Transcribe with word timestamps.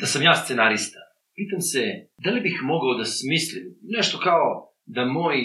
da 0.00 0.06
sam 0.06 0.22
ja 0.22 0.34
scenarista, 0.36 1.00
pitam 1.36 1.60
se 1.60 1.82
da 2.24 2.30
li 2.30 2.40
bih 2.40 2.56
mogao 2.62 2.94
da 2.94 3.04
smislim 3.04 3.66
nešto 3.96 4.18
kao 4.18 4.48
da 4.86 5.04
moj 5.04 5.36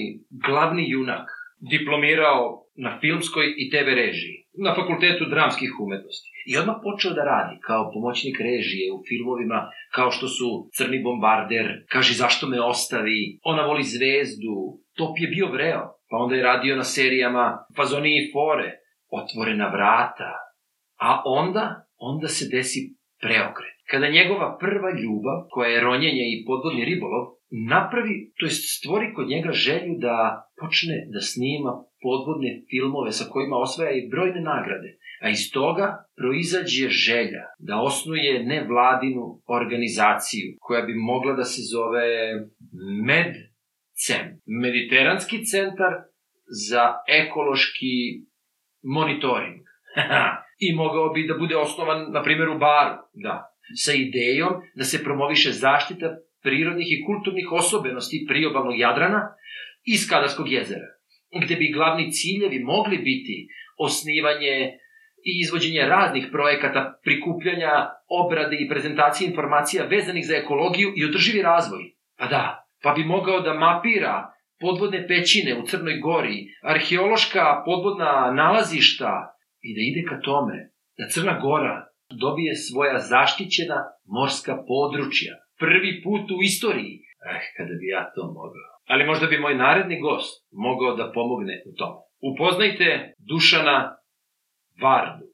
glavni 0.45 0.89
junak 0.89 1.27
diplomirao 1.71 2.43
na 2.75 2.99
filmskoj 3.01 3.45
i 3.57 3.69
TV 3.69 3.87
režiji, 4.03 4.37
na 4.65 4.75
fakultetu 4.75 5.25
dramskih 5.25 5.71
umetnosti. 5.79 6.29
I 6.49 6.57
odmah 6.57 6.75
počeo 6.83 7.11
da 7.13 7.23
radi 7.23 7.55
kao 7.67 7.91
pomoćnik 7.93 8.37
režije 8.39 8.91
u 8.91 9.03
filmovima 9.07 9.69
kao 9.95 10.11
što 10.11 10.27
su 10.27 10.69
Crni 10.75 11.03
bombarder, 11.03 11.67
Kaži 11.89 12.13
zašto 12.13 12.47
me 12.47 12.61
ostavi, 12.61 13.39
Ona 13.43 13.65
voli 13.65 13.83
zvezdu, 13.83 14.55
Top 14.97 15.13
je 15.19 15.27
bio 15.27 15.47
vreo, 15.51 15.83
pa 16.09 16.17
onda 16.17 16.35
je 16.35 16.43
radio 16.43 16.75
na 16.75 16.83
serijama 16.83 17.65
Fazoni 17.75 18.13
i 18.17 18.31
fore, 18.33 18.71
Otvorena 19.09 19.67
vrata, 19.67 20.31
a 20.99 21.21
onda, 21.25 21.85
onda 21.97 22.27
se 22.27 22.45
desi 22.51 22.79
preokret. 23.21 23.72
Kada 23.91 24.09
njegova 24.09 24.57
prva 24.59 24.89
ljubav, 25.01 25.37
koja 25.49 25.69
je 25.69 25.81
ronjenje 25.81 26.25
i 26.31 26.43
podvodni 26.47 26.85
ribolov, 26.85 27.25
napravi, 27.69 28.31
to 28.37 28.45
jest 28.45 28.63
stvori 28.77 29.13
kod 29.15 29.27
njega 29.27 29.51
želju 29.51 29.93
da 29.97 30.17
počne 30.59 30.97
da 31.13 31.21
snima 31.21 31.71
podvodne 32.01 32.51
filmove 32.69 33.11
sa 33.11 33.25
kojima 33.31 33.57
osvaja 33.57 33.91
i 33.91 34.09
brojne 34.11 34.41
nagrade, 34.41 34.89
a 35.23 35.29
iz 35.29 35.51
toga 35.53 35.87
proizađe 36.17 36.89
želja 36.89 37.43
da 37.59 37.81
osnuje 37.81 38.43
nevladinu 38.43 39.41
organizaciju 39.47 40.47
koja 40.59 40.81
bi 40.81 40.93
mogla 40.95 41.33
da 41.33 41.43
se 41.43 41.61
zove 41.73 42.07
MedCem, 43.07 44.25
Mediteranski 44.45 45.45
centar 45.45 45.93
za 46.69 46.83
ekološki 47.21 47.95
monitoring. 48.83 49.61
I 50.65 50.75
mogao 50.75 51.09
bi 51.09 51.27
da 51.27 51.33
bude 51.37 51.55
osnovan, 51.57 52.11
na 52.11 52.23
primjer, 52.23 52.49
u 52.49 52.57
Baru, 52.57 52.95
da, 53.13 53.52
sa 53.75 53.93
idejom 53.93 54.53
da 54.75 54.83
se 54.83 55.03
promoviše 55.03 55.51
zaštita 55.51 56.07
prirodnih 56.43 56.87
i 56.91 57.03
kulturnih 57.05 57.51
osobenosti 57.51 58.25
priobalnog 58.27 58.79
Jadrana 58.79 59.21
i 59.83 59.97
Skadarskog 59.97 60.51
jezera, 60.51 60.89
gde 61.43 61.55
bi 61.55 61.71
glavni 61.73 62.11
ciljevi 62.11 62.59
mogli 62.59 62.97
biti 62.97 63.47
osnivanje 63.77 64.55
i 65.29 65.31
izvođenje 65.43 65.81
raznih 65.81 66.25
projekata 66.31 66.99
prikupljanja, 67.03 67.89
obrade 68.07 68.57
i 68.59 68.69
prezentacije 68.69 69.27
informacija 69.27 69.85
vezanih 69.85 70.25
za 70.27 70.35
ekologiju 70.35 70.93
i 70.95 71.05
održivi 71.05 71.41
razvoj. 71.41 71.83
Pa 72.17 72.27
da, 72.27 72.67
pa 72.83 72.93
bi 72.93 73.03
mogao 73.03 73.39
da 73.39 73.53
mapira 73.53 74.33
podvodne 74.59 75.07
pećine 75.07 75.55
u 75.59 75.65
Crnoj 75.65 75.97
Gori, 75.97 76.45
arheološka 76.61 77.63
podvodna 77.65 78.31
nalazišta 78.35 79.37
i 79.61 79.75
da 79.75 79.81
ide 79.81 80.09
ka 80.09 80.21
tome 80.21 80.71
da 80.97 81.09
Crna 81.09 81.39
Gora 81.39 81.92
dobije 82.23 82.55
svoja 82.55 82.99
zaštićena 82.99 83.79
morska 84.17 84.53
područja. 84.71 85.33
Prvi 85.59 85.91
put 86.03 86.25
u 86.31 86.39
istoriji. 86.41 86.95
Eh, 87.29 87.41
kada 87.57 87.73
bi 87.79 87.85
ja 87.95 88.11
to 88.15 88.23
mogao. 88.39 88.69
Ali 88.91 89.05
možda 89.05 89.27
bi 89.27 89.43
moj 89.45 89.55
naredni 89.55 89.99
gost 89.99 90.47
mogao 90.51 90.95
da 90.95 91.11
pomogne 91.11 91.55
u 91.69 91.71
tome. 91.79 91.99
Upoznajte 92.29 93.13
Dušana 93.29 93.95
Vardu. 94.81 95.32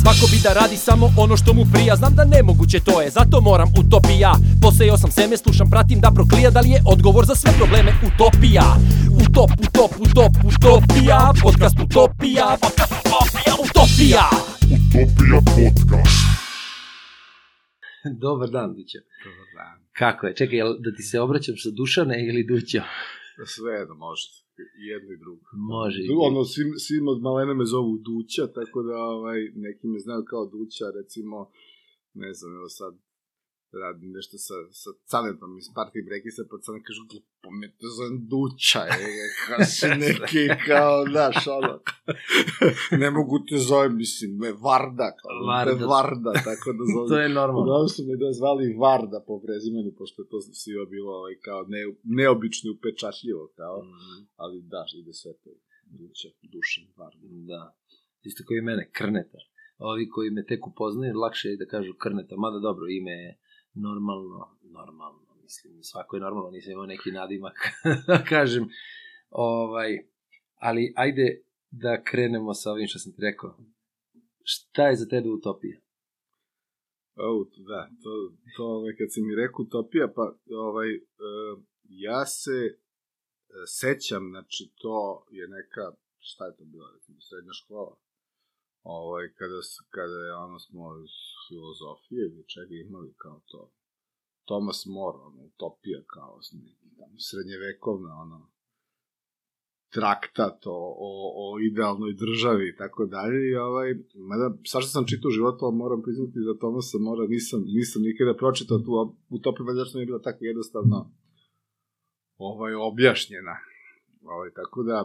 Svako 0.00 0.26
bi 0.32 0.38
da 0.42 0.52
radi 0.52 0.76
samo 0.76 1.06
ono 1.16 1.36
što 1.36 1.52
mu 1.52 1.64
prija 1.72 1.96
Znam 1.96 2.14
da 2.14 2.24
nemoguće 2.24 2.80
to 2.80 3.00
je, 3.02 3.10
zato 3.10 3.40
moram 3.40 3.68
utopija 3.80 4.32
Posejao 4.62 4.98
sam 4.98 5.10
seme, 5.10 5.36
slušam, 5.36 5.70
pratim 5.70 6.00
da 6.00 6.10
proklija 6.14 6.50
Da 6.50 6.60
li 6.60 6.70
je 6.70 6.82
odgovor 6.86 7.24
za 7.26 7.34
sve 7.34 7.52
probleme 7.58 7.92
utopija 8.08 8.66
Utop, 9.24 9.50
utop, 9.66 9.92
utop, 10.06 10.32
utopija 10.50 11.32
Podcast 11.42 11.76
utopija, 11.84 12.46
podcast 12.62 12.92
utopija, 13.00 13.54
utopija 13.64 14.24
Utopija 14.70 15.40
podcast. 15.90 16.20
Dobar 18.20 18.50
dan, 18.50 18.74
Duća. 18.74 18.98
Dobar 19.24 19.48
dan. 19.56 19.86
Kako 19.92 20.26
je? 20.26 20.34
Čekaj, 20.36 20.58
da 20.58 20.96
ti 20.96 21.02
se 21.02 21.20
obraćam 21.20 21.54
sa 21.56 21.70
Dušane 21.70 22.26
ili 22.28 22.44
Duća? 22.44 22.82
Sve 23.46 23.72
jedno 23.72 23.94
može. 23.94 24.39
I 24.80 24.82
jedno 24.92 25.10
i 25.12 25.18
drugo. 25.24 25.44
Može. 25.52 25.98
Du, 26.08 26.14
ono, 26.28 26.44
svi, 26.44 26.64
svi 26.84 26.96
od 27.14 27.20
malene 27.22 27.54
me 27.54 27.64
zovu 27.64 27.98
Duća, 28.08 28.44
tako 28.58 28.82
da 28.82 28.96
ovaj, 28.96 29.40
neki 29.54 29.86
me 29.92 29.98
znaju 29.98 30.22
kao 30.32 30.46
Duća, 30.46 30.86
recimo, 30.98 31.50
ne 32.14 32.30
znam, 32.34 32.50
evo 32.58 32.68
sad, 32.68 32.92
radim 33.84 34.10
nešto 34.18 34.36
sa, 34.46 34.56
sa 34.82 34.90
Canetom 35.10 35.52
iz 35.62 35.68
Party 35.76 35.98
Breakisa, 36.06 36.42
pa 36.50 36.56
Canet 36.64 36.82
kažu, 36.88 37.02
glupo 37.10 37.48
me 37.60 37.66
te 37.78 37.86
zovem 37.96 38.16
Duća, 38.32 38.82
je, 39.00 39.24
kao 39.46 39.60
si 39.74 39.86
neki, 40.04 40.44
kao, 40.68 40.94
znaš, 41.12 41.36
ono, 41.58 41.72
ne 43.02 43.08
mogu 43.16 43.36
te 43.48 43.56
zovem, 43.70 43.92
mislim, 44.02 44.30
me 44.42 44.50
Varda, 44.66 45.08
kao, 45.20 45.30
Varda. 45.52 45.78
Te 45.78 45.86
Varda, 45.94 46.32
tako 46.48 46.68
da 46.78 46.82
zovem. 46.92 47.08
To 47.12 47.16
je 47.24 47.28
normalno. 47.40 47.64
Uglavnom 47.64 47.90
su 47.94 48.00
me 48.08 48.14
da 48.22 48.28
zvali 48.40 48.64
Varda 48.84 49.18
po 49.28 49.34
prezimenu, 49.46 49.90
pošto 49.98 50.16
je 50.22 50.28
to 50.32 50.38
svima 50.60 50.84
bilo 50.94 51.10
ovaj, 51.20 51.36
kao 51.46 51.60
ne, 51.74 51.80
neobično 52.18 52.66
i 52.68 52.74
upečatljivo, 52.76 53.44
kao, 53.60 53.76
Mm, 53.80 54.20
ali 54.42 54.56
da, 54.72 54.82
ide 55.00 55.12
sve 55.20 55.32
to. 55.42 55.50
Duća, 55.98 56.28
Dušan, 56.52 56.86
Varda. 56.98 57.26
Da. 57.52 57.62
Isto 58.28 58.40
kao 58.46 58.54
i 58.56 58.66
mene, 58.68 58.90
Krnetar. 58.98 59.44
Ovi 59.78 60.08
koji 60.14 60.30
me 60.30 60.42
tek 60.50 60.66
upoznaju, 60.66 61.18
lakše 61.24 61.48
je 61.48 61.56
da 61.56 61.66
kažu 61.74 61.92
Krneta, 62.02 62.34
mada 62.36 62.58
dobro, 62.58 62.84
ime 62.88 63.14
je 63.24 63.30
normalno, 63.74 64.58
normalno, 64.62 65.34
mislim, 65.42 65.82
svako 65.82 66.16
je 66.16 66.20
normalno, 66.20 66.50
nisam 66.50 66.72
imao 66.72 66.86
neki 66.86 67.10
nadimak, 67.10 67.56
da 68.08 68.24
kažem. 68.24 68.68
Ovaj, 69.30 69.98
ali 70.54 70.92
ajde 70.96 71.42
da 71.70 72.02
krenemo 72.02 72.54
sa 72.54 72.72
ovim 72.72 72.86
što 72.86 72.98
sam 72.98 73.12
ti 73.12 73.22
rekao. 73.22 73.58
Šta 74.42 74.86
je 74.88 74.96
za 74.96 75.06
tebe 75.06 75.28
utopija? 75.28 75.80
O, 77.16 77.44
da, 77.68 77.90
to, 78.02 78.12
to 78.56 78.64
ovaj, 78.64 78.92
kad 78.98 79.06
si 79.12 79.22
mi 79.22 79.34
rekao 79.34 79.62
utopija, 79.62 80.12
pa 80.16 80.34
ovaj, 80.68 80.90
e, 80.94 81.00
ja 81.88 82.26
se 82.26 82.58
e, 82.60 82.74
sećam, 83.66 84.28
znači 84.30 84.72
to 84.82 85.26
je 85.30 85.48
neka, 85.48 85.84
šta 86.18 86.46
je 86.46 86.56
to 86.56 86.64
bilo, 86.64 86.86
recimo, 86.94 87.20
srednja 87.20 87.52
škola, 87.52 87.96
ovaj, 88.82 89.24
kada, 89.38 89.60
kada 89.96 90.18
je 90.26 90.34
ono 90.34 90.58
smo 90.58 90.82
iz 91.04 91.14
filozofije 91.48 92.22
ili 92.26 92.48
čega 92.54 92.74
imali 92.74 93.14
kao 93.22 93.40
to, 93.50 93.72
Thomas 94.48 94.80
More, 94.86 95.18
ono, 95.28 95.40
utopija 95.50 96.00
kao 96.14 96.40
neki 96.64 96.86
tamo 96.98 97.16
srednjevekovna, 97.28 98.12
ono, 98.24 98.38
traktat 99.94 100.58
o, 100.66 100.80
o, 101.08 101.10
o 101.42 101.46
idealnoj 101.70 102.12
državi 102.24 102.68
i 102.68 102.76
tako 102.76 103.06
dalje 103.06 103.38
i 103.50 103.56
ovaj, 103.56 103.88
mada 104.30 104.48
svašta 104.70 104.90
sam 104.90 105.06
čitao 105.06 105.28
u 105.28 105.36
životu, 105.38 105.70
moram 105.72 106.02
priznati 106.02 106.46
da 106.46 106.60
Tomasa 106.60 106.98
Mora 106.98 107.26
nisam, 107.26 107.60
nisam 107.78 108.02
nikada 108.02 108.34
pročitao 108.42 108.78
tu 108.78 108.90
op- 109.02 109.16
utopiju, 109.38 109.66
valjda 109.66 109.84
što 109.84 109.98
mi 109.98 110.02
je 110.02 110.10
bila 110.10 110.22
tako 110.28 110.44
jednostavno 110.44 110.98
ovaj, 112.36 112.74
objašnjena. 112.74 113.56
Ovaj, 114.22 114.50
tako 114.60 114.82
da, 114.82 114.98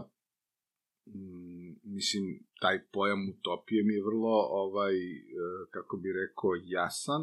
mm, 1.06 1.55
mislim, 1.96 2.24
taj 2.62 2.78
pojam 2.94 3.30
utopije 3.30 3.84
mi 3.84 3.94
je 3.94 4.08
vrlo, 4.10 4.36
ovaj, 4.64 4.96
e, 4.96 5.20
kako 5.72 5.98
bi 5.98 6.10
rekao, 6.22 6.52
jasan, 6.66 7.22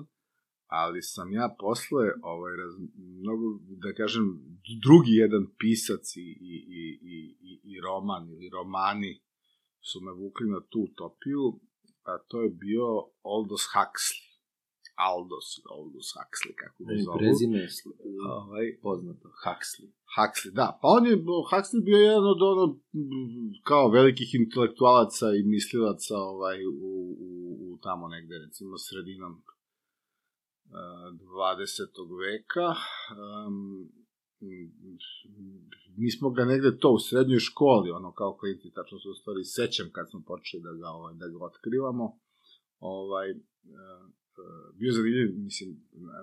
ali 0.67 1.03
sam 1.03 1.33
ja 1.33 1.57
posle, 1.59 2.05
ovaj, 2.23 2.57
raz, 2.57 2.75
mnogo, 3.21 3.47
da 3.85 3.93
kažem, 3.93 4.25
drugi 4.87 5.13
jedan 5.25 5.45
pisac 5.59 6.17
i, 6.17 6.29
i, 6.53 6.55
i, 6.81 6.83
i, 7.15 7.17
i, 7.51 7.53
i 7.73 7.81
roman 7.81 8.29
ili 8.29 8.49
romani 8.51 9.23
su 9.81 10.01
me 10.01 10.13
vukli 10.13 10.47
na 10.49 10.61
tu 10.71 10.79
utopiju, 10.91 11.61
a 12.03 12.19
to 12.29 12.43
je 12.43 12.51
bio 12.51 12.87
Aldous 13.23 13.65
Huxley. 13.75 14.32
Aldous, 14.95 15.49
Aldous 15.71 16.09
Huxley, 16.17 16.55
kako 16.63 16.85
ga 16.85 16.95
zovu. 17.05 17.19
prezime 17.19 17.59
je 17.59 17.69
Ovaj, 18.41 18.79
poznato, 18.83 19.29
Huxley. 19.45 19.89
Huxley, 20.17 20.53
da. 20.61 20.79
Pa 20.83 20.89
on 20.89 21.07
je, 21.07 21.17
Huxley 21.51 21.85
bio 21.85 21.99
jedan 21.99 22.27
od 22.35 22.43
ono, 22.43 22.65
kao 23.69 23.91
velikih 23.91 24.35
intelektualaca 24.35 25.27
i 25.39 25.43
mislilaca 25.43 26.17
ovaj, 26.17 26.67
u, 26.67 26.71
u, 27.27 27.31
u 27.67 27.79
tamo 27.83 28.09
negde, 28.09 28.39
recimo, 28.39 28.79
sredinom 28.79 29.33
uh, 29.33 29.43
20. 31.21 31.83
veka. 32.25 32.69
Um, 33.47 33.89
mi 35.97 36.11
smo 36.11 36.31
ga 36.31 36.45
negde 36.45 36.79
to 36.79 36.91
u 36.91 36.99
srednjoj 36.99 37.39
školi, 37.39 37.91
ono 37.91 38.13
kao 38.13 38.37
klinci, 38.37 38.75
tačno 38.75 38.99
se 38.99 39.09
u 39.09 39.15
stvari 39.15 39.45
sećam 39.45 39.87
kad 39.93 40.11
smo 40.11 40.23
počeli 40.27 40.63
da 40.63 40.73
ga, 40.73 40.89
ovaj, 40.89 41.15
da 41.15 41.29
ga 41.29 41.45
otkrivamo. 41.45 42.19
Ovaj, 42.79 43.29
uh, 44.39 44.77
bio 44.79 44.93
zanimljiv, 44.93 45.29
mislim, 45.39 45.71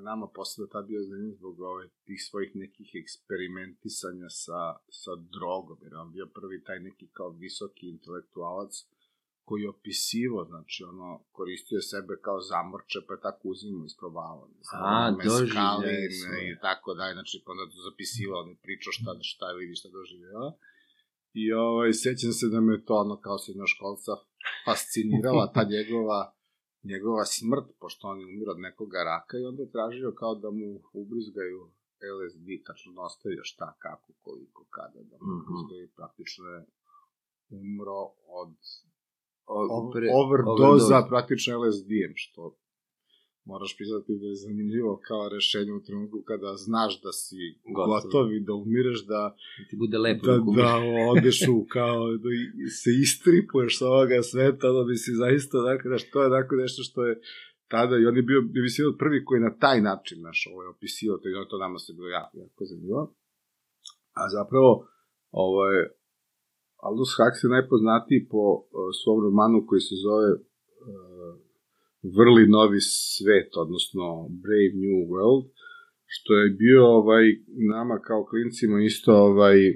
nama 0.02 0.28
posle 0.28 0.70
tad 0.72 0.88
bio 0.88 1.04
zanimljiv 1.04 1.36
zbog 1.36 1.60
ovaj, 1.60 1.88
tih 2.06 2.20
svojih 2.28 2.52
nekih 2.56 2.90
eksperimentisanja 3.02 4.30
sa, 4.30 4.62
sa 5.02 5.14
drogom, 5.36 5.78
jer 5.82 5.96
on 5.96 6.12
bio 6.12 6.26
prvi 6.26 6.64
taj 6.64 6.80
neki 6.80 7.08
kao 7.18 7.30
visoki 7.30 7.90
intelektualac 7.90 8.74
koji 9.48 9.62
je 9.62 9.70
opisivo, 9.70 10.40
znači 10.52 10.80
ono, 10.92 11.10
koristio 11.38 11.82
sebe 11.82 12.14
kao 12.26 12.40
zamorče, 12.52 13.00
pa 13.08 13.14
je 13.14 13.22
tako 13.28 13.44
uzimao 13.54 13.86
isprobavao. 13.86 14.48
ne 14.56 14.62
znam, 14.68 14.82
A, 14.84 15.12
meskalin 15.18 16.12
i 16.54 16.56
tako 16.68 16.90
dalje, 17.00 17.14
znači 17.14 17.36
pa 17.44 17.52
onda 17.52 17.64
to 17.72 17.78
zapisivao, 17.90 18.42
on 18.44 18.50
je 18.50 18.58
pričao 18.66 18.92
šta, 18.98 19.12
šta 19.32 19.46
vidi, 19.60 19.76
šta 19.80 19.90
doživljava. 19.98 20.50
I 21.42 21.44
ovaj, 21.54 21.92
sećam 21.94 22.32
se 22.40 22.46
da 22.54 22.60
me 22.62 22.86
to 22.86 22.94
ono 23.06 23.16
kao 23.26 23.38
srednjoškolca 23.44 24.12
fascinirala 24.66 25.46
ta 25.56 25.64
njegova 25.76 26.20
njegova 26.84 27.26
smrt, 27.28 27.66
pošto 27.80 28.08
on 28.08 28.20
je 28.20 28.26
umir 28.26 28.50
od 28.50 28.60
nekog 28.60 28.94
raka 29.06 29.38
i 29.38 29.46
onda 29.46 29.64
je 29.64 29.72
tražio 29.72 30.12
kao 30.12 30.36
da 30.36 30.50
mu 30.52 30.68
ubrizgaju 30.94 31.60
LSD, 32.16 32.48
tačno 32.66 32.94
da 32.94 33.02
ostavio 33.02 33.44
šta, 33.44 33.76
kako, 33.80 34.14
koliko, 34.20 34.66
kada, 34.70 35.00
da 35.02 35.18
mu 35.22 35.28
Mhm. 35.28 35.40
ubrizgaju 35.42 35.84
i 35.84 35.92
praktično 35.92 36.46
je 36.48 36.66
umro 37.50 38.00
od 38.28 38.56
O, 39.52 39.92
pre- 39.94 40.12
overdoza 40.16 41.06
praktično 41.10 41.58
LSD-em, 41.58 42.14
što 42.16 42.56
moraš 43.52 43.72
priznati 43.78 44.20
da 44.22 44.26
je 44.28 44.42
zanimljivo 44.46 44.92
kao 45.08 45.24
rešenje 45.30 45.72
u 45.74 45.84
trenutku 45.86 46.18
kada 46.22 46.50
znaš 46.58 46.92
da 47.04 47.12
si 47.22 47.38
Gotov. 47.76 47.90
gotov, 47.94 48.26
i 48.34 48.40
da 48.40 48.54
umireš, 48.56 49.00
da, 49.06 49.22
Ti 49.70 49.76
bude 49.78 49.98
lepo 49.98 50.24
da, 50.28 50.34
umreš. 50.42 50.56
da 50.58 50.72
odeš 51.14 51.38
u 51.56 51.60
kao, 51.70 52.00
da 52.24 52.30
se 52.82 52.90
istripuješ 53.06 53.72
sa 53.80 53.86
ovoga 53.88 54.20
sveta, 54.24 54.68
da 54.78 54.84
bi 54.84 54.96
si 54.98 55.12
zaista, 55.16 55.58
dakle, 55.62 55.86
znaš, 55.92 56.04
to 56.12 56.18
je 56.24 56.30
dakle 56.30 56.56
nešto 56.58 56.82
što 56.84 57.00
je 57.08 57.14
tada, 57.68 57.94
i 57.98 58.06
on 58.06 58.16
je 58.18 58.26
bio, 58.30 58.40
bi 58.44 58.60
od 58.88 58.98
prvi 59.00 59.20
koji 59.28 59.40
na 59.42 59.54
taj 59.58 59.78
način, 59.82 60.18
znaš, 60.20 60.40
ovo 60.52 60.60
je 60.64 60.70
opisio, 60.70 61.20
to, 61.22 61.26
je- 61.30 61.50
to 61.50 61.58
nama 61.58 61.78
se 61.80 61.94
bilo 61.94 62.08
jako, 62.10 62.34
jako 62.38 62.62
zanimljivo. 62.66 63.04
A 64.20 64.30
zapravo, 64.30 64.70
ovo 65.46 65.60
je, 65.68 65.80
Aldous 66.88 67.12
Huxley 67.18 67.46
je 67.48 67.56
najpoznatiji 67.58 68.28
po 68.34 68.44
uh, 68.56 68.64
svom 69.00 69.18
romanu 69.26 69.58
koji 69.68 69.82
se 69.82 69.96
zove 70.08 70.30
Vrli 72.04 72.48
novi 72.48 72.80
svet, 72.82 73.50
odnosno 73.58 74.28
Brave 74.30 74.74
New 74.82 75.00
World, 75.12 75.48
što 76.06 76.34
je 76.34 76.50
bio 76.50 76.88
ovaj 76.88 77.24
nama 77.74 78.00
kao 78.00 78.26
klincima 78.26 78.82
isto 78.82 79.14
ovaj 79.14 79.70
uh, 79.70 79.76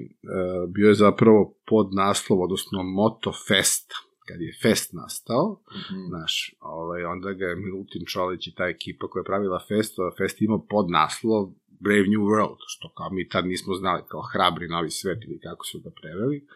bio 0.74 0.88
je 0.88 0.94
zapravo 0.94 1.58
pod 1.66 1.86
naslov, 1.94 2.42
odnosno 2.42 2.82
moto 2.82 3.32
festa 3.48 3.94
kad 4.28 4.40
je 4.40 4.58
fest 4.62 4.92
nastao, 4.92 5.62
Mhm. 5.70 6.00
znaš, 6.08 6.54
ovaj, 6.60 7.04
onda 7.04 7.32
ga 7.32 7.44
je 7.46 7.56
Milutin 7.56 8.02
Čolić 8.06 8.46
i 8.46 8.54
ta 8.54 8.64
ekipa 8.68 9.08
koja 9.08 9.20
je 9.20 9.24
pravila 9.24 9.60
fest, 9.68 9.98
a 9.98 10.10
fest 10.18 10.42
imao 10.42 10.66
pod 10.70 10.90
naslov 10.90 11.42
Brave 11.80 12.06
New 12.12 12.24
World, 12.32 12.56
što 12.66 12.88
kao 12.96 13.10
mi 13.10 13.28
tad 13.28 13.46
nismo 13.46 13.74
znali, 13.74 14.02
kao 14.08 14.22
hrabri 14.32 14.68
novi 14.68 14.90
svet 14.90 15.18
ili 15.24 15.38
kako 15.40 15.64
su 15.66 15.80
ga 15.80 15.90
preveli. 16.00 16.46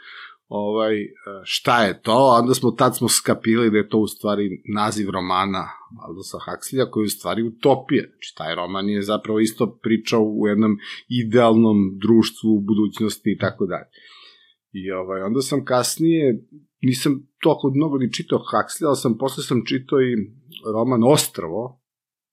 Ovaj, 0.49 1.03
e, 1.03 1.09
šta 1.45 1.85
je 1.85 2.03
to? 2.03 2.37
Onda 2.41 2.55
smo, 2.55 2.71
tad 2.71 2.97
smo 2.97 3.09
skapili 3.09 3.71
da 3.71 3.77
je 3.77 3.89
to 3.89 3.99
u 3.99 4.07
stvari 4.07 4.63
naziv 4.75 5.11
romana 5.11 5.65
Aldosa 6.03 6.39
Huxleya, 6.47 6.91
koji 6.91 7.03
je 7.03 7.07
u 7.07 7.17
stvari 7.19 7.43
utopija. 7.43 8.03
Znači, 8.03 8.35
taj 8.37 8.55
roman 8.55 8.89
je 8.89 9.03
zapravo 9.03 9.41
isto 9.41 9.79
pričao 9.83 10.23
u 10.23 10.47
jednom 10.47 10.77
idealnom 11.09 11.77
društvu, 12.01 12.61
budućnosti 12.61 13.33
i 13.33 13.39
tako 13.39 13.67
dalje. 13.67 13.89
I 14.73 14.91
ovaj, 14.91 15.23
onda 15.23 15.41
sam 15.41 15.65
kasnije, 15.65 16.47
nisam 16.83 17.29
toliko 17.43 17.71
mnogo 17.75 17.99
ni 17.99 18.13
čitao 18.13 18.39
Huxley, 18.39 18.87
ali 18.87 18.97
sam 18.97 19.19
posle 19.19 19.45
sam 19.45 19.63
čitao 19.67 20.01
i 20.01 20.17
roman 20.75 21.03
Ostrvo, 21.05 21.81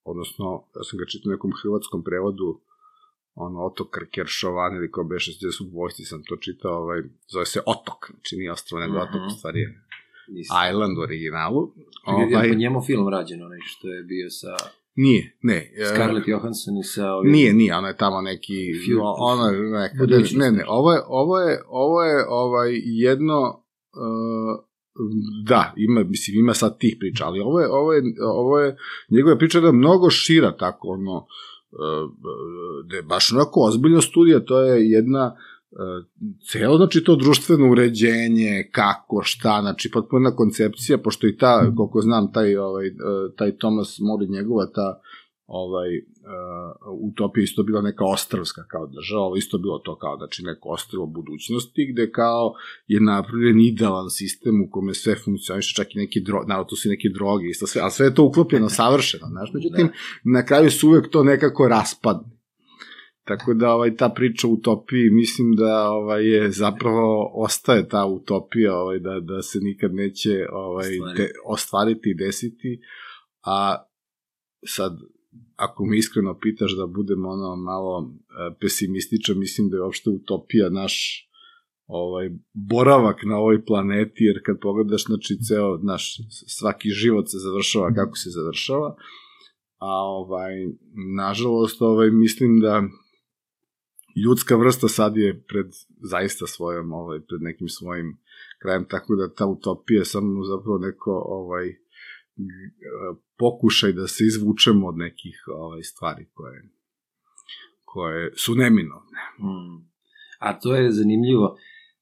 odnosno, 0.03 0.45
ja 0.75 0.83
sam 0.83 0.99
ga 0.99 1.05
čitao 1.05 1.29
u 1.29 1.33
nekom 1.35 1.51
hrvatskom 1.61 2.03
prevodu, 2.03 2.61
ono, 3.35 3.65
Otok 3.65 3.87
Keršovan 4.11 4.75
ili 4.75 4.91
kao 4.91 5.03
beše 5.03 5.31
gde 5.39 5.51
su 5.51 5.69
vojsci 5.73 6.05
sam 6.05 6.23
to 6.23 6.35
čitao, 6.37 6.77
ovaj, 6.83 7.01
zove 7.31 7.45
se 7.45 7.59
Otok, 7.65 8.11
znači 8.11 8.35
nije 8.35 8.51
ostrvo, 8.51 8.79
nego. 8.79 8.97
Otok, 8.97 9.21
u 9.27 9.29
stvari 9.37 9.59
je 9.59 9.81
Nisam. 10.27 10.57
Island 10.69 10.97
u 10.97 11.01
originalu. 11.01 11.61
Ovaj... 12.05 12.25
Ovaj, 12.25 12.49
Po 12.49 12.55
njemu 12.55 12.81
film 12.81 13.09
rađen, 13.09 13.43
onaj 13.43 13.59
što 13.63 13.87
je 13.87 14.03
bio 14.03 14.29
sa 14.29 14.55
nije, 14.95 15.37
ne. 15.41 15.71
e, 15.77 15.85
Scarlett 15.85 16.27
Johansson 16.27 16.77
i 16.77 16.83
sa 16.83 17.11
ovim... 17.11 17.31
Nije, 17.31 17.53
nije, 17.53 17.75
ono 17.75 17.87
je 17.87 17.97
tamo 17.97 18.21
neki, 18.21 18.71
ono 19.17 19.45
je 19.45 19.59
neka, 19.59 19.95
Budućnost. 19.99 20.35
ne, 20.35 20.51
ne, 20.51 20.63
ovo 20.67 20.93
je, 20.93 21.01
ovo 21.07 21.39
je, 21.39 21.63
ovo 21.67 22.03
je 22.03 22.25
ovaj, 22.29 22.69
jedno, 22.83 23.63
uh, 23.93 24.65
da, 25.47 25.73
ima, 25.77 26.03
mislim, 26.03 26.39
ima 26.39 26.53
sad 26.53 26.79
tih 26.79 26.95
priča, 26.99 27.25
ali 27.25 27.39
ovo 27.39 27.59
je, 27.59 27.67
ovo 27.71 27.93
je, 27.93 28.01
ovo 28.21 28.59
je, 28.59 28.77
njegova 29.09 29.37
priča 29.37 29.59
je 29.59 29.71
mnogo 29.71 30.09
šira, 30.09 30.57
tako, 30.57 30.87
ono, 30.87 31.17
uh, 31.17 31.23
da 32.89 32.95
je 32.95 33.03
baš 33.03 33.31
onako 33.31 33.61
ozbiljna 33.61 34.01
studija, 34.01 34.39
to 34.39 34.59
je 34.61 34.89
jedna, 34.89 35.35
uh, 35.71 36.05
celo, 36.51 36.77
znači, 36.77 37.03
to 37.03 37.15
društveno 37.15 37.71
uređenje, 37.71 38.69
kako, 38.71 39.21
šta, 39.23 39.59
znači, 39.61 39.91
potpuna 39.91 40.35
koncepcija, 40.35 40.97
pošto 40.97 41.27
i 41.27 41.37
ta, 41.37 41.71
koliko 41.77 42.01
znam, 42.01 42.31
taj, 42.31 42.57
ovaj, 42.57 42.87
uh, 42.87 42.95
taj 43.37 43.57
Thomas 43.57 43.99
More, 43.99 44.27
njegova 44.27 44.65
ta, 44.65 44.99
ovaj, 45.47 45.97
uh, 45.97 47.09
utopija 47.11 47.43
isto 47.43 47.63
bila 47.63 47.81
neka 47.81 48.05
ostravska 48.05 48.63
kao 48.67 48.87
država, 48.87 49.21
ovo 49.21 49.35
isto 49.35 49.57
bilo 49.57 49.79
to 49.79 49.97
kao, 49.97 50.17
znači, 50.17 50.43
neko 50.43 50.69
ostravo 50.69 51.05
budućnosti, 51.05 51.91
gde 51.93 52.11
kao 52.11 52.53
je 52.87 52.99
napravljen 52.99 53.59
idealan 53.59 54.09
sistem 54.09 54.61
u 54.61 54.69
kome 54.71 54.93
sve 54.93 55.15
funkcioniše, 55.15 55.73
čak 55.75 55.95
i 55.95 55.97
neki 55.97 56.21
dro, 56.21 56.43
naravno 56.47 56.69
tu 56.69 56.75
su 56.75 56.89
neke 56.89 57.09
droge, 57.09 57.47
isto 57.47 57.67
sve, 57.67 57.81
ali 57.81 57.91
sve 57.91 58.05
je 58.05 58.15
to 58.15 58.23
uklopljeno 58.23 58.69
savršeno, 58.79 59.27
znaš, 59.27 59.49
međutim, 59.53 59.89
na 60.23 60.45
kraju 60.45 60.71
se 60.71 60.85
uvek 60.85 61.09
to 61.09 61.23
nekako 61.23 61.67
raspadne. 61.67 62.35
Tako 63.23 63.53
da 63.53 63.73
ovaj 63.73 63.95
ta 63.95 64.09
priča 64.09 64.47
o 64.47 64.51
utopiji 64.51 65.09
mislim 65.09 65.55
da 65.55 65.89
ovaj 65.89 66.25
je 66.25 66.51
zapravo 66.51 67.31
ostaje 67.35 67.87
ta 67.87 68.05
utopija 68.05 68.75
ovaj 68.77 68.99
da 68.99 69.19
da 69.19 69.41
se 69.41 69.59
nikad 69.59 69.93
neće 69.93 70.47
ovaj 70.51 70.89
Ostvariti. 70.89 71.21
de, 71.21 71.31
ostvariti 71.45 72.09
i 72.09 72.13
desiti 72.13 72.79
a 73.45 73.85
sad 74.65 74.97
ako 75.55 75.85
me 75.85 75.97
iskreno 75.97 76.39
pitaš 76.39 76.75
da 76.77 76.85
budem 76.87 77.25
ono 77.25 77.55
malo 77.55 78.09
e, 78.09 78.55
pesimističan 78.59 79.39
mislim 79.39 79.69
da 79.69 79.77
je 79.77 79.83
uopšte 79.83 80.09
utopija 80.09 80.69
naš 80.69 81.25
ovaj 81.87 82.29
boravak 82.53 83.23
na 83.23 83.37
ovoj 83.37 83.65
planeti 83.65 84.23
jer 84.23 84.41
kad 84.45 84.59
pogledaš 84.61 85.05
znači 85.05 85.37
ceo 85.47 85.77
naš 85.77 86.17
svaki 86.47 86.89
život 86.89 87.25
se 87.29 87.37
završava 87.37 87.93
kako 87.93 88.15
se 88.15 88.29
završava 88.29 88.95
a 89.77 89.91
ovaj 90.21 90.53
nažalost 91.15 91.81
ovaj 91.81 92.11
mislim 92.11 92.59
da 92.59 92.83
ljudska 94.25 94.55
vrsta 94.55 94.87
sad 94.87 95.17
je 95.17 95.43
pred 95.47 95.65
zaista 96.01 96.47
svojom 96.47 96.93
ovaj 96.93 97.19
pred 97.19 97.41
nekim 97.41 97.67
svojim 97.67 98.17
krajem 98.61 98.85
tako 98.89 99.15
da 99.15 99.33
ta 99.33 99.45
utopija 99.45 99.99
je 99.99 100.05
samo 100.05 100.45
zapravo 100.45 100.77
neko 100.77 101.11
ovaj 101.25 101.84
pokušaj 103.37 103.93
da 103.93 104.07
se 104.07 104.23
izvučemo 104.25 104.87
od 104.87 104.97
nekih 104.97 105.43
ovaj 105.47 105.83
stvari 105.83 106.25
koje 106.33 106.75
koje 107.95 108.31
su 108.35 108.55
neminovne. 108.55 109.19
Mm. 109.39 109.77
A 110.39 110.59
to 110.59 110.75
je 110.75 110.91
zanimljivo 110.91 111.57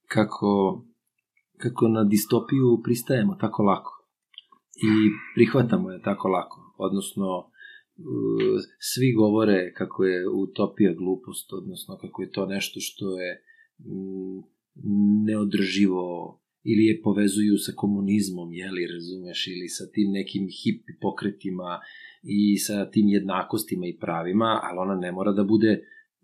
kako, 0.07 0.83
kako 1.57 1.87
na 1.87 2.03
distopiju 2.03 2.81
pristajemo 2.83 3.35
tako 3.35 3.63
lako 3.63 3.93
i 4.75 4.93
prihvatamo 5.35 5.91
je 5.91 6.01
tako 6.01 6.27
lako. 6.27 6.75
Odnosno, 6.77 7.27
uh, 7.37 8.61
svi 8.79 9.13
govore 9.13 9.73
kako 9.73 10.03
je 10.03 10.29
utopija 10.29 10.93
glupost, 10.93 11.53
odnosno 11.53 11.97
kako 11.97 12.21
je 12.21 12.31
to 12.31 12.45
nešto 12.45 12.79
što 12.79 13.19
je 13.19 13.43
mm, 13.79 14.39
neodrživo 15.25 16.39
ili 16.63 16.85
je 16.85 17.01
povezuju 17.01 17.57
sa 17.57 17.71
komunizmom, 17.75 18.53
jeli, 18.53 18.87
razumeš, 18.87 19.47
ili 19.47 19.67
sa 19.69 19.85
tim 19.93 20.11
nekim 20.11 20.47
hip 20.47 20.83
pokretima 21.01 21.79
i 22.23 22.57
sa 22.57 22.89
tim 22.91 23.07
jednakostima 23.07 23.87
i 23.87 23.97
pravima, 23.97 24.59
ali 24.63 24.77
ona 24.79 24.95
ne 24.95 25.11
mora 25.11 25.31
da 25.31 25.43
bude 25.43 25.83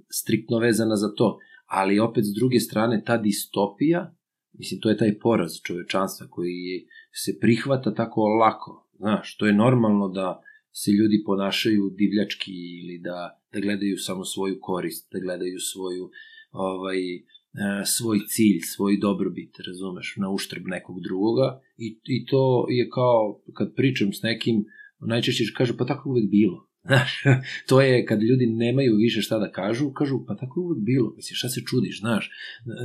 striktno 0.09 0.59
vezana 0.59 0.95
za 0.95 1.13
to. 1.15 1.37
Ali 1.65 1.99
opet 1.99 2.23
s 2.25 2.33
druge 2.39 2.59
strane 2.59 3.03
ta 3.05 3.17
distopija, 3.17 4.15
mislim 4.53 4.81
to 4.81 4.89
je 4.89 4.97
taj 4.97 5.19
poraz 5.19 5.51
čovečanstva 5.63 6.27
koji 6.27 6.87
se 7.11 7.39
prihvata 7.39 7.93
tako 7.93 8.21
lako. 8.21 8.89
Znaš, 8.97 9.37
to 9.37 9.45
je 9.45 9.53
normalno 9.53 10.07
da 10.09 10.41
se 10.71 10.91
ljudi 10.91 11.23
ponašaju 11.25 11.89
divljački 11.89 12.51
ili 12.51 12.99
da, 13.03 13.41
da 13.53 13.59
gledaju 13.59 13.97
samo 13.97 14.25
svoju 14.25 14.57
korist, 14.61 15.07
da 15.11 15.19
gledaju 15.19 15.59
svoju 15.59 16.09
ovaj, 16.51 16.99
svoj 17.85 18.19
cilj, 18.27 18.59
svoj 18.75 18.97
dobrobit, 18.97 19.55
razumeš, 19.67 20.15
na 20.17 20.29
uštrb 20.29 20.63
nekog 20.65 21.01
drugoga 21.01 21.61
i, 21.77 21.99
i 22.05 22.25
to 22.25 22.65
je 22.69 22.89
kao 22.89 23.41
kad 23.53 23.75
pričam 23.75 24.13
s 24.13 24.21
nekim, 24.21 24.65
najčešće 24.99 25.43
kažu 25.57 25.73
pa 25.77 25.85
tako 25.85 26.09
uvek 26.09 26.29
bilo. 26.29 26.69
Znaš, 26.89 27.23
to 27.67 27.81
je 27.81 28.05
kad 28.05 28.23
ljudi 28.23 28.45
nemaju 28.45 28.95
više 28.95 29.21
šta 29.21 29.39
da 29.39 29.51
kažu, 29.51 29.91
kažu 29.91 30.25
pa 30.27 30.35
tako 30.35 30.59
je 30.59 30.63
uvek 30.63 30.79
bilo, 30.83 31.13
mislim 31.15 31.35
šta 31.35 31.49
se 31.49 31.61
čudiš, 31.69 31.99
znaš, 31.99 32.31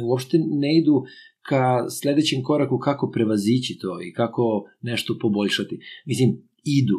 uopšte 0.04 0.38
ne 0.38 0.78
idu 0.78 1.04
ka 1.42 1.90
sledećem 1.90 2.42
koraku 2.42 2.78
kako 2.78 3.11
prevazići 3.11 3.78
to 3.78 4.02
i 4.02 4.12
kako 4.12 4.64
nešto 4.80 5.18
poboljšati. 5.21 5.78
Mislim, 6.06 6.30
idu. 6.64 6.99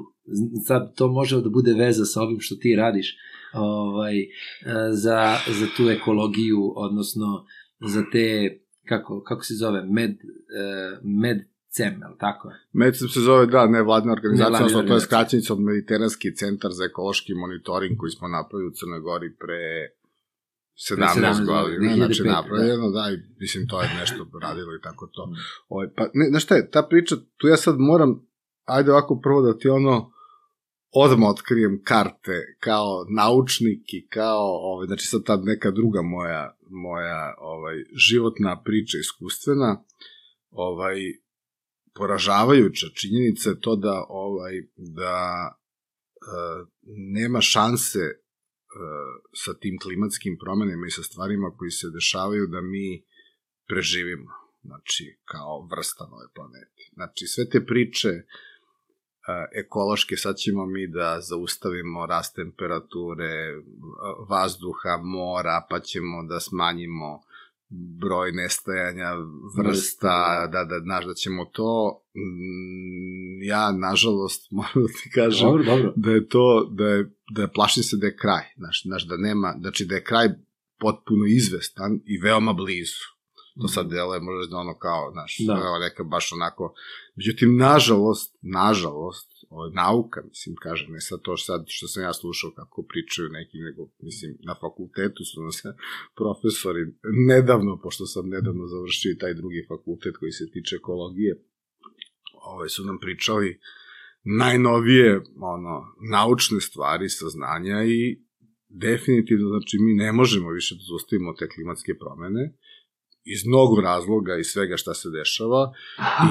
Sad 0.67 0.95
to 0.95 1.07
može 1.07 1.41
da 1.41 1.50
bude 1.50 1.74
veza 1.74 2.05
sa 2.05 2.22
ovim 2.22 2.39
što 2.39 2.55
ti 2.55 2.75
radiš 2.75 3.17
ovaj, 3.55 4.19
e, 4.19 4.27
za, 4.91 5.38
za 5.59 5.67
tu 5.77 5.89
ekologiju, 5.89 6.74
odnosno 6.75 7.45
za 7.79 8.03
te, 8.12 8.59
kako, 8.88 9.24
kako 9.24 9.43
se 9.43 9.53
zove, 9.53 9.83
med, 9.83 10.12
e, 10.12 10.15
med 11.03 11.38
cem, 11.69 11.93
je 12.01 12.07
li 12.07 12.17
tako? 12.19 12.51
Medicam 12.74 13.07
se 13.09 13.19
zove, 13.19 13.45
da, 13.45 13.67
nevladna 13.67 14.12
organizacija, 14.13 14.50
Nevladna 14.50 14.65
odnosno 14.65 14.88
to 14.88 14.93
je 14.93 15.07
skraćenica 15.07 15.53
od 15.53 15.59
Mediteranski 15.59 16.35
centar 16.35 16.71
za 16.71 16.83
ekološki 16.85 17.33
monitoring 17.33 17.97
koji 17.97 18.12
smo 18.12 18.27
napravili 18.27 18.67
u 18.67 18.75
Crnoj 18.79 19.00
Gori 19.00 19.35
pre 19.41 19.63
17, 20.75 21.07
17 21.15 21.45
godina, 21.45 21.95
znači 21.95 22.24
2005, 22.24 22.25
napravljeno, 22.25 22.89
da. 22.89 23.03
i 23.13 23.17
mislim 23.39 23.67
to 23.67 23.81
je 23.81 23.89
nešto 24.00 24.27
radilo 24.41 24.75
i 24.75 24.81
tako 24.81 25.07
to. 25.07 25.25
Mm. 25.25 25.33
Ovaj, 25.67 25.88
pa, 25.95 26.03
ne, 26.13 26.25
znaš 26.29 26.43
šta 26.43 26.55
je, 26.55 26.69
ta 26.71 26.81
priča, 26.89 27.15
tu 27.38 27.47
ja 27.47 27.57
sad 27.57 27.75
moram 27.79 28.25
ajde 28.65 28.91
ovako 28.91 29.19
prvo 29.24 29.41
da 29.41 29.57
ti 29.57 29.69
ono, 29.69 30.12
odmah 30.96 31.30
otkrijem 31.30 31.82
karte 31.84 32.56
kao 32.60 33.06
naučnik 33.10 33.94
i 33.94 34.08
kao, 34.08 34.48
ovaj, 34.72 34.88
znači 34.88 35.06
sad 35.08 35.24
tad 35.24 35.44
neka 35.44 35.72
druga 35.72 36.02
moja, 36.02 36.58
moja 36.70 37.36
ovaj, 37.38 37.75
životna 38.10 38.62
priča 38.66 38.98
iskustvena, 38.98 39.84
ovaj, 40.50 40.98
poražavajuća 41.96 42.88
činjenica 43.02 43.50
je 43.50 43.60
to 43.60 43.75
da 43.75 44.06
ovaj 44.10 44.54
da 44.75 45.20
e, 45.52 45.58
nema 47.14 47.42
šanse 47.42 48.00
e, 48.00 48.14
sa 49.44 49.54
tim 49.62 49.80
klimatskim 49.84 50.38
promenama 50.44 50.88
i 50.88 50.96
sa 50.98 51.04
stvarima 51.04 51.56
koji 51.58 51.72
se 51.72 51.88
dešavaju 51.94 52.48
da 52.48 52.62
mi 52.62 53.06
preživimo 53.68 54.32
znači 54.62 55.20
kao 55.25 55.68
vrsta 55.72 56.04
na 56.04 56.14
ovoj 56.16 56.32
planeti. 56.36 56.84
Znači 56.94 57.24
sve 57.28 57.50
te 57.50 57.66
priče 57.66 58.12
ekološke, 59.55 60.17
sad 60.17 60.36
ćemo 60.36 60.65
mi 60.65 60.88
da 60.88 61.22
zaustavimo 61.22 62.05
rast 62.05 62.36
temperature, 62.36 63.53
vazduha, 64.29 64.98
mora, 65.03 65.65
pa 65.70 65.79
ćemo 65.79 66.24
da 66.24 66.39
smanjimo 66.39 67.22
broj 68.00 68.32
nestajanja 68.32 69.12
vrsta, 69.58 70.48
da, 70.48 70.63
da, 70.63 70.79
znaš, 70.79 71.05
da 71.05 71.13
ćemo 71.13 71.46
to, 71.46 72.01
mm, 72.15 73.44
ja, 73.44 73.72
nažalost, 73.72 74.48
moram 74.58 74.74
da 74.75 74.88
ti 74.88 75.10
kažem, 75.13 75.48
Dobro, 75.48 75.63
dobro. 75.63 75.94
da 75.96 76.12
je 76.12 76.27
to, 76.27 76.70
da 76.72 76.86
je, 76.86 77.12
da 77.32 77.41
je 77.41 77.51
plašim 77.53 77.84
se 77.84 77.98
da 77.98 78.05
je 78.05 78.17
kraj, 78.17 78.44
znaš, 78.58 78.84
znaš, 78.86 79.08
da 79.08 79.17
nema, 79.17 79.55
znači 79.60 79.86
da 79.86 79.96
je 79.96 80.03
kraj 80.03 80.27
potpuno 80.79 81.25
izvestan 81.25 82.00
i 82.05 82.17
veoma 82.17 82.53
blizu. 82.53 83.14
To 83.62 83.67
sad 83.67 83.89
deluje 83.89 84.19
možda 84.19 84.51
da 84.51 84.57
ono 84.57 84.77
kao, 84.77 85.12
znaš, 85.12 85.38
Da. 85.47 85.79
neka 85.79 86.03
baš 86.03 86.31
onako, 86.31 86.74
međutim, 87.15 87.57
nažalost, 87.57 88.38
nažalost, 88.41 89.29
ovo 89.50 89.65
je 89.65 89.74
nauka, 89.74 90.21
mislim, 90.29 90.55
kaže, 90.55 90.85
ne 90.89 91.01
sad 91.01 91.19
to 91.21 91.38
sad 91.38 91.63
što 91.67 91.88
sam 91.88 92.03
ja 92.03 92.13
slušao 92.13 92.51
kako 92.55 92.85
pričaju 92.89 93.29
neki, 93.29 93.57
nego, 93.57 93.89
mislim, 94.00 94.38
na 94.39 94.55
fakultetu 94.62 95.24
su 95.25 95.41
nas 95.43 95.63
profesori 96.19 96.83
nedavno, 97.27 97.79
pošto 97.83 98.05
sam 98.05 98.29
nedavno 98.29 98.67
završio 98.67 99.12
i 99.12 99.17
taj 99.17 99.33
drugi 99.33 99.65
fakultet 99.67 100.17
koji 100.17 100.31
se 100.31 100.51
tiče 100.51 100.75
ekologije, 100.75 101.43
ovaj, 102.33 102.69
su 102.69 102.83
nam 102.83 103.00
pričali 103.00 103.59
najnovije, 104.24 105.21
ono, 105.39 105.83
naučne 106.12 106.59
stvari, 106.62 107.09
saznanja 107.09 107.83
i 107.83 108.25
definitivno, 108.69 109.47
znači, 109.50 109.77
mi 109.79 109.93
ne 109.93 110.12
možemo 110.12 110.50
više 110.50 110.75
da 110.75 110.81
zaustavimo 110.89 111.33
te 111.33 111.50
klimatske 111.50 111.93
promene, 112.00 112.53
iz 113.25 113.46
mnogo 113.48 113.82
razloga 113.82 114.38
i 114.38 114.44
svega 114.44 114.77
šta 114.77 114.94
se 114.94 115.10
dešava 115.10 115.74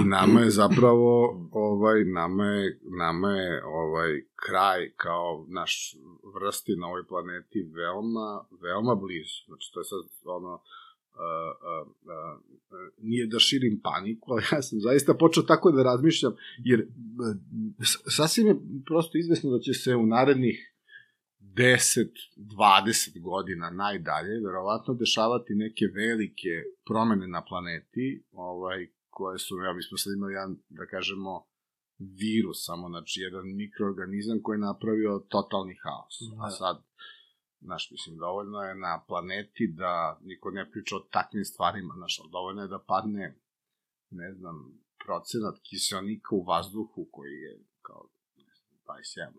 i 0.00 0.08
nama 0.08 0.40
je 0.40 0.50
zapravo 0.50 1.10
ovaj 1.52 2.04
nama 2.04 2.44
je 2.46 2.80
nama 2.82 3.30
je 3.30 3.64
ovaj 3.64 4.12
kraj 4.46 4.90
kao 4.96 5.46
naš 5.48 5.96
vrsti 6.34 6.76
na 6.76 6.86
ovoj 6.86 7.06
planeti 7.06 7.62
veoma 7.74 8.44
veoma 8.62 8.94
blizu. 8.94 9.38
Znači 9.46 9.70
to 9.72 9.80
je 9.80 9.84
sad 9.84 9.98
ono 10.24 10.62
Uh, 11.16 11.20
uh, 11.20 11.88
uh, 12.02 12.40
nije 12.98 13.26
da 13.26 13.38
širim 13.38 13.80
paniku, 13.82 14.32
ali 14.32 14.42
ja 14.52 14.62
sam 14.62 14.80
zaista 14.80 15.14
počeo 15.14 15.42
tako 15.42 15.70
da 15.70 15.82
razmišljam, 15.82 16.32
jer 16.64 16.86
s- 17.84 18.16
sasvim 18.16 18.46
je 18.46 18.56
prosto 18.86 19.18
izvesno 19.18 19.50
da 19.50 19.58
će 19.58 19.72
se 19.74 19.96
u 19.96 20.06
narednih 20.06 20.73
10, 21.56 22.10
20 22.36 23.22
godina 23.22 23.70
najdalje, 23.70 24.40
verovatno 24.46 24.94
dešavati 24.94 25.54
neke 25.54 25.84
velike 25.94 26.54
promene 26.88 27.28
na 27.28 27.44
planeti, 27.44 28.24
ovaj, 28.32 28.88
koje 29.10 29.38
su, 29.38 29.54
ja, 29.66 29.72
mi 29.72 29.82
smo 29.82 29.98
sad 29.98 30.12
imali 30.12 30.32
jedan, 30.32 30.56
da 30.68 30.86
kažemo, 30.86 31.32
virus, 31.98 32.58
samo, 32.68 32.88
znači, 32.88 33.20
jedan 33.20 33.46
mikroorganizam 33.62 34.38
koji 34.42 34.56
je 34.56 34.66
napravio 34.70 35.26
totalni 35.28 35.76
haos. 35.82 36.16
A 36.44 36.50
sad, 36.50 36.76
znaš, 37.60 37.90
mislim, 37.90 38.16
dovoljno 38.16 38.58
je 38.62 38.74
na 38.74 39.04
planeti 39.08 39.74
da 39.76 40.18
niko 40.22 40.50
ne 40.50 40.70
priča 40.70 40.96
o 40.96 41.06
takvim 41.16 41.44
stvarima, 41.44 41.94
znaš, 41.96 42.20
dovoljno 42.32 42.62
je 42.62 42.68
da 42.68 42.84
padne, 42.88 43.38
ne 44.10 44.34
znam, 44.34 44.56
procenat 45.04 45.56
kiselnika 45.68 46.34
u 46.34 46.44
vazduhu 46.44 47.08
koji 47.12 47.34
je 47.46 47.64
kao 47.82 48.08
ne 48.36 48.54
znam, 48.58 48.70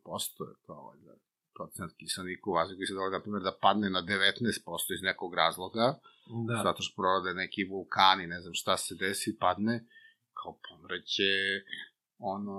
21% 0.05 0.49
je 0.49 0.55
kao 0.65 0.87
valjda 0.87 1.24
procenat 1.57 1.91
kiselnika 1.99 2.49
u 2.49 2.53
vazduhu 2.53 2.77
koji 2.79 2.87
se 2.87 2.93
dovoljno, 2.93 3.17
na 3.17 3.23
primjer, 3.23 3.43
da 3.43 3.57
padne 3.61 3.89
na 3.89 4.01
19% 4.01 4.93
iz 4.97 5.01
nekog 5.09 5.31
razloga, 5.35 5.99
Da. 6.47 6.61
zato 6.63 6.81
što 6.83 6.95
prorade 6.99 7.31
neki 7.33 7.63
vulkani, 7.63 8.27
ne 8.27 8.39
znam 8.41 8.53
šta 8.53 8.77
se 8.77 8.95
desi, 8.95 9.37
padne, 9.39 9.75
kao 10.37 10.51
pomreće, 10.65 11.33
ono, 12.17 12.55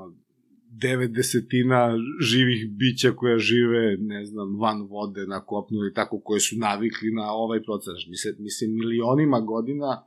devet 0.71 1.11
desetina 1.12 1.95
živih 2.21 2.71
bića 2.71 3.12
koja 3.17 3.38
žive, 3.38 3.97
ne 3.97 4.25
znam, 4.25 4.61
van 4.61 4.83
vode, 4.83 5.26
na 5.26 5.41
kopnu 5.45 5.79
ili 5.79 5.95
tako, 5.95 6.21
koje 6.21 6.41
su 6.41 6.57
navikli 6.59 7.11
na 7.11 7.33
ovaj 7.33 7.62
proces. 7.62 8.07
Mi 8.09 8.17
se, 8.17 8.37
mi 8.38 8.50
se 8.50 8.67
milionima 8.69 9.41
godina 9.41 9.91
e, 9.97 10.03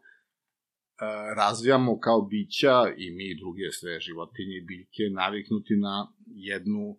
razvijamo 1.35 1.99
kao 1.99 2.21
bića 2.21 2.75
i 2.97 3.11
mi 3.11 3.25
i 3.31 3.37
druge 3.37 3.71
sve 3.71 3.99
životinje 3.99 4.55
i 4.57 4.65
biljke 4.65 5.03
naviknuti 5.11 5.75
na 5.75 6.07
jednu 6.27 6.97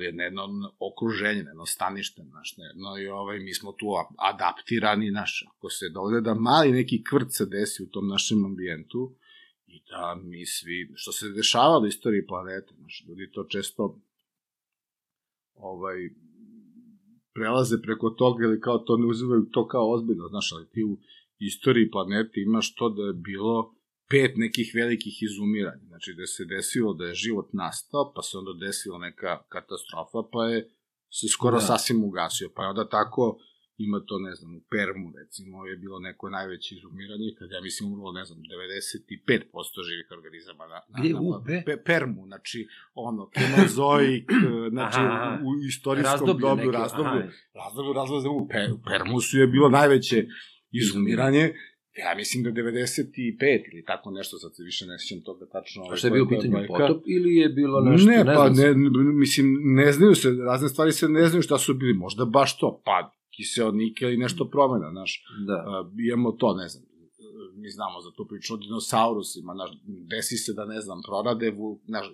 jedno, 0.00 0.22
jedno 0.22 0.42
okruženje, 0.78 1.40
jedno 1.40 1.66
stanište, 1.66 2.22
znaš, 2.30 2.54
jedno, 2.58 2.98
i 2.98 3.06
ovaj, 3.08 3.38
mi 3.38 3.54
smo 3.54 3.72
tu 3.72 3.86
adaptirani, 4.18 5.10
znaš, 5.10 5.44
ako 5.56 5.70
se 5.70 5.88
dovede 5.88 6.20
da 6.20 6.34
mali 6.34 6.72
neki 6.72 7.04
kvrt 7.04 7.28
se 7.30 7.46
desi 7.46 7.82
u 7.82 7.90
tom 7.90 8.08
našem 8.08 8.44
ambijentu, 8.44 9.14
i 9.66 9.82
da 9.90 10.20
mi 10.24 10.46
svi, 10.46 10.92
što 10.94 11.12
se 11.12 11.28
dešava 11.28 11.78
u 11.78 11.86
istoriji 11.86 12.26
planete, 12.26 12.74
znaš, 12.78 13.04
ljudi 13.08 13.30
to 13.32 13.44
često 13.44 14.00
ovaj, 15.54 15.98
prelaze 17.34 17.82
preko 17.82 18.10
toga 18.10 18.44
ili 18.44 18.60
kao 18.60 18.78
to 18.78 18.96
ne 18.96 19.06
uzimaju 19.06 19.48
to 19.52 19.68
kao 19.68 19.92
ozbiljno, 19.92 20.28
znaš, 20.28 20.52
ali 20.52 20.68
ti 20.68 20.84
u 20.84 20.98
istoriji 21.38 21.90
planete 21.90 22.40
imaš 22.40 22.74
to 22.74 22.88
da 22.88 23.02
je 23.02 23.12
bilo 23.12 23.74
pet 24.10 24.32
nekih 24.36 24.72
velikih 24.74 25.22
izumiranja, 25.22 25.84
znači 25.86 26.14
da 26.18 26.26
se 26.26 26.44
desilo 26.44 26.94
da 26.94 27.04
je 27.04 27.14
život 27.14 27.48
nastao, 27.52 28.12
pa 28.14 28.22
se 28.22 28.38
onda 28.38 28.66
desila 28.66 28.98
neka 28.98 29.42
katastrofa, 29.48 30.18
pa 30.32 30.44
je 30.44 30.70
se 31.10 31.28
skoro 31.28 31.56
Da. 31.56 31.66
sasvim 31.66 32.04
ugasio, 32.04 32.50
pa 32.56 32.62
je 32.62 32.68
onda 32.68 32.88
tako 32.88 33.38
ima 33.78 34.00
to, 34.06 34.18
ne 34.18 34.34
znam, 34.34 34.56
u 34.56 34.60
Permu, 34.70 35.12
recimo, 35.20 35.66
je 35.66 35.76
bilo 35.76 35.98
neko 35.98 36.30
najveće 36.30 36.74
izumiranje, 36.74 37.34
kad 37.38 37.50
ja 37.50 37.60
mislim 37.60 37.92
umrlo, 37.92 38.12
ne 38.12 38.24
znam, 38.24 38.38
95% 38.38 39.88
živih 39.88 40.08
organizama 40.10 40.66
na, 40.66 40.80
na, 40.88 40.96
Gde? 40.98 41.14
U, 41.14 41.40
gde? 41.44 41.62
Pe, 41.66 41.76
Permu, 41.84 42.26
znači, 42.26 42.68
ono, 42.94 43.30
kenozoik, 43.30 44.30
znači, 44.74 45.00
Aha, 45.00 45.14
aha. 45.14 45.38
u, 45.44 45.48
u 45.48 45.64
istorijskom 45.68 46.12
Razdoblje 46.12 46.40
dobu, 46.48 46.70
razdoblju, 46.70 47.20
aha. 47.20 47.28
razdoblju, 47.54 47.92
razdoblju, 47.92 48.30
u, 48.30 48.48
Pe, 48.48 48.72
u 48.72 48.78
Permusu 48.88 49.38
je 49.38 49.46
bilo 49.46 49.68
najveće 49.68 50.26
izumiranje, 50.70 51.54
ja 51.98 52.14
mislim 52.16 52.42
da 52.44 52.50
95 52.50 53.72
ili 53.72 53.84
tako 53.84 54.10
nešto, 54.10 54.38
sad 54.38 54.56
se 54.56 54.62
više 54.62 54.86
ne 54.86 54.98
sjećam 54.98 55.24
toga 55.24 55.46
tačno. 55.46 55.82
A 55.82 55.84
ovaj, 55.84 55.96
šta 55.96 56.06
je 56.06 56.12
bio 56.12 56.26
pitanju 56.28 56.52
brojka. 56.52 56.72
potop 56.72 57.02
ili 57.06 57.36
je 57.36 57.48
bilo 57.48 57.80
nešto, 57.80 58.10
ne, 58.10 58.16
ne, 58.16 58.34
pa 58.34 58.34
znam 58.34 58.56
se? 58.56 58.74
ne, 58.74 58.74
mislim, 59.24 59.46
ne 59.62 59.92
znaju 59.92 60.14
se, 60.14 60.30
razne 60.30 60.68
stvari 60.68 60.92
se 60.92 61.08
ne 61.08 61.28
znaju 61.28 61.42
šta 61.42 61.58
su 61.58 61.74
bili, 61.74 61.94
možda 61.94 62.24
baš 62.24 62.58
to, 62.58 62.82
pa 62.84 63.12
kiseonika 63.36 64.06
ili 64.06 64.16
nešto 64.16 64.48
promena, 64.50 64.90
znaš, 64.90 65.24
Da. 65.46 65.80
uh, 65.80 65.92
imamo 66.12 66.32
to, 66.32 66.54
ne 66.54 66.68
znam, 66.68 66.84
mi 67.56 67.70
znamo 67.70 68.00
za 68.00 68.10
tu 68.16 68.26
priču 68.26 68.54
o 68.54 68.56
dinosaurusima, 68.56 69.54
znaš, 69.54 69.70
desi 70.10 70.36
se 70.36 70.52
da, 70.52 70.64
ne 70.64 70.80
znam, 70.80 71.00
prorade, 71.06 71.50
vul, 71.50 71.78
znaš, 71.86 72.06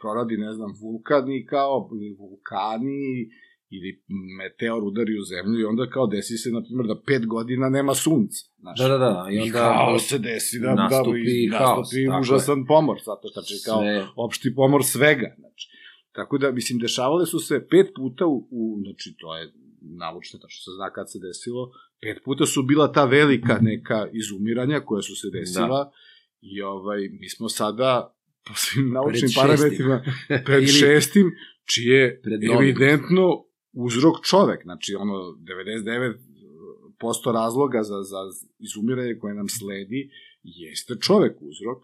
proradi, 0.00 0.36
ne 0.36 0.52
znam, 0.52 0.74
vulkani 0.80 1.46
kao, 1.46 1.88
vulkani, 2.18 3.30
ili 3.76 3.90
meteor 4.38 4.84
udari 4.84 5.18
u 5.18 5.24
zemlju 5.32 5.60
i 5.60 5.64
onda 5.64 5.84
kao 5.90 6.06
desi 6.06 6.36
se, 6.36 6.50
na 6.50 6.62
primjer, 6.62 6.86
da 6.86 7.02
pet 7.06 7.26
godina 7.26 7.68
nema 7.68 7.94
sunca. 7.94 8.40
Znaš. 8.58 8.78
Da, 8.78 8.88
da, 8.88 8.98
da. 8.98 9.26
I 9.30 9.36
I 9.36 9.40
onda 9.40 9.58
kao 9.58 9.98
se 9.98 10.18
desi 10.18 10.58
da, 10.60 10.74
nastupi 10.74 11.50
da, 11.50 11.58
haos, 11.58 11.78
nastupi 11.78 12.00
je. 12.00 12.20
užasan 12.20 12.66
pomor, 12.66 12.98
zato 13.04 13.28
što 13.28 13.40
znači 13.40 13.62
kao 13.64 13.80
sve... 13.80 14.06
opšti 14.16 14.54
pomor 14.54 14.84
svega. 14.84 15.34
Znači. 15.38 15.68
Tako 16.12 16.38
da, 16.38 16.52
mislim, 16.52 16.78
dešavale 16.78 17.26
su 17.26 17.38
se 17.38 17.66
pet 17.70 17.86
puta 17.96 18.26
u, 18.26 18.48
u 18.50 18.80
znači, 18.84 19.14
to 19.20 19.36
je 19.36 19.52
naučno, 19.80 20.38
tačno 20.38 20.60
se 20.64 20.70
zna 20.76 20.90
kad 20.90 21.10
se 21.12 21.18
desilo, 21.18 21.70
pet 22.02 22.24
puta 22.24 22.46
su 22.46 22.62
bila 22.62 22.92
ta 22.92 23.04
velika 23.04 23.58
neka 23.70 24.08
izumiranja 24.12 24.80
koja 24.80 25.02
su 25.02 25.14
se 25.16 25.28
desila 25.30 25.84
da. 25.84 25.90
i 26.40 26.62
ovaj, 26.62 27.08
mi 27.20 27.28
smo 27.28 27.48
sada 27.48 28.14
po 28.46 28.52
svim 28.54 28.90
naučnim 28.90 29.30
Pred 29.30 29.34
parametrima 29.36 30.04
pred 30.46 30.68
šestim, 30.80 31.30
je 31.76 32.20
Pred 32.22 32.42
novim. 32.42 32.68
evidentno 32.68 33.44
uzrok 33.72 34.24
čovek, 34.24 34.62
znači 34.62 34.94
ono 34.94 35.14
99% 35.14 36.18
razloga 37.32 37.82
za, 37.82 38.02
za 38.02 38.18
izumiranje 38.58 39.18
koje 39.20 39.34
nam 39.34 39.48
sledi 39.48 40.10
jeste 40.42 40.94
čovek 41.00 41.36
uzrok 41.40 41.82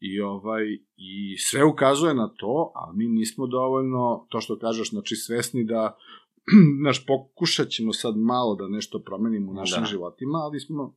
i 0.00 0.20
ovaj 0.20 0.64
i 0.96 1.36
sve 1.38 1.64
ukazuje 1.64 2.14
na 2.14 2.28
to, 2.28 2.72
a 2.74 2.92
mi 2.94 3.08
nismo 3.08 3.46
dovoljno 3.46 4.26
to 4.30 4.40
što 4.40 4.58
kažeš, 4.58 4.90
znači 4.90 5.16
svesni 5.16 5.64
da 5.64 5.96
naš 6.86 7.06
pokušat 7.06 7.68
ćemo 7.68 7.92
sad 7.92 8.16
malo 8.16 8.54
da 8.54 8.68
nešto 8.68 8.98
promenimo 8.98 9.50
u 9.50 9.54
našim 9.54 9.80
Da. 9.82 9.86
životima, 9.86 10.38
ali 10.38 10.60
smo 10.60 10.96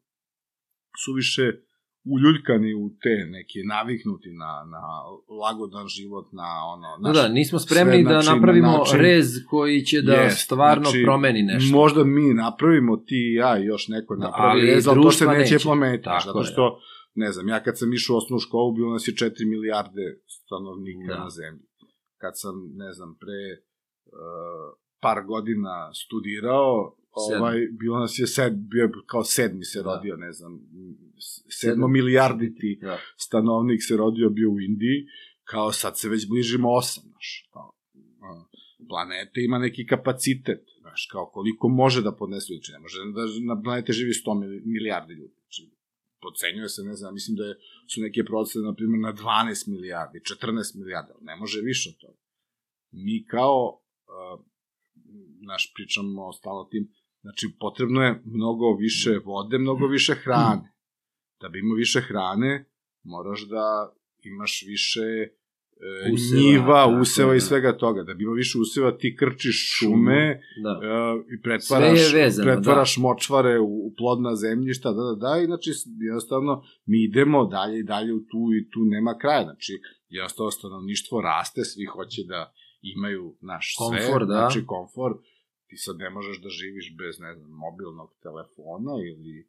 suviše 1.05 1.63
uljuljkani 2.05 2.73
u 2.75 2.89
te 2.89 3.25
neke, 3.27 3.59
naviknuti 3.65 4.29
na, 4.31 4.51
na 4.65 4.81
lagodan 5.43 5.87
život, 5.87 6.27
na 6.31 6.49
ono... 6.65 6.87
Da, 7.03 7.21
da, 7.21 7.27
nismo 7.29 7.59
spremni 7.59 8.03
sve, 8.03 8.13
da 8.13 8.21
napravimo 8.23 8.67
na 8.67 8.77
način- 8.77 8.99
rez 8.99 9.27
koji 9.49 9.81
će 9.81 10.01
da 10.01 10.13
Jest, 10.13 10.39
stvarno 10.39 10.83
znači, 10.83 11.03
promeni 11.03 11.41
nešto. 11.43 11.77
Možda 11.77 12.03
mi 12.03 12.33
napravimo, 12.33 12.97
ti 12.97 13.15
i 13.15 13.33
ja 13.33 13.57
još 13.57 13.87
neko 13.87 14.15
Da, 14.15 14.25
napravi 14.25 14.49
ali 14.51 14.65
rez, 14.67 14.87
ali 14.87 15.01
to 15.01 15.11
se 15.11 15.25
neće 15.27 15.53
neće. 15.53 15.63
promeniti, 15.63 16.03
Tako 16.03 16.25
zato 16.25 16.39
je. 16.39 16.45
što, 16.45 16.79
ne 17.15 17.31
znam, 17.31 17.47
ja 17.47 17.63
kad 17.63 17.79
sam 17.79 17.93
išao 17.93 18.13
u 18.13 18.17
osnovnu 18.17 18.39
školu, 18.39 18.73
bilo 18.73 18.93
nas 18.93 19.07
je 19.07 19.13
4 19.13 19.49
milijarde 19.49 20.05
stanovnika 20.27 21.13
Da. 21.13 21.19
na 21.19 21.29
zemlji. 21.29 21.65
Kad 22.17 22.33
sam, 22.35 22.53
ne 22.75 22.93
znam, 22.93 23.17
pre 23.19 23.41
uh, 24.05 24.77
par 25.01 25.23
godina 25.23 25.91
studirao. 25.93 26.95
Ovaj, 27.13 27.67
bilo 27.71 27.99
nas 27.99 28.19
je 28.19 28.27
sed, 28.27 28.53
bio 28.53 28.81
je 28.83 28.91
kao 29.05 29.23
sedmi 29.23 29.65
se 29.65 29.81
Da. 29.81 29.83
rodio, 29.85 30.15
ne 30.17 30.31
znam, 30.31 30.59
sedmo 31.49 31.87
milijarditi 31.87 32.79
Da. 32.81 32.97
stanovnik 33.17 33.79
se 33.83 33.97
rodio 33.97 34.29
bio 34.29 34.49
u 34.51 34.59
Indiji, 34.61 35.05
kao 35.43 35.71
sad 35.71 35.99
se 35.99 36.09
već 36.09 36.27
bližimo 36.29 36.71
osam, 36.71 37.03
znaš, 37.03 37.49
kao, 37.53 37.71
a, 38.21 38.43
planeta 38.89 39.39
ima 39.41 39.57
neki 39.59 39.85
kapacitet, 39.85 40.63
znaš, 40.79 41.07
kao 41.11 41.25
koliko 41.25 41.69
može 41.69 42.01
da 42.01 42.15
podnese 42.15 42.53
ljudi, 42.53 42.67
ne 42.71 42.79
može 42.79 42.97
da 43.17 43.53
na 43.55 43.61
planete 43.61 43.93
živi 43.93 44.11
100 44.13 44.33
mili- 44.39 44.61
milijardi 44.65 45.13
ljudi, 45.13 45.33
znači, 45.41 45.71
pocenjuje 46.21 46.69
se, 46.69 46.81
ne 46.83 46.95
znam, 46.95 47.13
mislim 47.13 47.35
da 47.37 47.43
je, 47.45 47.55
su 47.93 48.01
neke 48.01 48.23
procene, 48.25 48.65
na 48.65 48.73
primjer, 48.73 48.99
na 48.99 49.13
12 49.13 49.67
milijardi, 49.71 50.19
14 50.19 50.79
milijardi, 50.79 51.11
ali 51.15 51.25
ne 51.25 51.35
može 51.35 51.61
više 51.61 51.89
od 51.89 51.97
toga. 52.01 52.19
Mi 52.91 53.25
kao, 53.25 53.81
uh, 54.13 54.45
naš, 55.49 55.71
pričamo 55.75 56.33
stalno 56.33 56.59
o 56.61 56.69
tim, 56.71 56.91
znači, 57.23 57.45
potrebno 57.59 58.01
je 58.01 58.21
mnogo 58.25 58.75
više 58.79 59.11
vode, 59.25 59.57
mnogo 59.57 59.87
više 59.87 60.13
hrane. 60.23 60.67
Da 61.41 61.49
bi 61.49 61.59
imao 61.59 61.75
više 61.75 62.01
hrane, 62.01 62.51
moraš 63.03 63.47
da 63.47 63.65
imaš 64.23 64.63
više 64.67 65.07
e, 65.87 66.11
Useva, 66.13 66.41
njiva, 66.41 66.85
tako 66.85 67.01
useva 67.01 67.33
je, 67.33 67.37
i 67.37 67.39
da. 67.39 67.45
svega 67.45 67.77
toga. 67.77 68.03
Da 68.03 68.13
bi 68.13 68.23
imao 68.23 68.35
više 68.35 68.57
useva, 68.57 68.97
ti 68.97 69.15
krčiš 69.19 69.57
šume, 69.77 70.41
Da. 70.63 70.73
e, 70.87 71.23
i 71.33 71.41
pretvaraš, 71.41 72.09
Sve 72.09 72.21
vezano, 72.21 72.45
da. 72.45 72.55
pretvaraš 72.55 72.97
močvare 72.97 73.59
u, 73.59 73.87
u 73.87 73.93
plodna 73.97 74.35
zemljišta, 74.35 74.91
da, 74.91 75.03
da, 75.03 75.15
da, 75.15 75.41
i 75.41 75.45
znači 75.45 75.69
jednostavno 76.07 76.63
mi 76.85 77.03
idemo 77.03 77.45
dalje 77.45 77.79
i 77.79 77.83
dalje 77.83 78.13
u 78.13 78.19
tu 78.19 78.41
i 78.57 78.69
tu 78.71 78.79
nema 78.85 79.17
kraja, 79.21 79.43
znači 79.43 79.73
jednostavno 80.09 80.51
stanovništvo 80.51 81.21
raste, 81.21 81.61
svi 81.63 81.85
hoće 81.85 82.21
da 82.27 82.53
imaju 82.81 83.37
naš 83.41 83.75
sve, 83.77 83.99
Komfor, 83.99 84.21
da. 84.27 84.33
znači 84.33 84.65
komfor, 84.65 85.11
ti 85.73 85.77
sad 85.77 85.95
ne 85.97 86.09
možeš 86.09 86.37
da 86.41 86.49
živiš 86.49 86.95
bez, 86.97 87.19
ne 87.19 87.31
znam, 87.35 87.51
mobilnog 87.65 88.09
telefona 88.25 88.93
ili 89.11 89.47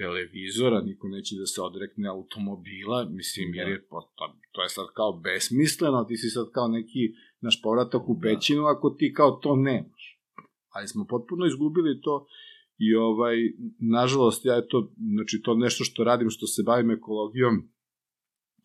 televizora, 0.00 0.80
niko 0.80 1.08
neće 1.08 1.36
da 1.36 1.46
se 1.46 1.60
odrekne 1.62 2.08
automobila, 2.08 2.98
mislim, 3.18 3.54
jer 3.54 3.68
je 3.68 3.86
to, 3.88 4.12
to, 4.16 4.24
to 4.52 4.62
je 4.62 4.68
sad 4.68 4.86
kao 4.94 5.12
besmisleno, 5.12 6.04
ti 6.04 6.16
si 6.16 6.28
sad 6.30 6.46
kao 6.52 6.68
neki 6.68 7.02
naš 7.40 7.62
povratak 7.62 8.08
u 8.08 8.20
pećinu 8.20 8.62
ako 8.64 8.90
ti 8.90 9.12
kao 9.16 9.30
to 9.42 9.56
nemaš. 9.56 10.04
Ali 10.74 10.88
smo 10.88 11.06
potpuno 11.08 11.46
izgubili 11.46 12.00
to 12.00 12.26
i 12.78 12.94
ovaj, 12.94 13.36
nažalost, 13.80 14.44
ja 14.44 14.54
je 14.54 14.68
to, 14.68 14.92
znači 15.14 15.42
to 15.42 15.54
nešto 15.54 15.84
što 15.84 16.04
radim, 16.04 16.30
što 16.30 16.46
se 16.46 16.62
bavim 16.62 16.90
ekologijom, 16.90 17.54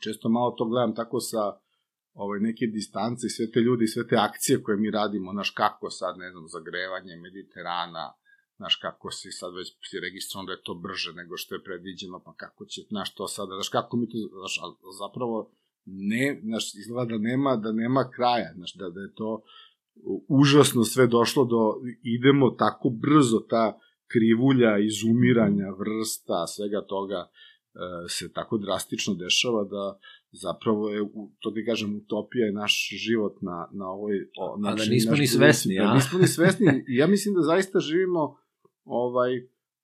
često 0.04 0.30
malo 0.30 0.52
to 0.52 0.66
gledam 0.66 0.96
tako 0.96 1.20
sa 1.20 1.60
ovaj, 2.14 2.40
neke 2.40 2.66
distance 2.68 3.28
i 3.28 3.30
sve 3.30 3.52
te 3.52 3.60
ljudi 3.60 3.84
i 3.84 3.88
sve 3.88 4.08
te 4.08 4.16
akcije 4.16 4.64
koje 4.64 4.78
mi 4.78 4.92
radimo, 4.92 5.34
naš 5.34 5.50
kako 5.50 5.90
sad, 5.90 6.18
ne 6.18 6.32
znam, 6.32 6.48
zagrevanje 6.48 7.16
Mediterana, 7.16 8.14
znaš 8.58 8.76
kako 8.76 9.12
si 9.12 9.32
sad 9.32 9.56
već 9.56 9.68
si 9.90 10.00
registrovan 10.00 10.46
da 10.46 10.52
je 10.52 10.64
to 10.64 10.74
brže 10.74 11.14
nego 11.14 11.38
što 11.38 11.56
je 11.56 11.64
predviđeno, 11.64 12.22
pa 12.26 12.34
kako 12.34 12.66
će, 12.66 12.82
znaš 12.90 13.14
to 13.14 13.28
sada, 13.28 13.54
znaš 13.56 13.70
kako 13.70 13.98
mi 13.98 14.10
to, 14.10 14.18
znaš, 14.40 14.60
zapravo 15.00 15.52
ne, 15.86 16.40
znaš, 16.44 16.76
izgleda 16.76 17.18
da 17.18 17.18
nema, 17.18 17.56
da 17.56 17.72
nema 17.72 18.10
kraja, 18.16 18.52
znaš, 18.56 18.74
da, 18.74 18.90
da 18.90 19.02
je 19.02 19.14
to 19.14 19.42
užasno 20.28 20.84
sve 20.84 21.08
došlo 21.08 21.46
do, 21.46 21.62
idemo 22.04 22.50
tako 22.50 22.90
brzo, 22.90 23.40
ta 23.50 23.80
krivulja 24.08 24.78
izumiranja 24.78 25.70
vrsta, 25.80 26.48
svega 26.48 26.82
toga, 26.82 27.20
e, 27.26 27.30
se 28.10 28.34
tako 28.34 28.58
drastično 28.58 29.14
dešava 29.14 29.64
da 29.64 30.00
zapravo 30.32 30.90
je, 30.90 31.02
to 31.40 31.52
ti 31.52 31.66
kažem, 31.66 31.96
utopija 31.96 32.46
je 32.46 32.52
naš 32.52 32.90
život 33.06 33.42
na, 33.42 33.70
na 33.72 33.90
ovoj... 33.90 34.30
O, 34.38 34.58
A 34.66 34.76
da 34.76 34.86
nismo 34.86 35.16
ni 35.16 35.28
svesni, 35.28 35.80
a? 35.80 35.94
Nismo 35.94 36.20
ni 36.20 36.28
svesni 36.28 36.84
i 36.88 36.96
ja 36.96 37.08
mislim 37.08 37.36
da 37.36 37.42
zaista 37.42 37.80
živimo 37.80 38.38
ovaj 38.86 39.32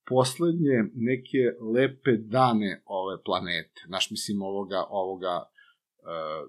poslednje 0.10 0.77
neke 0.95 1.43
lepe 1.73 2.17
dane 2.17 2.81
ove 2.86 3.23
planete. 3.23 3.81
Naš, 3.88 4.12
mislim, 4.12 4.41
ovoga, 4.41 4.83
ovoga 4.89 5.43
e, 5.43 5.47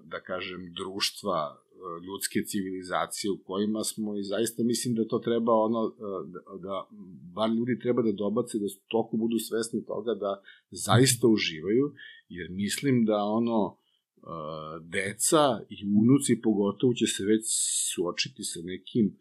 da 0.03 0.21
kažem, 0.21 0.73
društva, 0.73 1.39
e, 1.55 2.05
ljudske 2.05 2.39
civilizacije 2.45 3.31
u 3.31 3.43
kojima 3.43 3.83
smo 3.83 4.17
i 4.17 4.23
zaista 4.23 4.63
mislim 4.63 4.95
da 4.95 5.07
to 5.07 5.19
treba 5.19 5.53
ono, 5.53 5.81
e, 5.87 6.01
da, 6.33 6.39
da 6.67 6.87
bar 7.35 7.49
ljudi 7.49 7.79
treba 7.79 8.01
da 8.01 8.11
dobace, 8.11 8.57
da 8.59 8.65
toliko 8.87 9.17
budu 9.17 9.39
svesni 9.39 9.85
toga 9.85 10.13
da 10.15 10.41
zaista 10.71 11.27
uživaju, 11.27 11.93
jer 12.29 12.47
mislim 12.49 13.05
da 13.05 13.17
ono, 13.23 13.77
deca 14.81 15.59
i 15.69 15.77
unuci 16.01 16.41
pogotovo 16.41 16.93
će 16.93 17.07
se 17.07 17.25
već 17.25 17.43
suočiti 17.93 18.43
sa 18.43 18.59
nekim 18.63 19.17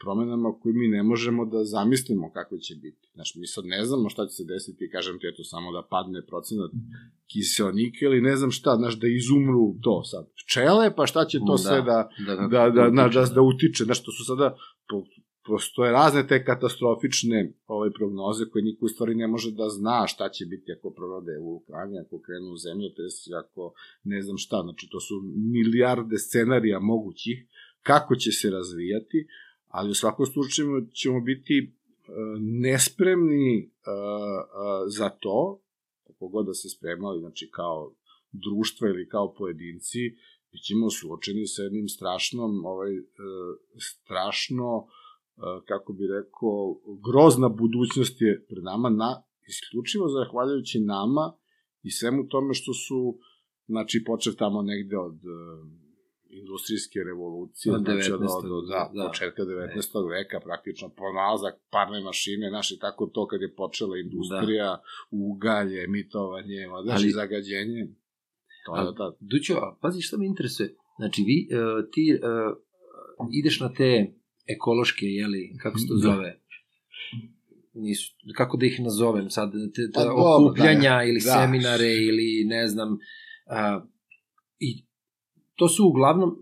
promenama 0.00 0.48
koje 0.60 0.72
mi 0.74 0.88
ne 0.88 1.02
možemo 1.02 1.44
da 1.44 1.64
zamislimo 1.64 2.32
kakve 2.32 2.60
će 2.60 2.74
biti. 2.74 3.08
Znaš, 3.14 3.34
mi 3.34 3.46
sad 3.46 3.64
ne 3.64 3.84
znamo 3.84 4.08
šta 4.08 4.26
će 4.26 4.34
se 4.34 4.44
desiti, 4.44 4.90
kažem 4.92 5.18
ti, 5.18 5.26
eto, 5.32 5.44
samo 5.44 5.72
da 5.72 5.88
padne 5.90 6.26
procenat 6.26 6.70
kiseonika 7.26 7.98
ili 8.00 8.20
ne 8.20 8.36
znam 8.36 8.50
šta, 8.50 8.76
znaš, 8.76 8.98
da 9.00 9.06
izumru 9.08 9.74
to 9.82 10.04
sad. 10.04 10.24
Pčele, 10.38 10.96
pa 10.96 11.06
šta 11.06 11.24
će 11.24 11.38
to 11.38 11.52
Da, 11.52 11.58
sve 11.58 11.82
da, 11.82 12.08
da, 12.26 12.34
da, 12.36 12.70
da, 12.70 12.90
da, 12.90 13.08
da, 13.08 13.26
da 13.34 13.42
utiče, 13.42 13.84
znaš, 13.84 14.04
to 14.04 14.12
su 14.12 14.24
sada, 14.24 14.56
po, 14.88 15.04
postoje 15.46 15.92
razne 15.92 16.26
te 16.26 16.44
katastrofične 16.44 17.52
ove 17.66 17.92
prognoze 17.92 18.44
koje 18.50 18.62
niko 18.64 18.84
u 18.84 18.88
stvari 18.88 19.14
ne 19.14 19.26
može 19.26 19.50
da 19.50 19.68
zna 19.68 20.06
šta 20.06 20.28
će 20.28 20.46
biti 20.46 20.72
ako 20.72 20.90
prorode 20.90 21.38
vulkani, 21.38 21.98
ako 21.98 22.20
krenu 22.20 22.52
u 22.52 22.56
zemlju, 22.56 22.88
to 22.96 23.02
ako 23.38 23.72
ne 24.04 24.22
znam 24.22 24.38
šta, 24.38 24.62
znači 24.62 24.88
to 24.90 25.00
su 25.00 25.14
milijarde 25.54 26.18
scenarija 26.18 26.80
mogućih, 26.80 27.46
kako 27.82 28.16
će 28.16 28.32
se 28.32 28.50
razvijati, 28.50 29.26
ali 29.68 29.90
u 29.90 29.94
svakom 29.94 30.26
slučaju 30.26 30.86
ćemo 30.92 31.20
biti 31.20 31.58
e, 31.58 31.68
nespremni 32.40 33.58
e, 33.58 33.64
e, 33.64 33.68
za 34.86 35.08
to, 35.08 35.60
kako 36.06 36.28
god 36.28 36.46
da 36.46 36.54
se 36.54 36.68
spremali, 36.68 37.20
znači 37.20 37.50
kao 37.52 37.94
društva 38.32 38.88
ili 38.88 39.08
kao 39.08 39.34
pojedinci, 39.34 39.98
bit 40.52 40.62
ćemo 40.62 40.90
suočeni 40.90 41.46
sa 41.46 41.62
jednim 41.62 41.88
strašnom, 41.88 42.64
ovaj, 42.64 42.92
strašno, 43.78 44.86
kako 45.68 45.92
bi 45.92 46.04
rekao, 46.06 46.80
grozna 47.06 47.48
budućnost 47.48 48.20
je 48.20 48.46
pred 48.48 48.64
nama, 48.64 48.88
na, 48.90 49.22
isključivo 49.48 50.08
zahvaljujući 50.08 50.80
nama 50.80 51.32
i 51.82 51.90
svemu 51.90 52.28
tome 52.28 52.54
što 52.54 52.72
su, 52.74 53.18
znači, 53.66 54.04
počev 54.06 54.32
tamo 54.34 54.62
negde 54.62 54.96
od 54.96 55.14
e, 55.14 55.38
industrijske 56.40 56.98
revolucije, 57.10 57.74
Od 57.74 57.80
znači 57.80 58.12
od, 58.12 58.20
19. 58.20 58.26
od, 58.44 58.52
od 58.52 58.68
da, 58.68 58.90
da. 58.94 59.06
početka 59.08 59.42
19. 59.42 60.10
veka, 60.10 60.40
praktično 60.44 60.88
pronalazak 60.88 61.54
parne 61.70 62.00
mašine, 62.00 62.48
znaš, 62.48 62.70
i 62.70 62.78
tako 62.78 63.06
to 63.06 63.26
kad 63.26 63.40
je 63.40 63.54
počela 63.54 63.96
industrija, 63.98 64.66
da. 64.66 64.82
ugalje, 65.10 65.84
emitovanje, 65.84 66.60
znaš, 66.84 67.00
Ali- 67.02 67.10
zagađenje, 67.10 67.82
to 68.66 68.76
je 68.76 68.84
da, 68.98 69.16
Dućo, 69.20 69.54
pazi 69.82 70.00
što 70.00 70.18
me 70.18 70.26
interesuje. 70.26 70.74
Znači, 70.98 71.22
vi, 71.26 71.48
uh, 71.50 71.90
ti 71.92 72.04
uh, 73.20 73.28
ideš 73.32 73.60
na 73.60 73.72
te 73.72 74.14
ekološke, 74.46 75.06
jeli, 75.06 75.56
kako 75.62 75.78
se 75.78 75.86
to 75.88 75.94
Da. 75.94 76.00
zove? 76.00 76.40
Nisu, 77.74 78.14
kako 78.34 78.56
da 78.56 78.66
ih 78.66 78.80
nazovem 78.80 79.30
sad, 79.30 79.52
te, 79.52 79.90
te 79.90 79.90
Pa 79.94 80.12
okupljanja 80.12 80.90
da, 80.90 81.02
ili 81.04 81.20
da. 81.20 81.32
seminare 81.32 81.94
ili 81.94 82.44
ne 82.46 82.68
znam, 82.68 82.92
uh, 82.92 83.82
i 84.58 84.84
to 85.54 85.68
su 85.68 85.88
uglavnom, 85.88 86.36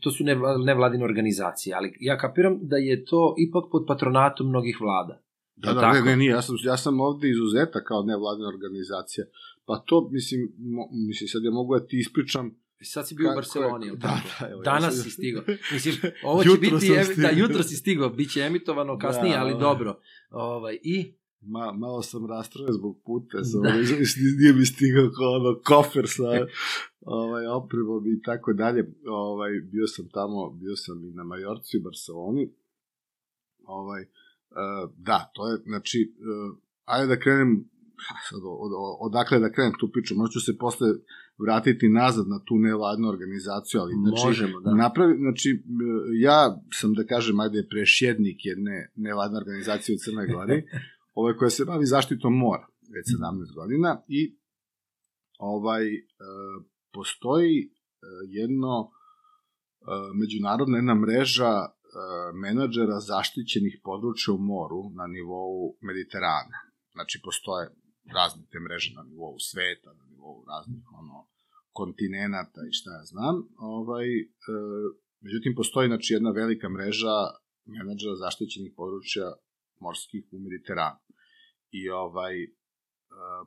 to 0.00 0.10
su 0.10 0.24
nevla- 0.24 0.64
nevladine 0.64 1.04
organizacije, 1.04 1.74
ali 1.74 1.92
ja 2.00 2.18
kapiram 2.18 2.58
da 2.62 2.76
je 2.76 3.04
to 3.04 3.34
ipak 3.38 3.64
pod 3.72 3.84
patronatom 3.88 4.48
mnogih 4.48 4.78
vlada. 4.80 5.22
Da, 5.56 5.72
da, 5.72 5.80
tako? 5.80 5.94
ne, 5.96 6.02
ne, 6.02 6.16
nije, 6.16 6.30
ja 6.30 6.42
sam, 6.42 6.56
ja 6.64 6.76
sam 6.76 7.00
ovde 7.00 7.30
izuzeta 7.30 7.84
kao 7.84 8.02
nevladina 8.02 8.48
organizacija. 8.48 9.24
Pa 9.64 9.78
to, 9.78 10.08
mislim, 10.12 10.40
mo, 10.58 10.82
mislim, 11.08 11.28
sad 11.28 11.42
ja 11.44 11.50
mogu 11.50 11.78
da 11.78 11.86
ti 11.86 11.98
ispričam 11.98 12.50
Sad 12.82 13.08
si 13.08 13.14
bio 13.14 13.24
u 13.24 13.28
Kako 13.28 13.32
je- 13.32 13.36
Barceloni, 13.36 13.90
da, 13.90 13.96
da, 14.30 14.46
evo, 14.46 14.60
ja 14.60 14.64
Danas 14.64 14.94
sam- 14.94 15.02
si 15.02 15.10
stigao. 15.10 15.42
Mislim, 15.72 15.94
ovo 16.24 16.42
će 16.44 16.48
biti, 16.50 16.74
evi- 16.88 17.14
da, 17.16 17.30
jutro 17.30 17.62
si 17.62 17.76
stigao, 17.76 18.08
bit 18.10 18.30
će 18.30 18.40
emitovano 18.40 18.98
kasnije, 18.98 19.34
Da, 19.34 19.40
ali 19.40 19.52
da. 19.52 19.58
dobro. 19.58 20.00
Ovaj, 20.30 20.78
I, 20.84 21.14
Ma, 21.42 21.72
malo 21.74 22.02
sam 22.02 22.26
rastrojen 22.26 22.72
zbog 22.72 23.02
puta, 23.06 23.44
sam, 23.44 23.62
Da. 23.62 23.70
da. 23.70 23.76
nije 24.38 24.52
mi 24.52 24.66
stigao 24.66 25.10
kao 25.10 25.32
ono 25.32 25.60
kofer 25.60 26.04
sa 26.06 26.22
ovaj, 27.02 27.46
opremom 27.48 28.06
i 28.08 28.22
tako 28.22 28.52
dalje. 28.52 28.92
Ovaj, 29.06 29.50
bio 29.62 29.86
sam 29.86 30.08
tamo, 30.08 30.50
bio 30.52 30.76
sam 30.76 31.04
i 31.04 31.10
na 31.10 31.24
Majorci 31.24 31.78
u 31.78 31.82
Barceloni. 31.82 32.52
Ovaj, 33.64 34.02
uh, 34.02 34.06
da, 34.98 35.30
to 35.34 35.48
je, 35.48 35.58
znači, 35.58 36.14
uh, 36.50 36.58
ajde 36.84 37.06
da 37.06 37.20
krenem 37.20 37.70
sad, 38.28 38.38
od, 38.38 38.70
od, 38.74 38.96
odakle 39.00 39.38
da 39.38 39.52
krenem 39.52 39.72
tu 39.80 39.90
priču, 39.92 40.14
možda 40.14 40.32
ću 40.32 40.40
se 40.40 40.58
posle 40.58 40.88
vratiti 41.44 41.88
nazad 41.88 42.28
na 42.28 42.38
tu 42.44 42.54
nevladnu 42.58 43.08
organizaciju, 43.08 43.80
ali 43.80 43.94
znači, 43.94 44.26
Možemo, 44.26 44.60
da. 44.60 44.74
napravi, 44.74 45.16
znači, 45.18 45.48
m, 45.50 45.78
ja 46.20 46.62
sam, 46.72 46.94
da 46.94 47.04
kažem, 47.04 47.40
ajde, 47.40 47.66
prešjednik 47.70 48.38
jedne 48.44 48.92
nevladne 48.94 49.38
organizacije 49.38 49.94
u 49.94 49.98
Crnoj 50.04 50.26
Gori, 50.26 50.62
ovaj, 51.18 51.36
koja 51.36 51.50
se 51.50 51.64
bavi 51.64 51.86
zaštitom 51.86 52.32
mora 52.32 52.66
već 52.94 53.04
17 53.06 53.54
godina 53.54 54.02
i 54.08 54.38
ovaj, 55.38 55.94
e, 55.94 56.00
postoji 56.92 57.56
e, 57.62 57.68
jedno 58.28 58.74
e, 58.82 58.90
međunarodna 60.20 60.76
jedna 60.78 60.94
mreža 60.94 61.52
e, 61.56 61.68
menadžera 62.42 63.00
zaštićenih 63.00 63.80
područja 63.84 64.34
u 64.34 64.38
moru 64.38 64.82
na 64.98 65.06
nivou 65.06 65.76
Mediterana. 65.80 66.58
Znači, 66.92 67.20
postoje 67.24 67.64
razne 68.14 68.42
te 68.50 68.58
mreže 68.60 68.90
na 68.94 69.02
nivou 69.02 69.36
sveta, 69.38 69.90
na 70.00 70.05
nivou 70.26 70.44
raznih 70.48 70.84
ono, 71.00 71.28
kontinenata 71.72 72.60
i 72.68 72.72
šta 72.72 72.90
ja 72.98 73.04
znam. 73.04 73.36
Ovaj, 73.58 74.06
e, 74.20 74.24
međutim, 75.20 75.54
postoji 75.56 75.88
znači, 75.88 76.14
jedna 76.14 76.30
velika 76.30 76.68
mreža 76.68 77.16
menadžera 77.64 78.16
zaštićenih 78.16 78.72
područja 78.76 79.32
morskih 79.80 80.24
u 80.32 80.38
Mediteranu. 80.38 80.98
I 81.70 81.90
ovaj, 81.90 82.42
e, 82.42 82.48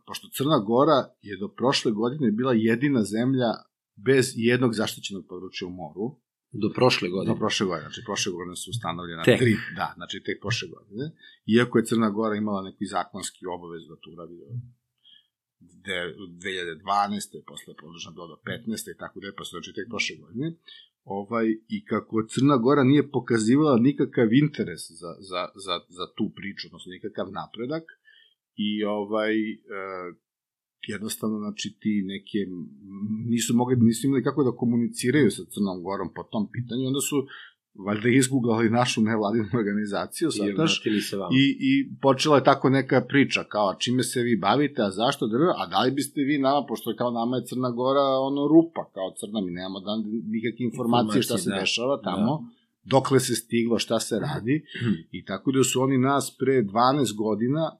pošto 0.08 0.28
Crna 0.38 0.60
Gora 0.60 1.00
je 1.22 1.38
do 1.38 1.48
prošle 1.48 1.92
godine 1.92 2.32
bila 2.32 2.54
jedina 2.54 3.04
zemlja 3.04 3.52
bez 3.96 4.34
jednog 4.36 4.74
zaštićenog 4.74 5.26
područja 5.30 5.68
u 5.68 5.72
moru, 5.72 6.08
Do 6.52 6.70
prošle 6.76 7.10
godine. 7.10 7.34
Do 7.34 7.39
prošle 7.39 7.65
godine, 7.65 7.86
znači 7.89 8.02
prošle 8.06 8.32
godine 8.32 8.56
su 8.56 8.68
ustanovljena 8.70 9.24
Tek. 9.24 9.39
tri, 9.39 9.54
da, 9.80 9.88
znači 9.98 10.24
tek 10.26 10.38
prošle 10.42 10.68
godine. 10.76 11.06
Iako 11.56 11.78
je 11.78 11.86
Crna 11.86 12.10
Gora 12.10 12.36
imala 12.36 12.62
neki 12.70 12.86
zakonski 12.86 13.46
obavez 13.56 13.82
da 13.89 13.96
to 14.02 14.08
uradi 14.13 14.36
2012. 15.60 17.43
posle 17.48 17.74
podržana 17.82 18.15
bila 18.15 18.28
do 18.28 18.38
15. 18.45 18.91
i 18.93 18.98
tako 18.98 19.19
da 19.19 19.28
je, 19.28 19.34
su 19.38 19.54
znači 19.56 19.74
tek 19.78 19.88
prošle 19.89 20.15
godine. 20.24 20.48
Ovaj, 21.04 21.45
I 21.76 21.86
kako 21.86 22.28
Crna 22.32 22.58
Gora 22.58 22.84
nije 22.84 23.12
pokazivala 23.12 23.78
nikakav 23.78 24.34
interes 24.34 24.82
za, 25.02 25.12
za, 25.30 25.41
za, 25.65 25.76
za 25.98 26.06
tu 26.15 26.26
priču, 26.38 26.67
odnosno 26.67 26.89
nikakav 26.89 27.28
napredak, 27.39 27.86
i 28.56 28.84
ovaj, 28.84 29.36
e, 29.52 29.56
jednostavno, 30.88 31.38
znači, 31.39 31.78
ti 31.82 31.93
neke, 32.13 32.39
nisu 33.34 33.56
mogli, 33.56 33.76
nisu 33.76 34.08
imali 34.08 34.24
kako 34.24 34.43
da 34.43 34.60
komuniciraju 34.62 35.32
sa 35.32 35.43
Crnom 35.52 35.84
Gorom 35.84 36.10
po 36.15 36.24
tom 36.24 36.43
pitanju, 36.52 36.88
onda 36.88 37.02
su 37.10 37.17
valjda 37.74 38.10
izguglali 38.10 38.70
našu 38.70 39.02
nevladinu 39.02 39.46
organizaciju, 39.54 40.30
I 40.30 40.32
sataš, 40.32 40.82
i, 41.32 41.44
i 41.60 41.90
počela 42.02 42.36
je 42.38 42.44
tako 42.44 42.70
neka 42.70 43.02
priča, 43.02 43.44
kao 43.44 43.76
čime 43.80 44.04
se 44.04 44.22
vi 44.22 44.36
bavite, 44.38 44.82
a 44.82 44.92
zašto, 44.92 45.28
drv, 45.28 45.50
a 45.58 45.66
da 45.66 45.82
li 45.82 45.92
biste 45.92 46.22
vi 46.22 46.38
nama, 46.38 46.66
pošto 46.68 46.90
je 46.90 46.96
kao 46.96 47.12
nama 47.12 47.38
je 47.38 47.46
Crna 47.46 47.72
Gora 47.72 48.02
ono 48.02 48.48
rupa, 48.48 48.90
kao 48.94 49.14
crna, 49.20 49.42
mi 49.42 49.52
nemamo 49.52 49.80
dan, 49.80 50.04
nikakve 50.26 50.66
informacije 50.66 51.22
šta 51.22 51.38
se 51.38 51.50
da. 51.50 51.60
dešava 51.60 52.02
tamo, 52.02 52.50
dokle 52.84 53.20
se 53.20 53.36
stiglo, 53.36 53.80
šta 53.80 54.00
se 54.00 54.20
radi, 54.20 54.66
i 55.18 55.26
tako 55.26 55.52
da 55.52 55.64
su 55.64 55.82
oni 55.82 55.98
nas 55.98 56.36
pre 56.40 56.64
12 56.64 57.16
godina 57.18 57.78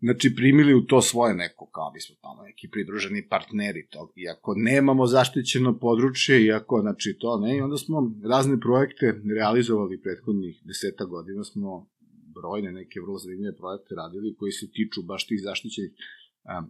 znači 0.00 0.34
primili 0.36 0.74
u 0.74 0.86
to 0.86 1.02
svoje 1.02 1.34
neko, 1.34 1.66
kao 1.66 1.90
bismo 1.90 2.16
tamo 2.22 2.42
neki 2.42 2.68
pridruženi 2.70 3.28
partneri 3.28 3.88
tog, 3.88 4.12
iako 4.16 4.54
nemamo 4.56 5.06
zaštićeno 5.06 5.78
područje, 5.78 6.44
iako, 6.44 6.80
znači, 6.80 7.16
to 7.20 7.40
ne, 7.40 7.56
i 7.56 7.60
onda 7.60 7.76
smo 7.76 8.12
razne 8.24 8.60
projekte 8.60 9.20
realizovali 9.36 10.02
prethodnih 10.02 10.60
deseta 10.64 11.04
godina, 11.04 11.44
smo 11.44 11.88
brojne 12.34 12.72
neke 12.72 13.00
vrlo 13.00 13.18
zanimljive 13.18 13.56
projekte 13.56 13.94
radili 13.94 14.36
koji 14.38 14.52
se 14.52 14.70
tiču 14.70 15.02
baš 15.02 15.26
tih 15.26 15.40
zaštićenih. 15.42 15.92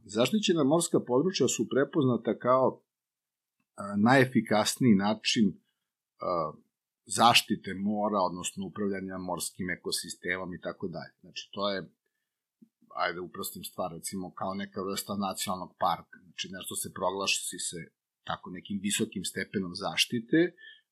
Zaštićena 0.04 0.64
morska 0.64 1.00
područja 1.00 1.48
su 1.48 1.68
prepoznata 1.68 2.38
kao 2.38 2.82
najefikasniji 3.96 4.94
način 4.94 5.60
zaštite 7.06 7.74
mora, 7.74 8.18
odnosno 8.20 8.66
upravljanja 8.66 9.18
morskim 9.18 9.70
ekosistemom 9.70 10.54
i 10.54 10.60
tako 10.60 10.88
dalje. 10.88 11.12
Znači, 11.20 11.48
to 11.52 11.70
je 11.70 11.90
ajde 13.04 13.20
uprostim 13.20 13.64
stvar, 13.70 13.88
recimo 13.98 14.26
kao 14.40 14.54
neka 14.54 14.80
vrsta 14.90 15.14
nacionalnog 15.28 15.72
parka, 15.84 16.18
znači 16.26 16.46
nešto 16.56 16.74
se 16.82 16.88
proglasi 16.98 17.58
se 17.70 17.80
tako 18.28 18.46
nekim 18.50 18.78
visokim 18.82 19.24
stepenom 19.24 19.72
zaštite, 19.74 20.40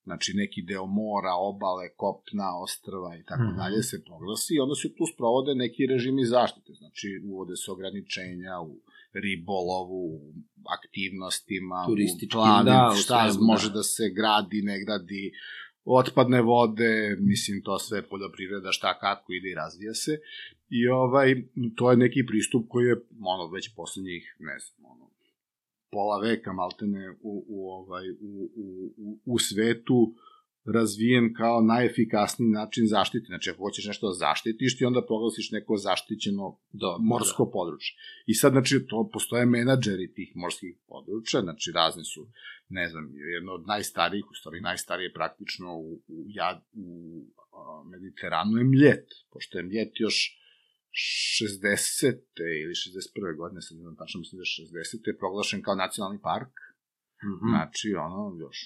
znači 0.07 0.29
neki 0.41 0.61
deo 0.69 0.85
mora, 1.01 1.33
obale, 1.51 1.85
kopna, 2.03 2.47
ostrva 2.65 3.11
i 3.17 3.23
tako 3.29 3.43
Mhm. 3.47 3.57
dalje 3.61 3.81
se 3.83 3.97
proglasi 4.07 4.51
i 4.55 4.59
onda 4.65 4.75
se 4.75 4.87
tu 4.97 5.03
sprovode 5.13 5.51
neki 5.55 5.81
režimi 5.93 6.23
zaštite, 6.25 6.71
znači 6.81 7.07
uvode 7.31 7.55
se 7.61 7.67
ograničenja 7.75 8.55
u 8.69 8.73
ribolovu, 9.25 10.01
u 10.15 10.33
aktivnostima, 10.77 11.79
u 11.89 11.95
planu, 12.31 12.65
da, 12.65 12.91
šta 13.03 13.31
svemu, 13.31 13.45
može 13.51 13.67
da. 13.69 13.73
da 13.73 13.83
se 13.83 14.05
gradi, 14.17 14.59
ne 14.69 14.75
gradi, 14.83 15.23
otpadne 15.87 16.41
vode, 16.41 17.17
mislim 17.19 17.61
to 17.63 17.79
sve 17.79 18.01
poljoprivreda, 18.01 18.71
šta 18.71 18.99
kako 18.99 19.33
ide 19.33 19.49
i 19.49 19.55
razvija 19.55 19.93
se. 19.93 20.19
I 20.69 20.87
ovaj, 20.87 21.35
to 21.75 21.91
je 21.91 21.97
neki 21.97 22.25
pristup 22.27 22.65
koji 22.69 22.85
je 22.85 23.01
ono, 23.25 23.51
već 23.51 23.75
poslednjih, 23.75 24.35
ne 24.39 24.59
znam, 24.59 24.91
ono, 24.91 25.09
pola 25.91 26.19
veka 26.19 26.53
maltene 26.53 27.11
u, 27.21 27.45
u, 27.47 27.69
ovaj, 27.71 28.11
u, 28.11 28.49
u, 28.55 28.93
u, 28.97 29.19
u 29.25 29.39
svetu 29.39 30.13
razvijen 30.73 31.33
kao 31.33 31.61
najefikasniji 31.61 32.49
način 32.49 32.87
zaštite. 32.87 33.25
Znači, 33.25 33.49
ako 33.49 33.59
hoćeš 33.63 33.85
nešto 33.85 34.07
da 34.07 34.13
zaštitiš, 34.13 34.77
ti 34.77 34.85
onda 34.85 35.05
proglasiš 35.05 35.51
neko 35.51 35.77
zaštićeno 35.77 36.59
Do, 36.71 36.97
morsko 36.99 37.49
područje. 37.53 37.95
I 38.25 38.33
sad, 38.33 38.51
znači, 38.51 38.85
to 38.89 39.09
postoje 39.13 39.45
menadžeri 39.45 40.13
tih 40.13 40.31
morskih 40.35 40.75
područja, 40.87 41.41
znači, 41.41 41.71
razni 41.71 42.03
su, 42.03 42.27
ne 42.69 42.89
znam, 42.89 43.11
jedno 43.35 43.51
od 43.53 43.67
najstarijih, 43.67 44.25
u 44.31 44.33
stvari 44.33 44.61
najstarije 44.61 45.13
praktično 45.13 45.77
u, 45.77 45.93
u, 46.07 46.25
jad, 46.27 46.63
u 46.73 46.87
a, 47.53 47.83
Mediteranu 47.89 48.57
je 48.57 48.63
Mljet, 48.63 49.07
pošto 49.31 49.57
je 49.57 49.63
Mljet 49.63 49.91
još 49.99 50.17
60. 51.41 52.17
ili 52.63 52.73
61. 52.73 53.37
godine, 53.37 53.61
sad 53.61 53.77
ne 53.77 53.83
znam 53.83 53.95
tačno, 53.95 54.19
mislim 54.19 54.37
da 54.37 54.41
je 54.41 54.83
60. 54.95 55.07
je 55.07 55.17
proglašen 55.17 55.61
kao 55.61 55.75
nacionalni 55.75 56.19
park, 56.21 56.53
Mhm. 57.23 57.49
znači, 57.49 57.93
ono, 57.93 58.37
još 58.39 58.57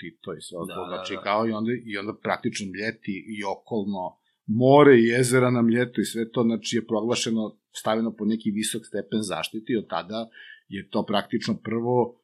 Tito 0.00 0.34
i 0.34 0.40
sve 0.40 0.56
Da, 0.56 0.62
ostalo, 0.62 0.86
da, 0.86 0.94
znači, 0.94 1.14
da. 1.14 1.20
kao 1.20 1.48
i 1.48 1.52
onda, 1.52 1.72
i 1.84 1.98
onda 1.98 2.12
praktično 2.22 2.66
Mljeti 2.72 3.24
i 3.38 3.44
okolno 3.44 4.18
more 4.46 4.94
i 4.98 5.06
jezera 5.06 5.50
na 5.50 5.62
Mljetu 5.62 6.00
i 6.00 6.04
sve 6.04 6.30
to, 6.30 6.42
znači, 6.42 6.76
je 6.76 6.86
proglašeno, 6.86 7.58
stavljeno 7.72 8.16
po 8.16 8.24
neki 8.24 8.50
visok 8.50 8.86
stepen 8.86 9.22
zaštiti 9.22 9.72
i 9.72 9.76
od 9.76 9.88
tada 9.88 10.28
je 10.68 10.90
to 10.90 11.06
praktično 11.06 11.54
prvo 11.64 12.20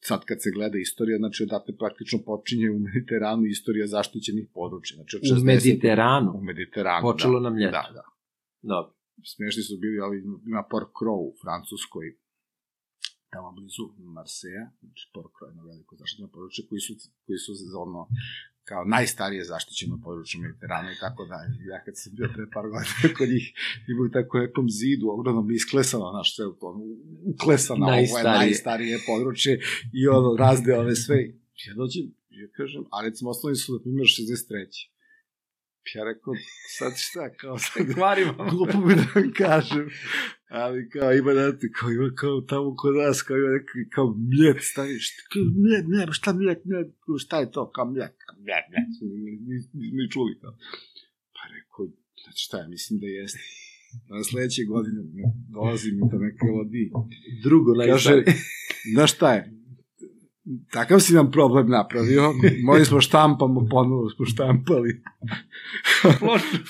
sad 0.00 0.24
kad 0.24 0.42
se 0.42 0.50
gleda 0.54 0.78
istorija, 0.78 1.18
znači 1.18 1.42
odatle 1.42 1.76
praktično 1.76 2.18
počinje 2.26 2.70
u 2.70 2.78
Mediteranu 2.78 3.44
istorija 3.44 3.86
zaštićenih 3.86 4.46
područja. 4.54 4.94
Znači 4.94 5.16
od 5.16 5.22
U 5.22 5.26
60 5.40 5.44
Mediteranu. 5.44 6.30
U 6.38 6.42
Mediteranu, 6.42 7.02
Počelo 7.08 7.40
da. 7.40 7.44
na 7.44 7.50
Mljetu. 7.50 7.72
Da, 7.78 7.84
da 7.98 8.04
Dobro. 8.62 8.92
smešni 9.34 9.62
su 9.62 9.74
bili 9.84 9.98
ovi, 10.06 10.18
ima 10.46 10.62
Port 10.70 10.90
Crow 10.98 11.20
u 11.30 11.34
Francuskoj, 11.42 12.06
tamo 13.32 13.52
blizu 13.52 13.84
Marseja, 14.16 14.64
znači 14.80 15.04
je 15.14 15.48
jedno 15.50 15.62
veliko 15.70 15.96
zaštićeno 15.96 16.28
područje, 16.28 16.66
koji 16.68 16.80
su, 16.80 16.92
koji 17.26 17.38
su 17.38 17.52
za 17.54 17.78
ono, 17.86 18.08
kao 18.68 18.84
najstarije 18.84 19.44
zaštićeno 19.44 20.00
područje 20.04 20.40
Mediterana 20.40 20.92
i 20.92 20.98
tako 21.00 21.22
dalje. 21.32 21.52
Ja 21.70 21.84
kad 21.84 21.94
sam 22.00 22.12
bio 22.16 22.28
pre 22.34 22.44
par 22.54 22.64
godina 22.72 23.16
kod 23.18 23.28
njih, 23.28 23.46
imaju 23.92 24.10
tako 24.10 24.38
nekom 24.38 24.66
zidu, 24.70 25.06
ogromnom 25.08 25.50
isklesano, 25.50 26.10
znaš, 26.14 26.36
sve 26.36 26.46
u 26.46 26.56
tom, 26.60 26.74
uklesano, 27.32 27.86
ovo 27.86 27.94
je 27.94 28.00
Najstarije. 28.00 28.38
najstarije 28.44 28.96
područje 29.10 29.52
i 29.98 30.08
ono, 30.08 30.36
razde 30.44 30.78
ove 30.78 30.94
sve. 30.96 31.18
Ja 31.66 31.74
dođem, 31.74 32.04
ja 32.40 32.48
kažem, 32.58 32.82
a 32.92 32.96
recimo 33.06 33.30
osnovni 33.30 33.56
su, 33.56 33.72
na 33.74 33.78
primjer, 33.82 34.06
63. 34.06 34.96
Ja 35.94 36.04
rekao, 36.04 36.34
sad 36.78 36.92
šta, 36.96 37.34
kao 37.40 37.58
sad, 37.58 37.94
Kvarimo. 37.94 38.32
glupo 38.50 38.78
mi 38.86 38.94
da 38.94 39.06
vam 39.14 39.32
kažem, 39.36 39.88
ali 40.48 40.88
kao 40.88 41.12
ima, 41.12 41.32
znate, 41.32 41.70
kao 41.76 41.90
ima 41.90 42.10
kao 42.14 42.40
tamo 42.40 42.76
kod 42.76 42.94
nas, 42.94 43.22
kao 43.22 43.36
ima 43.36 43.50
neki, 43.56 43.90
kao 43.90 44.06
mljet 44.30 44.58
stavi, 44.60 44.98
šta, 44.98 45.22
kao 45.32 45.42
mljet, 45.62 45.84
mljet, 45.88 46.08
šta 46.12 46.32
mljet, 46.32 46.58
kao 47.04 47.18
šta 47.18 47.40
je 47.40 47.50
to, 47.50 47.70
kao 47.70 47.84
mljet, 47.90 48.14
kao 48.26 48.36
mljet, 48.44 48.64
nismo 49.48 49.80
ni 49.80 50.10
čuli 50.10 50.38
kao. 50.40 50.52
Pa 51.36 51.42
rekao, 51.54 51.86
znači 52.22 52.40
šta 52.46 52.56
je, 52.58 52.68
mislim 52.68 53.00
da 53.00 53.06
jeste. 53.06 53.38
Na 54.10 54.24
sledeće 54.24 54.62
godine 54.64 55.00
ne, 55.14 55.32
dolazi 55.48 55.92
mi 55.92 56.10
to 56.10 56.18
neke 56.18 56.46
lodi. 56.56 56.90
Drugo 57.42 57.72
Kaže, 57.74 58.10
najstarije. 58.10 58.24
znaš 58.94 59.14
šta 59.14 59.34
je, 59.34 59.56
takav 60.70 61.00
si 61.00 61.14
nam 61.14 61.30
problem 61.30 61.68
napravio, 61.68 62.32
morali 62.64 62.84
smo 62.84 63.00
štampamo, 63.00 63.66
ponovo 63.70 64.10
smo 64.10 64.26
štampali. 64.26 65.02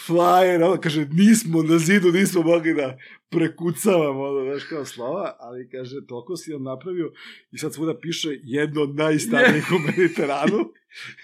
Flyer, 0.07 0.65
ono 0.65 0.81
kaže, 0.81 1.07
nismo 1.13 1.63
na 1.63 1.79
zidu, 1.79 2.13
nismo 2.13 2.43
mogli 2.43 2.75
da 2.75 2.99
prekucavam, 3.31 4.17
ono, 4.21 4.45
znaš, 4.45 4.65
kao 4.65 4.85
slova, 4.85 5.37
ali 5.39 5.69
kaže, 5.69 6.07
toliko 6.07 6.37
si 6.37 6.51
nam 6.51 6.63
napravio 6.63 7.13
i 7.51 7.59
sad 7.59 7.75
svuda 7.75 7.99
piše 7.99 8.29
jedno 8.43 8.83
od 8.83 8.95
najstarijih 8.95 9.65
u 9.71 9.79
Mediteranu, 9.89 10.59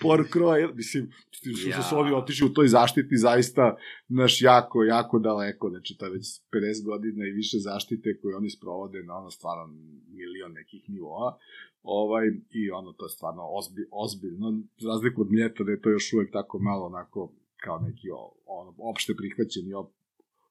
por 0.02 0.28
kroje, 0.30 0.68
mislim, 0.74 1.10
što 1.30 1.68
Ja. 1.68 1.82
su 1.82 1.98
oni 1.98 2.12
otišli 2.12 2.46
u 2.46 2.52
toj 2.52 2.68
zaštiti 2.68 3.16
zaista, 3.16 3.76
naš, 4.08 4.42
jako, 4.42 4.84
jako 4.84 5.18
daleko, 5.18 5.68
znači, 5.70 5.96
to 5.98 6.06
je 6.06 6.12
već 6.12 6.26
50 6.52 6.84
godina 6.84 7.26
i 7.26 7.32
više 7.32 7.56
zaštite 7.58 8.18
koje 8.22 8.36
oni 8.36 8.50
sprovode 8.50 9.02
na 9.02 9.14
ono 9.14 9.30
stvarno 9.30 9.74
milion 10.08 10.52
nekih 10.52 10.88
nivoa, 10.88 11.38
ovaj, 11.82 12.26
i 12.50 12.70
ono, 12.70 12.92
to 12.92 13.04
je 13.04 13.10
stvarno 13.10 13.42
ozbi, 13.50 13.82
ozbiljno, 13.92 14.48
za 14.78 14.88
razliku 14.88 15.20
od 15.20 15.30
mljeta, 15.30 15.64
da 15.64 15.70
je 15.70 15.80
to 15.80 15.90
još 15.90 16.12
uvek 16.12 16.32
tako 16.32 16.58
malo, 16.58 16.86
onako, 16.86 17.32
kao 17.56 17.78
neki 17.78 18.10
o- 18.10 18.34
ono, 18.46 18.74
opšte 18.78 19.14
prihvaćeni 19.16 19.74
op, 19.74 19.90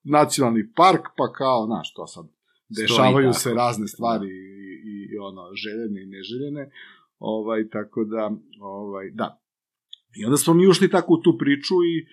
nacionalni 0.03 0.73
park, 0.75 1.01
pa 1.17 1.31
kao, 1.33 1.65
znaš, 1.65 1.93
to 1.93 2.07
sad, 2.07 2.25
dešavaju 2.69 3.27
tako. 3.27 3.39
se 3.39 3.53
razne 3.53 3.87
stvari 3.87 4.27
i, 4.27 4.51
i, 4.91 5.07
i 5.13 5.17
ono, 5.17 5.41
željene 5.53 6.03
i 6.03 6.05
neželjene, 6.05 6.71
ovaj, 7.19 7.69
tako 7.69 8.03
da, 8.03 8.31
ovaj, 8.59 9.11
da. 9.13 9.41
I 10.15 10.25
onda 10.25 10.37
smo 10.37 10.53
mi 10.53 10.67
ušli 10.67 10.89
tako 10.89 11.13
u 11.13 11.21
tu 11.21 11.37
priču 11.39 11.73
i 11.73 11.95
e, 11.99 12.05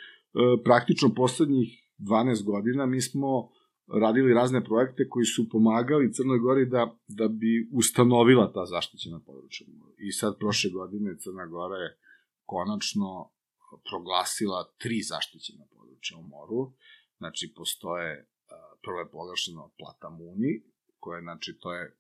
praktično 0.65 1.15
poslednjih 1.15 1.69
12 1.99 2.45
godina 2.45 2.87
mi 2.87 3.01
smo 3.01 3.49
radili 4.03 4.35
razne 4.35 4.65
projekte 4.65 5.09
koji 5.09 5.25
su 5.25 5.49
pomagali 5.49 6.13
Crnoj 6.13 6.39
Gori 6.39 6.67
da, 6.67 6.97
da 7.09 7.29
bi 7.29 7.71
ustanovila 7.73 8.53
ta 8.53 8.67
zaštićena 8.67 9.21
područja. 9.27 9.67
I 9.99 10.13
sad 10.13 10.39
prošle 10.39 10.71
godine 10.71 11.17
Crna 11.19 11.47
Gora 11.47 11.77
je 11.77 11.97
konačno 12.45 13.31
proglasila 13.89 14.73
tri 14.79 15.03
zaštićena 15.03 15.65
područja 15.77 16.17
u 16.19 16.23
moru. 16.23 16.73
Znači, 17.19 17.53
postoje, 17.57 18.29
a, 18.49 18.57
prvo 18.83 18.99
je 18.99 19.11
proglašeno 19.11 19.73
Platamuni, 19.79 20.53
koje, 20.99 21.23
znači, 21.23 21.59
to 21.61 21.75
je 21.75 21.97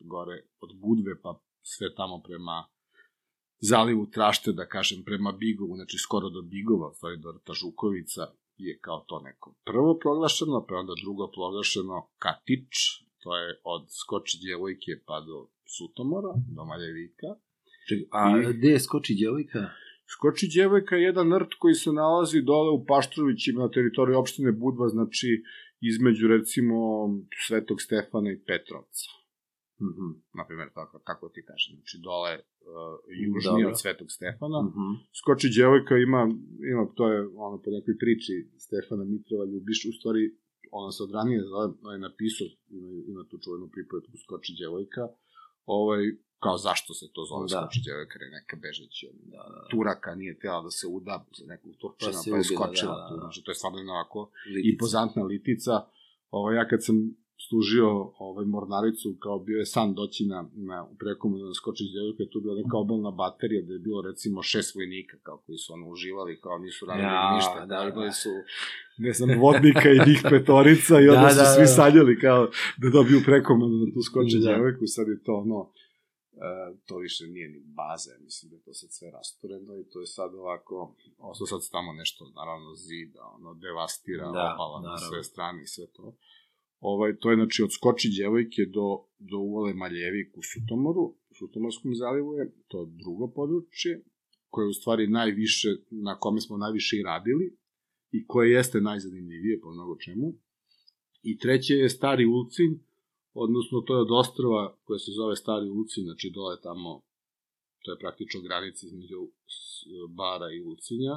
gore 0.00 0.42
od 0.60 0.70
Budve, 0.80 1.20
pa 1.22 1.40
sve 1.62 1.94
tamo 1.94 2.22
prema 2.22 2.66
zalivu 3.58 4.06
Trašte, 4.06 4.52
da 4.52 4.66
kažem, 4.68 5.04
prema 5.04 5.32
Bigovu, 5.32 5.76
znači 5.76 5.98
skoro 5.98 6.30
do 6.30 6.42
Bigova, 6.42 6.92
to 7.00 7.08
je 7.10 7.16
do 7.16 7.32
rta 7.32 7.52
Žukovica, 7.52 8.22
je 8.56 8.78
kao 8.80 9.04
to 9.08 9.20
neko 9.20 9.54
prvo 9.64 9.98
proglašeno, 10.02 10.66
pa 10.68 10.74
onda 10.74 10.92
drugo 11.02 11.30
proglašeno 11.36 12.10
Katič, 12.18 12.74
to 13.22 13.36
je 13.36 13.60
od 13.64 13.82
Skoči 14.00 14.38
djevojke 14.42 14.92
pa 15.06 15.20
do 15.20 15.36
Sutomora, 15.74 16.32
do 16.56 16.64
Maljevika. 16.64 17.30
Čekaj, 17.88 18.06
a 18.10 18.50
I- 18.50 18.54
gde 18.58 18.68
je 18.68 18.80
skoči 18.80 19.14
djevojka? 19.14 19.58
Skoči 20.14 20.46
djevojka 20.54 20.96
je 20.96 21.02
jedan 21.02 21.28
rt 21.38 21.52
koji 21.58 21.74
se 21.74 21.90
nalazi 21.92 22.42
dole 22.42 22.70
u 22.78 22.84
Paštrovićima 22.90 23.62
na 23.62 23.70
teritoriji 23.70 24.16
opštine 24.16 24.52
Budva, 24.52 24.88
znači 24.88 25.28
između 25.80 26.28
recimo 26.28 26.76
Svetog 27.46 27.78
Stefana 27.80 28.30
i 28.32 28.42
Petrovca. 28.48 29.08
Mhm. 29.88 30.06
Na 30.38 30.42
primjer, 30.46 30.68
tako, 30.78 30.98
kako 31.08 31.24
ti 31.34 31.40
kažem, 31.50 31.70
znači 31.76 31.96
dole 32.08 32.32
uh, 32.38 32.42
južnije 33.24 33.64
od 33.72 33.80
Svetog 33.82 34.08
Stefana. 34.16 34.58
Mhm. 34.68 34.86
Skoči 35.20 35.48
djevojka 35.56 35.94
ima, 36.06 36.22
ima, 36.72 36.82
to 36.96 37.04
je 37.12 37.18
ono 37.46 37.56
po 37.62 37.68
nekoj 37.76 37.94
priči 38.02 38.34
Stefana 38.64 39.04
Mitrova 39.04 39.44
Ljubiš, 39.52 39.80
u 39.90 39.92
stvari 39.98 40.22
ona 40.80 40.90
se 40.92 41.00
od 41.06 41.10
ranije 41.16 41.40
zove, 41.50 41.66
on 41.86 41.92
je 41.96 42.06
napisao, 42.08 42.46
ima, 42.78 42.88
ima 43.12 43.22
tu 43.28 43.36
čuvenu 43.44 43.66
pripovetku 43.74 44.16
Skoči 44.24 44.52
djevojka, 44.60 45.04
ovaj, 45.66 46.02
kao 46.38 46.56
zašto 46.58 46.94
se 46.94 47.06
to 47.12 47.24
zove 47.24 47.46
Da. 47.48 47.60
da. 47.60 47.66
Skoči 47.66 47.80
djevojka, 47.84 48.14
jer 48.18 48.22
je 48.26 48.30
neka 48.38 48.56
bežeći 48.56 49.02
od 49.10 49.16
Da, 49.34 49.42
da, 49.52 49.60
da. 49.62 49.68
Turaka 49.70 50.14
nije 50.14 50.38
tela 50.38 50.62
da 50.62 50.70
se 50.70 50.86
uda 50.86 51.26
za 51.38 51.44
nekog 51.46 51.72
Turčina, 51.80 52.12
Pa 52.24 52.30
pa, 52.30 52.36
je 52.36 52.44
skočila 52.44 52.94
da, 52.94 53.00
da, 53.02 53.08
tu, 53.08 53.14
da. 53.14 53.20
znači 53.20 53.42
to 53.44 53.50
je 53.50 53.54
stvarno 53.54 53.92
ovako 53.92 54.30
Litica. 54.46 54.68
impozantna 54.72 55.22
litica. 55.22 55.74
Ovaj, 56.30 56.56
ja 56.56 56.68
kad 56.68 56.84
sam 56.84 56.96
služio 57.48 57.88
ovaj, 58.18 58.44
mornaricu, 58.46 59.16
kao 59.18 59.38
bio 59.38 59.58
je 59.58 59.66
san 59.66 59.94
doći 59.94 60.26
na, 60.26 60.48
na 60.54 60.84
u 60.84 60.94
prekomodu 60.96 61.44
na 61.44 61.54
skočić 61.54 61.86
djevojka, 61.92 62.22
tu 62.30 62.38
je 62.38 62.42
bila 62.42 62.56
neka 62.56 62.76
obalna 62.76 63.10
baterija, 63.10 63.62
da 63.62 63.72
je 63.72 63.78
bilo 63.78 64.02
recimo 64.02 64.42
šest 64.42 64.74
vojnika, 64.74 65.16
kao 65.22 65.36
koji 65.38 65.58
su 65.58 65.72
ono 65.72 65.86
uživali, 65.88 66.40
kao 66.40 66.58
nisu 66.58 66.86
radili 66.86 67.06
Ja, 67.06 67.34
ništa, 67.34 67.60
da, 67.60 67.66
da, 67.66 67.76
da. 67.76 67.88
imali 67.88 68.12
su 68.12 68.28
ne 68.98 69.12
znam, 69.12 69.40
vodnika 69.40 69.88
i 69.92 70.04
njih 70.08 70.20
petorica 70.30 71.00
i 71.00 71.08
onda 71.14 71.22
Da, 71.22 71.30
su 71.30 71.36
da, 71.36 71.44
svi 71.44 71.62
da. 71.62 71.66
sanjali 71.78 72.18
kao 72.18 72.40
da 72.78 72.90
dobiju 72.90 73.20
prekomodu 73.24 73.76
na 73.76 73.92
tu 73.94 74.02
skoče 74.02 74.38
Da. 74.38 74.44
djevojku, 74.46 74.84
sad 74.86 75.08
je 75.08 75.22
to 75.22 75.34
ono, 75.36 75.58
e, 76.48 76.50
to 76.86 76.96
više 76.98 77.24
nije 77.26 77.48
ni 77.48 77.60
baza, 77.80 78.10
mislim 78.20 78.50
da 78.50 78.56
je 78.56 78.62
to 78.62 78.72
sad 78.74 78.90
sve 78.92 79.10
rastureno 79.10 79.72
i 79.76 79.84
to 79.90 80.00
je 80.00 80.06
sad 80.06 80.34
ovako, 80.34 80.94
ostao 81.18 81.46
sad 81.46 81.60
tamo 81.72 81.92
nešto, 81.92 82.32
naravno, 82.36 82.74
zida, 82.74 83.22
ono, 83.36 83.54
devastira 83.54 84.26
Da, 84.26 84.32
da, 84.32 84.54
obala 84.54 84.80
na 84.80 84.88
naravno. 84.88 85.08
sve 85.08 85.22
strane 85.24 85.62
i 85.62 85.66
sve 85.66 85.86
to. 85.86 86.16
Ovaj, 86.80 87.16
to 87.20 87.30
je, 87.30 87.36
znači, 87.36 87.62
od 87.62 87.72
Skoči 87.72 88.08
djevojke 88.08 88.62
do, 88.76 88.86
do 89.18 89.38
uvale 89.38 89.74
Maljevik 89.74 90.36
u 90.36 90.42
Sutomoru, 90.50 91.04
u 91.30 91.34
Sutomorskom 91.38 91.94
zalivu 91.94 92.34
je 92.34 92.52
to 92.68 92.78
drugo 93.02 93.28
područje, 93.28 94.04
koje 94.48 94.64
je 94.64 94.68
u 94.68 94.78
stvari 94.80 95.06
najviše, 95.06 95.68
na 95.90 96.18
kome 96.18 96.40
smo 96.40 96.56
najviše 96.56 96.96
i 96.96 97.02
radili, 97.02 97.56
i 98.10 98.26
koje 98.26 98.52
jeste 98.52 98.80
najzanimljivije 98.80 99.60
po 99.60 99.70
mnogo 99.72 99.96
čemu. 99.96 100.34
I 101.22 101.38
treće 101.38 101.74
je 101.74 101.88
Stari 101.88 102.26
Ulcin, 102.26 102.80
odnosno 103.32 103.80
to 103.80 103.94
je 103.94 104.00
od 104.00 104.12
ostrava 104.22 104.76
koje 104.84 104.98
se 104.98 105.10
zove 105.18 105.36
Stari 105.36 105.68
Ulcin, 105.68 106.04
znači 106.04 106.30
dole 106.34 106.56
tamo, 106.62 107.02
to 107.82 107.92
je 107.92 107.98
praktično 107.98 108.40
granica 108.40 108.86
između 108.86 109.20
s- 109.54 109.70
Bara 110.16 110.48
i 110.52 110.62
Ulcinja, 110.62 111.14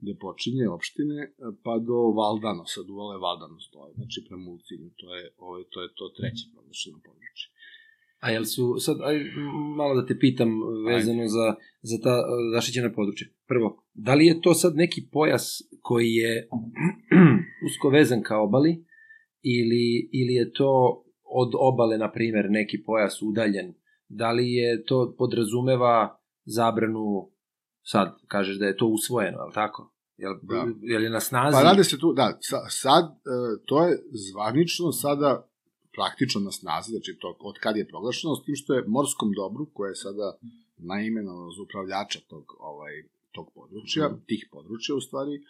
gde 0.00 0.12
počinje 0.20 0.68
opštine, 0.68 1.18
pa 1.64 1.78
do 1.78 1.96
Valdano, 2.18 2.64
sad 2.66 2.90
uvale 2.90 3.16
Valdanos 3.18 3.64
dole, 3.72 3.90
znači 3.94 4.18
prema 4.28 4.50
Ulcinju, 4.50 4.88
to 4.96 5.14
je, 5.14 5.24
ovaj, 5.38 5.62
to 5.70 5.82
je 5.82 5.88
to 5.94 6.08
treće 6.08 6.44
proglašeno 6.54 6.98
područje. 7.04 7.48
A 8.18 8.30
jel 8.30 8.44
su, 8.44 8.76
sad, 8.78 8.96
aj, 9.00 9.16
malo 9.76 9.94
da 9.94 10.06
te 10.06 10.18
pitam 10.18 10.50
vezano 10.86 11.28
za, 11.28 11.46
za 11.82 11.98
ta 12.02 12.14
zaštićena 12.54 12.92
područja. 12.92 13.28
Prvo, 13.46 13.84
da 13.94 14.14
li 14.14 14.26
je 14.26 14.40
to 14.40 14.54
sad 14.54 14.76
neki 14.76 15.08
pojas 15.12 15.44
koji 15.80 16.10
je 16.14 16.48
usko 17.66 17.88
vezan 17.88 18.22
ka 18.22 18.38
obali 18.38 18.84
ili, 19.42 19.84
ili 20.12 20.34
je 20.34 20.52
to 20.52 21.02
od 21.24 21.50
obale, 21.54 21.98
na 21.98 22.12
primer, 22.12 22.46
neki 22.50 22.82
pojas 22.82 23.22
udaljen? 23.22 23.74
Da 24.12 24.30
li 24.30 24.52
je 24.52 24.84
to 24.84 25.14
podrazumeva 25.18 26.18
zabranu, 26.46 27.30
sad 27.82 28.16
kažeš 28.26 28.56
da 28.58 28.66
je 28.66 28.76
to 28.76 28.86
usvojeno, 28.86 29.38
je 29.38 29.44
li 29.44 29.52
tako? 29.54 29.82
Jel, 30.16 30.34
Da. 30.42 30.66
jel 30.82 31.02
je 31.02 31.10
na 31.10 31.20
snazi? 31.20 31.52
Pa 31.52 31.62
radi 31.62 31.84
se 31.84 31.98
tu, 31.98 32.12
da, 32.12 32.38
sa, 32.40 32.56
sad, 32.68 33.04
e, 33.04 33.14
to 33.66 33.86
je 33.86 33.92
zvanično 34.30 34.92
sada 34.92 35.30
praktično 35.96 36.40
na 36.40 36.50
snazi, 36.50 36.90
znači 36.90 37.16
to 37.20 37.36
od 37.40 37.56
kad 37.58 37.76
je 37.76 37.88
proglašeno, 37.88 38.36
s 38.36 38.44
tim 38.44 38.56
što 38.56 38.74
je 38.74 38.84
morskom 38.88 39.30
dobru, 39.36 39.64
koje 39.72 39.90
je 39.90 39.94
sada 39.96 40.28
naimenovano 40.76 41.50
za 41.50 41.62
upravljača 41.62 42.18
tog, 42.28 42.44
ovaj, 42.60 42.92
tog 43.32 43.46
područja, 43.54 44.08
Mhm. 44.08 44.16
tih 44.26 44.48
područja 44.52 44.94
u 44.94 45.00
stvari, 45.00 45.34
Uh, 45.34 45.46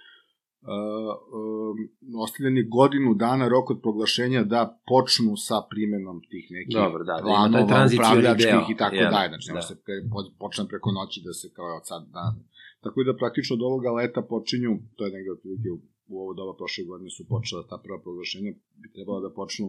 ostavljen 2.24 2.56
je 2.56 2.62
godinu 2.78 3.14
dana 3.14 3.48
rok 3.48 3.70
od 3.70 3.78
proglašenja 3.82 4.42
da 4.42 4.78
počnu 4.86 5.36
sa 5.36 5.58
primenom 5.70 6.20
tih 6.30 6.44
nekih 6.50 6.74
Dobro, 6.74 7.04
da, 7.04 7.12
da 7.12 7.22
planova 7.22 7.66
tranzicioni 7.66 8.18
upravljačkih 8.18 8.74
i 8.74 8.76
tako 8.76 9.02
dalje, 9.14 9.28
znači 9.28 9.50
Da. 9.52 9.62
se 9.62 9.74
pre, 9.84 9.94
po, 10.12 10.18
počne 10.38 10.68
preko 10.68 10.92
noći 10.92 11.22
da 11.24 11.32
se 11.32 11.46
kao 11.56 11.76
od 11.76 11.86
sad 11.86 12.02
da 12.16 12.24
Tako 12.82 13.02
da 13.02 13.16
praktično 13.16 13.54
od 13.56 13.62
ovoga 13.62 13.90
leta 13.92 14.22
počinju, 14.22 14.72
to 14.96 15.04
je 15.04 15.12
negde 15.12 15.30
otprilike 15.36 15.70
u, 15.70 15.78
u 16.12 16.14
ovo 16.22 16.34
doba 16.34 16.54
prošle 16.60 16.84
godine 16.84 17.10
su 17.10 17.22
počela 17.28 17.62
ta 17.70 17.76
prva 17.84 17.98
proglašenja, 18.04 18.52
bi 18.80 18.92
trebalo 18.94 19.20
da 19.20 19.34
počnu 19.40 19.66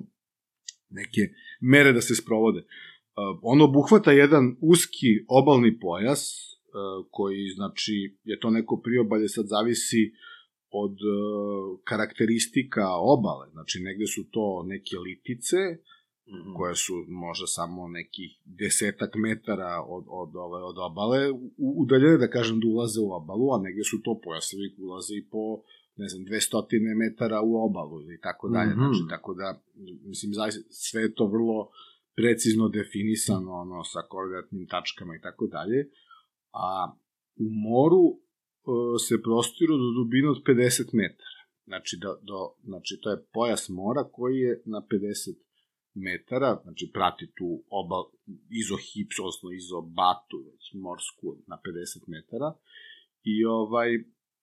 neke 0.99 1.21
mere 1.61 1.91
da 1.93 2.01
se 2.01 2.15
sprovode. 2.15 2.59
Uh, 2.59 3.39
ono 3.41 3.65
obuhvata 3.65 4.11
jedan 4.11 4.55
uski 4.61 5.09
obalni 5.27 5.79
pojas, 5.79 6.21
uh, 6.23 7.05
koji 7.11 7.43
znači 7.57 8.17
je 8.23 8.39
to 8.39 8.49
neko 8.49 8.81
priobalje, 8.85 9.27
sad 9.29 9.45
zavisi 9.47 10.01
od 10.73 10.91
uh, 10.91 11.79
karakteristika 11.83 12.85
obale, 13.15 13.45
znači 13.51 13.79
negde 13.79 14.07
su 14.07 14.21
to 14.31 14.63
neke 14.67 14.95
litice, 14.97 15.57
Mhm. 16.27 16.53
koje 16.57 16.75
su 16.75 16.93
možda 17.07 17.47
samo 17.47 17.87
nekih 17.87 18.31
desetak 18.45 19.15
metara 19.15 19.83
od, 19.87 20.05
od, 20.07 20.35
ove, 20.35 20.63
od 20.63 20.75
obale, 20.91 21.31
udaljene, 21.57 22.17
da 22.17 22.29
kažem, 22.29 22.59
da 22.59 22.67
ulaze 22.67 22.99
u 23.01 23.11
obalu, 23.13 23.53
a 23.53 23.61
negde 23.61 23.83
su 23.83 24.01
to 24.01 24.19
pojasevi 24.23 24.75
koji 24.75 24.85
ulaze 24.85 25.13
i 25.15 25.27
po, 25.31 25.61
ne 25.95 26.07
znam, 26.07 26.25
200 26.25 26.95
metara 26.95 27.41
u 27.41 27.65
obalu 27.65 28.01
ili 28.01 28.19
tako 28.21 28.49
dalje. 28.49 28.71
Mhm. 28.71 28.79
Znači, 28.79 28.99
tako 29.09 29.33
da, 29.33 29.61
mislim, 30.05 30.33
zaista, 30.33 30.61
sve 30.69 31.01
je 31.01 31.13
to 31.13 31.25
vrlo 31.27 31.69
precizno 32.15 32.69
definisano, 32.69 33.51
ono, 33.51 33.83
sa 33.83 33.99
koordinatnim 34.09 34.67
tačkama 34.67 35.15
i 35.15 35.21
tako 35.21 35.47
dalje, 35.47 35.89
a 36.53 36.93
u 37.35 37.47
moru 37.49 38.03
e, 38.11 38.22
se 39.07 39.21
prostiru 39.21 39.77
do 39.77 39.89
dubine 39.97 40.29
od 40.29 40.43
50 40.43 40.93
metara. 40.93 41.39
Znači, 41.65 41.97
do, 42.01 42.11
do, 42.21 42.37
znači, 42.63 42.99
to 43.01 43.11
je 43.11 43.25
pojas 43.33 43.69
mora 43.69 44.03
koji 44.11 44.37
je 44.37 44.61
na 44.65 44.81
50 44.91 45.35
metara, 45.93 46.61
znači 46.63 46.91
prati 46.93 47.25
tu 47.37 47.63
obal, 47.69 48.03
izohips, 48.61 49.19
odnosno 49.19 49.51
izobatu, 49.51 50.37
već 50.51 50.63
morsku 50.73 51.27
na 51.47 51.57
50 51.65 52.03
metara, 52.07 52.49
i 53.23 53.45
ovaj, 53.45 53.89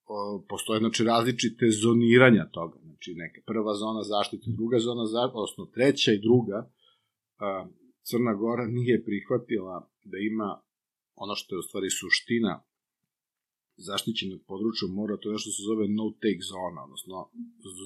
o, 0.06 0.44
postoje 0.48 0.78
znači 0.78 1.04
različite 1.04 1.64
zoniranja 1.70 2.44
toga. 2.52 2.78
Znači 2.82 3.14
neka 3.14 3.40
prva 3.46 3.74
zona 3.74 4.02
zaštite, 4.02 4.44
druga 4.58 4.78
zona 4.78 5.04
zaštite, 5.06 5.38
odnosno 5.38 5.64
treća 5.74 6.12
i 6.12 6.22
druga. 6.28 6.70
A, 7.38 7.68
Crna 8.02 8.34
Gora 8.34 8.66
nije 8.66 9.04
prihvatila 9.04 9.90
da 10.04 10.18
ima 10.18 10.62
ono 11.14 11.34
što 11.34 11.54
je 11.54 11.58
u 11.58 11.62
stvari 11.62 11.90
suština 11.90 12.64
zaštićenog 13.88 14.40
područja 14.50 14.88
mora, 14.88 15.16
to 15.16 15.28
je 15.28 15.32
nešto 15.32 15.50
se 15.56 15.62
zove 15.70 15.84
no-take 15.98 16.44
zona, 16.52 16.80
odnosno 16.86 17.16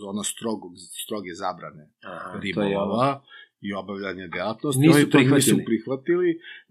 zona 0.05 0.23
strogog, 0.33 0.73
stroge 1.05 1.33
zabrane 1.43 1.85
Aha, 2.13 2.39
ribolova 2.43 3.23
i 3.67 3.69
obavljanja 3.83 4.27
delatnosti. 4.37 4.81
Nisu 4.81 4.97
Oni 4.97 5.11
to 5.11 5.19
nisu 5.19 5.31
prihvatili. 5.31 5.65
prihvatili, 5.71 6.29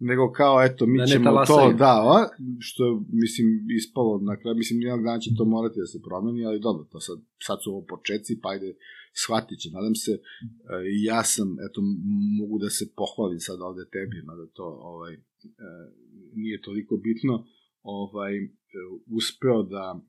nego 0.09 0.31
kao, 0.39 0.55
eto, 0.67 0.85
mi 0.85 0.97
Da 0.97 1.05
ne 1.05 1.11
ćemo 1.11 1.45
to, 1.51 1.73
da, 1.83 1.93
a, 2.15 2.17
što 2.59 2.81
je, 2.87 2.93
mislim, 3.23 3.47
ispalo 3.79 4.13
na 4.29 4.35
kraju, 4.39 4.55
mislim, 4.57 4.81
jednog 4.81 5.03
dana 5.05 5.19
će 5.19 5.29
to 5.37 5.45
morati 5.45 5.79
da 5.83 5.87
se 5.93 5.99
promeni, 6.07 6.45
ali 6.45 6.65
dobro, 6.67 6.83
to 6.91 6.99
sad, 6.99 7.17
sad 7.47 7.57
su 7.63 7.67
ovo 7.71 7.81
početci, 7.93 8.39
pa 8.41 8.49
ajde, 8.49 8.69
shvatit 9.21 9.59
će. 9.59 9.69
Nadam 9.77 9.95
se, 9.95 10.11
e, 10.11 10.19
ja 11.09 11.23
sam, 11.23 11.47
eto, 11.67 11.79
mogu 12.39 12.55
da 12.63 12.69
se 12.69 12.85
pohvalim 12.99 13.39
sad 13.39 13.57
ovde 13.61 13.83
tebi, 13.95 14.27
mada 14.29 14.45
to, 14.57 14.65
ovaj, 14.91 15.13
e, 15.13 15.19
nije 16.35 16.61
toliko 16.61 16.97
bitno, 16.97 17.45
ovaj, 17.83 18.33
uspeo 19.07 19.63
da 19.63 19.99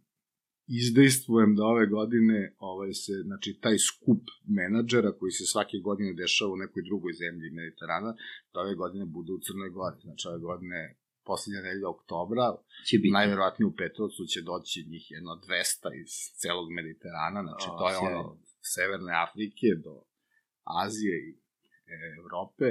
izdejstvujem 0.67 1.57
da 1.57 1.65
ove 1.65 1.87
godine 1.87 2.55
ovaj 2.59 2.93
se 2.95 3.13
znači 3.25 3.59
taj 3.61 3.79
skup 3.79 4.23
menadžera 4.49 5.13
koji 5.19 5.31
se 5.31 5.45
svake 5.47 5.77
godine 5.79 6.13
dešava 6.15 6.53
u 6.53 6.57
nekoj 6.57 6.83
drugoj 6.83 7.13
zemlji 7.13 7.51
Mediterana 7.51 8.11
da 8.53 8.61
ove 8.61 8.75
godine 8.75 9.05
bude 9.07 9.33
u 9.33 9.41
Crnoj 9.47 9.71
Gori 9.71 9.97
znači 10.03 10.29
ove 10.29 10.39
godine 10.39 10.97
poslednja 11.25 11.61
nedelja 11.63 11.89
oktobra 11.89 12.47
Će 12.89 12.97
biti. 12.99 13.11
najverovatnije 13.11 13.67
u 13.67 13.77
Petrovcu 13.77 14.23
će 14.33 14.41
doći 14.43 14.87
njih 14.89 15.05
jedno 15.11 15.33
200 15.33 16.03
iz 16.03 16.11
celog 16.43 16.67
Mediterana 16.73 17.41
znači 17.43 17.67
O, 17.71 17.77
to 17.79 17.89
je 17.89 17.95
sjajno. 17.95 18.19
ono 18.21 18.29
od 18.31 18.39
Severne 18.75 19.13
Afrike 19.27 19.69
do 19.85 19.95
Azije 20.83 21.17
i 21.29 21.31
e, 21.95 21.97
Evrope 22.21 22.67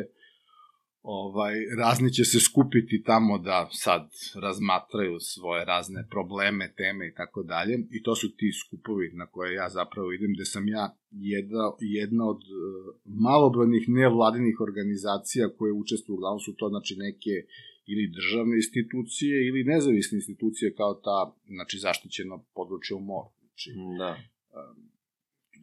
ovaj, 1.04 1.54
razni 1.78 2.14
će 2.14 2.24
se 2.26 2.40
skupiti 2.40 3.04
tamo 3.04 3.38
da 3.38 3.70
sad 3.72 4.10
razmatraju 4.42 5.20
svoje 5.20 5.66
razne 5.66 6.08
probleme, 6.10 6.74
teme 6.78 7.08
i 7.08 7.14
tako 7.14 7.44
dalje. 7.44 7.80
I 7.92 8.04
to 8.04 8.16
su 8.16 8.36
ti 8.38 8.52
skupovi 8.62 9.12
na 9.14 9.26
koje 9.28 9.54
ja 9.54 9.70
zapravo 9.70 10.12
idem, 10.12 10.34
gde 10.34 10.46
sam 10.46 10.68
ja 10.68 10.96
jedna, 11.12 11.72
jedna 11.80 12.30
od 12.30 12.38
uh, 12.38 12.96
malobrojnih 13.06 13.84
nevladinih 13.88 14.60
organizacija 14.60 15.50
koje 15.58 15.74
učestvuju, 15.74 16.16
uglavnom 16.16 16.40
su 16.40 16.56
to 16.56 16.70
znači 16.70 16.96
neke 16.98 17.36
ili 17.86 18.12
državne 18.18 18.56
institucije 18.56 19.48
ili 19.48 19.64
nezavisne 19.64 20.16
institucije 20.16 20.76
kao 20.76 20.94
ta 20.94 21.36
znači 21.48 21.78
zaštićeno 21.78 22.46
područje 22.56 22.96
u 22.96 23.00
moru. 23.00 23.30
Znači, 23.40 23.70
Da. 24.00 24.18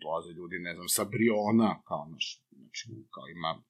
dolaze 0.02 0.32
ljudi, 0.32 0.58
ne 0.58 0.74
znam, 0.74 0.88
sa 0.88 1.04
Briona, 1.04 1.82
kao 1.88 2.08
naš, 2.12 2.42
znači, 2.58 2.88
kao 3.14 3.24
ima 3.36 3.62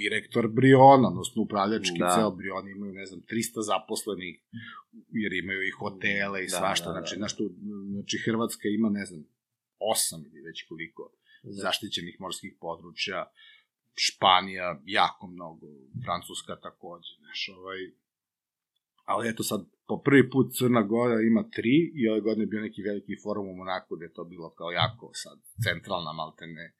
direktor 0.00 0.48
Briona, 0.48 1.08
odnosno 1.08 1.42
upravljački 1.42 1.98
Da. 1.98 2.06
da. 2.06 2.14
ceo 2.14 2.30
Brion 2.30 2.68
imaju, 2.68 2.92
ne 2.92 3.06
znam, 3.06 3.20
300 3.20 3.60
zaposlenih, 3.70 4.34
jer 5.22 5.32
imaju 5.32 5.62
i 5.62 5.70
hotele 5.70 6.38
i 6.42 6.50
Da, 6.50 6.56
svašta, 6.58 6.88
da, 6.88 6.92
da, 6.92 6.98
znači, 6.98 7.14
da. 7.14 7.18
znači, 7.18 7.42
znači, 7.94 8.16
Hrvatska 8.24 8.68
ima, 8.68 8.88
ne 8.88 9.04
znam, 9.04 9.22
osam 9.78 10.20
ili 10.26 10.40
već 10.48 10.58
koliko 10.68 11.02
zaštićenih 11.42 12.16
morskih 12.20 12.52
područja, 12.60 13.20
Španija 13.96 14.80
jako 14.84 15.26
mnogo, 15.26 15.66
Francuska 16.04 16.56
takođe, 16.56 17.12
znaš, 17.18 17.48
ovaj, 17.58 17.80
ali 19.04 19.28
eto 19.28 19.42
sad, 19.42 19.60
po 19.88 20.02
prvi 20.06 20.30
put 20.30 20.46
Crna 20.58 20.82
Gora 20.82 21.20
ima 21.20 21.42
tri 21.56 21.76
i 21.94 22.08
ove 22.08 22.20
godine 22.20 22.42
je 22.42 22.52
bio 22.52 22.60
neki 22.60 22.82
veliki 22.82 23.14
forum 23.22 23.48
u 23.48 23.56
Monaku 23.56 23.96
gde 23.96 24.04
je 24.04 24.12
to 24.12 24.24
bilo 24.24 24.54
kao 24.58 24.70
jako 24.70 25.10
sad 25.14 25.38
centralna 25.64 26.12
maltene 26.12 26.74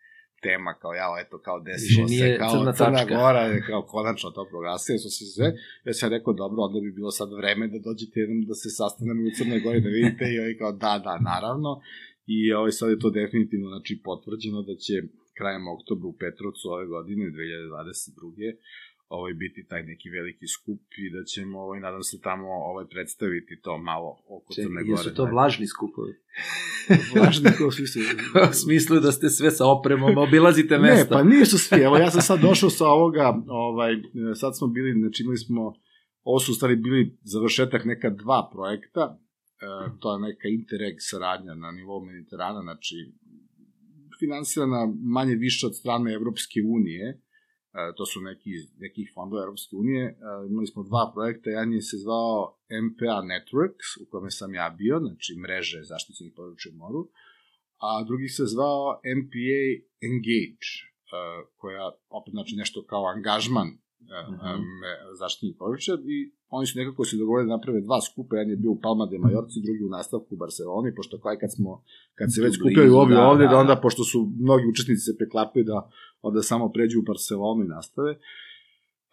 tema 0.46 0.72
kao 0.83 0.92
ja, 1.00 1.09
eto 1.22 1.37
kao 1.46 1.59
desilo 1.68 2.09
se 2.09 2.14
nije 2.14 2.38
kao 2.38 2.50
crna 2.50 2.72
Crna. 2.78 3.02
Gora 3.18 3.42
kao 3.70 3.83
konačno 3.94 4.28
to 4.37 4.42
proglasio 4.52 4.98
su 5.04 5.11
se 5.16 5.24
sve 5.35 5.48
ja 5.87 5.92
sam 5.98 6.11
rekao 6.16 6.33
dobro 6.42 6.59
onda 6.66 6.78
bi 6.85 6.90
bilo 6.98 7.11
sad 7.20 7.28
vreme 7.40 7.64
da 7.72 7.78
dođete 7.88 8.20
jednom 8.20 8.40
da 8.50 8.54
se 8.62 8.68
sastanemo 8.80 9.20
u 9.28 9.35
Crnoj 9.37 9.61
Gori 9.64 9.80
da 9.87 9.90
vidite 9.98 10.24
i 10.33 10.38
ovaj 10.42 10.57
kao 10.61 10.72
da 10.85 10.92
da 11.07 11.14
naravno 11.30 11.70
i 12.35 12.38
ovaj 12.59 12.72
sad 12.78 12.87
je 12.90 13.02
to 13.04 13.11
definitivno 13.20 13.66
znači 13.74 13.92
potvrđeno 14.09 14.61
da 14.68 14.74
će 14.85 14.94
krajem 15.38 15.64
oktobra 15.76 16.07
u 16.09 16.18
Petrovcu 16.22 16.64
ove 16.74 16.87
godine 16.94 17.24
2022 17.24 18.57
ovaj 19.09 19.35
biti 19.35 19.67
taj 19.69 19.83
neki 19.83 20.09
veliki 20.09 20.47
skup 20.47 20.83
i 21.05 21.11
da 21.14 21.25
ćemo 21.25 21.59
ovaj 21.61 21.81
nadam 21.81 22.03
se 22.03 22.21
tamo 22.21 22.47
ovaj 22.49 22.87
predstaviti 22.90 23.61
to 23.62 23.79
malo 23.79 24.11
oko 24.29 24.55
Crne 24.55 24.83
Gore. 24.83 24.90
jesu 24.90 25.14
to 25.14 25.25
vlažni 25.25 25.67
skupovi? 25.67 26.12
vlažni 27.14 27.51
svi 27.73 27.87
su. 27.87 27.99
u 28.51 28.55
smislu 28.55 29.01
da 29.01 29.12
ste 29.12 29.29
sve 29.29 29.51
sa 29.51 29.67
opremom, 29.67 30.19
obilazite 30.19 30.79
Ne, 30.79 30.90
mesta. 30.90 31.14
pa 31.14 31.23
nisu 31.23 31.59
svi. 31.59 31.81
Evo, 31.81 31.97
ja 31.97 32.11
sam 32.11 32.23
sad 32.23 32.40
došao 32.40 32.71
sa 32.71 32.87
ovoga, 32.87 33.43
ovaj, 33.49 33.93
sad 34.35 34.57
smo 34.59 34.67
bili, 34.67 35.01
znači 35.01 35.23
imali 35.23 35.38
smo, 35.38 35.75
ovo 36.23 36.38
su 36.38 36.55
stvari 36.55 36.77
bili 36.77 37.19
završetak 37.23 37.85
neka 37.85 38.11
dva 38.11 38.51
projekta, 38.53 39.19
e, 39.61 39.99
to 40.01 40.14
je 40.14 40.21
neka 40.21 40.49
Interreg 40.49 40.95
saradnja 40.99 41.55
na 41.55 41.71
nivou 41.71 42.05
Mediterana, 42.05 42.61
znači 42.62 42.97
finansirana 44.21 44.93
manje 45.03 45.35
više 45.35 45.67
od 45.67 45.77
strane 45.77 46.14
Evropske 46.14 46.61
unije, 46.77 47.21
to 47.96 48.06
su 48.06 48.20
neki, 48.20 48.50
nekih 48.78 49.10
fondova 49.14 49.42
Evropske 49.42 49.76
unije, 49.76 50.04
e, 50.04 50.14
imali 50.50 50.66
smo 50.66 50.82
dva 50.82 51.10
projekta, 51.14 51.50
jedan 51.50 51.72
je 51.72 51.82
se 51.82 51.96
zvao 51.96 52.58
MPA 52.87 53.16
Networks, 53.32 53.88
u 54.02 54.06
kome 54.10 54.30
sam 54.30 54.54
ja 54.54 54.74
bio, 54.78 55.00
znači 55.00 55.37
mreže 55.42 55.82
zaštićenih 55.82 56.32
područja 56.37 56.72
u 56.72 56.76
moru, 56.76 57.08
a 57.78 58.04
drugi 58.04 58.28
se 58.28 58.42
zvao 58.46 59.00
MPA 59.18 59.64
Engage, 60.08 60.70
uh, 61.14 61.48
koja 61.56 61.90
opet 62.08 62.32
znači 62.32 62.56
nešto 62.56 62.84
kao 62.87 63.04
angažman 63.06 63.68
Mhm. 64.10 64.34
um, 64.34 64.64
zaštitnih 65.18 65.56
područja. 65.58 65.94
I 65.94 66.32
oni 66.57 66.67
su 66.67 66.79
nekako 66.79 67.05
se 67.05 67.17
dogovorili 67.17 67.49
da 67.49 67.57
naprave 67.57 67.81
dva 67.81 67.99
skupa, 68.01 68.37
jedan 68.37 68.51
je 68.51 68.57
bio 68.57 68.73
u 68.73 68.81
Palma 68.85 69.07
de 69.07 69.19
Majorci, 69.19 69.64
drugi 69.67 69.83
u 69.85 69.95
nastavku 69.97 70.31
u 70.35 70.40
Barceloni, 70.45 70.95
pošto 70.95 71.21
kao 71.23 71.33
i 71.35 71.40
kad 71.43 71.51
smo, 71.57 71.71
kad 72.19 72.29
se 72.35 72.43
već 72.43 72.55
blizu, 72.62 72.97
ovi 73.03 73.14
da, 73.14 73.27
ovde, 73.33 73.45
da, 73.45 73.51
da 73.51 73.57
onda, 73.59 73.75
da. 73.75 73.81
pošto 73.81 74.05
su 74.05 74.19
mnogi 74.47 74.64
učesnici 74.73 75.03
se 75.09 75.19
preklapaju 75.19 75.64
da 75.64 75.90
onda 76.23 76.43
samo 76.43 76.73
pređu 76.75 76.97
u 77.01 77.07
Barcelonu 77.11 77.64
i 77.64 77.73
nastave, 77.77 78.14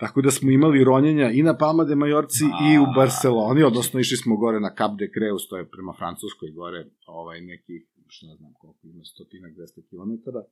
Tako 0.02 0.22
da 0.22 0.32
smo 0.32 0.52
imali 0.52 0.84
ronjenja 0.84 1.28
i 1.32 1.44
na 1.44 1.58
Palma 1.58 1.84
de 1.84 1.96
Majorci 1.96 2.46
A, 2.54 2.74
i 2.74 2.78
u 2.80 2.86
Barceloni, 2.96 3.64
odnosno 3.64 4.00
išli 4.00 4.18
smo 4.18 4.38
gore 4.38 4.60
na 4.60 4.72
Cap 4.78 4.92
de 5.00 5.08
Creus, 5.16 5.48
to 5.50 5.58
je 5.58 5.70
prema 5.70 5.94
Francuskoj 5.98 6.52
gore, 6.52 6.86
ovaj 7.06 7.42
neki, 7.42 7.86
što 8.08 8.28
ne 8.28 8.36
znam 8.36 8.54
koliko 8.54 8.80
ima, 8.84 9.04
stotinak, 9.04 9.52
200 9.52 9.90
kilometara, 9.90 10.44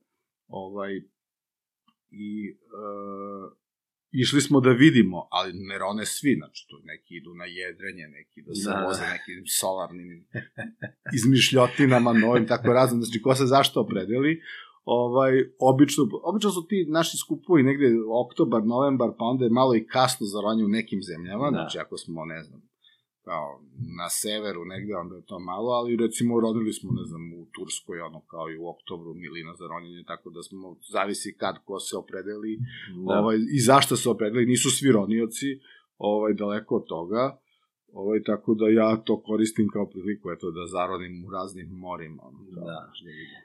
ovaj, 0.48 0.92
i 2.10 2.30
e, 2.48 2.54
išli 4.12 4.40
smo 4.40 4.60
da 4.60 4.70
vidimo, 4.70 5.28
ali 5.30 5.52
ne 5.52 5.78
rone 5.78 6.06
svi, 6.06 6.34
znači 6.38 6.66
tu 6.70 6.76
neki 6.84 7.14
idu 7.14 7.34
na 7.34 7.44
jedrenje, 7.44 8.08
neki 8.08 8.42
da 8.42 8.54
se 8.54 8.70
Da. 8.70 8.84
voze 8.86 9.02
nekim 9.02 9.44
solarnim 9.60 10.26
izmišljotinama 11.16 12.12
novim, 12.12 12.46
tako 12.46 12.72
razno, 12.72 13.02
znači 13.02 13.22
ko 13.22 13.34
se 13.34 13.46
zašto 13.46 13.80
opredeli, 13.80 14.40
ovaj, 14.84 15.32
obično, 15.58 16.04
obično 16.22 16.50
su 16.50 16.66
ti 16.68 16.86
naši 16.88 17.16
skupovi 17.18 17.62
negde 17.62 17.86
oktobar, 18.24 18.62
novembar, 18.64 19.10
pa 19.18 19.24
onda 19.24 19.44
je 19.44 19.50
malo 19.50 19.74
i 19.76 19.86
kasno 19.86 20.26
za 20.26 20.40
ronje 20.40 20.64
u 20.64 20.68
nekim 20.68 21.00
zemljama, 21.02 21.50
Da. 21.50 21.56
znači 21.56 21.78
ako 21.78 21.96
smo, 21.96 22.24
ne 22.24 22.42
znam, 22.42 22.69
kao 23.30 23.48
na 24.00 24.08
severu 24.22 24.62
negde, 24.64 24.92
onda 25.02 25.14
je 25.16 25.24
to 25.30 25.38
malo, 25.38 25.70
ali 25.78 25.96
recimo 26.04 26.40
rodili 26.40 26.72
smo, 26.72 26.90
ne 27.00 27.04
znam, 27.10 27.22
u 27.40 27.42
Turskoj, 27.54 28.00
ono 28.00 28.20
kao 28.32 28.46
i 28.50 28.58
u 28.58 28.66
oktobru 28.74 29.14
milina 29.14 29.52
za 29.60 29.66
ronjenje, 29.72 30.02
tako 30.06 30.30
da 30.30 30.42
smo, 30.42 30.76
zavisi 30.94 31.36
kad 31.42 31.54
ko 31.66 31.78
se 31.80 31.96
opredeli, 31.96 32.52
Da. 33.06 33.18
ovaj, 33.18 33.36
i 33.56 33.60
zašto 33.60 33.96
se 33.96 34.10
opredeli, 34.10 34.46
nisu 34.46 34.70
svi 34.70 34.92
ronioci, 34.92 35.48
ovaj, 35.98 36.32
daleko 36.34 36.76
od 36.76 36.84
toga, 36.94 37.38
ovaj, 37.92 38.22
tako 38.22 38.54
da 38.54 38.68
ja 38.68 38.96
to 38.96 39.22
koristim 39.22 39.68
kao 39.68 39.86
priliku, 39.86 40.30
eto, 40.30 40.50
da 40.50 40.66
zaronim 40.66 41.24
u 41.26 41.30
raznim 41.30 41.68
morima. 41.86 42.22
ono, 42.22 42.38
Da. 42.50 42.60
da. 42.60 42.92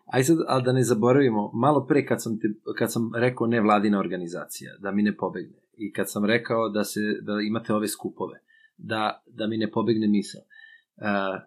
Aj 0.06 0.24
sad, 0.24 0.38
ali 0.48 0.64
da 0.64 0.72
ne 0.74 0.84
zaboravimo, 0.84 1.52
malo 1.54 1.86
pre 1.90 2.06
kad 2.06 2.24
sam, 2.24 2.40
te, 2.40 2.48
kad 2.78 2.92
sam 2.94 3.12
rekao 3.16 3.48
nevladina 3.48 4.00
organizacija, 4.00 4.72
da 4.80 4.92
mi 4.92 5.02
ne 5.04 5.18
pobegne, 5.18 5.60
i 5.78 5.92
kad 5.92 6.12
sam 6.12 6.26
rekao 6.26 6.70
da, 6.70 6.84
se, 6.84 7.00
da 7.22 7.34
imate 7.48 7.74
ove 7.74 7.88
skupove, 7.88 8.46
da, 8.78 9.24
da 9.28 9.48
mi 9.48 9.58
ne 9.58 9.72
pobegne 9.72 10.08
misao. 10.08 10.42
Uh, 10.96 11.42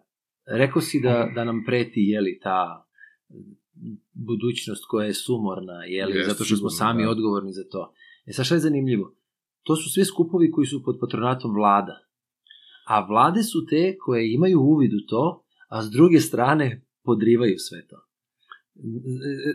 rekao 0.47 0.81
si 0.81 0.99
da, 0.99 1.31
da 1.35 1.43
nam 1.43 1.63
preti, 1.65 1.99
jeli, 2.01 2.39
ta 2.43 2.85
budućnost 4.13 4.83
koja 4.87 5.05
je 5.07 5.13
sumorna, 5.13 5.83
jeli, 5.85 6.17
Jeste, 6.17 6.31
zato 6.31 6.43
što 6.43 6.55
smo 6.55 6.69
sami 6.69 7.03
da. 7.03 7.09
odgovorni 7.09 7.53
za 7.53 7.63
to. 7.71 7.93
E 8.25 8.33
sad 8.33 8.45
šta 8.45 8.55
je 8.55 8.59
zanimljivo? 8.59 9.15
To 9.63 9.75
su 9.75 9.89
sve 9.89 10.05
skupovi 10.05 10.51
koji 10.51 10.67
su 10.67 10.83
pod 10.83 10.97
patronatom 11.01 11.53
vlada. 11.53 11.99
A 12.87 13.05
vlade 13.05 13.43
su 13.43 13.65
te 13.65 13.97
koje 13.97 14.33
imaju 14.33 14.59
uvid 14.59 14.93
u 14.93 15.05
to, 15.07 15.43
a 15.67 15.83
s 15.83 15.91
druge 15.91 16.19
strane 16.19 16.81
podrivaju 17.03 17.55
sve 17.57 17.87
to. 17.87 17.95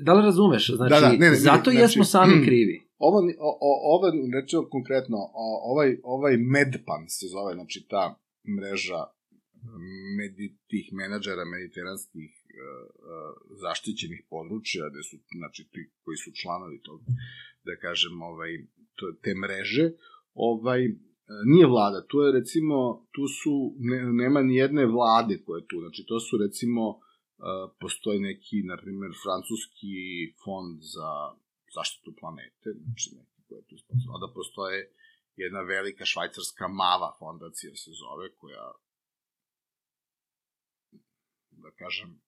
Da 0.00 0.14
li 0.14 0.22
razumeš? 0.22 0.70
Znači, 0.70 0.90
Da, 0.90 1.00
da, 1.00 1.08
ne, 1.08 1.18
ne, 1.18 1.34
zato 1.34 1.62
znači- 1.64 1.78
jesmo 1.78 2.04
sami 2.04 2.32
krivi. 2.46 2.83
Ovo, 2.98 3.18
o, 3.18 3.50
o, 3.68 3.70
ovo 3.94 4.06
rečeno 4.40 4.68
konkretno, 4.68 5.16
o, 5.16 5.46
ovaj, 5.70 5.98
ovaj 6.02 6.36
Medpan 6.36 7.02
se 7.08 7.26
zove, 7.26 7.54
znači 7.54 7.86
ta 7.88 8.04
mreža 8.56 9.00
medi, 10.18 10.46
tih 10.70 10.86
menadžera 10.92 11.44
mediteranskih 11.44 12.30
uh, 12.30 12.50
uh, 12.50 13.32
zaštićenih 13.62 14.22
područja, 14.30 14.82
gde 14.90 15.02
su, 15.08 15.16
znači, 15.40 15.62
ti 15.72 15.80
koji 16.02 16.16
su 16.16 16.30
članovi 16.40 16.78
tog, 16.82 17.00
da 17.66 17.74
kažem, 17.84 18.22
ovaj, 18.22 18.52
to, 18.96 19.04
te 19.22 19.32
mreže, 19.34 19.86
ovaj, 20.34 20.80
nije 21.52 21.66
vlada, 21.66 22.06
tu 22.10 22.16
je 22.20 22.32
recimo, 22.32 22.76
tu 23.14 23.24
su, 23.38 23.54
ne, 23.78 23.98
nema 24.22 24.40
ni 24.42 24.54
jedne 24.56 24.86
vlade 24.86 25.42
koje 25.46 25.60
tu, 25.68 25.76
znači 25.80 26.04
to 26.08 26.20
su 26.20 26.38
recimo, 26.44 26.82
uh, 26.88 26.98
postoji 27.80 28.18
neki, 28.20 28.56
na 28.70 28.76
primjer, 28.82 29.12
francuski 29.24 29.94
fond 30.44 30.78
za 30.94 31.10
zaštitu 31.74 32.10
planete, 32.20 32.68
znači 32.82 33.06
neki 33.18 33.40
koje 33.48 33.62
tu 33.68 33.76
sponsor, 33.78 34.10
onda 34.16 34.28
postoje 34.34 34.78
jedna 35.36 35.60
velika 35.60 36.04
švajcarska 36.04 36.68
mava 36.68 37.16
fondacija 37.18 37.74
se 37.82 37.90
zove, 38.02 38.34
koja 38.40 38.72
da 41.50 41.70
kažem, 41.70 42.20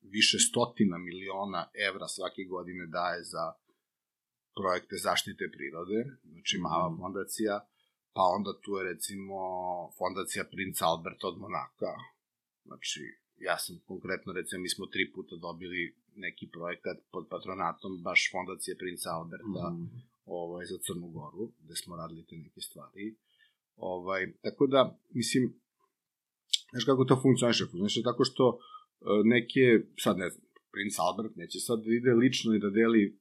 više 0.00 0.38
stotina 0.38 0.98
miliona 0.98 1.70
evra 1.88 2.08
svake 2.08 2.42
godine 2.44 2.86
daje 2.86 3.22
za 3.24 3.44
projekte 4.58 4.96
zaštite 4.96 5.44
prirode, 5.56 5.98
znači 6.32 6.58
mala 6.58 6.90
Mhm. 6.90 7.00
fondacija, 7.00 7.54
pa 8.12 8.22
onda 8.36 8.50
tu 8.62 8.70
je 8.76 8.84
recimo 8.92 9.38
fondacija 9.98 10.44
Princ 10.52 10.82
Albert 10.82 11.24
od 11.24 11.38
Monaka, 11.38 11.92
znači 12.64 13.00
ja 13.36 13.58
sam 13.58 13.74
konkretno, 13.90 14.32
recimo, 14.32 14.62
mi 14.62 14.68
smo 14.68 14.86
tri 14.86 15.12
puta 15.14 15.36
dobili 15.36 15.96
neki 16.16 16.48
projekat 16.48 16.96
pod 17.12 17.24
patronatom 17.30 18.02
baš 18.02 18.20
fondacije 18.32 18.76
Princa 18.76 19.08
Alberta 19.10 19.66
Mhm. 19.70 19.84
ovaj, 20.26 20.64
za 20.66 20.78
Crnu 20.78 21.08
Goru, 21.08 21.52
gde 21.60 21.74
smo 21.76 21.96
radili 21.96 22.26
te 22.26 22.36
neke 22.36 22.60
stvari. 22.60 23.16
Ovaj, 23.76 24.32
tako 24.42 24.66
da, 24.66 24.80
mislim, 25.10 25.42
znaš 26.70 26.84
kako 26.84 27.04
to 27.04 27.20
funkcioniše? 27.22 27.64
Funkcioniše 27.64 28.02
tako 28.02 28.24
što 28.24 28.44
e, 28.50 28.56
neke, 29.24 29.64
sad 29.98 30.18
ne 30.18 30.28
znam, 30.30 30.44
princ 30.72 30.94
Albert 31.00 31.36
neće 31.36 31.58
sad 31.60 31.78
da 31.78 31.90
ide 31.92 32.12
lično 32.14 32.54
i 32.54 32.58
da 32.58 32.70
deli 32.70 33.18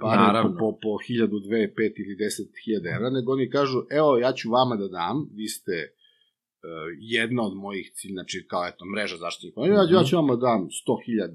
pare 0.00 0.22
Naravno. 0.22 0.50
po, 0.52 0.72
po, 0.72 0.78
po 0.82 0.98
hiljadu, 0.98 1.38
dve, 1.38 1.74
pet 1.74 1.94
ili 1.98 2.16
deset 2.16 2.48
hiljada 2.64 2.88
evra, 2.90 3.10
nego 3.10 3.32
oni 3.32 3.50
kažu, 3.50 3.78
evo, 3.90 4.18
ja 4.18 4.32
ću 4.32 4.50
vama 4.50 4.76
da 4.76 4.88
dam, 4.90 5.16
vi 5.32 5.48
ste 5.48 5.76
uh, 5.82 6.70
jedna 7.10 7.42
od 7.42 7.54
mojih 7.56 7.90
cilj, 7.94 8.12
znači 8.12 8.46
kao 8.48 8.66
eto, 8.66 8.84
mreža 8.86 9.16
zaštitnih 9.16 9.52
ja, 9.58 9.82
Mhm. 9.84 9.94
ja 9.94 10.04
ću 10.04 10.16
vama 10.16 10.36
da 10.36 10.40
dam 10.40 10.60
100.000 10.80 11.30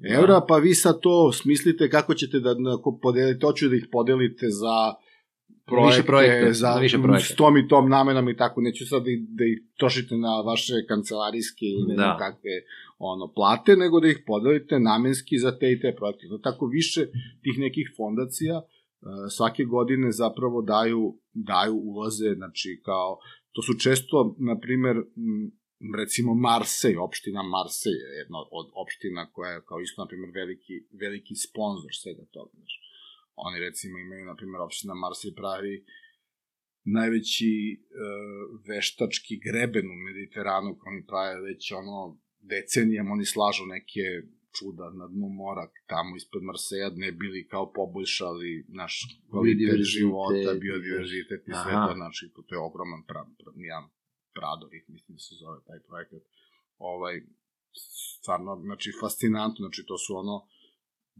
evra, 0.00 0.40
pa 0.48 0.56
vi 0.56 0.74
sad 0.74 1.00
to 1.00 1.32
smislite 1.32 1.90
kako 1.90 2.14
ćete 2.14 2.40
da 2.40 2.54
podelite, 3.02 3.46
hoću 3.46 3.68
da 3.68 3.76
ih 3.76 3.86
podelite 3.92 4.46
za 4.48 4.94
projekte, 5.66 5.90
Više 5.90 6.06
projekta, 6.06 6.52
za 6.52 6.74
više 6.76 6.98
projekta. 6.98 7.26
s 7.26 7.36
tom 7.36 7.56
i 7.56 7.68
tom 7.68 7.88
namenom 7.88 8.28
i 8.28 8.36
tako, 8.36 8.60
neću 8.60 8.86
sad 8.86 9.04
da, 9.04 9.10
ih- 9.10 9.26
da 9.28 9.44
ih 9.44 9.58
trošite 9.78 10.14
na 10.16 10.40
vaše 10.40 10.72
kancelarijske 10.88 11.64
ili 11.66 11.96
Da. 11.96 12.16
kakve 12.18 12.50
ono, 12.98 13.32
plate, 13.32 13.76
nego 13.76 14.00
da 14.00 14.08
ih 14.08 14.22
podelite 14.26 14.80
namenski 14.80 15.38
za 15.38 15.58
te 15.58 15.72
i 15.72 15.80
te 15.80 15.94
projekte. 15.96 16.26
No, 16.30 16.38
tako 16.38 16.66
više 16.66 17.00
tih 17.42 17.58
nekih 17.58 17.86
fondacija 17.96 18.56
uh, 18.56 18.64
svake 19.30 19.64
godine 19.66 20.12
zapravo 20.12 20.62
daju, 20.62 21.02
daju 21.34 21.74
ulaze, 21.76 22.34
znači 22.34 22.80
kao, 22.84 23.18
to 23.52 23.62
su 23.62 23.74
često, 23.74 24.36
na 24.38 24.58
primer, 24.58 24.96
recimo 26.00 26.34
Marsej, 26.34 26.96
opština 26.96 27.42
Marsej 27.42 27.96
je 28.02 28.10
jedna 28.20 28.38
od 28.60 28.66
opština 28.82 29.22
koja 29.32 29.50
je 29.50 29.64
kao 29.68 29.80
isto, 29.80 30.02
na 30.02 30.08
primer, 30.08 30.30
veliki, 30.40 30.74
veliki 31.02 31.34
sponsor 31.46 31.92
svega 32.02 32.24
toga. 32.36 32.52
Znači. 32.54 32.78
Oni 33.46 33.60
recimo 33.66 33.98
imaju, 33.98 34.24
na 34.24 34.36
primjer, 34.36 34.60
opština 34.60 34.94
Marsej 34.94 35.34
pravi 35.34 35.84
najveći 36.84 37.52
e, 37.72 37.76
veštački 38.68 39.34
greben 39.46 39.86
u 39.94 39.98
Mediteranu, 40.08 40.78
koji 40.78 40.88
oni 40.92 41.06
prave 41.06 41.40
već 41.48 41.72
ono 41.72 41.98
decenijama, 42.52 43.12
oni 43.16 43.24
slažu 43.24 43.64
neke 43.76 44.04
čuda 44.56 44.86
na 45.00 45.06
dnu 45.14 45.28
mora 45.42 45.64
tamo 45.92 46.10
ispred 46.16 46.42
Marseja, 46.50 46.88
ne 47.04 47.10
bili 47.20 47.48
kao 47.52 47.72
poboljšali 47.72 48.50
naš 48.80 48.94
kvalitet 49.30 49.80
života, 49.96 50.50
biodiverzitet 50.64 51.42
i 51.50 51.52
sve 51.62 51.72
to, 51.84 51.92
znači 52.00 52.22
to 52.46 52.54
je 52.54 52.60
ogroman 52.68 53.02
pra, 53.08 53.22
pra, 53.38 53.50
jedan 53.70 53.86
Pradovih, 54.34 54.84
mislim 54.88 55.16
da 55.16 55.20
se 55.20 55.34
zove 55.34 55.58
taj 55.66 55.80
projekat. 55.88 56.22
Ovaj, 56.78 57.22
stvarno, 58.20 58.60
znači, 58.64 58.92
fascinantno, 59.00 59.60
znači, 59.66 59.84
to 59.86 59.98
su 59.98 60.16
ono, 60.16 60.46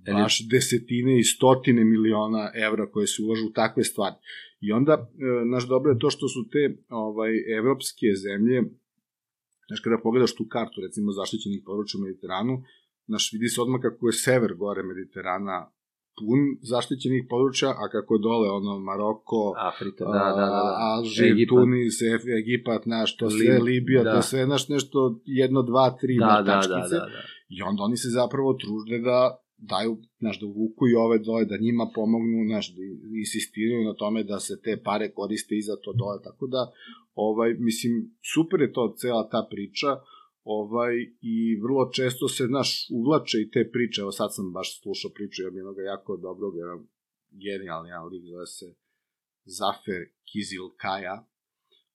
Eli- 0.07 0.23
baš 0.23 0.49
desetine 0.49 1.19
i 1.19 1.25
stotine 1.25 1.85
miliona 1.85 2.51
evra 2.55 2.91
koje 2.91 3.07
se 3.07 3.23
ulažu 3.23 3.47
u 3.47 3.53
takve 3.53 3.85
stvari. 3.85 4.17
I 4.61 4.73
onda, 4.73 4.93
e, 4.93 5.45
naš 5.45 5.69
dobro 5.69 5.93
je 5.93 5.99
to 5.99 6.11
što 6.11 6.29
su 6.29 6.49
te 6.53 6.83
ovaj, 6.89 7.31
evropske 7.59 8.07
zemlje, 8.25 8.62
znaš, 9.67 9.81
kada 9.81 9.99
pogledaš 10.03 10.35
tu 10.35 10.47
kartu, 10.49 10.81
recimo, 10.81 11.12
zaštićenih 11.12 11.62
područja 11.67 11.99
u 11.99 12.05
Mediteranu, 12.05 12.62
znaš, 13.07 13.33
vidi 13.33 13.49
se 13.49 13.61
odmah 13.61 13.81
kako 13.83 14.09
je 14.09 14.12
sever 14.12 14.55
gore 14.55 14.83
Mediterana 14.83 15.74
pun 16.19 16.39
zaštićenih 16.62 17.27
područja, 17.31 17.69
a 17.69 17.89
kako 17.93 18.19
dole, 18.19 18.51
ono, 18.51 18.79
Maroko, 18.79 19.55
Afrika, 19.57 20.05
da, 20.05 20.12
da, 20.12 20.35
da. 20.35 20.47
da. 20.47 20.77
Alžir, 20.79 21.33
Egipat. 21.33 21.49
Tunis, 21.49 21.95
Egipat, 22.41 22.83
znaš, 22.83 23.17
to 23.17 23.31
sve, 23.31 23.55
Lib- 23.59 23.62
Libija, 23.62 24.03
da. 24.03 24.15
to 24.15 24.23
sve, 24.23 24.45
znaš, 24.45 24.69
nešto, 24.69 25.21
jedno, 25.25 25.62
dva, 25.62 25.97
tri 26.01 26.17
Da, 26.19 26.27
da, 26.27 26.43
da, 26.43 26.69
da, 26.69 26.89
da, 26.91 26.99
da. 26.99 27.23
I 27.49 27.62
onda 27.62 27.83
oni 27.83 27.97
se 27.97 28.09
zapravo 28.09 28.55
tružde 28.55 28.99
da 28.99 29.45
daju, 29.57 29.97
znaš, 30.19 30.41
da 30.41 30.47
uvuku 30.47 30.89
i 30.89 30.95
ove 30.95 31.19
dole, 31.19 31.45
da 31.45 31.57
njima 31.57 31.91
pomognu, 31.95 32.45
znaš, 32.51 32.75
da 32.75 32.83
insistiraju 33.19 33.85
na 33.85 33.95
tome 33.95 34.25
da 34.25 34.41
se 34.41 34.61
te 34.65 34.83
pare 34.85 35.11
koriste 35.11 35.55
i 35.57 35.62
za 35.62 35.77
to 35.77 35.93
dole, 35.93 36.19
tako 36.25 36.47
da, 36.47 36.73
ovaj, 37.15 37.55
mislim, 37.59 37.93
super 38.35 38.61
je 38.61 38.73
to 38.73 38.95
cela 38.99 39.29
ta 39.29 39.47
priča, 39.51 39.89
ovaj, 40.45 40.95
i 41.20 41.61
vrlo 41.61 41.90
često 41.92 42.28
se, 42.28 42.47
znaš, 42.47 42.88
uvlače 42.92 43.38
i 43.40 43.51
te 43.51 43.70
priče, 43.72 44.01
evo 44.01 44.12
sad 44.12 44.34
sam 44.34 44.53
baš 44.53 44.82
slušao 44.82 45.11
priču 45.14 45.42
jednog 45.42 45.76
jako 45.84 46.16
dobrog, 46.16 46.57
jedan 46.57 46.86
genijalni 47.30 47.88
jedan 47.88 48.09
lik, 48.09 48.24
zove 48.24 48.47
se 48.47 48.74
Zafer 49.45 50.03
Kizilkaja, 50.32 51.26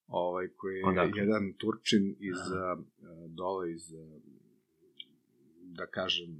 ovaj, 0.08 0.47
koji 0.58 0.78
je 0.78 0.88
Odakle? 0.88 1.22
jedan 1.22 1.54
Turčin 1.58 2.16
iz, 2.20 2.41
Aha. 2.52 2.78
uh, 2.80 3.32
dole 3.32 3.72
iz, 3.72 3.93
uh, 3.93 4.22
da 5.78 5.86
kažem, 5.86 6.32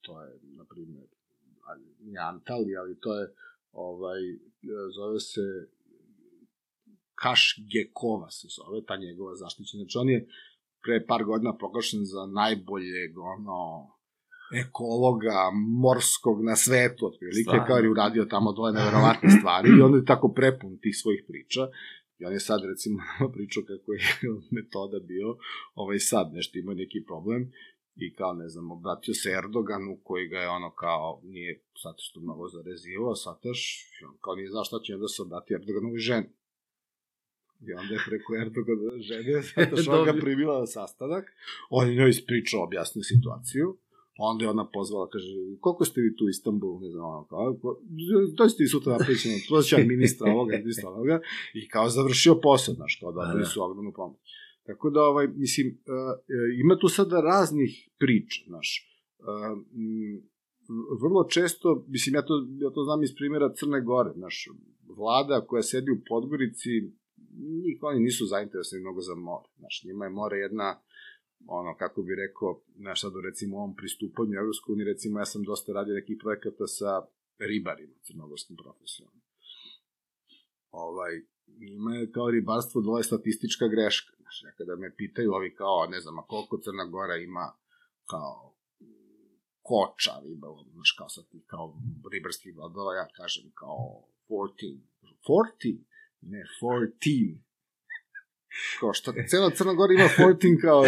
to 0.00 0.22
je, 0.22 0.38
na 0.42 0.64
primjer, 0.64 1.08
ali 1.62 1.84
nije 2.00 2.18
Antalija, 2.18 2.80
ali 2.80 3.00
to 3.00 3.20
je, 3.20 3.34
ovaj, 3.72 4.20
zove 4.94 5.20
se 5.20 5.70
Kaš 7.14 7.60
Gekova 7.72 8.30
se 8.30 8.48
zove, 8.56 8.84
ta 8.86 8.96
njegova 8.96 9.34
zaštićena. 9.34 9.82
Znači, 9.82 9.98
on 9.98 10.08
je 10.08 10.28
pre 10.86 11.06
par 11.06 11.24
godina 11.24 11.52
proglašen 11.60 12.00
za 12.04 12.22
najboljeg, 12.40 13.18
ono, 13.18 13.58
ekologa 14.62 15.40
morskog 15.84 16.44
na 16.44 16.56
svetu, 16.56 17.06
otprilike, 17.06 17.56
kao 17.66 17.76
je 17.76 17.90
uradio 17.90 18.24
tamo 18.24 18.52
dole 18.52 18.72
neverovatne 18.72 19.30
stvari 19.38 19.68
i 19.68 19.82
onda 19.86 19.98
je 19.98 20.10
tako 20.12 20.28
prepun 20.38 20.78
tih 20.82 20.94
svojih 21.02 21.24
priča. 21.28 21.62
I 22.18 22.24
on 22.24 22.32
je 22.32 22.40
sad, 22.40 22.60
recimo, 22.64 22.98
pričao 23.34 23.62
kako 23.70 23.92
je 23.92 24.00
metoda 24.56 24.98
bio, 25.12 25.28
ovaj 25.74 25.98
sad 25.98 26.26
nešto 26.32 26.58
imao 26.58 26.74
neki 26.74 27.04
problem 27.06 27.52
i 28.04 28.14
kao, 28.14 28.32
ne 28.32 28.48
znam, 28.48 28.70
obratio 28.70 29.14
se 29.14 29.30
Erdoganu 29.30 30.00
koji 30.02 30.28
ga 30.28 30.38
je 30.38 30.48
ono 30.48 30.70
kao, 30.74 31.20
nije 31.24 31.62
sad 31.82 31.94
što 31.98 32.20
mnogo 32.20 32.48
zarezivao, 32.48 33.14
sataš, 33.14 33.60
on 34.08 34.16
kao 34.20 34.34
nije 34.34 34.50
znao 34.50 34.64
šta 34.64 34.76
će 34.84 34.94
onda 34.94 35.08
se 35.08 35.22
obrati 35.22 35.54
Erdoganovi 35.54 35.98
ženi. 35.98 36.28
I 37.60 37.72
onda 37.72 37.94
je 37.94 38.00
preko 38.08 38.36
Erdogana 38.42 39.02
žene, 39.02 39.42
sataš, 39.54 39.88
on 39.88 40.04
ga 40.04 40.12
Dobio. 40.12 40.22
primila 40.22 40.60
na 40.60 40.66
sastanak, 40.66 41.24
on 41.70 41.88
je 41.88 41.96
njoj 41.96 42.10
ispričao, 42.10 42.64
objasnio 42.64 43.02
situaciju, 43.02 43.76
onda 44.18 44.44
je 44.44 44.50
ona 44.50 44.66
pozvala, 44.70 45.08
kaže, 45.08 45.26
koliko 45.60 45.84
ste 45.84 46.00
vi 46.00 46.16
tu 46.16 46.24
u 46.24 46.28
Istanbulu, 46.28 46.80
ne 46.80 46.90
znam, 46.90 47.04
ono, 47.04 47.24
kao, 47.26 47.56
dođite 48.38 48.62
i 48.64 48.66
sutra 48.66 48.92
napravit 48.92 49.22
ćemo, 49.22 49.34
proći 49.48 49.76
ministra 49.94 50.32
ovoga, 50.32 50.56
ministra 50.64 50.88
ovoga, 50.90 51.20
i 51.54 51.68
kao 51.68 51.88
završio 51.88 52.34
posao, 52.42 52.74
znaš, 52.74 52.98
kao 53.00 53.12
dobili 53.12 53.42
Da. 53.42 53.46
su 53.46 53.62
ogromnu 53.62 53.92
pomoć. 53.92 54.20
Tako 54.66 54.90
da, 54.90 55.00
ovaj, 55.02 55.26
mislim, 55.28 55.66
uh, 55.66 55.74
ima 56.64 56.78
tu 56.78 56.88
sada 56.88 57.20
raznih 57.20 57.88
priča, 57.98 58.42
znaš, 58.46 58.68
uh, 59.18 59.58
vrlo 61.02 61.24
često, 61.24 61.84
mislim, 61.88 62.14
ja 62.14 62.22
to, 62.22 62.34
ja 62.60 62.70
to 62.70 62.84
znam 62.84 63.02
iz 63.02 63.14
primjera 63.14 63.52
Crne 63.54 63.80
Gore, 63.80 64.10
znaš, 64.14 64.48
vlada 64.96 65.46
koja 65.46 65.62
sedi 65.62 65.90
u 65.90 66.00
Podgorici, 66.08 66.70
njih 67.64 67.78
oni 67.82 68.00
nisu 68.00 68.26
zainteresovani 68.26 68.82
mnogo 68.84 69.00
za 69.00 69.14
more, 69.14 69.48
znaš, 69.58 69.84
njima 69.84 70.04
je 70.04 70.10
more 70.10 70.36
jedna, 70.38 70.80
ono, 71.46 71.76
kako 71.76 72.02
bi 72.02 72.14
rekao, 72.14 72.62
znaš, 72.76 73.00
sad, 73.00 73.12
recimo, 73.24 73.56
ovom 73.56 73.76
pristupanju 73.76 74.34
Evropsku 74.34 74.72
uniju, 74.72 74.86
recimo, 74.86 75.18
ja 75.18 75.26
sam 75.26 75.42
dosta 75.44 75.72
radio 75.72 75.94
nekih 75.94 76.16
projekata 76.20 76.66
sa 76.66 77.06
ribarima, 77.38 77.94
crnogorskim 78.02 78.56
profesionalnim. 78.56 79.22
Ovaj, 80.70 81.12
njima 81.46 81.94
je 81.94 82.12
kao 82.12 82.30
ribarstvo 82.30 82.80
dole 82.80 83.02
statistička 83.02 83.68
greška. 83.68 84.12
Znaš, 84.20 84.42
ja 84.44 84.52
kada 84.58 84.76
me 84.76 84.96
pitaju 84.96 85.32
ovi 85.32 85.54
kao, 85.54 85.86
ne 85.90 86.00
znam, 86.00 86.18
a 86.18 86.26
koliko 86.26 86.58
Crna 86.58 86.84
Gora 86.84 87.16
ima 87.16 87.52
kao 88.10 88.56
koča 89.62 90.12
ribalom, 90.24 90.66
znaš, 90.72 90.94
kao 90.98 91.08
sad 91.08 91.24
kao 91.46 91.74
ribarskih 92.12 92.54
brodova, 92.54 92.94
ja 92.94 93.08
kažem 93.16 93.50
kao 93.54 93.78
14. 94.28 94.78
40? 95.28 95.78
Ne, 96.20 96.38
14. 96.62 97.38
kao 98.80 98.92
šta, 98.92 99.12
cela 99.30 99.50
Crna 99.50 99.74
Gora 99.74 99.92
ima 99.92 100.04
14 100.04 100.60
kao, 100.60 100.82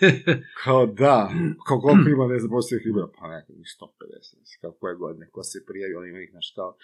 kao 0.64 0.86
da, 0.86 1.30
kao 1.66 1.78
koliko 1.80 2.08
ima, 2.10 2.26
ne 2.26 2.38
znam, 2.38 2.50
posljednih 2.50 2.86
ribara, 2.86 3.08
pa 3.18 3.28
neka, 3.28 3.52
njih 3.58 3.66
150, 3.80 4.40
mislim, 4.40 4.58
kao 4.60 4.72
koje 4.72 4.94
godine, 4.96 5.24
ko 5.30 5.42
se 5.42 5.58
prijavi, 5.68 5.94
oni 5.94 6.08
ima 6.08 6.20
ih, 6.20 6.28
znaš, 6.30 6.52
kao 6.56 6.76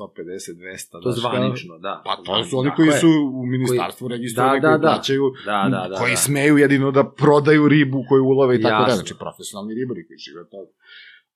150, 0.00 0.54
200, 0.54 0.90
To 1.02 1.10
znaš, 1.12 1.22
kao- 1.22 1.32
zvanično, 1.32 1.78
da. 1.78 2.02
Pa 2.04 2.16
to 2.16 2.44
su 2.44 2.58
oni 2.58 2.70
tako 2.70 2.76
koji 2.76 2.90
su 2.92 3.10
u 3.34 3.46
ministarstvu 3.46 4.08
registrovani, 4.08 4.60
Da, 4.60 4.68
da, 4.68 4.72
koji 4.72 4.80
da. 4.80 4.88
plaćaju, 4.88 5.24
Da, 5.44 5.68
da, 5.74 5.88
da. 5.88 5.96
koji 6.00 6.12
da. 6.12 6.16
smeju 6.16 6.54
jedino 6.58 6.90
da 6.90 7.04
prodaju 7.22 7.68
ribu 7.68 7.98
koju 8.08 8.24
ulove 8.24 8.56
i 8.56 8.62
tako 8.62 8.84
da, 8.88 8.94
znači 8.94 9.14
profesionalni 9.18 9.74
ribari 9.74 10.06
koji 10.06 10.18
žive 10.18 10.42
toga. 10.50 10.70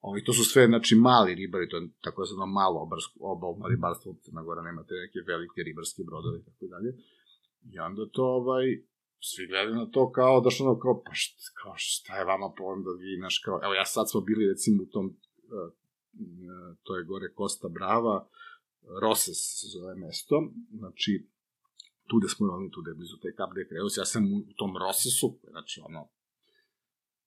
Ovi, 0.00 0.24
to 0.24 0.32
su 0.32 0.44
sve, 0.44 0.66
znači, 0.66 0.94
mali 0.94 1.34
ribari, 1.34 1.68
to 1.68 1.76
je 1.76 1.88
tako 2.00 2.24
zvano 2.24 2.46
malo 2.46 2.80
obarsko, 2.80 3.14
obalno 3.20 3.68
ribarstvo, 3.68 4.16
Crna 4.22 4.42
Gora 4.42 4.62
nema 4.62 4.82
te 4.84 4.94
neke 4.94 5.18
velike 5.26 5.62
ribarske 5.62 6.02
brodove 6.08 6.38
i 6.38 6.44
tako 6.44 6.66
dalje. 6.66 6.90
I 7.72 7.78
onda 7.78 8.02
to, 8.12 8.24
ovaj, 8.24 8.64
svi 9.20 9.46
gledaju 9.46 9.76
na 9.76 9.86
to 9.90 10.12
kao 10.12 10.40
da 10.40 10.50
što 10.50 10.64
ono 10.64 10.78
kao, 10.78 11.02
pa 11.04 11.12
šta, 11.14 11.42
kao 11.62 11.74
šta 11.76 12.18
je 12.18 12.24
vama 12.24 12.52
problem 12.56 12.84
da 12.84 12.92
vi, 13.00 13.16
znaš, 13.18 13.38
kao, 13.44 13.60
evo 13.64 13.74
ja 13.74 13.84
sad 13.84 14.10
smo 14.10 14.20
bili 14.20 14.48
recimo 14.52 14.82
u 14.82 14.86
tom, 14.86 15.06
uh, 15.06 15.14
to 16.82 16.96
je 16.96 17.04
gore 17.04 17.28
Costa 17.38 17.68
Brava, 17.68 18.28
Roses 19.02 19.40
se 19.58 19.66
zove 19.74 19.94
mesto, 19.94 20.36
znači, 20.80 21.12
tu 22.08 22.14
gde 22.18 22.28
smo 22.28 22.52
oni, 22.52 22.70
tu 22.70 22.80
gde 22.80 22.90
je 22.90 22.94
blizu 22.94 23.16
te 23.22 23.30
Cap 23.38 23.50
de 23.54 23.64
Creus, 23.68 23.96
ja 23.96 24.04
sam 24.04 24.22
u 24.50 24.52
tom 24.56 24.72
Rosesu, 24.82 25.38
znači 25.50 25.80
ono, 25.88 26.08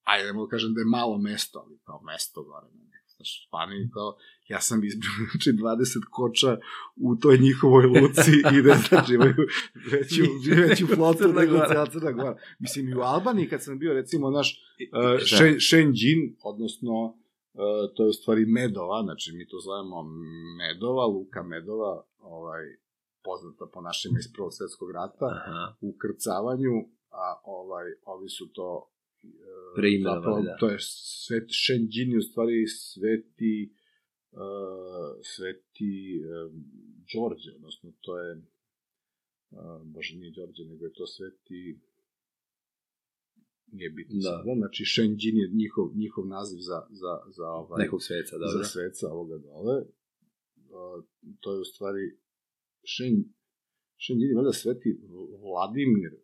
ajde, 0.04 0.32
mogu 0.32 0.46
da 0.46 0.50
kažem 0.50 0.74
da 0.74 0.80
je 0.80 0.84
malo 0.84 1.18
mesto, 1.18 1.58
ali 1.58 1.78
kao 1.84 2.02
mesto 2.02 2.42
gore, 2.42 2.66
ne, 2.74 2.84
ne, 2.84 3.00
znaš, 3.16 3.46
Španiji, 3.46 3.90
kao, 3.94 4.16
ja 4.48 4.60
sam 4.60 4.84
izbrio, 4.84 5.12
znači, 5.30 5.50
20 5.50 6.04
koča 6.10 6.58
u 6.96 7.16
toj 7.16 7.38
njihovoj 7.38 7.86
luci 7.86 8.32
i 8.56 8.62
da, 8.62 8.74
znači, 8.88 9.14
imaju 9.14 9.34
veću, 9.92 10.22
veću 10.68 10.86
flotu 10.86 11.28
nego 11.28 11.66
cijela 11.66 11.86
Crna 11.86 12.12
Gora. 12.12 12.36
Mislim, 12.58 12.88
i 12.88 12.94
u 12.94 13.00
Albaniji, 13.00 13.48
kad 13.48 13.62
sam 13.62 13.78
bio, 13.78 13.94
recimo, 13.94 14.30
naš, 14.30 14.60
uh? 14.92 15.20
Shen, 15.26 15.56
Shenzhen, 15.60 16.20
odnosno, 16.42 17.04
uh, 17.04 17.94
to 17.96 18.02
je 18.02 18.08
u 18.08 18.12
stvari 18.12 18.46
Medova, 18.46 19.02
znači, 19.02 19.32
mi 19.32 19.48
to 19.48 19.58
zovemo 19.60 20.02
Medova, 20.58 21.06
Luka 21.06 21.42
Medova, 21.42 22.04
ovaj, 22.18 22.62
poznata 23.24 23.64
po 23.74 23.80
našima 23.80 24.18
iz 24.18 24.28
Prvog 24.34 24.52
svetskog 24.52 24.90
rata, 24.90 25.26
Aha. 25.26 25.74
u 25.80 25.90
krcavanju, 26.02 26.74
a 27.10 27.26
ovaj, 27.44 27.86
ovi 28.04 28.28
su 28.28 28.52
to 28.52 28.90
e, 29.22 29.26
Preimenovali, 29.76 30.20
zapravo, 30.20 30.42
da. 30.42 30.56
To 30.60 30.66
je 30.68 30.78
svet, 31.24 31.46
Shenzhen 31.64 32.10
je 32.12 32.18
u 32.18 32.22
stvari 32.22 32.66
sveti 32.66 33.74
uh, 34.32 35.10
sveti 35.22 35.92
um, 36.22 36.64
Đorđe, 37.12 37.50
odnosno 37.56 37.92
to 38.00 38.18
je 38.18 38.30
uh, 38.36 39.82
bože 39.84 40.16
nije 40.16 40.30
Đorđe, 40.30 40.64
nego 40.64 40.84
je 40.84 40.92
to 40.92 41.06
sveti 41.06 41.80
nije 43.72 43.90
bitno 43.90 44.14
Da. 44.14 44.30
da. 44.30 44.36
sada, 44.36 44.54
znači 44.56 44.82
Shenzhen 44.84 45.36
je 45.42 45.46
njihov, 45.60 45.86
njihov 45.94 46.26
naziv 46.26 46.58
za, 46.70 46.78
za, 46.90 47.12
za 47.36 47.46
ovaj, 47.46 47.84
Nekog 47.84 48.02
sveca, 48.02 48.38
dobro. 48.38 48.58
za 48.58 48.64
sveca 48.64 49.06
ovoga 49.14 49.38
dole. 49.38 49.76
Uh, 49.76 51.04
to 51.40 51.54
je 51.54 51.60
u 51.60 51.64
stvari 51.64 52.04
Šen, 52.84 53.24
Šenđin 53.96 54.28
je 54.28 54.36
valjda 54.36 54.52
sveti 54.52 55.00
Vladimir, 55.42 56.12
uh, 56.14 56.23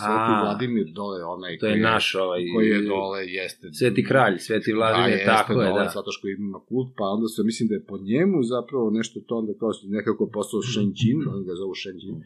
sveti 0.00 0.30
A. 0.36 0.42
Vladimir 0.44 0.86
dole, 0.92 1.24
onaj 1.24 1.58
To 1.58 1.66
je 1.66 1.72
koji 1.72 1.82
naš 1.82 2.14
ovaj... 2.14 2.40
koji 2.54 2.68
je 2.68 2.80
dole, 2.82 3.20
jeste. 3.26 3.72
Sveti 3.72 4.04
kralj, 4.04 4.36
Sveti 4.38 4.72
Vladimir, 4.72 5.18
da, 5.26 5.32
tako 5.36 5.52
je, 5.52 5.68
dole, 5.68 5.82
da. 5.82 5.90
Zato 5.94 6.10
što 6.16 6.28
ima 6.28 6.60
kult, 6.68 6.88
pa 6.98 7.04
onda 7.04 7.28
se, 7.28 7.42
mislim 7.50 7.68
da 7.68 7.74
je 7.74 7.86
po 7.90 7.98
njemu 7.98 8.42
zapravo 8.42 8.90
nešto 8.90 9.20
to 9.26 9.36
onda 9.36 9.52
kao 9.60 9.68
je 9.68 9.88
nekako 9.98 10.30
postao 10.36 10.60
Shenzhen, 10.62 11.20
oni 11.34 11.44
ga 11.48 11.54
zovu 11.54 11.74
Shenzhen. 11.82 12.16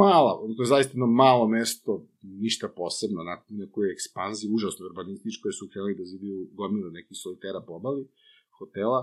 Mala, 0.00 0.30
to 0.56 0.62
je 0.62 0.72
zaista 0.74 0.92
jedno 0.92 1.06
malo 1.06 1.48
mesto, 1.48 2.06
ništa 2.22 2.66
posebno, 2.76 3.22
na 3.22 3.34
nekoj 3.62 3.92
ekspanziji, 3.92 4.54
užasno 4.56 4.86
urbanističko, 4.86 5.48
jer 5.48 5.54
su 5.58 5.68
krenuli 5.72 5.94
da 6.00 6.04
zidiju 6.04 6.36
gomilu 6.52 6.90
nekih 6.90 7.16
solitera 7.22 7.60
po 7.66 7.72
obali, 7.80 8.02
hotela. 8.58 9.00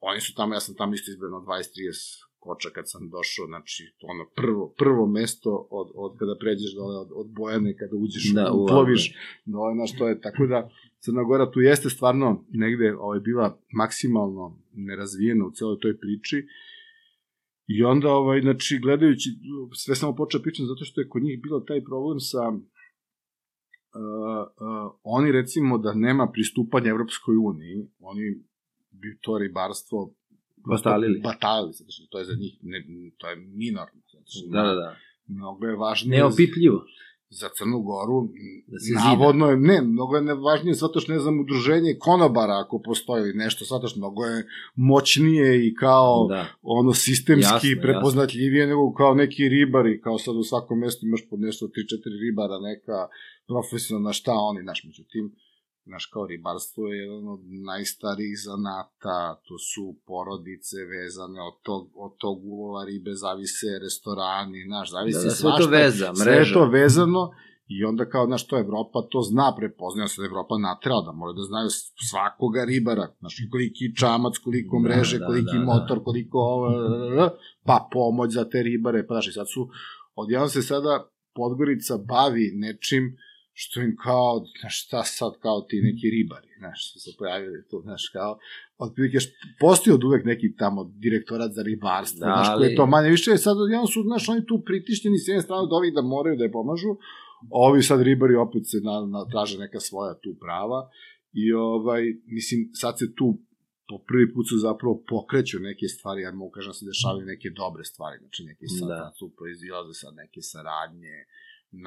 Oni 0.00 0.20
su 0.20 0.34
tamo, 0.34 0.54
ja 0.54 0.60
sam 0.60 0.74
tamo 0.74 0.94
isto 0.94 1.10
izbrano 1.10 1.36
20-30 1.36 2.33
koča 2.44 2.68
kad 2.76 2.84
sam 2.92 3.02
došao, 3.16 3.46
znači, 3.46 3.82
to 3.98 4.06
ono 4.14 4.24
prvo, 4.38 4.64
prvo 4.78 5.06
mesto 5.06 5.68
od, 5.70 5.88
od 5.94 6.12
kada 6.18 6.34
pređeš 6.40 6.74
dole 6.78 6.96
od, 7.04 7.10
od 7.20 7.28
Bojane, 7.38 7.76
kada 7.80 7.96
uđeš, 7.96 8.24
Da, 8.34 8.52
u 8.52 8.62
uploviš 8.64 9.02
dole, 9.44 9.74
znaš, 9.74 9.92
to 9.98 10.08
je, 10.08 10.20
tako 10.20 10.46
da 10.46 10.58
Crna 11.04 11.22
Gora 11.22 11.50
tu 11.50 11.60
jeste 11.60 11.88
stvarno 11.90 12.44
negde 12.48 12.94
ovaj, 13.06 13.20
bila 13.20 13.58
maksimalno 13.80 14.44
nerazvijena 14.72 15.46
u 15.46 15.50
celoj 15.50 15.78
toj 15.82 15.94
priči, 15.98 16.38
I 17.66 17.84
onda, 17.84 18.08
ovaj, 18.12 18.40
znači, 18.40 18.78
gledajući, 18.78 19.30
sve 19.72 19.94
samo 19.94 20.14
počeo 20.14 20.42
pričam 20.42 20.66
zato 20.66 20.84
što 20.84 21.00
je 21.00 21.08
kod 21.08 21.22
njih 21.22 21.42
bilo 21.42 21.60
taj 21.60 21.84
problem 21.84 22.20
sa 22.20 22.42
uh, 22.48 22.60
uh, 23.94 24.98
oni 25.02 25.32
recimo 25.32 25.78
da 25.78 25.94
nema 25.94 26.30
pristupanja 26.32 26.90
Evropskoj 26.90 27.36
uniji, 27.36 27.88
oni 28.00 28.44
bi 28.90 29.18
to 29.20 29.38
ribarstvo 29.38 30.14
Batalili. 30.66 31.20
batalili, 31.20 31.72
zato 31.72 31.90
što 31.90 32.06
to 32.06 32.18
je 32.18 32.24
za 32.24 32.34
njih 32.34 32.58
ne, 32.62 32.78
to 33.18 33.28
je 33.28 33.36
minorno, 33.36 34.00
zato 34.12 34.24
što 34.26 34.48
Da, 34.48 34.62
da, 34.62 34.74
da. 34.74 34.96
mnogo 35.28 35.66
je 35.66 35.76
važnije 35.76 36.18
Neopipljivo. 36.18 36.80
za 37.30 37.48
Crnu 37.58 37.80
Goru, 37.80 38.28
Da 38.66 38.78
se 38.78 38.92
navodno 38.94 39.46
je, 39.46 39.56
ne, 39.56 39.82
mnogo 39.82 40.16
je 40.16 40.22
nevažnije 40.22 40.74
zato 40.74 41.00
što 41.00 41.12
ne 41.12 41.18
znam, 41.18 41.40
udruženje 41.40 41.96
konobara 41.98 42.56
ako 42.58 42.80
postoji 42.80 43.32
nešto, 43.34 43.64
zato 43.64 43.88
što 43.88 43.98
mnogo 43.98 44.24
je 44.24 44.46
moćnije 44.74 45.66
i 45.68 45.74
kao 45.74 46.26
Da. 46.28 46.46
ono 46.62 46.92
sistemski 46.94 47.68
Jasno, 47.68 47.82
prepoznatljivije 47.82 48.66
nego 48.66 48.92
kao 48.92 49.14
neki 49.14 49.48
ribari, 49.48 50.00
kao 50.00 50.18
sad 50.18 50.36
u 50.36 50.42
svakom 50.42 50.78
mestu 50.78 51.06
imaš 51.06 51.22
po 51.30 51.36
nešto 51.36 51.66
3-4 51.66 51.70
ribara, 52.22 52.58
neka 52.60 52.98
profesionalna 53.46 54.12
šta 54.12 54.32
oni, 54.34 54.60
znaš, 54.62 54.84
međutim, 54.84 55.24
znaš, 55.86 56.06
kao 56.06 56.26
ribarstvo 56.26 56.88
je 56.88 56.98
jedan 56.98 57.28
od 57.28 57.40
najstarijih 57.70 58.36
zanata, 58.44 59.18
to 59.46 59.58
su 59.58 59.96
porodice 60.06 60.76
vezane 60.94 61.40
od 61.42 61.54
tog, 61.62 61.82
od 61.94 62.12
tog 62.18 62.44
ulova 62.44 62.84
ribe, 62.84 63.10
zavise 63.14 63.66
restorani, 63.82 64.64
znaš, 64.66 64.90
Da, 64.90 64.94
zavisi 64.96 65.24
da, 65.24 65.30
sve 65.30 65.50
to 65.50 65.56
svašta. 65.56 65.70
veza, 65.70 66.14
Sve 66.14 66.32
mreža. 66.32 66.54
to 66.54 66.64
vezano 66.68 67.30
i 67.68 67.84
onda 67.84 68.04
kao, 68.04 68.26
znaš, 68.26 68.46
to 68.46 68.58
Evropa 68.58 68.98
to 69.10 69.22
zna, 69.22 69.54
prepoznaje 69.56 70.08
se 70.08 70.20
da 70.22 70.26
Evropa 70.26 70.58
natrala, 70.58 71.02
da 71.02 71.12
moraju 71.12 71.34
da 71.34 71.42
znaju 71.42 71.68
svakoga 72.10 72.64
ribara, 72.64 73.06
znaš, 73.20 73.36
koliki 73.50 73.96
čamac, 73.96 74.34
koliko 74.38 74.78
Da, 74.78 74.82
mreže, 74.88 75.18
da, 75.18 75.26
koliki 75.26 75.52
da, 75.58 75.58
da. 75.58 75.64
motor, 75.64 76.04
koliko 76.04 76.38
ovo, 76.38 76.68
pa 77.64 77.88
pomoć 77.92 78.32
za 78.32 78.44
te 78.48 78.62
ribare, 78.62 79.06
pa 79.06 79.14
znaš, 79.14 79.28
i 79.28 79.32
sad 79.32 79.46
su, 79.54 79.68
odjednom 80.14 80.48
se 80.48 80.62
sada 80.62 81.10
Podgorica 81.36 81.98
bavi 81.98 82.52
nečim 82.54 83.16
što 83.62 83.80
im 83.80 83.96
kao, 84.04 84.44
znaš, 84.60 84.76
šta 84.84 85.02
sad 85.18 85.32
kao 85.44 85.60
ti 85.68 85.76
neki 85.88 86.06
ribari, 86.16 86.50
znaš, 86.58 86.92
su 86.92 86.98
se 87.04 87.10
pojavili 87.18 87.60
tu, 87.70 87.76
znaš, 87.86 88.02
kao, 88.12 88.38
otprilike, 88.84 89.18
postoji 89.60 89.94
od 89.94 90.04
uvek 90.04 90.24
neki 90.24 90.56
tamo 90.56 90.80
direktorat 91.04 91.50
za 91.52 91.62
ribarstvo, 91.62 92.20
Da, 92.26 92.32
znaš, 92.34 92.48
koji 92.56 92.68
je 92.68 92.76
to 92.76 92.86
manje 92.86 93.10
više, 93.10 93.36
sad 93.36 93.56
odjednom 93.60 93.86
su, 93.86 94.02
znaš, 94.02 94.28
oni 94.28 94.46
tu 94.46 94.62
pritišćeni 94.68 95.18
s 95.18 95.28
jedne 95.28 95.42
strane 95.42 95.62
od 95.62 95.72
ovih 95.72 95.94
da 95.94 96.02
moraju 96.02 96.36
da 96.36 96.44
je 96.44 96.56
pomažu, 96.58 96.92
ovi 97.50 97.82
sad 97.82 98.02
ribari 98.02 98.34
opet 98.46 98.62
se 98.70 98.78
na, 98.88 98.96
na, 99.14 99.20
traže 99.32 99.58
neka 99.58 99.80
svoja 99.80 100.14
tu 100.22 100.30
prava 100.44 100.80
i 101.42 101.52
ovaj, 101.52 102.02
mislim, 102.26 102.60
sad 102.82 102.98
se 102.98 103.14
tu 103.18 103.26
po 103.88 103.96
prvi 104.08 104.26
put 104.34 104.44
su 104.48 104.56
zapravo 104.68 104.94
pokreću 105.12 105.58
neke 105.70 105.86
stvari, 105.94 106.22
ja 106.22 106.30
mogu 106.32 106.50
kažem 106.56 106.70
da 106.70 106.78
se 106.78 106.90
dešavaju 106.92 107.24
neke 107.32 107.48
dobre 107.62 107.84
stvari, 107.84 108.16
znači 108.22 108.40
neke 108.50 108.66
sad 108.78 108.88
da. 108.88 109.12
tu 109.18 109.26
proizilaze 109.38 109.94
sad 110.02 110.12
neke 110.22 110.40
saradnje, 110.52 111.16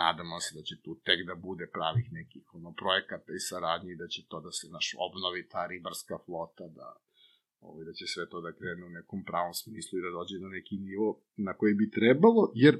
nadamo 0.01 0.39
se 0.39 0.51
da 0.57 0.61
će 0.67 0.75
tu 0.83 0.91
tek 1.07 1.19
da 1.29 1.35
bude 1.35 1.65
pravih 1.77 2.07
nekih 2.11 2.43
ono, 2.57 2.73
projekata 2.81 3.31
i 3.33 3.45
saradnji 3.49 3.95
da 4.01 4.07
će 4.07 4.21
to 4.29 4.37
da 4.41 4.51
se 4.51 4.65
naš 4.75 4.87
obnovi 5.07 5.47
ta 5.53 5.67
ribarska 5.67 6.17
flota, 6.25 6.67
da 6.79 6.87
ovaj, 7.59 7.85
da 7.85 7.93
će 7.93 8.05
sve 8.07 8.29
to 8.29 8.41
da 8.41 8.57
krene 8.57 8.83
u 8.85 8.89
nekom 8.89 9.19
pravom 9.29 9.53
smislu 9.53 9.93
i 9.99 10.05
da 10.05 10.09
dođe 10.17 10.35
na 10.39 10.49
neki 10.57 10.75
nivo 10.77 11.07
na 11.47 11.53
koji 11.59 11.73
bi 11.73 11.91
trebalo, 11.97 12.51
jer 12.55 12.75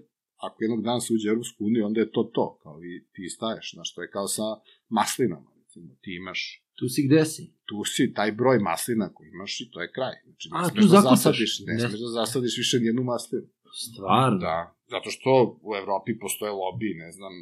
ako 0.48 0.58
jednog 0.64 0.82
dana 0.88 1.00
se 1.00 1.14
uđe 1.14 1.30
u 1.30 1.34
Europsku 1.34 1.60
uniju, 1.66 1.86
onda 1.86 2.00
je 2.02 2.12
to 2.12 2.24
to, 2.36 2.46
kao 2.64 2.76
i 2.84 2.92
ti 3.14 3.30
staješ, 3.36 3.74
znaš, 3.74 3.94
to 3.94 4.02
je 4.02 4.10
kao 4.10 4.28
sa 4.28 4.48
maslinama, 4.90 5.50
recimo, 5.60 5.96
ti 6.02 6.12
imaš 6.22 6.64
Tu 6.80 6.86
si 6.94 7.08
gde 7.08 7.26
si? 7.26 7.44
tu 7.70 7.84
si, 7.94 8.14
taj 8.14 8.32
broj 8.32 8.60
maslina 8.60 9.14
koji 9.14 9.28
imaš 9.30 9.62
i 9.62 9.72
to 9.72 9.82
je 9.82 9.92
kraj. 9.92 10.16
Znači, 10.26 10.50
ne 10.52 10.60
A, 10.60 10.70
smeš 10.70 10.86
tu 10.86 10.92
da 10.92 11.02
zasadiš, 11.02 11.60
ne, 11.68 11.74
Ne. 11.74 11.80
smeš 11.80 12.00
da 12.00 12.08
zasadiš 12.20 12.58
više 12.58 12.80
nijednu 12.80 13.04
maslinu. 13.04 13.48
Stvarno? 13.74 14.38
Da, 14.40 14.58
zato 14.86 15.10
što 15.10 15.30
u 15.62 15.76
Evropi 15.76 16.20
postoje 16.20 16.52
lobby, 16.54 16.98
ne 16.98 17.12
znam, 17.12 17.34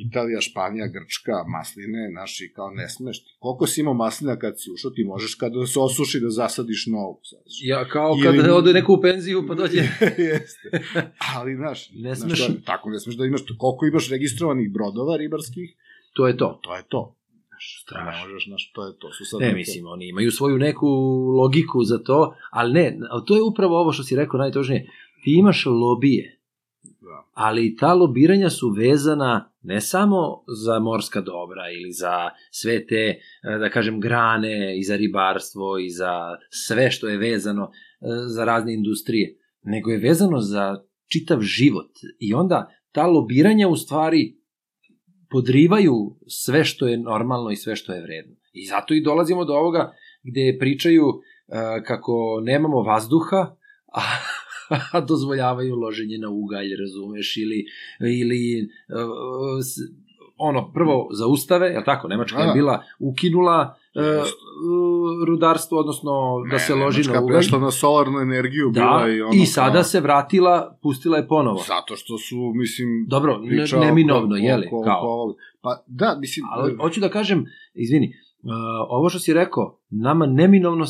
Italija, 0.00 0.40
Španija, 0.40 0.86
Grčka, 0.86 1.32
masline, 1.48 2.10
naši 2.10 2.52
kao 2.56 2.70
ne 2.70 2.88
smeš. 2.88 3.24
ti. 3.24 3.30
Koliko 3.38 3.66
si 3.66 3.80
imao 3.80 3.94
maslina 3.96 4.36
kad 4.36 4.54
si 4.56 4.70
ušao, 4.70 4.90
ti 4.90 5.04
možeš 5.04 5.34
kada 5.34 5.66
se 5.66 5.80
osuši 5.80 6.20
da 6.20 6.30
zasadiš 6.30 6.86
novu. 6.86 7.20
Sadiš. 7.22 7.54
Ja 7.62 7.88
kao 7.88 8.14
Ili- 8.16 8.38
kada 8.38 8.54
ode 8.54 8.72
neko 8.72 8.92
u 8.92 9.00
penziju 9.00 9.44
pa 9.48 9.54
dođe... 9.54 9.78
Jeste. 10.30 10.70
Ali, 11.34 11.56
znaš, 11.56 11.90
Ne 11.94 12.14
znaš, 12.14 12.30
smeš- 12.32 12.46
to- 12.46 12.60
tako 12.66 12.90
ne 12.90 13.00
smeš 13.00 13.16
da 13.16 13.24
imaš, 13.24 13.40
koliko 13.58 13.86
imaš 13.86 14.10
registrovanih 14.10 14.72
brodova 14.72 15.16
ribarskih, 15.16 15.76
To 16.12 16.26
je 16.26 16.36
to. 16.36 16.60
to 16.62 16.76
je 16.76 16.82
to. 16.88 17.16
Znaš, 17.48 17.66
to 17.78 17.82
Strašno. 17.84 18.20
možeš, 18.22 18.44
znaš, 18.46 18.72
to 18.72 18.86
je 18.86 18.92
to. 18.98 19.12
Su 19.12 19.24
sad 19.24 19.40
Ne, 19.40 19.46
neke- 19.46 19.56
mislim, 19.56 19.86
oni 19.86 20.08
imaju 20.08 20.30
svoju 20.30 20.58
neku 20.58 20.86
logiku 21.32 21.84
za 21.84 21.98
to, 21.98 22.18
ali 22.50 22.72
ne, 22.72 22.96
to 23.26 23.36
je 23.36 23.42
upravo 23.42 23.80
ovo 23.80 23.92
što 23.92 24.02
si 24.02 24.16
rekao 24.16 24.38
najtožnije. 24.38 24.86
Ti 25.24 25.34
imaš 25.38 25.66
lobije. 25.66 26.40
Da. 27.00 27.30
ali 27.32 27.76
ta 27.76 27.94
lobiranja 27.94 28.50
su 28.50 28.70
vezana 28.70 29.52
ne 29.62 29.80
samo 29.80 30.44
za 30.64 30.78
morska 30.78 31.20
dobra 31.20 31.70
ili 31.70 31.92
za 31.92 32.30
sve 32.50 32.86
te, 32.86 32.94
e, 32.94 33.18
da 33.58 33.70
kažem, 33.70 34.00
grane 34.00 34.78
i 34.78 34.82
za 34.82 34.96
ribarstvo 34.96 35.78
i 35.78 35.90
za 35.90 36.36
sve 36.50 36.90
što 36.90 37.08
je 37.08 37.18
vezano 37.18 37.64
e, 37.64 37.70
za 38.26 38.44
razne 38.44 38.74
industrije, 38.74 39.38
nego 39.62 39.90
je 39.90 39.98
vezano 39.98 40.38
za 40.38 40.76
čitav 41.12 41.40
život. 41.40 41.90
I 42.20 42.34
onda 42.34 42.70
ta 42.92 43.06
lobiranja 43.06 43.68
u 43.68 43.76
stvari 43.76 44.36
podrivaju 45.30 46.16
sve 46.26 46.64
što 46.64 46.86
je 46.86 46.98
normalno 46.98 47.50
i 47.50 47.56
sve 47.56 47.76
što 47.76 47.92
je 47.92 48.02
vredno. 48.02 48.36
I 48.52 48.66
zato 48.66 48.94
i 48.94 49.02
dolazimo 49.02 49.44
do 49.44 49.52
ovoga 49.52 49.92
gde 50.22 50.56
pričaju 50.60 51.04
e, 51.04 51.82
kako 51.86 52.40
nemamo 52.42 52.82
vazduha, 52.82 53.56
a 53.94 54.00
dozvoljavaju 55.08 55.74
loženje 55.76 56.18
na 56.18 56.28
ugalj, 56.30 56.76
razumeš, 56.76 57.36
ili, 57.36 57.64
ili 58.20 58.58
e, 58.60 58.64
ono, 60.38 60.72
prvo 60.72 61.08
zaustave, 61.12 61.66
je 61.68 61.84
tako, 61.84 62.08
Nemačka 62.08 62.40
je 62.40 62.46
Da. 62.46 62.52
bila 62.52 62.82
ukinula 63.00 63.58
e, 63.94 64.00
Jeste. 64.00 64.36
rudarstvo, 65.26 65.78
odnosno 65.78 66.10
da 66.50 66.58
se 66.58 66.74
loži 66.74 66.98
Nemačka 66.98 67.14
na 67.14 67.20
ugalj. 67.20 67.34
prešla 67.34 67.58
na 67.58 67.70
solarnu 67.72 68.18
energiju, 68.20 68.70
bila 68.70 69.02
Da, 69.02 69.08
i 69.08 69.20
ono 69.22 69.34
i 69.34 69.46
sada 69.46 69.72
kao- 69.72 69.82
se 69.84 70.00
vratila, 70.00 70.78
pustila 70.82 71.16
je 71.16 71.28
ponovo. 71.28 71.60
Zato 71.68 71.96
što 71.96 72.18
su, 72.18 72.52
mislim, 72.54 73.06
Dobro, 73.08 73.38
ne- 73.38 73.48
priča 73.48 73.78
neminovno, 73.78 74.26
oko- 74.28 74.36
jeli, 74.36 74.66
oko- 74.66 74.82
kao. 74.82 74.98
oko. 75.22 75.34
Pa 75.60 75.84
da, 75.86 76.16
mislim, 76.20 76.46
Ali 76.50 76.76
hoću 76.76 77.00
da 77.00 77.08
kažem, 77.08 77.44
izvini, 77.74 78.12
uh, 78.42 78.50
ovo 78.88 79.08
što 79.08 79.18
si 79.18 79.34
rekao, 79.34 79.78
nama 79.90 80.26
neminovno 80.26 80.84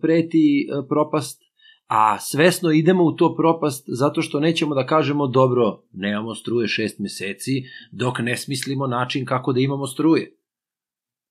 preti 0.00 0.44
uh, 0.70 0.86
propast, 0.88 1.42
a 1.86 2.18
svesno 2.18 2.70
idemo 2.72 3.04
u 3.04 3.12
to 3.12 3.34
propast 3.36 3.84
zato 3.88 4.22
što 4.22 4.40
nećemo 4.40 4.74
da 4.74 4.86
kažemo 4.86 5.26
dobro, 5.26 5.82
nemamo 5.92 6.34
struje 6.34 6.68
šest 6.68 6.98
meseci, 6.98 7.52
dok 7.92 8.18
ne 8.18 8.36
smislimo 8.36 8.86
način 8.86 9.26
kako 9.26 9.52
da 9.52 9.60
imamo 9.60 9.86
struje. 9.86 10.36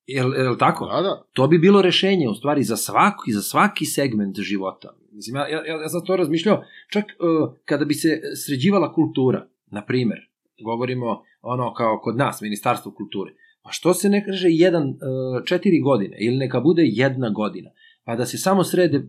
Jel, 0.07 0.33
jel 0.33 0.57
tako? 0.57 0.85
da, 0.85 1.01
da, 1.01 1.23
To 1.33 1.47
bi 1.47 1.57
bilo 1.57 1.81
rešenje, 1.81 2.29
u 2.29 2.33
stvari, 2.33 2.63
za 2.63 2.77
svaki, 2.77 3.31
za 3.31 3.41
svaki 3.41 3.85
segment 3.85 4.39
života. 4.39 4.95
Mislim, 5.11 5.35
ja, 5.35 5.47
ja, 5.47 5.81
ja 5.81 5.89
sam 5.89 6.05
to 6.05 6.15
razmišljao, 6.15 6.63
čak 6.91 7.03
uh, 7.05 7.53
kada 7.65 7.85
bi 7.85 7.93
se 7.93 8.21
sređivala 8.45 8.93
kultura, 8.93 9.47
na 9.71 9.85
primer, 9.85 10.17
govorimo 10.63 11.23
ono 11.41 11.73
kao 11.73 11.99
kod 12.03 12.17
nas, 12.17 12.41
Ministarstvo 12.41 12.91
kulture, 12.91 13.31
pa 13.63 13.71
što 13.71 13.93
se 13.93 14.09
ne 14.09 14.25
kaže 14.25 14.47
jedan, 14.49 14.89
uh, 14.89 15.45
četiri 15.45 15.79
godine, 15.79 16.17
ili 16.19 16.37
neka 16.37 16.59
bude 16.59 16.81
jedna 16.85 17.29
godina, 17.29 17.69
pa 18.05 18.15
da 18.15 18.25
se 18.25 18.37
samo 18.37 18.63
srede 18.63 18.97
uh, 18.97 19.05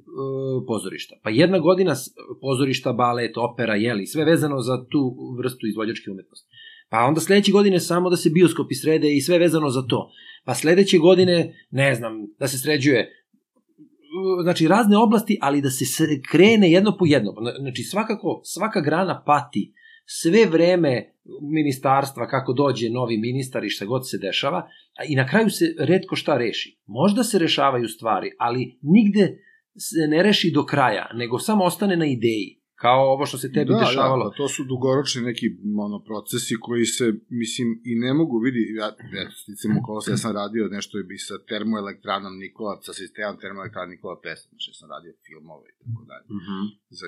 pozorišta. 0.66 1.14
Pa 1.22 1.30
jedna 1.30 1.58
godina 1.58 1.94
pozorišta, 2.40 2.92
balet, 2.92 3.36
opera, 3.36 3.74
jeli, 3.74 4.06
sve 4.06 4.24
vezano 4.24 4.60
za 4.60 4.84
tu 4.90 5.16
vrstu 5.38 5.66
izvođačke 5.66 6.10
umetnosti. 6.10 6.48
Pa 6.88 6.98
onda 6.98 7.20
sledeće 7.20 7.52
godine 7.52 7.80
samo 7.80 8.10
da 8.10 8.16
se 8.16 8.30
bioskopi 8.30 8.74
srede 8.74 9.14
i 9.14 9.20
sve 9.20 9.38
vezano 9.38 9.70
za 9.70 9.82
to 9.82 10.10
pa 10.46 10.54
sledeće 10.54 10.98
godine, 10.98 11.66
ne 11.70 11.94
znam, 11.94 12.12
da 12.38 12.48
se 12.48 12.58
sređuje 12.58 13.00
uh, 13.00 14.42
znači 14.42 14.68
razne 14.68 14.96
oblasti, 14.96 15.38
ali 15.40 15.62
da 15.62 15.70
se 15.70 15.84
krene 16.30 16.70
jedno 16.70 16.96
po 16.98 17.06
jedno. 17.06 17.34
Znači 17.60 17.82
svakako, 17.82 18.40
svaka 18.44 18.80
grana 18.80 19.22
pati 19.26 19.72
sve 20.06 20.46
vreme 20.46 21.12
ministarstva, 21.42 22.28
kako 22.28 22.52
dođe 22.52 22.90
novi 22.90 23.18
ministar 23.18 23.64
i 23.64 23.70
šta 23.70 23.84
god 23.84 24.10
se 24.10 24.18
dešava, 24.18 24.68
a 24.98 25.04
i 25.08 25.16
na 25.16 25.26
kraju 25.26 25.50
se 25.50 25.74
redko 25.78 26.16
šta 26.16 26.38
reši. 26.38 26.78
Možda 26.86 27.24
se 27.24 27.38
rešavaju 27.38 27.88
stvari, 27.88 28.30
ali 28.38 28.78
nigde 28.82 29.38
se 29.78 30.08
ne 30.08 30.22
reši 30.22 30.50
do 30.54 30.64
kraja, 30.64 31.10
nego 31.14 31.38
samo 31.38 31.64
ostane 31.64 31.96
na 31.96 32.06
ideji. 32.06 32.62
Kao 32.84 33.00
ovo 33.14 33.26
što 33.26 33.38
se 33.38 33.52
tebi 33.52 33.72
da, 33.72 33.78
dešavalo. 33.78 34.24
Da, 34.24 34.30
pa 34.30 34.36
to 34.36 34.48
su 34.48 34.64
dugoročni 34.64 35.22
neki 35.22 35.46
ono, 35.86 35.98
procesi 36.08 36.54
koji 36.60 36.84
se, 36.96 37.04
mislim, 37.42 37.68
i 37.90 37.92
ne 38.04 38.14
mogu 38.14 38.38
vidi, 38.38 38.60
ja, 38.80 38.86
ja 39.16 39.24
sticam 39.42 39.70
se, 40.04 40.10
ja 40.10 40.16
sam 40.16 40.32
radio 40.42 40.68
nešto 40.76 40.94
bi 41.08 41.16
sa 41.18 41.36
termoelektranom 41.50 42.34
Nikola, 42.42 42.74
sa 42.86 42.92
sistemom 42.92 43.36
termoelektrana 43.40 43.90
Nikola 43.94 44.16
Tesla, 44.24 44.48
znači 44.50 44.66
ja 44.70 44.74
sam 44.80 44.88
radio 44.94 45.12
filmove 45.26 45.66
i 45.72 45.76
tako 45.82 46.02
dalje. 46.10 46.26
Mhm. 46.38 46.60
Za 46.98 47.06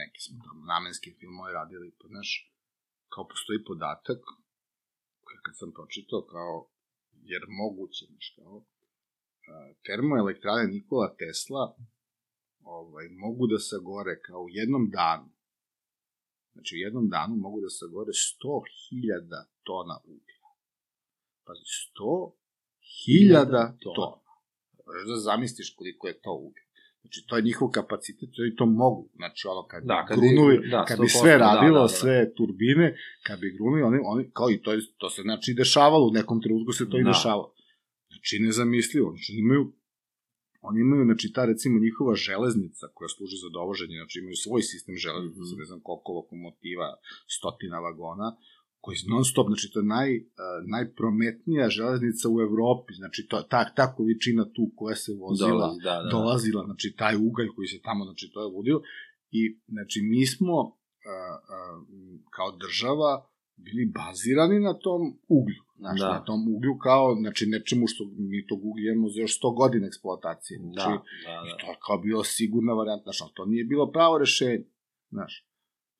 neke 0.00 0.18
smo 0.24 0.36
tamo 0.46 0.60
namenske 0.72 1.10
filmove 1.18 1.52
radili, 1.52 1.96
pa 1.98 2.04
znaš, 2.12 2.30
kao 3.12 3.24
postoji 3.32 3.64
podatak, 3.68 4.20
kad 5.44 5.54
sam 5.60 5.70
pročitao, 5.76 6.22
kao, 6.34 6.54
jer 7.30 7.42
moguće, 7.60 8.02
znaš, 8.10 8.28
kao, 8.36 8.54
termoelektrane 9.86 10.64
Nikola 10.66 11.08
Tesla 11.20 11.64
ovaj, 12.64 13.06
mogu 13.08 13.46
da 13.46 13.58
sagore 13.58 14.20
kao 14.26 14.40
u 14.42 14.50
jednom 14.50 14.90
danu. 14.90 15.30
Znači, 16.52 16.74
u 16.74 16.82
jednom 16.86 17.08
danu 17.08 17.34
mogu 17.36 17.60
da 17.60 17.70
sagore 17.70 18.12
100.000 18.12 19.44
tona 19.62 19.96
uglja. 20.04 20.40
Pazi, 21.44 21.64
100.000 21.98 23.76
tona. 23.82 24.22
Možeš 24.86 25.04
da 25.08 25.16
zamisliš 25.28 25.74
koliko 25.78 26.08
je 26.08 26.20
to 26.24 26.32
uglja. 26.46 26.63
Znači, 27.04 27.24
to 27.28 27.36
je 27.36 27.42
njihov 27.42 27.68
kapacitet, 27.70 28.28
oni 28.38 28.56
to 28.56 28.66
mogu. 28.66 29.10
Znači, 29.14 29.42
ono, 29.48 29.62
kad, 29.62 29.82
Da, 29.82 29.86
da, 29.86 29.98
kad 29.98 30.08
kad 30.08 30.16
bi- 30.16 30.26
grunuli, 30.26 30.54
da, 30.68 30.84
kad 30.84 30.96
bi 30.98 31.06
100%, 31.06 31.20
sve 31.20 31.32
da, 31.32 31.38
radilo, 31.38 31.74
da, 31.74 31.80
da, 31.80 31.90
da. 31.90 32.00
sve 32.00 32.34
turbine, 32.34 32.86
kad 33.22 33.36
bi 33.40 33.50
grunuli, 33.50 33.82
oni, 33.82 33.98
oni, 34.04 34.22
kao 34.32 34.50
i 34.50 34.62
to, 34.62 34.72
je, 34.72 34.78
to 34.96 35.10
se, 35.10 35.22
znači, 35.22 35.54
dešavalo, 35.54 36.04
u 36.06 36.12
nekom 36.12 36.42
trenutku 36.42 36.72
se 36.72 36.90
to 36.90 36.96
i 36.98 37.04
Da. 37.04 37.10
dešavalo. 37.10 37.48
Znači, 38.08 38.34
nezamislivo. 38.40 39.08
Znači, 39.10 39.32
oni 39.32 39.40
imaju 39.40 39.64
oni 40.62 40.80
imaju, 40.80 41.04
znači, 41.04 41.32
ta, 41.32 41.44
recimo, 41.44 41.74
njihova 41.80 42.14
železnica 42.18 42.84
koja 42.94 43.08
služi 43.08 43.36
za 43.36 43.48
dovoženje, 43.50 43.96
znači, 43.96 44.18
imaju 44.18 44.36
svoj 44.36 44.62
sistem 44.62 44.94
železnice, 44.96 45.40
Mhm. 45.42 45.58
ne 45.60 45.64
znam 45.64 45.80
koliko 45.82 46.12
lokomotiva, 46.12 46.88
stotina 47.28 47.78
vagona, 47.80 48.28
koji 48.84 48.96
non 49.14 49.24
stop, 49.24 49.46
znači, 49.52 49.66
to 49.72 49.78
je 49.80 49.90
naj, 49.96 50.10
uh, 50.16 50.24
najprometnija 50.74 51.68
železnica 51.78 52.26
u 52.34 52.36
Evropi, 52.48 52.92
znači, 53.00 53.26
to, 53.30 53.36
ta, 53.52 53.60
ta 53.76 53.86
količina 53.94 54.44
tu 54.54 54.64
koja 54.76 54.96
se 54.96 55.12
vozila, 55.24 55.68
da, 55.84 55.90
da, 55.90 56.02
da. 56.02 56.10
dolazila, 56.10 56.64
znači, 56.64 56.94
taj 57.00 57.14
ugalj 57.28 57.48
koji 57.56 57.66
se 57.68 57.78
tamo, 57.86 58.04
znači, 58.04 58.30
to 58.32 58.38
je 58.42 58.48
ludio, 58.54 58.78
i, 59.30 59.42
znači, 59.68 59.98
mi 60.02 60.26
smo, 60.26 60.56
uh, 60.60 60.70
uh, 61.54 61.76
kao 62.36 62.48
država, 62.64 63.10
bili 63.56 63.92
bazirani 63.98 64.58
na 64.60 64.74
tom 64.84 65.02
uglju, 65.28 65.62
znači, 65.82 66.00
Da. 66.00 66.12
na 66.16 66.20
tom 66.24 66.40
uglju 66.54 66.74
kao, 66.86 67.14
znači, 67.22 67.46
nečemu 67.46 67.86
što 67.86 68.04
mi 68.18 68.46
tog 68.46 68.60
uglja 68.70 68.92
imamo 68.92 69.08
za 69.08 69.20
još 69.20 69.40
100 69.40 69.56
godina 69.56 69.86
eksploatacije, 69.86 70.58
Da, 70.58 70.64
znači, 70.72 70.94
da, 71.26 71.32
I 71.46 71.50
da. 71.50 71.56
to 71.60 71.66
je 71.70 71.76
kao 71.86 71.98
bilo 71.98 72.24
sigurna 72.24 72.72
varijanta, 72.72 73.02
znaš, 73.02 73.20
ali 73.22 73.30
to 73.34 73.44
nije 73.46 73.64
bilo 73.64 73.92
pravo 73.92 74.18
rešenje, 74.18 74.64
znaš. 75.10 75.32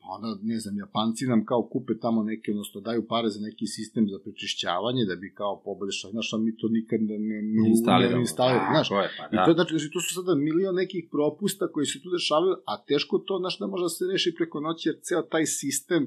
Pa 0.05 0.11
onda, 0.17 0.29
ne 0.43 0.59
znam, 0.61 0.79
Japanci 0.79 1.27
nam 1.27 1.45
kao 1.51 1.63
kupe 1.73 1.93
tamo 2.05 2.23
neke, 2.23 2.51
odnosno 2.51 2.81
daju 2.81 3.03
pare 3.13 3.29
za 3.29 3.41
neki 3.41 3.67
sistem 3.67 4.05
za 4.13 4.19
prečišćavanje, 4.25 5.03
da 5.11 5.17
bi 5.17 5.35
kao 5.41 5.63
poboljšali, 5.65 6.13
znaš, 6.13 6.33
a 6.33 6.39
mi 6.39 6.57
to 6.57 6.67
nikad 6.69 7.01
ne, 7.03 7.19
ne, 7.19 7.39
ne, 7.43 7.69
instaliramo. 7.75 8.21
instaliramo, 8.21 8.73
znaš. 8.75 8.91
Je, 8.91 9.09
pa 9.19 9.25
I 9.33 9.37
da. 9.37 9.45
to, 9.45 9.51
je, 9.51 9.55
znači, 9.55 9.91
to 9.95 10.01
su 10.01 10.11
sada 10.19 10.35
milion 10.35 10.75
nekih 10.83 11.03
propusta 11.15 11.65
koji 11.73 11.87
se 11.87 12.03
tu 12.03 12.09
dešavaju, 12.17 12.55
a 12.71 12.73
teško 12.91 13.15
to, 13.19 13.35
znaš, 13.43 13.59
da 13.59 13.67
može 13.67 13.85
da 13.85 13.93
se 13.97 14.05
reši 14.13 14.31
preko 14.39 14.61
noći, 14.67 14.89
jer 14.89 14.97
ceo 15.07 15.23
taj 15.23 15.45
sistem, 15.47 16.03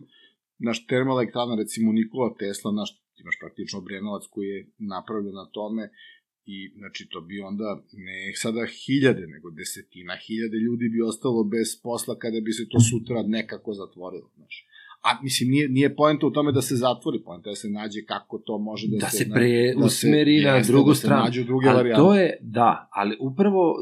naš 0.67 0.77
termoelektrana, 0.91 1.53
recimo 1.61 1.91
Nikola 1.91 2.29
Tesla, 2.39 2.71
naš, 2.71 2.89
imaš 3.21 3.35
praktično 3.41 3.81
Brenovac 3.81 4.23
koji 4.33 4.47
je 4.47 4.59
napravljen 4.77 5.35
na 5.41 5.45
tome, 5.55 5.83
i 6.47 6.71
znači 6.77 7.07
to 7.11 7.21
bi 7.21 7.39
onda 7.39 7.83
ne 7.93 8.31
sada 8.35 8.65
hiljade, 8.65 9.27
nego 9.27 9.51
desetina 9.51 10.15
hiljade 10.27 10.57
ljudi 10.57 10.89
bi 10.89 11.01
ostalo 11.01 11.43
bez 11.43 11.81
posla 11.83 12.19
kada 12.19 12.39
bi 12.45 12.51
se 12.51 12.69
to 12.69 12.79
sutra 12.79 13.23
nekako 13.23 13.73
zatvorilo, 13.73 14.29
znaš. 14.35 14.65
A 15.01 15.09
mislim, 15.23 15.49
nije, 15.49 15.69
nije 15.69 15.95
poenta 15.95 16.27
u 16.27 16.31
tome 16.31 16.51
da 16.51 16.61
se 16.61 16.75
zatvori, 16.75 17.23
poenta 17.25 17.49
je 17.49 17.51
da 17.51 17.55
se 17.55 17.69
nađe 17.69 18.01
kako 18.05 18.37
to 18.37 18.57
može 18.57 18.87
da, 18.87 18.97
da 18.97 19.09
se... 19.09 19.17
se 19.17 19.29
pre 19.33 19.73
da 19.73 19.81
se- 19.81 19.85
usmeri 19.85 20.41
na 20.43 20.61
drugu 20.67 20.89
da 20.89 20.95
se 20.95 21.01
stranu. 21.01 21.23
nađu 21.23 21.43
druge 21.43 21.67
ali 21.67 21.77
varijante. 21.77 22.01
to 22.01 22.15
je, 22.15 22.37
da, 22.41 22.89
ali 22.91 23.17
upravo, 23.19 23.75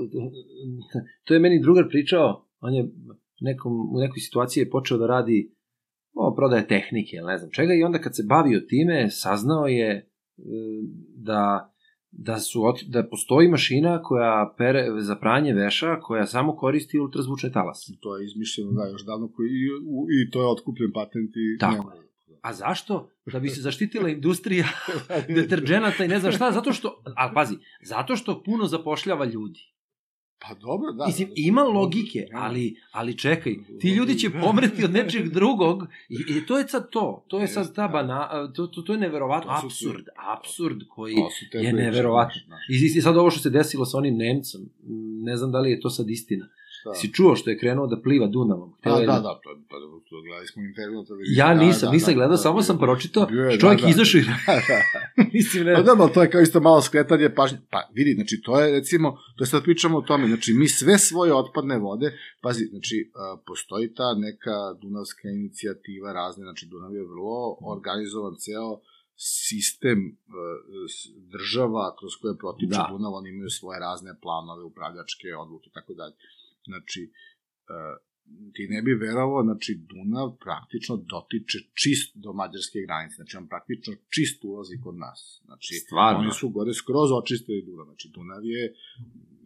to 1.23 1.33
je 1.33 1.39
meni 1.39 1.61
drugar 1.61 1.87
pričao, 1.89 2.47
on 2.59 2.73
je 2.73 2.91
nekom, 3.39 3.95
u 3.95 3.99
nekoj 3.99 4.19
situaciji 4.19 4.61
je 4.61 4.69
počeo 4.69 4.97
da 4.97 5.07
radi 5.07 5.51
o, 6.13 6.35
prodaje 6.35 6.67
tehnike, 6.67 7.15
ili 7.15 7.27
ne 7.27 7.37
znam 7.37 7.51
čega, 7.51 7.73
i 7.73 7.83
onda 7.83 7.99
kad 7.99 8.15
se 8.15 8.23
bavio 8.29 8.59
time, 8.59 9.07
saznao 9.11 9.67
je 9.67 9.89
e, 9.91 10.03
da 11.15 11.74
da 12.17 12.39
su 12.39 12.61
da 12.87 13.07
postoji 13.09 13.47
mašina 13.47 14.01
koja 14.01 14.53
pere 14.57 14.87
za 14.97 15.15
pranje 15.15 15.53
veša 15.53 15.99
koja 15.99 16.25
samo 16.25 16.55
koristi 16.55 16.99
ultrazvučne 16.99 17.51
talase. 17.51 17.93
To 17.99 18.17
je 18.17 18.25
izmišljeno, 18.25 18.71
da, 18.71 18.87
još 18.87 19.05
davno 19.05 19.31
koji, 19.35 19.47
i, 19.49 19.65
i 20.21 20.31
to 20.31 20.41
je 20.41 20.47
otkupljen 20.47 20.91
patent 20.93 21.31
i... 21.35 21.57
Tako 21.59 21.89
nema. 21.89 22.05
A 22.41 22.53
zašto? 22.53 23.09
Da 23.25 23.39
bi 23.39 23.49
se 23.49 23.61
zaštitila 23.61 24.09
industrija 24.09 24.65
deterđenata 25.35 26.05
i 26.05 26.07
ne 26.07 26.19
znam 26.19 26.31
šta, 26.31 26.51
zato 26.51 26.73
što, 26.73 27.03
ali 27.15 27.31
pazi, 27.33 27.55
zato 27.81 28.15
što 28.15 28.43
puno 28.43 28.65
zapošljava 28.65 29.25
ljudi. 29.25 29.74
Pa 30.39 30.53
dobro, 30.53 30.91
da. 30.91 31.05
Mislim, 31.05 31.29
ima 31.35 31.63
logike, 31.63 32.27
ali, 32.33 32.75
ali 32.91 33.17
čekaj, 33.17 33.55
ti 33.79 33.89
ljudi 33.89 34.19
će 34.19 34.29
pomreti 34.29 34.83
od 34.83 34.93
nečeg 34.93 35.29
drugog 35.29 35.83
i, 36.09 36.37
i 36.37 36.45
to 36.45 36.57
je 36.57 36.67
sad 36.67 36.89
to, 36.89 37.25
to 37.27 37.39
je 37.39 37.47
sad 37.47 37.75
ta 37.75 37.87
bana, 37.87 38.51
to, 38.55 38.67
to, 38.67 38.81
to 38.81 38.93
je 38.93 38.99
neverovatno, 38.99 39.51
absurd, 39.63 40.05
absurd 40.37 40.81
koji 40.89 41.15
je 41.53 41.73
neverovatno. 41.73 42.55
I, 42.69 42.97
I 42.97 43.01
sad 43.01 43.17
ovo 43.17 43.31
što 43.31 43.39
se 43.39 43.49
desilo 43.49 43.85
sa 43.85 43.97
onim 43.97 44.17
Nemcem, 44.17 44.61
ne 45.23 45.37
znam 45.37 45.51
da 45.51 45.59
li 45.59 45.71
je 45.71 45.79
to 45.79 45.89
sad 45.89 46.09
istina, 46.09 46.47
šta? 46.85 46.93
Si 46.93 47.13
čuo 47.13 47.35
što 47.35 47.49
je 47.49 47.57
krenuo 47.57 47.87
da 47.87 48.01
pliva 48.01 48.27
Dunavom? 48.27 48.69
Hteo 48.79 48.93
Da, 48.93 48.99
je 48.99 49.07
da, 49.07 49.13
da, 49.13 49.33
to, 49.43 49.49
to, 49.69 49.75
to, 49.79 50.01
to 50.09 50.21
gledali 50.21 50.47
smo 50.47 50.63
intervju 50.63 50.95
na 50.99 51.05
televiziji. 51.05 51.35
Ja 51.37 51.47
da, 51.47 51.59
nisam, 51.65 51.87
da, 51.87 51.91
nisam 51.91 52.13
da, 52.13 52.17
gledao, 52.17 52.37
da, 52.37 52.37
samo 52.37 52.55
bio- 52.55 52.63
sam 52.63 52.77
pročitao. 52.77 53.27
je, 53.29 53.59
Čovjek 53.59 53.79
da, 53.81 53.85
da. 53.85 53.89
izašao 53.89 54.19
i... 54.19 54.23
Da, 54.47 54.55
da. 54.69 54.79
Mislim, 55.33 55.63
ne. 55.65 55.75
Pa 55.75 55.81
da, 55.81 55.95
ali 55.99 56.13
to 56.13 56.21
je 56.21 56.29
kao 56.29 56.41
isto 56.41 56.59
malo 56.59 56.81
skretanje 56.81 57.29
pažnje. 57.29 57.57
Pa 57.69 57.79
vidi, 57.93 58.13
znači 58.13 58.41
to 58.45 58.59
je 58.59 58.71
recimo, 58.71 59.07
to 59.35 59.43
je 59.43 59.47
sad 59.47 59.63
pričamo 59.63 59.97
o 59.97 60.01
tome, 60.01 60.27
znači 60.27 60.53
mi 60.53 60.67
sve 60.67 60.97
svoje 60.99 61.33
otpadne 61.33 61.77
vode, 61.77 62.07
pazi, 62.41 62.63
znači 62.65 63.11
postoji 63.47 63.93
ta 63.93 64.13
neka 64.17 64.57
dunavska 64.81 65.29
inicijativa 65.29 66.13
razne, 66.13 66.43
znači 66.43 66.65
Dunav 66.65 66.93
je 66.95 67.03
vrlo 67.03 67.57
organizovan 67.75 68.35
ceo 68.39 68.79
sistem 69.17 70.17
država 71.33 71.95
kroz 71.99 72.11
koje 72.21 72.37
protiče 72.37 72.77
Da. 72.77 72.87
Dunav, 72.91 73.13
oni 73.13 73.29
imaju 73.29 73.49
svoje 73.49 73.79
razne 73.79 74.11
planove, 74.21 74.63
upravljačke 74.63 75.27
odluke 75.43 75.67
i 75.69 75.73
tako 75.73 75.93
dalje. 75.93 76.15
Znači, 76.69 77.01
e, 77.03 77.11
ti 78.53 78.63
ne 78.73 78.79
bi 78.85 78.93
verovao, 79.05 79.43
znači 79.43 79.71
Dunav 79.89 80.27
praktično 80.45 80.95
dotiče 81.13 81.59
čist 81.81 82.09
do 82.23 82.29
mađarske 82.39 82.79
granice, 82.85 83.15
znači 83.15 83.37
on 83.37 83.47
praktično 83.53 83.93
čist 84.13 84.43
ulazi 84.49 84.75
kod 84.83 84.95
nas. 85.05 85.19
Znači, 85.45 85.73
Stvarno? 85.85 86.19
oni 86.19 86.31
su 86.39 86.49
gore 86.49 86.73
skroz 86.73 87.09
očistili 87.21 87.65
Dunav, 87.67 87.85
znači 87.85 88.07
Dunav 88.15 88.41
je, 88.53 88.63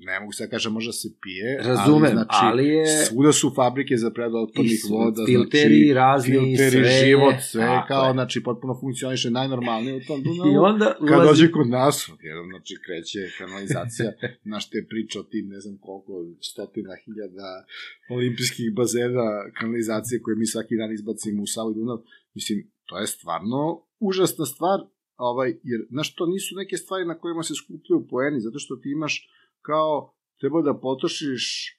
ne 0.05 0.19
mogu 0.19 0.31
sad 0.31 0.49
kažem, 0.49 0.73
može 0.73 0.91
se 0.91 1.09
pije, 1.21 1.57
Razumem, 1.63 2.03
ali, 2.03 2.11
znači, 2.11 2.39
ali 2.41 2.67
je... 2.67 2.85
svuda 3.05 3.31
su 3.31 3.53
fabrike 3.55 3.97
za 3.97 4.11
predu 4.11 4.35
otpadnih 4.37 4.81
voda, 4.89 5.23
filteri 5.25 5.81
znači, 5.83 5.93
razni, 5.93 6.31
filteri, 6.31 6.71
sve, 6.71 7.05
život, 7.05 7.35
sve, 7.51 7.65
tako 7.65 7.87
kao, 7.87 8.05
je. 8.07 8.13
znači, 8.13 8.43
potpuno 8.43 8.73
funkcioniše 8.81 9.29
najnormalnije 9.29 9.95
u 9.95 10.03
tom 10.07 10.23
Dunavu. 10.23 10.53
I 10.53 10.57
onda 10.57 10.87
Kad 11.09 11.17
ulazi... 11.17 11.27
dođe 11.29 11.51
kod 11.51 11.67
nas, 11.69 11.95
jedan, 12.29 12.45
znači, 12.53 12.73
kreće 12.85 13.21
kanalizacija, 13.37 14.09
znaš, 14.49 14.69
te 14.69 14.79
priče 14.89 15.19
o 15.19 15.23
tim, 15.23 15.45
ne 15.55 15.59
znam 15.59 15.75
koliko, 15.85 16.13
stotina 16.49 16.93
hiljada 17.03 17.49
olimpijskih 18.09 18.65
bazena 18.79 19.27
kanalizacije 19.57 20.21
koje 20.21 20.35
mi 20.35 20.45
svaki 20.45 20.75
dan 20.81 20.91
izbacimo 20.93 21.43
u 21.43 21.51
Savu 21.53 21.71
i 21.71 21.77
Dunav, 21.79 21.97
mislim, 22.37 22.57
to 22.87 22.97
je 22.99 23.07
stvarno 23.07 23.61
užasna 23.99 24.45
stvar, 24.45 24.79
ovaj, 25.15 25.49
jer, 25.49 25.79
znaš, 25.89 26.15
to 26.15 26.25
nisu 26.25 26.55
neke 26.55 26.77
stvari 26.77 27.05
na 27.05 27.19
kojima 27.19 27.43
se 27.43 27.53
skupljaju 27.61 28.07
poeni, 28.09 28.39
zato 28.39 28.59
što 28.59 28.75
ti 28.75 28.89
imaš 28.91 29.13
kao, 29.61 30.13
treba 30.39 30.61
da 30.61 30.79
potrošiš 30.79 31.75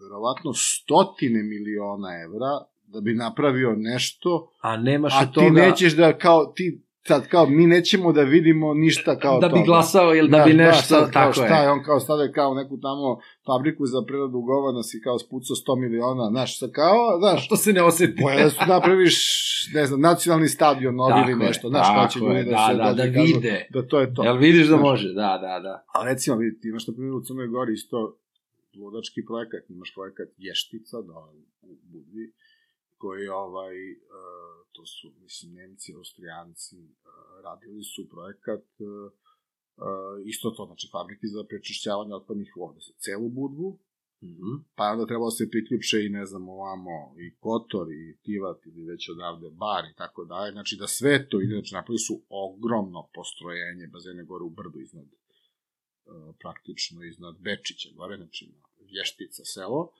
verovatno 0.00 0.52
stotine 0.54 1.42
miliona 1.42 2.08
evra 2.24 2.52
da 2.86 3.00
bi 3.00 3.14
napravio 3.14 3.74
nešto 3.76 4.52
A 4.60 4.76
nemaš 4.76 5.12
A 5.16 5.26
ti 5.26 5.32
toga... 5.34 5.60
nećeš 5.60 5.96
da 5.96 6.18
kao 6.18 6.46
ti 6.46 6.86
sad 7.06 7.28
kao 7.28 7.46
mi 7.46 7.66
nećemo 7.66 8.12
da 8.12 8.22
vidimo 8.22 8.74
ništa 8.74 9.18
kao 9.18 9.40
da 9.40 9.48
to. 9.48 9.56
bi 9.56 9.62
glasao 9.66 10.14
ili 10.14 10.28
da 10.28 10.44
bi 10.46 10.54
nešto, 10.54 10.82
sad, 10.82 11.00
kao 11.00 11.10
tako 11.12 11.32
šta 11.32 11.56
je. 11.56 11.62
je. 11.62 11.70
on 11.70 11.82
kao 11.82 12.00
stavlja 12.00 12.32
kao 12.32 12.54
neku 12.54 12.80
tamo 12.80 13.18
fabriku 13.46 13.86
za 13.86 14.02
preradu 14.06 14.40
govana 14.40 14.82
si 14.82 15.00
kao 15.04 15.18
spucao 15.18 15.56
100 15.56 15.80
miliona, 15.80 16.28
znaš, 16.30 16.58
sa 16.58 16.68
kao, 16.72 17.18
znaš, 17.18 17.48
To 17.48 17.56
se 17.56 17.72
ne 17.72 17.82
oseti. 17.82 18.22
Boje 18.22 18.44
da 18.44 18.50
su 18.50 18.60
napraviš, 18.68 19.16
ne 19.74 19.86
znam, 19.86 20.00
nacionalni 20.00 20.48
stadion 20.48 20.94
novi 20.94 21.12
ili 21.24 21.32
Tako 21.32 21.42
je, 21.42 21.48
nešto, 21.48 21.68
znaš, 21.68 21.86
kao 21.96 22.06
će 22.08 22.18
tako 22.18 22.32
je, 22.32 22.38
ljudi 22.38 22.50
da, 22.50 22.56
da, 22.56 22.66
se 22.68 22.74
da, 22.76 23.06
da 23.06 23.12
kažu 23.12 23.26
vide. 23.26 23.66
Da 23.70 23.86
to 23.86 24.00
je 24.00 24.14
to. 24.14 24.24
Jel 24.24 24.36
vidiš 24.36 24.66
da 24.66 24.76
Znaš, 24.76 24.80
može? 24.80 25.08
Da, 25.08 25.38
da, 25.46 25.54
da. 25.66 25.84
Ali 25.94 26.08
recimo, 26.10 26.36
vidi, 26.36 26.60
ti 26.60 26.68
imaš 26.68 26.86
na 26.86 26.94
primjer 26.94 27.14
u 27.14 27.20
Crnoj 27.20 27.46
Gori 27.46 27.72
isto 27.72 28.16
vodački 28.82 29.20
projekat, 29.30 29.70
imaš 29.70 29.90
projekat 29.94 30.28
Ještica, 30.38 30.96
da, 31.08 31.18
u 31.62 31.72
Budvi, 31.92 32.32
koji 33.02 33.24
ovaj, 33.28 33.76
e, 33.92 33.96
to 34.74 34.82
su, 34.86 35.06
mislim, 35.24 35.48
Nemci, 35.58 35.94
Austrijanci, 36.00 36.80
e, 36.84 36.90
radili 37.46 37.84
su 37.92 38.02
projekat 38.14 38.66
e, 38.80 38.84
isto 40.32 40.50
to, 40.56 40.62
znači 40.66 40.86
fabrike 40.92 41.26
za 41.34 41.42
prečišćavanje 41.50 42.14
otpadnih 42.14 42.50
voda 42.56 42.80
za 42.88 42.92
celu 43.04 43.28
Budvu, 43.28 43.70
Mhm. 44.22 44.50
pa 44.76 44.86
je 44.86 44.92
onda 44.92 45.06
trebalo 45.06 45.30
da 45.30 45.36
se 45.36 45.50
priključe 45.50 45.96
i 46.06 46.14
ne 46.18 46.24
znam 46.26 46.48
ovamo 46.48 47.14
i 47.24 47.36
Kotor 47.44 47.86
i 47.92 48.16
Tivat 48.22 48.66
ili 48.66 48.84
već 48.84 49.08
odavde 49.08 49.50
Bar 49.50 49.84
i 49.84 49.94
tako 49.96 50.24
dalje, 50.24 50.52
znači 50.52 50.76
da 50.76 50.86
sve 50.86 51.28
to 51.28 51.40
ide, 51.40 51.54
znači 51.54 51.74
napravili 51.74 51.98
su 51.98 52.22
ogromno 52.28 53.08
postrojenje 53.14 53.86
bazene 53.86 54.24
gore 54.24 54.44
u 54.44 54.50
brdu 54.50 54.78
iznad 54.80 55.04
e, 55.04 55.12
praktično 56.40 57.04
iznad 57.04 57.34
Bečića 57.40 57.88
gore, 57.96 58.16
znači 58.16 58.46
na 58.46 58.60
Vještica 58.90 59.42
selo 59.44 59.92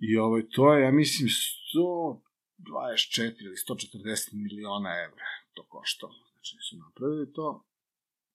i 0.00 0.16
ovaj, 0.16 0.48
to 0.48 0.74
je, 0.74 0.84
ja 0.84 0.92
mislim, 0.92 1.28
124 1.28 3.44
ili 3.44 3.56
140 3.56 4.32
miliona 4.32 4.90
evra 5.06 5.24
to 5.54 5.66
koštalo, 5.68 6.14
znači 6.32 6.56
su 6.68 6.76
napravili 6.76 7.32
to. 7.32 7.64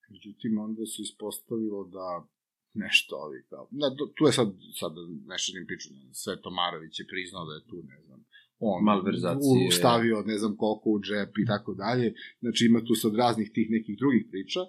Međutim 0.10 0.58
onda 0.58 0.86
se 0.86 1.02
ispostavilo 1.02 1.84
da 1.98 2.28
nešto 2.74 3.16
ovi 3.16 3.44
kao, 3.50 3.68
da, 3.72 3.88
tu 4.16 4.26
je 4.26 4.32
sad, 4.32 4.48
sad 4.80 4.92
ne 5.32 5.38
širim 5.38 5.66
priču, 5.68 5.88
ne 5.94 6.00
znam, 6.00 6.14
Sveto 6.14 6.50
Marović 6.50 7.00
je 7.00 7.12
priznao 7.14 7.46
da 7.46 7.54
je 7.54 7.68
tu, 7.70 7.78
ne 7.94 8.00
znam, 8.06 8.20
on 8.60 8.84
Malverzacije. 8.84 9.72
stavio 9.72 10.24
ne 10.32 10.38
znam 10.38 10.58
koliko 10.62 10.90
u 10.90 11.00
džep 11.00 11.32
i 11.44 11.46
tako 11.46 11.74
dalje, 11.74 12.14
znači 12.40 12.66
ima 12.66 12.80
tu 12.88 12.96
sad 12.96 13.16
raznih 13.16 13.52
tih 13.56 13.68
nekih 13.70 13.96
drugih 14.02 14.24
priča, 14.32 14.60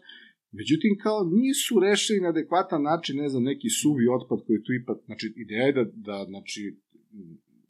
međutim 0.52 0.98
kao 1.02 1.18
nisu 1.24 1.80
rešili 1.80 2.20
na 2.20 2.28
adekvatan 2.28 2.82
način, 2.82 3.16
ne 3.16 3.28
znam, 3.28 3.42
neki 3.42 3.68
suvi 3.80 4.04
otpad 4.16 4.38
koji 4.46 4.62
tu 4.64 4.72
ipak, 4.72 4.98
znači 5.06 5.34
ideja 5.36 5.66
je 5.66 5.72
da, 5.72 5.84
da 6.08 6.24
znači, 6.28 6.60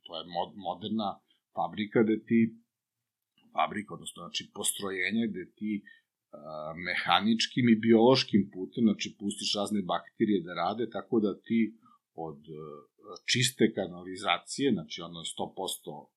to 0.05 0.11
je 0.19 0.25
mod, 0.37 0.51
moderna 0.57 1.09
fabrika 1.55 2.03
da 2.03 2.15
ti 2.29 2.41
fabrika, 3.55 3.95
odnosno 3.95 4.19
znači 4.23 4.51
postrojenje 4.55 5.25
gde 5.31 5.45
ti 5.59 5.73
a, 5.83 6.73
mehaničkim 6.87 7.69
i 7.69 7.81
biološkim 7.87 8.51
putem, 8.55 8.83
znači 8.89 9.17
pustiš 9.21 9.55
razne 9.61 9.81
bakterije 9.83 10.41
da 10.47 10.53
rade, 10.55 10.85
tako 10.91 11.21
da 11.21 11.41
ti 11.47 11.61
od 12.15 12.41
e, 12.49 12.61
čiste 13.33 13.73
kanalizacije, 13.77 14.73
znači 14.73 15.03
ono 15.09 15.21
100% 15.21 16.13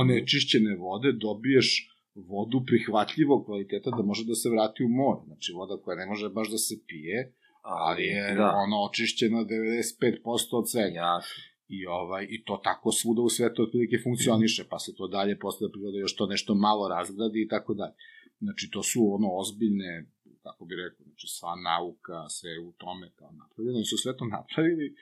onečišćene 0.00 0.76
vode, 0.76 1.12
dobiješ 1.12 1.68
vodu 2.14 2.64
prihvatljivog 2.66 3.44
kvaliteta 3.46 3.90
da 3.90 4.02
može 4.02 4.24
da 4.24 4.34
se 4.34 4.48
vrati 4.50 4.84
u 4.84 4.88
more. 4.88 5.20
Znači 5.26 5.52
voda 5.52 5.76
koja 5.82 5.96
ne 5.96 6.06
može 6.06 6.28
baš 6.28 6.50
da 6.50 6.58
se 6.58 6.74
pije, 6.86 7.32
ali 7.62 8.02
je 8.02 8.34
da. 8.34 8.52
ono 8.64 8.76
očišćena 8.88 9.38
95% 9.38 10.60
od 10.60 10.70
svega. 10.70 11.00
Jasno. 11.00 11.55
I, 11.68 11.86
ovaj, 11.86 12.26
I 12.30 12.44
to 12.44 12.60
tako 12.64 12.92
svuda 12.92 13.22
u 13.22 13.28
svetu 13.28 13.62
otprilike 13.62 13.98
funkcioniše, 14.02 14.64
pa 14.70 14.78
se 14.78 14.94
to 14.94 15.08
dalje 15.08 15.38
posle 15.38 15.72
priroda 15.72 15.98
još 15.98 16.16
to 16.16 16.26
nešto 16.26 16.54
malo 16.54 16.88
razgradi 16.88 17.42
i 17.42 17.48
tako 17.48 17.74
dalje. 17.74 17.94
Znači, 18.40 18.70
to 18.70 18.82
su 18.82 19.14
ono 19.14 19.28
ozbiljne, 19.32 20.06
kako 20.42 20.64
bi 20.64 20.74
rekao, 20.76 21.04
znači 21.04 21.26
sva 21.28 21.54
nauka, 21.56 22.28
sve 22.28 22.58
u 22.58 22.72
tome 22.72 23.12
kao 23.16 23.32
napravljeno, 23.32 23.76
oni 23.76 23.84
su 23.84 23.96
sve 23.96 24.16
to 24.16 24.24
napravili 24.24 24.96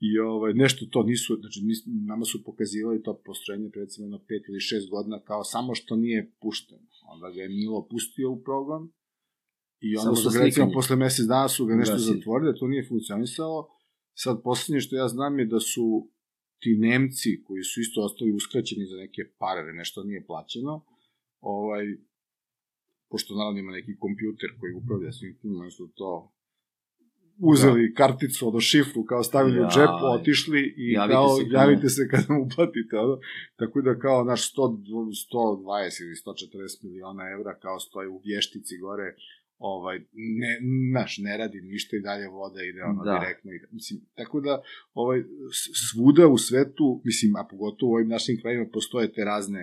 i 0.00 0.18
ovaj, 0.18 0.52
nešto 0.54 0.86
to 0.86 1.02
nisu, 1.02 1.36
znači 1.40 1.60
mi, 1.64 1.74
nama 2.06 2.24
su 2.24 2.44
pokazivali 2.44 3.02
to 3.02 3.20
postrojenje 3.24 3.70
recimo 3.74 4.04
jedno 4.06 4.18
pet 4.28 4.42
ili 4.48 4.60
šest 4.60 4.90
godina 4.90 5.20
kao 5.20 5.44
samo 5.44 5.74
što 5.74 5.96
nije 5.96 6.30
pušteno. 6.40 6.86
Onda 7.12 7.30
ga 7.30 7.42
je 7.42 7.48
Milo 7.48 7.86
pustio 7.90 8.30
u 8.30 8.42
program 8.42 8.92
i 9.80 9.96
onda 9.96 10.02
Samo 10.02 10.16
su 10.16 10.38
ga, 10.38 10.44
recimo 10.44 10.70
posle 10.72 10.96
mesec 10.96 11.26
dana 11.26 11.48
su 11.48 11.66
ga 11.66 11.74
nešto 11.74 11.94
Ugasili. 11.94 12.16
zatvorili, 12.16 12.52
da 12.52 12.58
to 12.58 12.66
nije 12.68 12.88
funkcionisalo. 12.88 13.68
Sad, 14.22 14.42
poslednje 14.42 14.80
što 14.80 14.96
ja 14.96 15.08
znam 15.08 15.38
je 15.38 15.46
da 15.46 15.60
su 15.60 15.86
ti 16.58 16.76
Nemci 16.78 17.42
koji 17.46 17.62
su 17.62 17.80
isto 17.80 18.04
ostali 18.04 18.32
uskraćeni 18.32 18.86
za 18.86 18.96
neke 18.96 19.22
pare, 19.38 19.72
nešto 19.72 20.04
nije 20.04 20.26
plaćeno, 20.26 20.84
ovaj, 21.40 21.84
pošto 23.10 23.34
naravno 23.34 23.60
ima 23.60 23.72
neki 23.72 23.96
kompjuter 23.98 24.50
koji 24.60 24.72
upravlja 24.80 25.12
svim 25.12 25.38
tim, 25.40 25.60
oni 25.60 25.70
su 25.70 25.92
to 25.94 26.32
uzeli 27.38 27.88
da. 27.88 27.94
karticu, 27.94 28.48
ono 28.48 28.60
šifru, 28.60 29.04
kao 29.04 29.22
stavili 29.22 29.56
ja, 29.56 29.66
u 29.66 29.70
džep, 29.74 29.94
otišli 30.14 30.74
i 30.76 30.92
Javite 30.92 31.14
kao, 31.14 31.36
se 31.36 31.42
javite 31.50 31.88
se 31.88 32.08
kad 32.10 32.24
vam 32.28 32.40
uplatite, 32.46 32.96
ono. 32.96 33.18
Tako 33.56 33.82
da 33.82 33.98
kao 33.98 34.24
naš 34.24 34.54
100, 34.54 34.58
120 35.32 36.02
ili 36.02 36.14
140 36.14 36.84
miliona 36.84 37.24
evra 37.30 37.58
kao 37.58 37.80
stoji 37.80 38.08
u 38.08 38.20
vještici 38.24 38.78
gore, 38.78 39.16
ovaj, 39.62 39.98
ne, 40.40 40.52
naš, 40.92 41.18
ne 41.18 41.36
radi 41.36 41.60
ništa 41.60 41.96
i 41.96 42.04
dalje 42.08 42.28
voda 42.28 42.62
ide 42.62 42.82
ono 42.82 43.04
Da. 43.04 43.18
direktno. 43.18 43.52
ide. 43.52 43.66
Mislim, 43.72 44.00
tako 44.14 44.40
da 44.40 44.62
ovaj, 44.94 45.18
svuda 45.90 46.28
u 46.28 46.38
svetu, 46.38 46.86
mislim, 47.04 47.36
a 47.36 47.42
pogotovo 47.50 47.92
u 47.92 47.94
ovim 47.94 48.08
našim 48.08 48.36
krajima 48.40 48.66
postoje 48.72 49.12
te 49.12 49.24
razne 49.24 49.62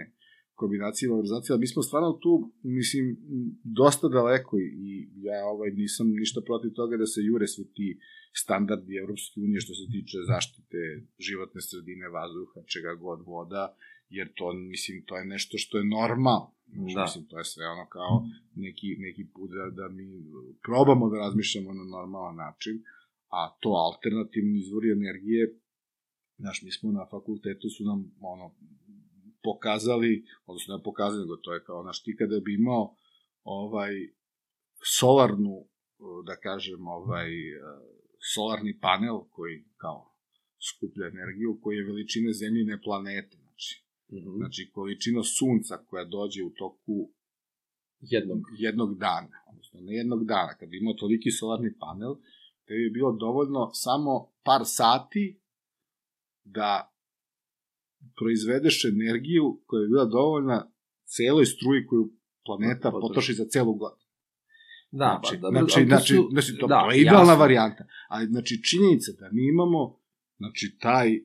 kombinacije 0.55 1.07
i 1.07 1.09
valorizacije, 1.09 1.53
ali 1.53 1.59
mi 1.59 1.67
smo 1.67 1.81
stvarno 1.83 2.11
tu, 2.23 2.53
mislim, 2.63 3.05
dosta 3.63 4.07
daleko 4.07 4.53
i, 4.59 4.67
i 4.83 4.91
ja 5.29 5.39
ovaj, 5.53 5.69
nisam 5.71 6.07
ništa 6.21 6.39
protiv 6.49 6.71
toga 6.79 6.97
da 6.97 7.05
se 7.05 7.19
jure 7.29 7.47
svi 7.47 7.65
ti 7.77 7.99
standardi 8.43 8.93
Evropske 9.03 9.37
unije 9.45 9.59
što 9.65 9.73
se 9.79 9.85
tiče 9.93 10.17
zaštite 10.31 10.79
životne 11.27 11.61
sredine, 11.61 12.07
vazduha, 12.17 12.59
čega 12.73 12.91
god 13.05 13.19
voda, 13.25 13.63
jer 14.09 14.33
to, 14.35 14.53
mislim, 14.53 15.03
to 15.05 15.17
je 15.17 15.25
nešto 15.25 15.57
što 15.57 15.77
je 15.77 15.83
normalno. 15.85 16.51
Znači, 16.67 16.95
Da. 16.95 17.01
Mislim, 17.01 17.25
to 17.25 17.37
je 17.37 17.45
sve 17.45 17.67
ono 17.67 17.85
kao 17.89 18.25
neki, 18.55 18.95
neki 18.97 19.27
put 19.33 19.49
da, 19.51 19.69
da 19.81 19.89
mi 19.89 20.07
probamo 20.63 21.09
da 21.09 21.17
razmišljamo 21.17 21.73
na 21.73 21.83
normalan 21.83 22.35
način, 22.35 22.83
a 23.27 23.57
to 23.59 23.69
alternativni 23.69 24.59
izvori 24.59 24.91
energije, 24.91 25.59
znaš, 26.37 26.61
mi 26.61 26.71
smo 26.71 26.91
na 26.91 27.05
fakultetu 27.11 27.69
su 27.69 27.83
nam, 27.83 28.11
ono, 28.19 28.55
pokazali, 29.43 30.25
odnosno 30.45 30.77
ne 30.77 30.83
pokazali, 30.83 31.21
nego 31.21 31.37
to 31.37 31.53
je 31.53 31.63
kao, 31.63 31.83
znaš, 31.83 32.03
ti 32.03 32.15
kada 32.19 32.39
bi 32.39 32.53
imao 32.53 32.95
ovaj, 33.43 33.93
solarnu, 34.99 35.65
da 36.25 36.35
kažem, 36.35 36.87
ovaj, 36.87 37.29
solarni 38.33 38.79
panel 38.79 39.19
koji 39.29 39.65
kao 39.77 40.15
skuplja 40.69 41.07
energiju, 41.07 41.59
koji 41.61 41.77
je 41.77 41.85
veličine 41.85 42.33
zemljine 42.33 42.81
planete, 42.81 43.37
znači, 43.37 43.88
Mhm. 44.11 44.29
znači 44.37 44.69
količina 44.73 45.23
sunca 45.23 45.77
koja 45.77 46.05
dođe 46.05 46.43
u 46.43 46.49
toku 46.49 47.09
Jednog. 48.01 48.39
jednog 48.57 48.97
dana, 48.97 49.37
odnosno 49.47 49.79
ne 49.81 49.95
jednog 49.95 50.25
dana, 50.25 50.53
kad 50.53 50.69
bi 50.69 50.77
imao 50.77 50.93
toliki 50.93 51.31
solarni 51.31 51.77
panel, 51.79 52.13
da 52.67 52.73
bi 52.75 52.89
bilo 52.93 53.11
dovoljno 53.11 53.69
samo 53.73 54.11
par 54.43 54.61
sati 54.65 55.39
da 56.43 56.93
proizvedeš 58.17 58.85
energiju 58.85 59.61
koja 59.65 59.81
bi 59.81 59.87
bila 59.87 60.05
dovoljna 60.05 60.71
celoj 61.05 61.45
struji 61.45 61.85
koju 61.85 62.09
planeta 62.45 62.91
Potroši. 62.91 63.01
potroši 63.01 63.33
za 63.33 63.45
celu 63.45 63.73
godinu. 63.73 64.05
Da, 64.91 65.19
znači, 65.21 65.35
pa, 65.35 65.41
dobro, 65.41 65.59
znači, 65.59 65.73
ali 65.79 65.85
to 65.85 65.95
znači, 65.95 66.13
su- 66.13 66.27
znači, 66.31 66.57
to, 66.59 66.67
da, 66.67 66.89
je 66.91 67.01
idealna 67.01 67.31
jasno. 67.31 67.39
varijanta. 67.39 67.83
Ali, 68.09 68.27
znači, 68.27 68.63
činjenica 68.63 69.11
da 69.19 69.29
mi 69.31 69.47
imamo, 69.47 69.99
znači, 70.37 70.77
taj 70.79 71.19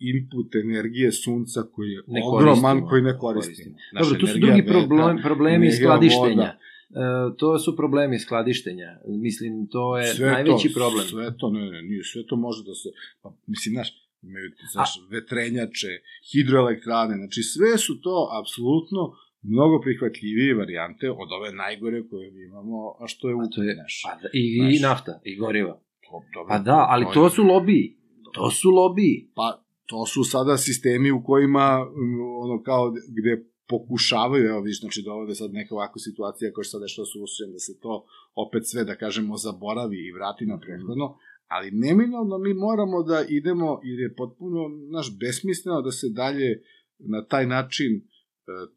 input 0.00 0.54
energije 0.56 1.12
sunca 1.12 1.60
koji 1.72 1.88
je 1.88 2.02
Ne 2.06 2.20
ogroman, 2.24 2.86
koji 2.88 3.02
ne 3.02 3.18
koristimo. 3.18 3.54
koristimo. 3.54 3.76
Naša 3.92 4.04
Dobro, 4.04 4.20
tu 4.20 4.26
su 4.26 4.38
drugi 4.38 4.60
vetra, 4.60 4.72
problem, 4.72 5.18
problemi 5.22 5.66
energija 5.66 5.86
skladištenja. 5.86 6.28
voda. 6.28 6.58
E, 6.92 7.36
to 7.38 7.58
su 7.58 7.76
problemi 7.76 8.18
skladištenja. 8.18 8.90
Mislim, 9.22 9.66
to 9.70 9.98
je 9.98 10.06
Sve 10.14 10.30
najveći 10.30 10.68
to, 10.68 10.74
problem. 10.74 11.04
Sve 11.06 11.36
to, 11.38 11.50
ne, 11.50 11.70
ne, 11.70 11.82
nije, 11.82 12.04
sve 12.04 12.26
to 12.26 12.36
može 12.36 12.64
da 12.64 12.74
se, 12.74 12.88
pa, 13.22 13.28
mislim, 13.46 13.72
znaš, 13.72 13.88
imaju, 14.22 14.46
znaš, 14.72 14.90
vetrenjače, 15.10 15.92
hidroelektrane, 16.32 17.16
znači 17.16 17.42
sve 17.42 17.78
su 17.78 18.00
to 18.00 18.16
apsolutno 18.40 19.00
mnogo 19.42 19.80
prihvatljivije 19.80 20.54
varijante 20.54 21.10
od 21.10 21.28
ove 21.32 21.52
najgore 21.52 22.08
koje 22.10 22.30
mi 22.30 22.42
imamo, 22.44 22.76
a 23.00 23.06
što 23.06 23.28
je 23.28 23.34
A 23.34 23.48
to 23.54 23.62
je, 23.62 23.76
naš. 23.76 24.02
pa, 24.04 24.14
da, 24.22 24.28
i, 24.32 24.76
i 24.76 24.80
nafta, 24.82 25.20
i 25.24 25.36
goriva. 25.36 25.74
To, 26.04 26.22
dobro, 26.34 26.48
Pa 26.48 26.58
da, 26.58 26.86
ali 26.88 27.06
to 27.14 27.30
su 27.30 27.42
lobiji. 27.44 27.96
To 28.32 28.50
su 28.50 28.70
lobiji. 28.70 29.28
Pa, 29.34 29.64
to 29.90 30.06
su 30.06 30.24
sada 30.24 30.56
sistemi 30.56 31.10
u 31.10 31.22
kojima, 31.24 31.86
um, 31.86 32.20
ono, 32.44 32.62
kao, 32.62 32.92
gde 33.18 33.32
pokušavaju, 33.68 34.44
evo 34.46 34.60
viš, 34.60 34.80
znači 34.80 35.02
dovode 35.02 35.34
sad 35.34 35.52
neka 35.52 35.74
ovakva 35.74 35.98
situacija 35.98 36.52
koja 36.52 36.64
sad 36.64 36.80
dešava 36.80 37.06
s 37.06 37.14
Rusijom, 37.20 37.52
da 37.52 37.58
se 37.58 37.74
to 37.80 38.04
opet 38.34 38.62
sve, 38.70 38.84
da 38.84 38.94
kažemo, 38.96 39.36
zaboravi 39.36 39.98
i 40.06 40.12
vrati 40.12 40.46
na 40.46 40.60
prethodno, 40.60 41.06
ali 41.54 41.70
neminovno 41.70 42.38
mi 42.38 42.54
moramo 42.54 43.02
da 43.02 43.24
idemo, 43.28 43.80
jer 43.84 43.98
je 44.00 44.14
potpuno, 44.14 44.60
naš, 44.96 45.18
besmisleno 45.20 45.82
da 45.82 45.90
se 45.90 46.06
dalje 46.08 46.62
na 46.98 47.24
taj 47.26 47.46
način 47.46 47.92
e, 47.96 48.02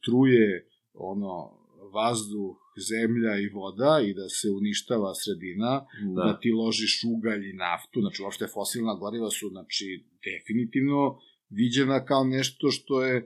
truje 0.05 0.69
ono, 0.93 1.35
vazduh, 1.93 2.55
zemlja 2.91 3.33
i 3.39 3.49
voda 3.49 3.93
i 4.07 4.13
da 4.13 4.29
se 4.29 4.47
uništava 4.59 5.11
sredina, 5.21 5.73
da. 6.15 6.23
da 6.23 6.39
ti 6.39 6.49
ložiš 6.51 6.93
ugalj 7.15 7.43
i 7.49 7.53
naftu, 7.53 8.01
znači 8.01 8.23
uopšte 8.23 8.47
fosilna 8.53 8.93
goriva 8.95 9.29
su 9.29 9.49
znači 9.49 9.87
definitivno 10.27 11.19
viđena 11.49 12.05
kao 12.05 12.23
nešto 12.23 12.71
što 12.71 13.03
je 13.03 13.15
e, 13.17 13.25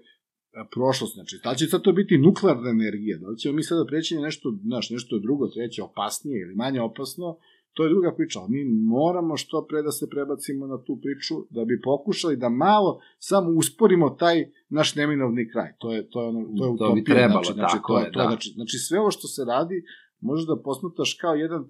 prošlost, 0.72 1.14
znači 1.14 1.40
da 1.44 1.56
će 1.56 1.66
sad 1.66 1.82
to 1.82 1.92
biti 1.92 2.18
nuklearna 2.18 2.70
energija, 2.70 3.18
da 3.18 3.28
li 3.28 3.38
ćemo 3.38 3.56
mi 3.56 3.64
sada 3.64 3.86
preći 3.86 4.16
na 4.16 4.22
nešto, 4.22 4.58
znaš, 4.64 4.90
nešto 4.90 5.20
drugo, 5.20 5.48
treće, 5.48 5.84
opasnije 5.84 6.42
ili 6.42 6.56
manje 6.56 6.82
opasno, 6.82 7.38
to 7.78 7.84
je 7.84 7.90
druga 7.90 8.12
priča, 8.18 8.40
ali 8.40 8.50
mi 8.52 8.62
moramo 8.98 9.38
što 9.38 9.66
pre 9.70 9.82
da 9.82 9.92
se 9.92 10.10
prebacimo 10.10 10.68
na 10.68 10.78
tu 10.86 11.00
priču, 11.04 11.36
da 11.50 11.66
bi 11.66 11.82
pokušali 11.82 12.36
da 12.38 12.50
malo 12.50 13.00
samo 13.20 13.50
usporimo 13.52 14.10
taj 14.10 14.46
naš 14.70 14.96
neminovni 14.96 15.50
kraj. 15.52 15.70
To 15.78 15.94
je, 15.94 16.10
to 16.10 16.22
je, 16.22 16.28
ono, 16.28 16.40
to 16.58 16.66
je 16.66 16.78
To 16.78 16.94
bi 16.94 17.02
utopija, 17.02 17.16
trebalo, 17.16 17.44
znači, 17.44 17.60
znači, 17.60 17.76
tako 17.78 17.94
to, 17.94 18.00
je, 18.00 18.12
to, 18.12 18.20
da. 18.20 18.26
Znači, 18.28 18.50
znači, 18.50 18.78
sve 18.78 19.00
ovo 19.00 19.12
što 19.12 19.28
se 19.28 19.42
radi, 19.46 19.84
možeš 20.20 20.46
da 20.48 20.62
posmataš 20.64 21.14
kao 21.22 21.34
jedan 21.36 21.70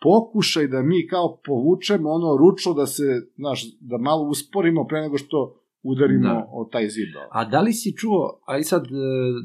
pokušaj 0.00 0.66
da 0.66 0.82
mi 0.82 1.06
kao 1.06 1.40
povučemo 1.44 2.10
ono 2.10 2.36
ručno 2.36 2.74
da 2.74 2.86
se, 2.86 3.02
znaš, 3.36 3.64
da 3.80 3.98
malo 3.98 4.28
usporimo 4.28 4.86
pre 4.86 5.00
nego 5.00 5.18
što 5.18 5.56
udarimo 5.82 6.28
Da. 6.28 6.48
o 6.52 6.68
taj 6.72 6.88
zid. 6.88 7.08
A 7.30 7.44
da 7.44 7.60
li 7.60 7.72
si 7.72 7.96
čuo, 7.96 8.40
aj 8.46 8.62
sad 8.62 8.84
e, 8.86 8.90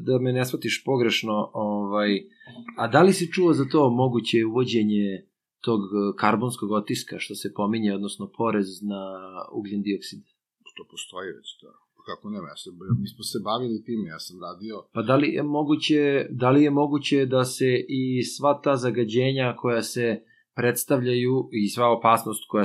da 0.06 0.18
me 0.18 0.32
ne 0.32 0.44
shvatiš 0.44 0.84
pogrešno, 0.84 1.50
ovaj, 1.52 2.10
a 2.76 2.88
da 2.88 3.02
li 3.02 3.12
si 3.12 3.32
čuo 3.32 3.52
za 3.52 3.64
to 3.64 3.90
moguće 3.90 4.44
uvođenje 4.44 5.26
tog 5.60 5.80
e, 5.80 6.16
karbonskog 6.16 6.70
otiska 6.70 7.18
što 7.18 7.34
se 7.34 7.52
pominje, 7.54 7.94
odnosno 7.94 8.30
porez 8.38 8.82
na 8.82 9.02
ugljen 9.52 9.82
dioksid? 9.82 10.20
To 10.76 10.84
postoji 10.90 11.28
već, 11.32 11.48
da. 11.62 11.72
Pa 11.96 12.02
Kako 12.08 12.30
nema, 12.30 12.48
ja 12.48 12.56
se, 12.56 12.70
mi 13.00 13.08
smo 13.08 13.22
se 13.24 13.38
bavili 13.44 13.84
time, 13.84 14.08
ja 14.08 14.18
sam 14.18 14.36
radio 14.42 14.74
Pa 14.92 15.02
da 15.02 15.16
li 15.16 15.28
je 15.28 15.42
moguće, 15.42 16.26
da 16.30 16.50
li 16.50 16.62
je 16.62 16.70
moguće 16.70 17.26
da 17.26 17.44
se 17.44 17.84
i 17.88 18.22
sva 18.22 18.60
ta 18.64 18.76
zagađenja 18.76 19.56
koja 19.58 19.82
se 19.82 20.22
predstavljaju 20.56 21.48
i 21.52 21.68
sva 21.68 21.88
opasnost 21.88 22.44
koja 22.48 22.64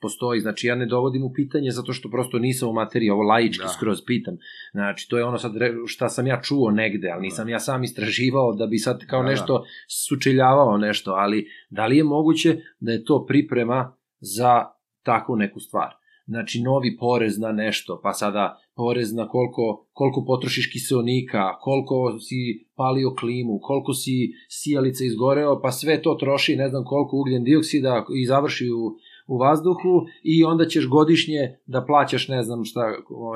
postoji, 0.00 0.40
znači 0.40 0.66
ja 0.66 0.74
ne 0.74 0.86
dovodim 0.86 1.24
u 1.24 1.32
pitanje 1.32 1.70
zato 1.70 1.92
što 1.92 2.10
prosto 2.10 2.38
nisam 2.38 2.68
u 2.68 2.72
materiji, 2.72 3.10
ovo 3.10 3.22
laički 3.22 3.62
Da. 3.62 3.68
skroz 3.68 3.98
pitam. 4.06 4.36
Znači 4.72 5.08
to 5.08 5.18
je 5.18 5.24
ono 5.24 5.38
sad 5.38 5.52
šta 5.86 6.08
sam 6.08 6.26
ja 6.26 6.40
čuo 6.42 6.70
negde, 6.70 7.10
ali 7.10 7.22
nisam 7.22 7.48
ja 7.48 7.58
sam 7.58 7.84
istraživao 7.84 8.54
da 8.54 8.66
bi 8.66 8.78
sad 8.78 9.06
kao 9.06 9.20
Da, 9.20 9.24
da. 9.24 9.30
nešto 9.30 9.64
sučeljavao 10.08 10.78
nešto, 10.78 11.10
ali 11.12 11.46
da 11.70 11.86
li 11.86 11.96
je 11.96 12.04
moguće 12.04 12.56
da 12.80 12.92
je 12.92 13.04
to 13.04 13.26
priprema 13.26 13.96
za 14.20 14.64
takvu 15.02 15.36
neku 15.36 15.60
stvar? 15.60 16.01
Znači 16.26 16.62
novi 16.62 16.96
porez 16.96 17.38
na 17.38 17.52
nešto, 17.52 18.00
pa 18.02 18.12
sada 18.12 18.58
porez 18.74 19.12
na 19.12 19.28
koliko, 19.28 19.86
koliko 19.92 20.24
potrošiš 20.26 20.72
kiseonika, 20.72 21.58
koliko 21.60 22.18
si 22.18 22.66
palio 22.76 23.14
klimu, 23.20 23.58
koliko 23.62 23.92
si 23.94 24.32
sijalica 24.48 25.04
izgoreo, 25.04 25.60
pa 25.62 25.72
sve 25.72 26.02
to 26.02 26.14
troši 26.14 26.56
ne 26.56 26.68
znam 26.68 26.84
koliko 26.84 27.16
ugljen 27.16 27.44
dioksida 27.44 28.04
i 28.22 28.26
završi 28.26 28.70
u, 28.70 28.82
u 29.26 29.38
vazduhu 29.38 29.94
i 30.22 30.44
onda 30.44 30.66
ćeš 30.66 30.88
godišnje 30.88 31.58
da 31.66 31.84
plaćaš 31.84 32.28
ne 32.28 32.42
znam 32.42 32.64
šta, 32.64 32.80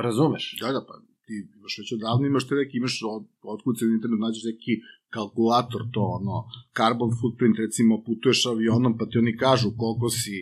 razumeš? 0.03 0.57
Da, 0.61 0.73
da, 0.73 0.85
pa 0.89 0.95
ti 1.27 1.35
imaš 1.59 1.75
već 1.81 1.89
odavno 1.93 2.27
imaš 2.27 2.45
te 2.49 2.55
neki, 2.55 2.77
imaš 2.77 2.95
od, 3.15 3.25
otkucen 3.55 3.89
internet, 3.97 4.21
nađeš 4.21 4.45
neki 4.53 4.73
kalkulator, 5.15 5.83
to 5.95 6.03
ono, 6.19 6.37
carbon 6.79 7.11
footprint, 7.21 7.57
recimo 7.65 8.03
putuješ 8.07 8.47
avionom, 8.47 8.93
pa 8.99 9.05
ti 9.07 9.19
oni 9.19 9.37
kažu 9.37 9.69
koliko 9.83 10.09
si, 10.11 10.37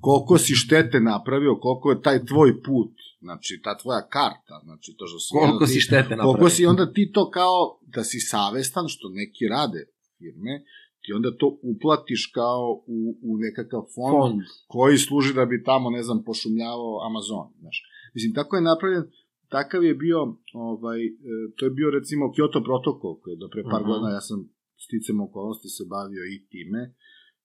koliko 0.00 0.38
si 0.38 0.54
štete 0.54 1.00
napravio, 1.00 1.58
koliko 1.64 1.90
je 1.90 2.02
taj 2.06 2.18
tvoj 2.30 2.50
put, 2.62 2.92
znači 3.20 3.60
ta 3.64 3.72
tvoja 3.82 4.02
karta, 4.16 4.54
znači 4.64 4.94
to 4.98 5.06
što 5.06 5.18
si... 5.18 5.30
Koliko 5.32 5.56
ono, 5.56 5.66
si 5.66 5.74
ti- 5.74 5.80
štete 5.80 6.10
napravio? 6.10 6.32
Koliko 6.32 6.48
si 6.50 6.66
onda 6.66 6.92
ti 6.92 7.10
to 7.14 7.30
kao, 7.30 7.58
da 7.94 8.04
si 8.04 8.20
savestan, 8.20 8.84
što 8.88 9.08
neki 9.08 9.44
rade 9.48 9.82
firme, 10.18 10.54
ti 11.02 11.12
onda 11.12 11.36
to 11.40 11.58
uplatiš 11.62 12.26
kao 12.34 12.82
u, 12.86 12.98
u 13.22 13.30
nekakav 13.44 13.82
fond, 13.94 14.14
Fond. 14.20 14.40
koji 14.66 14.98
služi 14.98 15.34
da 15.34 15.44
bi 15.44 15.62
tamo, 15.64 15.90
ne 15.90 16.02
znam, 16.02 16.22
pošumljavao 16.24 17.00
Amazon, 17.08 17.46
znaš. 17.60 17.82
Mislim, 18.14 18.34
tako 18.34 18.56
je 18.56 18.62
napravljen, 18.62 19.04
takav 19.48 19.84
je 19.84 19.94
bio, 19.94 20.18
ovaj, 20.52 21.00
e, 21.06 21.10
to 21.56 21.64
je 21.66 21.70
bio 21.70 21.90
recimo 21.90 22.32
Kyoto 22.34 22.60
protokol, 22.68 23.12
koji 23.20 23.32
je 23.32 23.42
do 23.44 23.48
pre 23.52 23.62
par 23.72 23.82
Mhm. 23.82 23.88
godina, 23.90 24.10
ja 24.18 24.20
sam 24.20 24.38
sticam 24.84 25.20
okolnosti 25.20 25.68
se 25.68 25.84
bavio 25.96 26.22
i 26.34 26.46
time, 26.52 26.94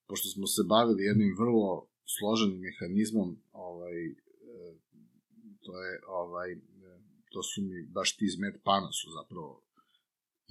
pošto 0.09 0.27
smo 0.33 0.45
se 0.55 0.61
bavili 0.75 1.03
jednim 1.09 1.31
vrlo 1.41 1.63
složenim 2.15 2.59
mehanizmom, 2.67 3.29
ovaj, 3.51 3.97
e, 4.05 4.13
to 5.65 5.71
je, 5.85 5.93
ovaj, 6.21 6.49
e, 6.51 6.57
to 7.31 7.39
su 7.49 7.57
mi 7.69 7.77
baš 7.97 8.09
ti 8.17 8.25
iz 8.25 8.35
Medpana 8.43 8.89
su 8.99 9.07
zapravo 9.19 9.49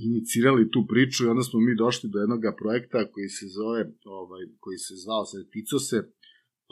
inicirali 0.09 0.71
tu 0.75 0.81
priču 0.93 1.19
i 1.25 1.31
onda 1.33 1.43
smo 1.43 1.59
mi 1.61 1.81
došli 1.85 2.11
do 2.13 2.19
jednog 2.19 2.43
projekta 2.63 2.99
koji 3.13 3.29
se 3.29 3.47
zove, 3.59 3.81
ovaj, 4.05 4.43
koji 4.63 4.79
se 4.87 4.95
zvao, 5.05 5.25
se 5.89 5.99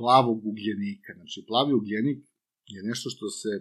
plavog 0.01 0.39
ugljenika. 0.51 1.11
Znači, 1.19 1.39
plavi 1.49 1.73
ugljenik 1.81 2.19
je 2.75 2.81
nešto 2.91 3.07
što 3.15 3.27
se 3.41 3.53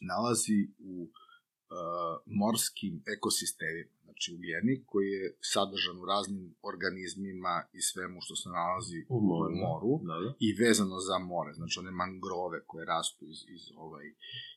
nalazi 0.00 0.60
u 0.78 0.94
uh, 1.02 2.14
morskim 2.26 2.94
ekosistemima. 3.16 4.00
Znači, 4.04 4.34
ugljenik 4.36 4.80
koji 4.86 5.08
je 5.18 5.36
sadržan 5.52 5.96
u 6.02 6.04
raznim 6.04 6.54
organizmima 6.62 7.54
i 7.72 7.80
svemu 7.90 8.18
što 8.20 8.34
se 8.36 8.48
nalazi 8.48 8.98
U 9.08 9.20
moru. 9.20 9.52
u 9.52 9.56
moru 9.66 9.92
Da, 10.10 10.16
da. 10.24 10.30
i 10.46 10.48
vezano 10.62 10.98
za 11.08 11.18
more, 11.18 11.52
znači 11.58 11.74
one 11.82 11.90
mangrove 11.90 12.58
koje 12.66 12.84
rastu 12.94 13.22
iz, 13.32 13.40
iz, 13.56 13.62
ovaj, 13.76 14.06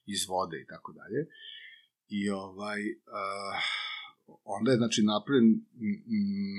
iz 0.06 0.22
vode 0.30 0.58
i 0.62 0.68
tako 0.74 0.90
dalje. 1.00 1.22
I 2.08 2.30
ovaj, 2.30 2.82
uh, 2.92 3.56
onda 4.44 4.72
je 4.72 4.78
znači 4.78 5.02
napravljen, 5.14 5.50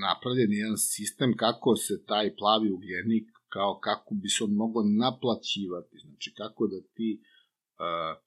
napravljen 0.09 0.53
jedan 0.53 0.79
sistem 0.79 1.31
kako 1.37 1.77
se 1.77 2.05
taj 2.07 2.37
plavi 2.37 2.69
ugljenik, 2.71 3.27
kao 3.49 3.79
kako 3.81 4.15
bi 4.15 4.29
se 4.29 4.45
on 4.45 4.53
mogao 4.63 4.83
naplaćivati, 5.05 5.97
znači 6.05 6.29
kako 6.41 6.67
da 6.67 6.81
ti 6.95 7.11
uh, 7.21 8.25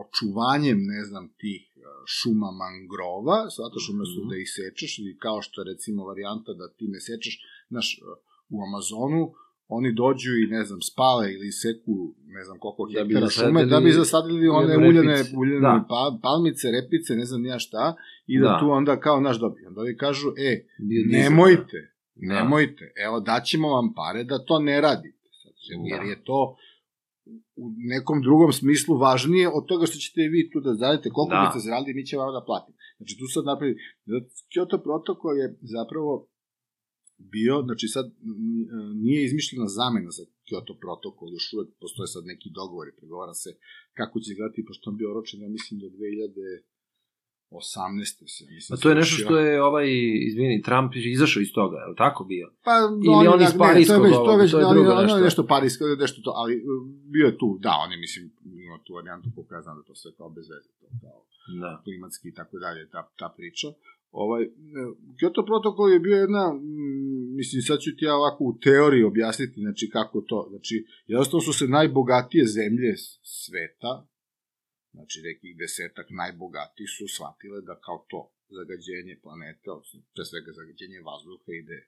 očuvanjem, 0.00 0.78
ne 0.86 1.04
znam, 1.04 1.24
tih 1.40 1.62
uh, 1.76 1.82
šuma 2.16 2.50
mangrova, 2.62 3.38
zato 3.58 3.76
što 3.80 3.92
umesto 3.92 4.20
Mhm. 4.20 4.28
da 4.30 4.36
ih 4.36 4.48
sečeš, 4.58 4.98
ili 4.98 5.12
kao 5.18 5.38
što 5.42 5.56
je 5.60 5.70
recimo 5.72 6.04
varijanta 6.04 6.52
da 6.52 6.66
ti 6.68 6.84
ne 6.88 7.00
sečeš, 7.00 7.34
znaš, 7.68 7.88
uh, 7.98 8.06
u 8.48 8.62
Amazonu, 8.62 9.22
oni 9.68 9.92
dođu 9.94 10.30
i, 10.34 10.50
ne 10.50 10.64
znam, 10.64 10.80
spale 10.82 11.32
ili 11.32 11.52
seku, 11.54 11.92
ne 12.28 12.44
znam 12.44 12.58
koliko 12.58 12.82
Da 12.86 13.04
bi 13.04 13.14
hektara 13.14 13.30
šume, 13.30 13.66
da 13.66 13.80
bi 13.80 13.92
zasadili 13.92 14.48
one 14.50 14.66
repice. 14.68 15.36
uljane 15.36 15.60
Da. 15.60 15.84
pa, 15.88 16.18
palmice, 16.22 16.66
repice, 16.70 17.14
ne 17.14 17.24
znam 17.24 17.42
nija 17.42 17.58
šta, 17.58 17.94
i 18.26 18.40
da, 18.40 18.48
Da. 18.48 18.58
tu 18.60 18.70
onda 18.70 19.00
kao 19.00 19.20
naš 19.20 19.38
dobij. 19.38 19.66
Onda 19.66 19.80
ovi 19.80 19.96
kažu, 19.96 20.28
e, 20.38 20.50
Biodizel, 20.80 21.20
nemojte, 21.20 21.78
Da. 22.16 22.34
nemojte, 22.34 22.84
evo 22.96 23.20
daćemo 23.20 23.68
vam 23.68 23.94
pare 23.94 24.24
da 24.24 24.44
to 24.44 24.58
ne 24.58 24.80
radite. 24.80 25.28
Sad, 25.42 25.52
jer 25.84 26.00
Da. 26.00 26.10
je 26.10 26.24
to 26.24 26.56
u 27.62 27.64
nekom 27.92 28.18
drugom 28.26 28.52
smislu 28.52 28.92
važnije 29.06 29.46
od 29.58 29.64
toga 29.70 29.86
što 29.86 29.96
ćete 30.04 30.20
vi 30.34 30.50
tu 30.50 30.58
da 30.60 30.74
zaradite, 30.74 31.14
koliko 31.16 31.34
Da. 31.34 31.42
biste 31.42 31.66
zaradili, 31.66 31.94
mi 31.94 32.06
ćemo 32.08 32.22
vam 32.22 32.34
da 32.38 32.48
platimo. 32.50 32.76
Znači, 32.98 33.12
tu 33.18 33.26
sad 33.34 33.44
napravi, 33.50 33.74
Kyoto 34.52 34.78
protokol 34.86 35.32
je 35.42 35.46
zapravo 35.76 36.12
bio, 37.34 37.56
znači 37.68 37.86
sad 37.96 38.06
nije 39.06 39.20
izmišljena 39.24 39.68
zamena 39.78 40.10
za 40.18 40.24
Kyoto 40.46 40.74
protokol, 40.84 41.28
još 41.36 41.46
uvek 41.54 41.68
postoje 41.82 42.08
sad 42.14 42.22
neki 42.32 42.48
dogovori, 42.58 42.96
pregovara 42.98 43.34
se 43.42 43.50
kako 43.98 44.14
će 44.20 44.26
izgledati, 44.30 44.66
pošto 44.68 44.84
on 44.90 44.96
bio 45.00 45.10
oročen, 45.10 45.40
ja 45.42 45.48
mislim, 45.56 45.74
do 45.80 45.88
2018. 47.58 48.28
se, 48.34 48.44
mislim, 48.54 48.76
Pa 48.76 48.82
to 48.82 48.88
je 48.88 48.94
nešto 48.94 49.16
što 49.22 49.38
je 49.38 49.62
ovaj, 49.62 49.86
izvini, 50.28 50.62
Trump 50.62 50.92
izašao 50.94 51.40
iz 51.40 51.52
toga, 51.54 51.76
je 51.78 51.86
li 51.86 51.96
tako 51.96 52.24
bio? 52.24 52.46
Pa, 52.64 52.74
Ili 53.08 53.26
on 53.34 53.42
iz 53.42 53.52
ne, 53.52 53.58
Parijskog 53.58 53.96
to 53.96 54.04
je 54.04 54.10
već, 54.10 54.16
to 54.16 54.32
je 54.32 54.38
već, 54.38 54.50
to 54.50 54.58
je 54.58 54.66
drugo 54.74 54.90
nešto. 55.02 55.20
nešto 55.20 55.46
parijsko, 55.46 55.84
nešto 56.04 56.18
to, 56.24 56.30
ali 56.40 56.54
uh, 56.56 56.64
bio 57.14 57.26
je 57.26 57.38
tu, 57.38 57.58
da, 57.60 57.72
on 57.84 57.92
je, 57.92 57.98
mislim, 57.98 58.22
imao 58.64 58.78
tu 58.84 58.94
varijantu 58.94 59.28
koliko 59.34 59.54
ja 59.54 59.62
znam 59.62 59.76
da 59.78 59.82
to 59.82 59.94
sve 59.94 60.10
kao 60.18 60.28
bez 60.30 60.46
veze, 60.52 60.70
to 60.80 60.86
kao 61.02 61.18
Da. 61.62 61.80
klimatski 61.84 62.28
i 62.28 62.34
tako 62.34 62.58
dalje, 62.58 62.88
ta, 62.94 63.00
ta 63.18 63.28
priča. 63.36 63.68
Ovaj, 64.10 64.42
e, 64.42 64.48
Kyoto 65.18 65.42
protokol 65.46 65.92
je 65.92 66.00
bio 66.00 66.16
jedna, 66.16 66.44
mislim, 67.36 67.62
sad 67.62 67.78
ću 67.78 67.90
ti 67.96 68.04
ja 68.04 68.14
ovako 68.16 68.44
u 68.44 68.58
teoriji 68.58 69.02
objasniti, 69.02 69.60
znači, 69.60 69.90
kako 69.90 70.20
to, 70.20 70.46
znači, 70.50 70.86
jednostavno 71.06 71.40
su 71.40 71.52
se 71.52 71.66
najbogatije 71.68 72.44
zemlje 72.46 72.94
sveta, 73.22 73.92
znači, 74.94 75.16
nekih 75.28 75.52
desetak 75.62 76.06
najbogatijih 76.20 76.90
su 76.96 77.04
shvatile 77.14 77.58
da 77.68 77.74
kao 77.86 77.98
to 78.10 78.20
zagađenje 78.58 79.14
planete, 79.24 79.66
odnosno, 79.74 79.98
pre 80.14 80.24
svega 80.30 80.50
zagađenje 80.58 80.98
vazduha 81.08 81.50
ide 81.62 81.78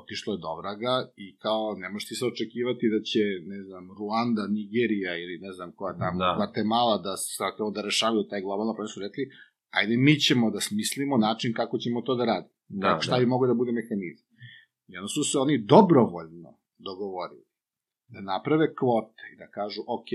otišlo 0.00 0.30
je 0.34 0.42
do 0.44 0.52
vraga 0.60 0.94
i 1.24 1.26
kao 1.44 1.64
ne 1.82 1.88
možeš 1.90 2.08
ti 2.08 2.14
se 2.14 2.24
očekivati 2.32 2.92
da 2.94 3.00
će, 3.10 3.22
ne 3.52 3.60
znam, 3.66 3.84
Ruanda, 3.98 4.44
Nigerija 4.56 5.12
ili 5.22 5.36
ne 5.46 5.52
znam 5.56 5.72
koja 5.78 5.92
tamo, 5.98 6.18
Da. 6.18 6.24
da. 6.24 6.34
Guatemala 6.38 6.96
da, 7.06 7.14
sakao, 7.16 7.70
da 7.70 7.82
rešavaju 7.82 8.22
taj 8.30 8.40
globalno 8.40 8.74
problem 8.74 8.94
su 8.94 9.00
rekli, 9.00 9.24
ajde 9.70 9.96
mi 9.96 10.14
ćemo 10.24 10.50
da 10.50 10.60
smislimo 10.60 11.16
način 11.16 11.50
kako 11.54 11.78
ćemo 11.78 12.02
to 12.02 12.14
da 12.14 12.24
radimo. 12.24 12.54
Da, 12.68 12.88
kako, 12.88 13.02
šta 13.02 13.14
da. 13.14 13.20
bi 13.20 13.26
mogo 13.26 13.46
da 13.46 13.54
bude 13.54 13.72
mehanizam. 13.72 14.28
I 14.88 14.96
onda 14.96 15.08
su 15.08 15.22
se 15.24 15.38
oni 15.38 15.58
dobrovoljno 15.58 16.50
dogovorili 16.78 17.44
da 18.08 18.20
naprave 18.20 18.74
kvote 18.74 19.22
i 19.32 19.36
da 19.36 19.46
kažu, 19.50 19.80
ok, 19.86 20.10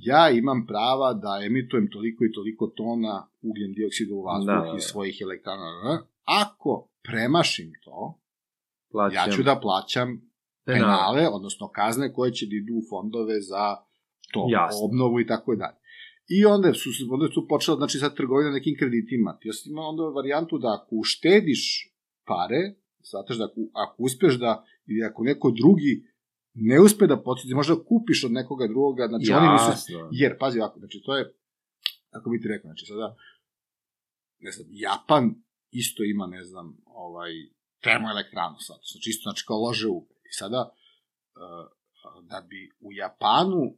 ja 0.00 0.30
imam 0.30 0.66
prava 0.66 1.14
da 1.14 1.40
emitujem 1.46 1.90
toliko 1.90 2.24
i 2.24 2.32
toliko 2.32 2.66
tona 2.66 3.28
ugljen 3.42 3.72
dioksida 3.72 4.14
u 4.14 4.22
vazduh 4.22 4.46
Da, 4.46 4.60
da, 4.60 4.70
da. 4.70 4.76
iz 4.76 4.82
svojih 4.82 5.18
elektrana. 5.22 6.02
Ako 6.24 6.88
premašim 7.02 7.72
to, 7.84 8.18
Plaćam. 8.90 9.14
ja 9.16 9.36
ću 9.36 9.42
da 9.42 9.58
plaćam 9.62 10.08
Penale. 10.64 10.82
penale, 10.82 11.28
odnosno 11.28 11.68
kazne 11.68 12.12
koje 12.12 12.32
će 12.32 12.46
da 12.46 12.54
idu 12.56 12.74
u 12.74 12.82
fondove 12.90 13.40
za 13.40 13.76
to, 14.32 14.46
Jasno. 14.50 14.84
obnovu 14.84 15.20
i 15.20 15.26
tako 15.26 15.54
dalje. 15.56 15.76
I 16.28 16.44
onda 16.44 16.74
su, 16.74 16.88
onda 17.10 17.26
su 17.34 17.48
počela, 17.48 17.76
znači 17.76 17.98
sad 17.98 18.16
trgovina 18.16 18.50
nekim 18.50 18.76
kreditima. 18.78 19.38
Ti 19.40 19.50
osim 19.50 19.72
ima 19.72 19.82
onda 19.82 20.02
varijantu 20.02 20.58
da 20.58 20.68
ako 20.74 20.96
uštediš 20.96 21.62
pare, 22.26 22.74
shvataš 23.02 23.36
da 23.38 23.44
ako, 23.44 23.60
ako 23.72 24.02
uspeš 24.02 24.34
da, 24.38 24.64
ili 24.86 25.04
ako 25.04 25.22
neko 25.22 25.50
drugi 25.50 26.04
ne 26.54 26.80
uspe 26.80 27.06
da 27.06 27.22
podsjeti, 27.22 27.54
možda 27.54 27.84
kupiš 27.84 28.24
od 28.24 28.32
nekoga 28.32 28.66
drugoga, 28.66 29.06
znači 29.08 29.32
oni 29.32 29.52
nisu, 29.52 29.70
Jasno. 29.70 30.08
jer, 30.12 30.38
pazi 30.38 30.60
ovako, 30.60 30.78
znači 30.78 31.02
to 31.04 31.16
je, 31.16 31.34
kako 32.10 32.30
bi 32.30 32.40
ti 32.40 32.48
rekao, 32.48 32.68
znači 32.68 32.86
sada, 32.86 33.16
ne 34.38 34.50
znam, 34.50 34.66
Japan 34.70 35.34
isto 35.70 36.04
ima, 36.04 36.26
ne 36.26 36.44
znam, 36.44 36.76
ovaj, 36.86 37.30
termoelektranu 37.82 38.56
sad, 38.58 38.76
znači 38.92 39.10
isto, 39.10 39.22
znači 39.22 39.44
kao 39.46 39.58
lože 39.58 39.88
ugalj. 39.88 40.18
I 40.30 40.32
sada, 40.32 40.70
uh, 41.34 41.66
da 42.30 42.46
bi 42.48 42.70
u 42.80 42.92
Japanu 42.92 43.62
uh, 43.62 43.74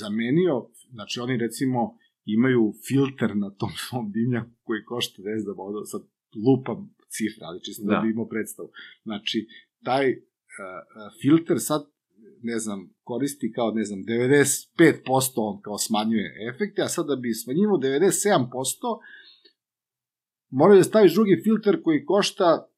zamenio, 0.00 0.68
znači 0.90 1.20
oni 1.20 1.36
recimo 1.36 1.98
imaju 2.24 2.72
filter 2.88 3.36
na 3.36 3.50
tom 3.50 3.70
svom 3.88 4.12
dimnjaku 4.12 4.50
koji 4.62 4.84
košta, 4.84 5.22
ne 5.22 5.38
znam, 5.38 5.56
sad 5.84 6.02
lupam 6.46 6.94
cifra, 7.08 7.46
ali 7.46 7.64
čisto 7.64 7.82
da, 7.86 7.94
Da. 7.94 8.00
bi 8.00 8.10
imao 8.10 8.28
predstavu. 8.28 8.70
Znači, 9.02 9.46
taj 9.84 10.16
filter 11.22 11.56
sad 11.60 11.94
ne 12.42 12.58
znam, 12.58 12.90
koristi 13.02 13.52
kao, 13.52 13.70
ne 13.70 13.84
znam, 13.84 14.00
95% 14.00 15.32
on 15.36 15.60
kao 15.62 15.78
smanjuje 15.78 16.48
efekte, 16.54 16.82
a 16.82 16.88
sad 16.88 17.06
da 17.06 17.16
bi 17.16 17.34
smanjivo 17.34 17.78
97%, 17.78 18.48
moraju 20.50 20.78
da 20.78 20.84
staviš 20.84 21.14
drugi 21.14 21.40
filter 21.44 21.82
koji 21.82 22.04
košta 22.04 22.68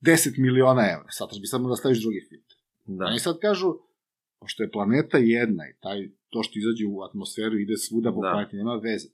10 0.00 0.38
miliona 0.38 0.82
evra. 0.82 1.10
Sad 1.10 1.28
bi 1.40 1.46
samo 1.46 1.68
da 1.68 1.76
staviš 1.76 2.00
drugi 2.02 2.26
filter. 2.28 2.56
Da. 2.84 3.04
Oni 3.04 3.18
sad 3.18 3.38
kažu, 3.38 3.74
pošto 4.40 4.62
je 4.62 4.70
planeta 4.70 5.18
jedna 5.18 5.64
i 5.70 5.74
taj, 5.80 6.08
to 6.28 6.42
što 6.42 6.58
izađe 6.58 6.86
u 6.86 7.02
atmosferu 7.02 7.58
ide 7.58 7.76
svuda 7.76 8.12
po 8.12 8.20
Da. 8.20 8.30
planeti, 8.32 8.56
nema 8.56 8.74
veze. 8.76 9.08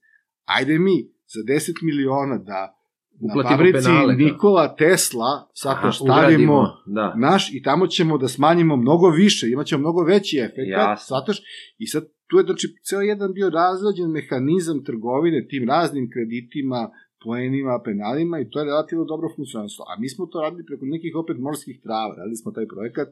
Ajde 0.44 0.78
mi 0.78 1.12
za 1.26 1.40
10 1.40 1.72
miliona 1.82 2.38
da 2.38 2.77
na 3.20 3.50
fabrici 3.50 3.88
da. 4.06 4.12
Nikola 4.12 4.76
Tesla 4.76 5.50
sad 5.54 5.82
to 5.82 5.92
stavimo 5.92 6.66
Da. 6.86 7.14
naš 7.16 7.54
i 7.54 7.62
tamo 7.62 7.86
ćemo 7.86 8.18
da 8.18 8.28
smanjimo 8.28 8.76
mnogo 8.76 9.10
više, 9.10 9.50
imaćemo 9.50 9.80
mnogo 9.80 10.02
veći 10.02 10.38
efekt, 10.38 10.70
shvataš? 11.06 11.38
I 11.78 11.86
sad 11.86 12.02
tu 12.28 12.36
je 12.38 12.44
znači 12.44 12.66
ceo 12.86 13.00
jedan 13.00 13.32
bio 13.32 13.50
razrađen 13.50 14.10
mehanizam 14.10 14.84
trgovine 14.84 15.46
tim 15.50 15.68
raznim 15.68 16.10
kreditima, 16.14 16.90
poenima, 17.24 17.82
penalima 17.86 18.36
i 18.40 18.48
to 18.50 18.56
je 18.58 18.68
relativno 18.72 19.04
dobro 19.12 19.26
funkcionalno. 19.36 19.84
A 19.90 19.92
mi 20.00 20.08
smo 20.08 20.22
to 20.26 20.36
radili 20.44 20.68
preko 20.70 20.84
nekih 20.94 21.12
opet 21.22 21.36
morskih 21.46 21.76
trava. 21.86 22.12
Radili 22.20 22.36
smo 22.42 22.50
taj 22.56 22.66
projekat 22.74 23.08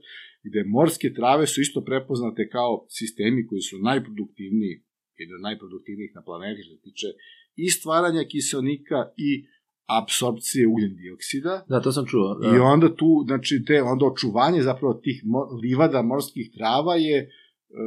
gde 0.46 0.60
morske 0.76 1.08
trave 1.18 1.44
su 1.52 1.60
isto 1.60 1.80
prepoznate 1.90 2.42
kao 2.56 2.72
sistemi 2.98 3.46
koji 3.48 3.62
su 3.68 3.76
najproduktivniji, 3.90 4.74
jedan 5.20 5.34
od 5.38 5.46
najproduktivnijih 5.48 6.12
na 6.14 6.22
planeti 6.28 6.62
što 6.64 6.74
se 6.76 6.82
tiče 6.88 7.08
i 7.64 7.66
stvaranja 7.76 8.22
kiselnika 8.32 8.98
i 9.28 9.30
apsorpcije 9.86 10.66
ugljen 10.66 10.96
dioksida. 10.96 11.64
Da, 11.68 11.80
to 11.80 11.92
sam 11.92 12.06
čuo. 12.06 12.34
Da. 12.34 12.56
I 12.56 12.58
onda 12.58 12.94
tu, 12.94 13.24
znači, 13.26 13.64
te, 13.66 13.82
onda 13.82 14.06
očuvanje 14.06 14.62
zapravo 14.62 14.94
tih 14.94 15.22
livada 15.62 16.02
morskih 16.02 16.50
trava 16.56 16.94
je, 16.94 17.18
e, 17.18 17.28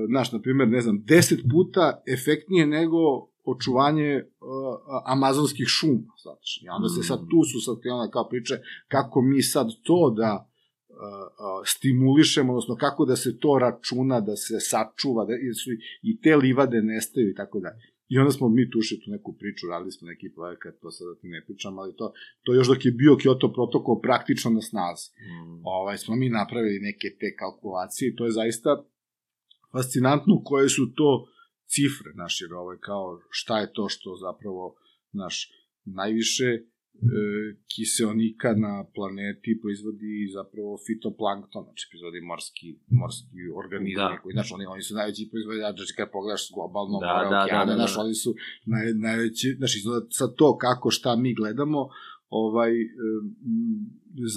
znaš, 0.09 0.31
na 0.31 0.41
primjer, 0.41 0.69
ne 0.69 0.81
znam, 0.81 1.03
deset 1.05 1.39
puta 1.51 2.01
efektnije 2.07 2.67
nego 2.67 3.29
očuvanje 3.51 4.15
uh, 4.15 4.75
amazonskih 5.05 5.65
šuma, 5.67 6.13
znači. 6.21 6.65
I 6.65 6.69
onda 6.69 6.89
se 6.89 7.03
sad, 7.03 7.19
tu 7.19 7.43
su 7.43 7.59
sad 7.65 7.81
krenula 7.81 8.09
kao 8.09 8.29
priče 8.29 8.55
kako 8.87 9.21
mi 9.21 9.41
sad 9.41 9.67
to 9.83 10.13
da 10.17 10.49
uh, 10.89 10.95
uh, 10.95 11.63
stimulišemo, 11.65 12.53
odnosno 12.53 12.75
kako 12.75 13.05
da 13.05 13.15
se 13.15 13.37
to 13.39 13.59
računa, 13.59 14.21
da 14.21 14.35
se 14.35 14.59
sačuva, 14.59 15.25
da 15.25 15.33
su, 15.63 15.69
i 16.01 16.21
te 16.21 16.35
livade 16.35 16.81
nestaju 16.81 17.29
i 17.29 17.35
tako 17.35 17.59
dalje. 17.59 17.81
I 18.09 18.17
onda 18.17 18.31
smo 18.31 18.49
mi 18.49 18.69
tušili 18.69 19.01
tu 19.01 19.11
neku 19.11 19.31
priču, 19.39 19.67
radili 19.67 19.91
smo 19.91 20.07
neki 20.07 20.27
projekat, 20.35 20.73
to 20.81 20.91
sada 20.91 21.15
ti 21.21 21.27
ne 21.27 21.45
pričam, 21.45 21.79
ali 21.79 21.95
to, 21.95 22.13
to 22.43 22.53
još 22.53 22.67
dok 22.67 22.85
je 22.85 22.91
bio 22.91 23.13
Kyoto 23.21 23.53
protokol 23.53 24.01
praktično 24.01 24.51
na 24.51 24.61
snazi. 24.61 25.07
Mm. 25.27 25.61
Ovaj, 25.63 25.97
smo 25.97 26.15
mi 26.15 26.29
napravili 26.29 26.79
neke 26.79 27.07
te 27.19 27.35
kalkulacije 27.35 28.09
i 28.09 28.15
to 28.15 28.25
je 28.25 28.31
zaista 28.31 28.69
fascinantno 29.71 30.41
koje 30.43 30.69
su 30.69 30.93
to 30.95 31.27
cifre, 31.73 32.11
naš, 32.15 32.41
jer 32.41 32.53
ovaj, 32.53 32.77
kao 32.81 33.19
šta 33.29 33.59
je 33.59 33.73
to 33.73 33.89
što 33.89 34.15
zapravo, 34.15 34.75
naš, 35.11 35.51
najviše 35.85 36.49
kiseonika 37.73 38.49
na 38.65 38.73
planeti 38.95 39.51
proizvodi 39.61 40.13
zapravo 40.37 40.71
fitoplankton, 40.85 41.63
znači 41.67 41.83
proizvodi 41.89 42.19
morski, 42.31 42.67
morski 43.01 43.41
organizmi, 43.61 44.01
Da. 44.01 44.09
da. 44.11 44.21
koji, 44.21 44.33
znaš, 44.37 44.49
oni, 44.55 44.65
oni 44.75 44.81
su 44.87 44.91
najveći 44.99 45.29
proizvođači, 45.31 45.77
znači 45.79 45.93
kad 45.97 46.07
pogledaš 46.15 46.43
globalno, 46.55 46.97
Da, 46.99 47.11
more, 47.13 47.25
da, 47.29 47.35
da, 47.35 47.43
okeane, 47.45 47.71
da, 47.71 47.75
da. 47.75 47.79
znaš, 47.81 47.93
oni 48.05 48.15
su 48.23 48.29
naj, 48.71 48.85
najveći, 49.07 49.47
znači, 49.59 49.77
sad 50.19 50.29
to 50.39 50.47
kako 50.65 50.87
šta 50.97 51.11
mi 51.23 51.31
gledamo, 51.39 51.79
ovaj, 52.29 52.71
e, 52.81 52.87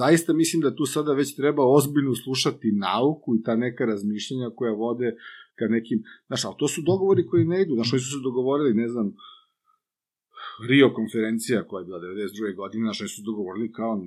zaista 0.00 0.32
mislim 0.32 0.62
da 0.62 0.76
tu 0.76 0.84
sada 0.86 1.12
već 1.12 1.36
treba 1.36 1.62
ozbiljno 1.76 2.14
slušati 2.14 2.72
nauku 2.72 3.36
i 3.36 3.42
ta 3.42 3.56
neka 3.56 3.84
razmišljanja 3.84 4.50
koja 4.56 4.72
vode 4.72 5.16
ka 5.58 5.64
nekim, 5.68 6.02
znaš, 6.26 6.44
ali 6.44 6.54
to 6.58 6.68
su 6.68 6.80
dogovori 6.90 7.26
koji 7.26 7.44
ne 7.44 7.62
idu, 7.62 7.74
znaš, 7.74 7.92
oni 7.92 8.00
su 8.00 8.10
se 8.10 8.22
dogovorili, 8.22 8.74
ne 8.74 8.88
znam, 8.88 9.14
Rio 10.68 10.92
konferencija 10.94 11.64
koja 11.68 11.80
je 11.80 11.84
bila 11.84 12.00
92. 12.00 12.56
godine, 12.56 12.84
znaš, 12.84 13.00
oni 13.00 13.08
su 13.08 13.22
dogovorili 13.22 13.72
kao 13.72 14.00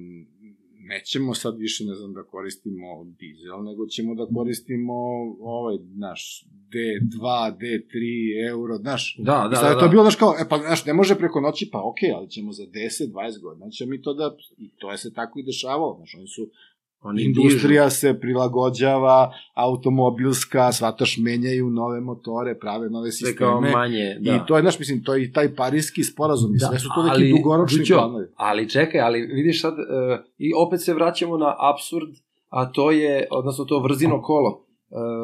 nećemo 0.87 1.33
sad 1.33 1.57
više, 1.57 1.85
ne 1.85 1.95
znam, 1.95 2.13
da 2.13 2.23
koristimo 2.23 3.03
dizel, 3.19 3.63
nego 3.63 3.85
ćemo 3.87 4.15
da 4.15 4.25
koristimo 4.33 4.93
ovaj, 5.39 5.77
naš, 5.95 6.47
D2, 6.73 7.21
D3, 7.61 7.95
euro, 8.49 8.77
znaš, 8.77 9.17
Da, 9.19 9.47
da, 9.49 9.55
sad 9.55 9.69
je 9.69 9.73
da, 9.73 9.79
to 9.79 9.85
da. 9.85 9.91
bilo, 9.91 10.03
znaš, 10.03 10.15
kao, 10.15 10.33
e 10.39 10.49
pa, 10.49 10.57
znaš, 10.57 10.85
ne 10.85 10.93
može 10.93 11.15
preko 11.15 11.41
noći, 11.41 11.69
pa 11.71 11.79
okej, 11.89 12.11
ali 12.11 12.29
ćemo 12.29 12.51
za 12.51 12.63
10, 12.63 13.11
20 13.11 13.41
godina, 13.41 13.69
ćemo 13.69 13.89
mi 13.89 14.01
to 14.01 14.13
da, 14.13 14.37
i 14.57 14.69
to 14.77 14.91
je 14.91 14.97
se 14.97 15.13
tako 15.13 15.39
i 15.39 15.43
dešavalo, 15.43 15.95
znaš, 15.97 16.15
oni 16.15 16.27
su, 16.27 16.49
Oni 17.05 17.23
industrija 17.23 17.89
se 17.89 18.19
prilagođava, 18.19 19.31
automobilska, 19.53 20.71
svataš, 20.71 21.17
menjaju 21.17 21.69
nove 21.69 22.01
motore, 22.01 22.59
prave 22.59 22.89
nove 22.89 23.07
dižu 23.07 23.17
sve 23.17 23.35
kao 23.35 23.61
sisteme, 23.61 23.77
manje. 23.77 24.17
Da. 24.19 24.31
i 24.31 24.39
to 24.47 24.55
je, 24.55 24.61
znaš, 24.61 24.79
mislim, 24.79 25.03
to 25.03 25.13
je 25.13 25.23
i 25.23 25.31
taj 25.31 25.55
parijski 25.55 26.03
sporazum, 26.03 26.55
i 26.55 26.57
Da, 26.59 26.67
sve 26.67 26.79
su 26.79 26.89
to 26.95 27.03
neki 27.03 27.15
ali, 27.15 27.31
dugoročni 27.37 27.77
Đuđo, 27.77 27.95
planovi. 27.95 28.25
Ali 28.35 28.69
čekaj, 28.69 29.01
ali 29.01 29.21
vidiš 29.21 29.61
sad, 29.61 29.73
uh, 29.73 29.79
i 30.37 30.53
opet 30.65 30.81
se 30.81 30.93
vraćamo 30.93 31.37
na 31.37 31.55
absurd, 31.59 32.09
a 32.49 32.71
to 32.71 32.91
je, 32.91 33.27
odnosno 33.31 33.65
to 33.65 33.79
vrzino 33.79 34.21
kolo. 34.21 34.65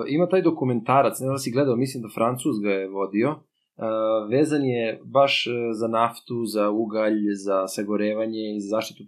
ima 0.08 0.30
taj 0.30 0.42
dokumentarac, 0.42 1.20
ne 1.20 1.26
znam 1.26 1.36
da 1.36 1.40
si 1.40 1.52
gledao, 1.52 1.76
mislim 1.76 2.04
da 2.04 2.10
Francuz 2.16 2.60
ga 2.64 2.70
je 2.70 2.88
vodio, 2.88 3.30
uh, 3.30 4.30
vezan 4.32 4.66
je 4.66 5.02
baš 5.06 5.48
uh, 5.48 5.54
za 5.80 5.88
naftu, 5.88 6.46
za 6.46 6.70
ugalj, 6.70 7.20
za 7.46 7.68
sagorevanje 7.68 8.56
i 8.56 8.62
za 8.62 8.76
zaštitu 8.76 9.04
uh, 9.04 9.08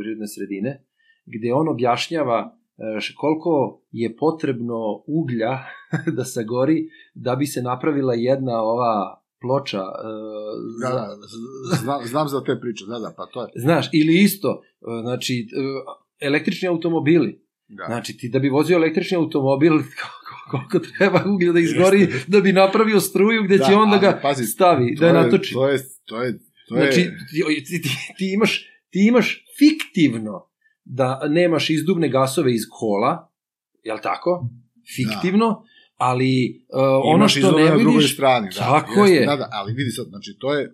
prirodne 0.00 0.26
sredine, 0.26 0.84
gde 1.26 1.52
on 1.52 1.68
objašnjava 1.68 2.56
uh, 2.76 3.16
koliko 3.16 3.82
je 3.90 4.16
potrebno 4.16 5.02
uglja 5.06 5.58
da 6.16 6.24
sagori 6.24 6.88
da 7.14 7.36
bi 7.36 7.46
se 7.46 7.62
napravila 7.62 8.14
jedna 8.14 8.62
ova 8.62 9.22
ploča 9.40 9.82
uh, 9.82 9.88
Da, 10.82 10.88
da, 10.88 11.16
znam, 11.76 12.06
znam 12.06 12.28
za 12.28 12.44
te 12.44 12.60
priče, 12.60 12.84
da, 12.86 12.98
da, 12.98 13.14
pa 13.16 13.26
to 13.26 13.42
je. 13.42 13.48
Znaš, 13.56 13.88
ili 13.92 14.22
isto, 14.22 14.50
uh, 14.80 15.00
znači, 15.02 15.46
električni 16.20 16.68
automobili, 16.68 17.44
Da. 17.68 17.84
Znači, 17.86 18.16
ti 18.16 18.28
da 18.28 18.38
bi 18.38 18.48
vozio 18.48 18.76
električni 18.76 19.16
automobil, 19.16 19.72
koliko 20.50 20.78
treba 20.98 21.22
uglja 21.26 21.52
da 21.52 21.60
izgori 21.60 22.08
da 22.26 22.40
bi 22.40 22.52
napravio 22.52 23.00
struju 23.00 23.44
gde 23.44 23.58
će 23.58 23.70
Da, 23.70 23.78
on 23.78 23.90
da 23.90 23.98
ga 23.98 24.18
pazi, 24.22 24.44
stavi, 24.44 24.96
da 25.00 25.06
je 25.06 25.12
natoči. 25.12 25.54
To 25.54 25.68
je, 25.68 25.78
to 26.04 26.22
je, 26.22 26.38
to 26.68 26.76
je, 26.76 26.82
Znači, 26.82 27.10
ti, 27.64 27.82
ti, 27.82 27.88
ti, 28.16 28.32
imaš, 28.34 28.68
ti 28.90 29.06
imaš 29.08 29.44
fiktivno 29.58 30.53
da 30.84 31.20
nemaš 31.28 31.70
izduvne 31.70 32.08
gasove 32.08 32.54
iz 32.54 32.62
kola, 32.70 33.32
jel 33.82 33.98
tako? 34.02 34.48
Fiktivno, 34.96 35.64
ali 35.96 36.64
uh, 36.68 36.80
ono 37.04 37.16
imaš 37.16 37.38
što 37.38 37.52
ne 37.52 37.64
na 37.64 37.76
drugoj 37.76 37.92
vidiš... 37.92 38.14
strani, 38.14 38.48
da. 38.54 38.60
Tako 38.60 39.00
jeste, 39.00 39.14
je. 39.14 39.26
Da, 39.26 39.36
da, 39.36 39.48
ali 39.52 39.72
vidi 39.72 39.90
sad, 39.90 40.06
znači, 40.06 40.36
to 40.38 40.54
je, 40.54 40.64
e, 40.64 40.68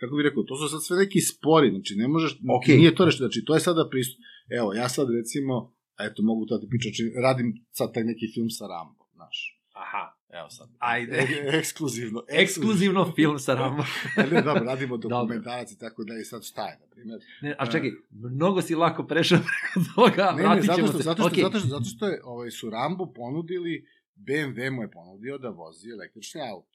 kako 0.00 0.16
bih 0.16 0.24
rekao, 0.24 0.42
to 0.42 0.56
su 0.56 0.68
sad 0.68 0.84
sve 0.84 0.96
neki 0.96 1.20
spori, 1.20 1.70
znači, 1.70 1.94
ne 1.96 2.08
možeš, 2.08 2.32
Okej. 2.58 2.76
nije 2.76 2.94
to 2.94 3.04
nešto, 3.04 3.24
znači, 3.24 3.44
to 3.44 3.54
je 3.54 3.60
sada 3.60 3.88
pristup. 3.90 4.20
Evo, 4.58 4.72
ja 4.74 4.88
sad, 4.88 5.06
recimo, 5.10 5.74
eto, 6.00 6.22
mogu 6.22 6.46
to 6.46 6.54
da 6.54 6.60
ti 6.60 6.68
pričam, 6.70 6.90
znači, 6.90 7.12
radim 7.22 7.64
sad 7.70 7.94
taj 7.94 8.04
neki 8.04 8.26
film 8.34 8.50
sa 8.50 8.64
Rambo, 8.66 9.04
znaš. 9.14 9.58
Aha, 9.72 10.04
Evo 10.32 10.50
sad. 10.50 10.68
Ajde. 10.78 11.16
E, 11.16 11.26
ekskluzivno. 11.52 12.22
ekskluzivno 12.42 13.12
film 13.14 13.38
sa 13.38 13.54
Rambo. 13.54 13.82
ne, 14.32 14.42
dobro, 14.42 14.64
radimo 14.64 14.96
dokumentarac 14.96 15.72
i 15.72 15.78
tako 15.78 16.04
da 16.04 16.14
i 16.14 16.24
sad 16.24 16.44
šta 16.44 16.62
je, 16.62 16.78
na 16.80 16.86
primjer. 16.86 17.20
Ne, 17.42 17.56
a 17.58 17.66
čekaj, 17.66 17.90
mnogo 18.10 18.62
si 18.62 18.74
lako 18.74 19.04
prešao 19.04 19.38
preko 19.48 19.88
toga, 19.94 20.30
Ne, 20.30 20.36
ne, 20.36 20.42
vratit 20.42 20.64
zato 20.64 20.76
ćemo 20.76 20.88
što, 20.88 20.96
se. 20.98 21.02
zato 21.02 21.16
što, 21.18 21.26
Okej. 21.26 21.42
zato 21.42 21.58
što, 21.58 21.68
zato 21.68 21.84
što 21.86 22.06
je, 22.06 22.20
ovaj, 22.24 22.50
su 22.50 22.70
Rambo 22.70 23.12
ponudili, 23.12 23.86
BMW 24.18 24.70
mu 24.70 24.82
je 24.82 24.90
ponudio 24.90 25.38
da 25.38 25.48
vozi 25.50 25.90
električni 25.90 26.40
auto. 26.42 26.68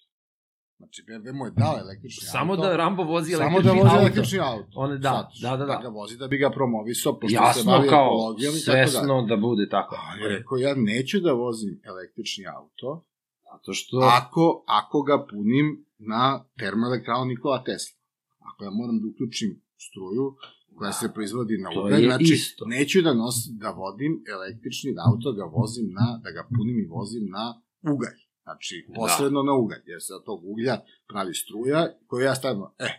Znači, 0.77 1.03
BMW 1.03 1.33
mu 1.33 1.45
je 1.45 1.51
dao 1.53 1.75
električni 1.79 2.27
Samo 2.27 2.53
auto. 2.53 2.63
da 2.63 2.75
Rambo 2.75 3.03
vozi 3.03 3.31
Samo 3.31 3.43
električni 3.43 3.63
da 3.67 3.73
vozi 3.73 3.89
auto. 3.89 4.01
električni 4.01 4.39
auto. 4.39 4.71
On, 4.75 4.99
da, 4.99 5.09
Sad, 5.09 5.41
da, 5.41 5.57
da, 5.57 5.65
da. 5.65 5.75
Da 5.75 5.81
ga 5.81 5.87
vozi 5.89 6.17
da 6.17 6.27
bi 6.27 6.37
ga 6.37 6.49
promovisao, 6.49 7.13
pošto 7.13 7.27
se 7.29 7.43
Jasno 7.43 7.71
bavi 7.71 7.89
kao 7.89 8.05
ekologijom 8.05 8.53
i 8.55 8.59
tako 8.59 8.71
dalje. 8.71 8.87
svesno 8.87 9.21
da 9.21 9.35
bude 9.37 9.69
tako. 9.69 9.95
A 9.97 10.15
je 10.17 10.29
rekao, 10.29 10.57
ja 10.57 10.73
neću 10.75 11.19
da 11.19 11.31
vozim 11.33 11.81
električni 11.85 12.45
auto, 12.47 13.05
Zato 13.57 13.73
što... 13.73 13.97
ako, 13.97 14.63
ako 14.67 15.01
ga 15.01 15.25
punim 15.31 15.85
na 15.97 16.45
termoelektranu 16.59 17.25
Nikola 17.25 17.63
Tesla. 17.63 17.97
Ako 18.49 18.63
ja 18.63 18.71
moram 18.71 18.99
da 19.01 19.07
uključim 19.07 19.51
struju 19.85 20.35
koja 20.77 20.91
se 20.93 21.13
proizvodi 21.13 21.57
na 21.57 21.69
ugalj, 21.79 22.03
znači 22.05 22.33
isto. 22.33 22.65
neću 22.65 23.01
da 23.01 23.13
nosim, 23.13 23.57
da 23.57 23.69
vodim 23.69 24.23
električni 24.35 24.91
auto, 25.07 25.33
ga 25.33 25.43
vozim 25.43 25.87
na, 25.99 26.07
da 26.23 26.29
ga 26.31 26.47
punim 26.55 26.77
i 26.79 26.87
vozim 26.97 27.25
na 27.37 27.45
ugalj. 27.93 28.19
Znači, 28.43 28.85
Da. 28.87 28.93
posredno 28.95 29.43
na 29.43 29.53
ugalj, 29.53 29.83
jer 29.85 30.01
se 30.01 30.13
od 30.13 30.23
tog 30.25 30.39
uglja 30.51 30.75
pravi 31.07 31.33
struja 31.33 31.79
koju 32.07 32.25
ja 32.25 32.35
stavim, 32.35 32.61
e, 32.79 32.89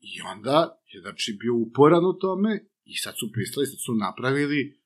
i 0.00 0.14
onda 0.32 0.56
je, 0.92 1.00
znači, 1.00 1.36
bio 1.40 1.54
uporan 1.54 2.04
u 2.04 2.12
tome 2.12 2.52
i 2.84 2.96
sad 2.96 3.14
su 3.20 3.32
pristali, 3.32 3.66
sad 3.66 3.80
su 3.86 3.94
napravili 3.94 4.79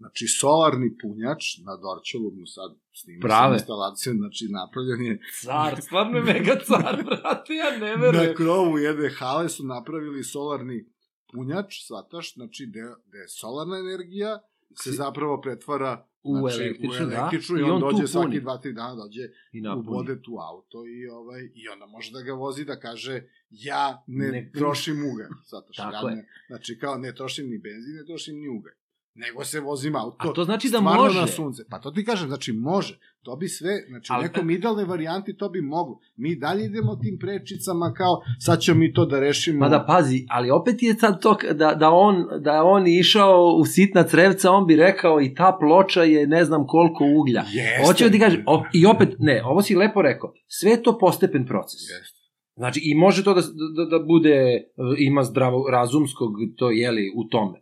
Znači, 0.00 0.26
solarni 0.30 0.98
punjač 0.98 1.42
na 1.58 1.76
Dorčelu 1.76 2.30
mu 2.30 2.46
sad 2.46 2.70
snima 2.92 3.20
Prave. 3.20 3.44
sam 3.44 3.52
instalaciju, 3.54 4.12
znači 4.14 4.44
napravljen 4.50 5.02
je 5.02 5.18
Car, 5.42 5.80
stvarno 5.86 6.18
je 6.18 6.24
mega 6.24 6.54
car, 6.60 6.96
brate, 7.06 7.54
ja 7.54 7.70
ne 7.72 7.90
na 7.90 8.02
verujem. 8.02 8.34
krovu 8.34 8.78
jedne 8.78 9.10
hale 9.10 9.48
su 9.48 9.64
napravili 9.66 10.24
solarni 10.24 10.84
punjač, 11.32 11.86
svataš, 11.86 12.34
znači 12.34 12.66
gde, 12.66 12.80
gde 13.06 13.18
je 13.18 13.28
solarna 13.30 13.78
energija 13.78 14.38
se 14.74 14.90
zapravo 14.92 15.40
pretvara 15.40 15.92
U 16.22 16.38
znači, 16.38 16.62
električnu, 16.62 17.06
u 17.06 17.08
da. 17.08 17.14
električnu 17.14 17.56
i, 17.56 17.60
I 17.60 17.64
on, 17.64 17.70
on 17.72 17.80
tu 17.80 17.90
dođe 17.90 18.06
svaki 18.08 18.40
dva, 18.40 18.58
tri 18.58 18.72
dana 18.72 18.94
dođe 18.94 19.22
I 19.52 19.60
u 19.60 19.62
napuni. 19.62 19.86
vode 19.88 20.22
tu 20.22 20.32
auto 20.40 20.78
i 20.88 21.08
ovaj 21.08 21.42
i 21.54 21.68
onda 21.68 21.86
može 21.86 22.12
da 22.12 22.22
ga 22.22 22.32
vozi 22.34 22.64
da 22.64 22.78
kaže 22.78 23.22
ja 23.50 24.04
ne, 24.06 24.28
Ne- 24.28 24.50
trošim 24.54 24.96
ugalj, 25.04 25.32
zato 25.44 25.72
što 25.72 25.82
ja 25.82 26.02
ne, 26.06 26.26
znači 26.46 26.78
kao 26.78 26.98
ne 26.98 27.14
trošim 27.14 27.46
ni 27.46 27.58
benzin, 27.58 27.94
ne 27.94 28.04
trošim 28.06 28.36
ni 28.36 28.48
ugalj 28.48 28.72
nego 29.14 29.44
se 29.44 29.60
vozim 29.60 29.96
auto. 29.96 30.16
A 30.18 30.32
to 30.32 30.44
znači 30.44 30.68
da 30.68 30.78
stvarno 30.78 31.02
može. 31.02 31.20
na 31.20 31.26
sunce. 31.26 31.62
Pa 31.70 31.78
to 31.78 31.90
ti 31.90 32.04
kažem, 32.04 32.28
znači 32.28 32.52
može. 32.52 32.98
To 33.22 33.36
bi 33.36 33.48
sve, 33.48 33.84
znači 33.88 34.12
u 34.12 34.14
Ali- 34.14 34.22
nekom 34.22 34.50
idealnoj 34.50 34.84
varijanti 34.84 35.36
to 35.36 35.48
bi 35.48 35.60
moglo. 35.60 35.98
Mi 36.16 36.36
dalje 36.36 36.64
idemo 36.64 36.96
tim 36.96 37.18
prečicama 37.20 37.92
kao 37.92 38.20
sad 38.38 38.60
ćemo 38.60 38.78
mi 38.78 38.92
to 38.92 39.06
da 39.06 39.20
rešimo. 39.20 39.58
Ma 39.58 39.68
da 39.68 39.84
pazi, 39.88 40.26
ali 40.28 40.50
opet 40.50 40.82
je 40.82 40.94
sad 40.94 41.22
to 41.22 41.36
da, 41.52 41.74
da, 41.74 41.90
on, 41.90 42.26
da 42.40 42.62
on 42.64 42.86
išao 42.86 43.56
u 43.60 43.64
sitna 43.64 44.02
crevca, 44.02 44.50
on 44.50 44.66
bi 44.66 44.76
rekao 44.76 45.20
i 45.20 45.34
ta 45.34 45.56
ploča 45.60 46.02
je 46.02 46.26
ne 46.26 46.44
znam 46.44 46.66
koliko 46.66 47.04
uglja. 47.20 47.40
Jeste. 47.52 47.86
Hoću 47.86 48.04
da 48.04 48.10
ti 48.10 48.18
kažem, 48.18 48.42
o, 48.46 48.64
i 48.72 48.86
opet, 48.86 49.08
ne, 49.18 49.42
ovo 49.44 49.62
si 49.62 49.76
lepo 49.76 50.02
rekao, 50.02 50.32
sve 50.46 50.70
je 50.70 50.82
to 50.82 50.98
postepen 50.98 51.46
proces. 51.46 51.80
Jeste. 51.80 52.20
Znači, 52.56 52.80
i 52.84 52.94
može 52.94 53.24
to 53.24 53.34
da, 53.34 53.40
da, 53.76 53.98
da 53.98 54.04
bude, 54.04 54.34
e, 54.34 54.62
ima 54.98 55.22
zdravo 55.24 55.70
razumskog, 55.70 56.30
to 56.56 56.70
jeli, 56.70 57.12
u 57.16 57.28
tome. 57.28 57.60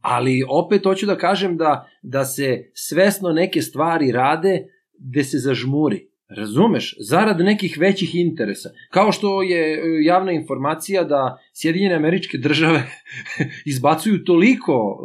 Ali 0.00 0.42
opet 0.48 0.84
hoću 0.84 1.06
da 1.06 1.18
kažem 1.18 1.56
da, 1.56 1.88
da 2.02 2.24
se 2.24 2.70
svesno 2.74 3.32
neke 3.32 3.62
stvari 3.62 4.12
rade 4.12 4.66
gde 4.98 5.24
se 5.24 5.38
zažmuri. 5.38 6.08
Razumeš? 6.28 6.96
Zarad 7.00 7.40
nekih 7.40 7.76
većih 7.80 8.14
interesa. 8.14 8.70
Kao 8.90 9.12
što 9.12 9.42
je 9.42 9.74
e, 9.74 9.80
javna 10.04 10.32
informacija 10.32 11.04
da 11.04 11.38
Sjedinjene 11.52 11.94
američke 11.94 12.38
države 12.38 12.82
izbacuju 13.72 14.24
toliko 14.24 14.98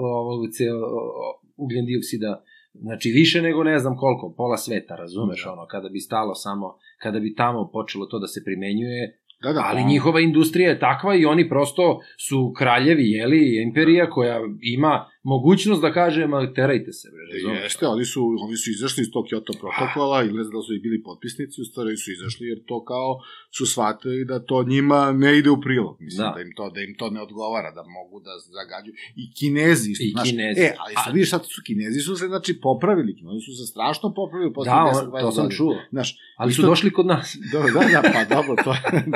ugljen 1.57 1.85
dioksida 1.85 2.43
Znači 2.73 3.09
više 3.09 3.41
nego 3.41 3.63
ne 3.63 3.79
znam 3.79 3.97
koliko, 3.97 4.33
pola 4.37 4.57
sveta, 4.57 4.95
razumeš, 4.95 5.43
Da. 5.43 5.51
ono, 5.51 5.65
kada 5.67 5.89
bi 5.89 5.99
stalo 5.99 6.35
samo, 6.35 6.77
kada 6.97 7.19
bi 7.19 7.35
tamo 7.35 7.69
počelo 7.73 8.05
to 8.05 8.19
da 8.19 8.27
se 8.27 8.43
primenjuje, 8.43 9.19
Da, 9.43 9.53
da, 9.53 9.61
ali 9.65 9.81
pa- 9.81 9.87
njihova 9.87 10.19
industrija 10.19 10.69
je 10.69 10.79
takva 10.79 11.15
i 11.15 11.25
oni 11.25 11.49
prosto 11.49 11.99
su 12.27 12.53
kraljevi, 12.57 13.09
jeli, 13.11 13.61
imperija 13.63 14.09
koja 14.09 14.39
ima 14.61 15.05
mogućnost 15.23 15.81
da 15.81 15.93
kaže, 15.93 16.27
ma 16.27 16.53
terajte 16.53 16.91
se, 16.93 17.07
bre, 17.11 17.21
razumeš? 17.33 17.63
Jeste, 17.63 17.87
oni 17.87 18.05
su, 18.05 18.21
oni 18.39 18.57
su 18.57 18.69
izašli 18.71 19.01
iz 19.01 19.11
tog 19.11 19.25
Kyoto 19.25 19.53
protokola 19.59 20.23
i 20.23 20.29
ne 20.29 20.43
znam 20.43 20.53
da 20.53 20.61
su 20.61 20.73
i 20.73 20.79
bili 20.79 21.03
potpisnici, 21.03 21.61
u 21.61 21.65
stvari 21.65 21.97
su 21.97 22.11
izašli 22.11 22.47
jer 22.47 22.59
to 22.65 22.85
kao 22.85 23.19
su 23.51 23.65
shvatili 23.65 24.25
da 24.25 24.39
to 24.41 24.63
njima 24.63 25.11
ne 25.13 25.37
ide 25.37 25.49
u 25.49 25.61
prilog. 25.61 25.97
Mislim, 25.99 26.25
Da. 26.25 26.33
da. 26.35 26.41
im, 26.41 26.51
to, 26.55 26.69
da 26.69 26.81
im 26.81 26.95
to 26.97 27.09
ne 27.09 27.21
odgovara, 27.21 27.71
da 27.71 27.83
mogu 27.89 28.19
da 28.19 28.31
zagađuju. 28.49 28.93
I 29.15 29.33
kinezi 29.33 29.91
isto, 29.91 30.03
I 30.03 30.09
znaš. 30.09 30.29
Kinezi. 30.29 30.61
E, 30.61 30.75
ali 30.79 30.93
sad 30.95 31.13
vidiš, 31.13 31.29
sad 31.29 31.41
su 31.45 31.61
kinezi 31.65 31.99
su 31.99 32.15
se, 32.15 32.25
znači, 32.27 32.59
popravili. 32.61 33.11
Oni 33.25 33.41
su 33.41 33.51
se 33.51 33.65
strašno 33.65 34.13
popravili 34.13 34.53
posle 34.53 34.71
Da, 34.71 34.91
10 34.95 35.15
on, 35.15 35.21
to 35.21 35.31
sam 35.31 35.49
čuo. 35.49 35.75
Znaš, 35.91 36.09
Ali 36.37 36.53
su 36.53 36.61
isto- 36.61 36.69
došli 36.69 36.91
kod 36.91 37.05
nas. 37.05 37.37
Dobro, 37.53 37.69
da, 37.73 37.79
da, 37.91 38.11
pa 38.13 38.35
dobro, 38.35 38.55
to, 38.57 38.71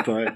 to 0.06 0.20
je, 0.20 0.28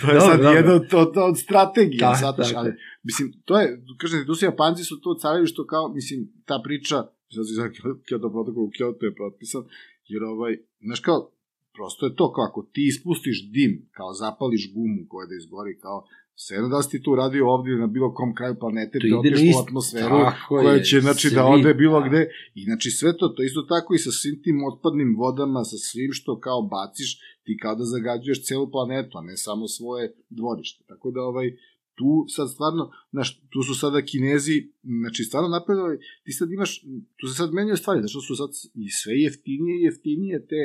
to 0.00 0.06
je 0.06 0.14
Dobro, 0.14 0.20
sad 0.20 0.36
dobro. 0.38 0.50
jedno 0.50 0.74
od, 0.74 0.94
od, 0.94 1.12
od 1.18 1.38
strategije, 1.38 2.00
Da, 2.00 2.14
sad, 2.14 2.36
tako 2.36 2.50
ali. 2.56 2.72
Mislim, 3.02 3.32
to 3.44 3.60
je, 3.60 3.84
kažem, 3.98 4.26
tu 4.26 4.34
su 4.34 4.44
Japanci 4.44 4.84
su 4.84 5.00
tu 5.00 5.14
carevi 5.14 5.46
što 5.46 5.66
kao, 5.66 5.88
mislim, 5.88 6.32
ta 6.44 6.60
priča, 6.64 6.96
sad 7.34 7.46
se 7.48 7.54
zove 7.54 7.70
Kyoto 8.08 8.32
protokol, 8.32 8.66
Kyoto 8.66 9.04
je 9.04 9.14
potpisan, 9.14 9.62
jer 10.08 10.22
ovaj, 10.22 10.56
znaš 10.80 11.00
kao, 11.00 11.30
prosto 11.72 12.06
je 12.06 12.14
to, 12.14 12.32
kao 12.32 12.44
ako 12.44 12.62
ti 12.72 12.86
ispustiš 12.86 13.50
dim, 13.50 13.88
kao 13.90 14.12
zapališ 14.12 14.74
gumu 14.74 15.02
koja 15.08 15.26
da 15.26 15.34
izgori, 15.34 15.78
kao, 15.78 16.06
sve 16.42 16.68
da 16.68 16.82
si 16.82 16.90
ti 16.90 17.02
tu 17.02 17.14
radio 17.14 17.48
ovdje 17.54 17.70
ili 17.72 17.80
na 17.80 17.86
bilo 17.86 18.14
kom 18.14 18.34
kraju 18.34 18.54
planete, 18.60 18.98
To 18.98 19.18
otiš 19.18 19.40
u 19.56 19.60
atmosferu, 19.64 20.16
koja 20.48 20.72
je, 20.72 20.84
će, 20.84 21.00
znači, 21.00 21.26
da 21.30 21.42
svi- 21.42 21.52
ode 21.54 21.74
bilo 21.74 22.00
da. 22.00 22.06
gde, 22.08 22.20
i 22.54 22.64
znači 22.64 22.90
sve 22.90 23.16
to, 23.16 23.28
to 23.28 23.42
isto 23.42 23.62
tako 23.62 23.94
i 23.94 23.98
sa 23.98 24.10
svim 24.10 24.42
tim 24.42 24.56
otpadnim 24.64 25.16
vodama, 25.18 25.64
sa 25.64 25.76
svim 25.76 26.12
što 26.12 26.40
kao 26.40 26.62
baciš, 26.62 27.18
ti 27.44 27.58
kao 27.62 27.74
da 27.74 27.84
zagađuješ 27.84 28.44
celu 28.46 28.70
planetu, 28.70 29.18
a 29.18 29.22
ne 29.22 29.36
samo 29.36 29.68
svoje 29.68 30.14
dvorište. 30.30 30.84
Tako 30.88 31.10
da 31.10 31.20
ovaj, 31.22 31.56
tu 32.00 32.10
sad 32.28 32.46
stvarno, 32.54 32.82
znaš, 33.14 33.28
tu 33.52 33.60
su 33.62 33.74
sada 33.74 33.98
kinezi, 34.02 34.56
znači 35.00 35.20
stvarno 35.24 35.48
napredovali, 35.48 35.96
ti 36.24 36.32
sad 36.32 36.48
imaš, 36.52 36.70
tu 37.18 37.24
se 37.28 37.34
sad 37.34 37.48
menjaju 37.52 37.76
stvari, 37.76 38.02
zašto 38.02 38.20
su 38.20 38.36
sad 38.36 38.50
i 38.74 38.90
sve 39.00 39.14
jeftinije 39.16 39.74
i 39.78 39.84
jeftinije 39.88 40.46
te 40.50 40.60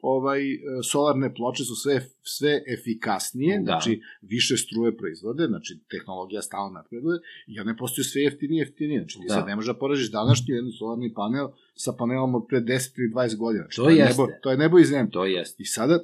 ovaj 0.00 0.40
solarne 0.90 1.34
ploče 1.34 1.64
su 1.64 1.74
sve 1.74 1.94
sve 2.22 2.52
efikasnije, 2.78 3.54
Da. 3.58 3.64
znači 3.64 3.92
više 4.22 4.56
struje 4.56 4.96
proizvode, 4.96 5.46
znači 5.46 5.72
tehnologija 5.90 6.42
stalno 6.42 6.70
napreduje 6.70 7.18
i 7.46 7.60
one 7.60 7.76
postaju 7.76 8.04
sve 8.04 8.22
jeftinije 8.22 8.60
jeftinije. 8.60 9.00
Znači 9.00 9.18
ti 9.18 9.24
Da. 9.28 9.34
sad 9.34 9.46
ne 9.46 9.54
možeš 9.56 9.66
da 9.72 9.78
porežiš 9.78 10.10
današnji 10.12 10.54
jedan 10.54 10.70
solarni 10.78 11.14
panel 11.14 11.46
sa 11.74 11.92
panelom 11.98 12.34
od 12.34 12.44
pre 12.48 12.60
10 12.60 12.98
ili 12.98 13.10
20 13.14 13.36
godina. 13.36 13.64
Znači, 13.64 13.76
To 13.76 13.88
je 13.90 13.96
jeste. 13.96 14.22
nebo, 14.22 14.32
to 14.42 14.50
je 14.50 14.56
nebo 14.56 14.78
i 14.78 14.84
zemlja. 14.84 15.10
To 15.10 15.24
jest. 15.24 15.60
I 15.60 15.64
sada, 15.64 15.96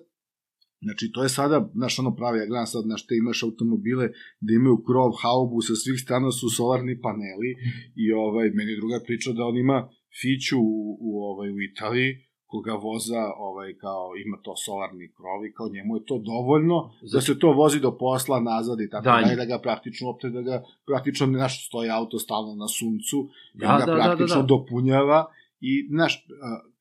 znači 0.83 1.13
to 1.13 1.23
je 1.23 1.29
sada, 1.29 1.71
znaš 1.75 1.99
ono 1.99 2.17
pravi, 2.17 2.39
ja 2.39 2.47
gledam 2.47 2.67
sad, 2.67 2.83
znaš 2.85 3.07
te 3.07 3.15
imaš 3.17 3.43
automobile 3.43 4.07
da 4.41 4.51
imaju 4.55 4.77
krov, 4.87 5.11
haubu, 5.23 5.61
sa 5.61 5.75
svih 5.75 6.01
strana 6.01 6.31
su 6.31 6.47
solarni 6.57 7.01
paneli 7.01 7.51
i 7.97 8.13
ovaj, 8.13 8.51
meni 8.51 8.77
druga 8.77 8.99
priča 9.07 9.33
da 9.33 9.45
on 9.45 9.57
ima 9.57 9.89
fiću 10.21 10.59
u, 10.61 10.99
u, 11.01 11.11
ovaj, 11.31 11.51
u 11.51 11.61
Italiji, 11.61 12.11
koga 12.53 12.73
voza, 12.73 13.23
ovaj, 13.37 13.75
kao 13.85 14.07
ima 14.25 14.37
to 14.43 14.57
solarni 14.57 15.13
krov 15.17 15.47
i 15.47 15.53
kao 15.57 15.69
njemu 15.69 15.97
je 15.97 16.05
to 16.05 16.19
dovoljno 16.19 16.79
da 17.13 17.21
se 17.21 17.39
to 17.39 17.53
vozi 17.53 17.81
do 17.81 17.99
posla, 17.99 18.41
nazad 18.41 18.81
i 18.81 18.91
tako 18.91 19.05
Da, 19.05 19.11
dalje, 19.11 19.37
da 19.37 19.45
ga 19.45 19.59
praktično 19.59 20.11
opte, 20.11 20.31
da 20.31 20.43
ga 20.43 20.63
praktično, 20.87 21.27
znaš, 21.27 21.67
stoji 21.67 21.91
auto 21.91 22.19
stalno 22.19 22.55
na 22.55 22.69
suncu, 22.69 23.29
da, 23.55 23.67
Da, 23.67 23.79
ga 23.79 23.85
da, 23.87 23.87
da, 23.87 23.99
da, 23.99 24.03
praktično 24.03 24.41
da. 24.41 24.47
dopunjava 24.47 25.27
i, 25.61 25.89
znaš, 25.91 26.27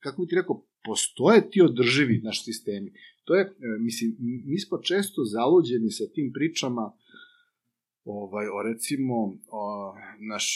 kako 0.00 0.22
bi 0.22 0.28
ti 0.28 0.36
rekao, 0.36 0.64
postoje 0.84 1.50
ti 1.50 1.62
održivi 1.62 2.20
naš 2.24 2.44
sistemi. 2.44 2.92
To 3.32 3.36
je, 3.36 3.44
e, 3.44 3.52
mislim, 3.80 4.16
mi 4.50 4.58
smo 4.58 4.78
često 4.78 5.24
zaluđeni 5.24 5.90
sa 5.90 6.04
tim 6.14 6.32
pričama 6.32 6.84
ovaj, 8.04 8.46
o 8.56 8.58
recimo, 8.68 9.14
o, 9.60 9.94
naš, 10.30 10.46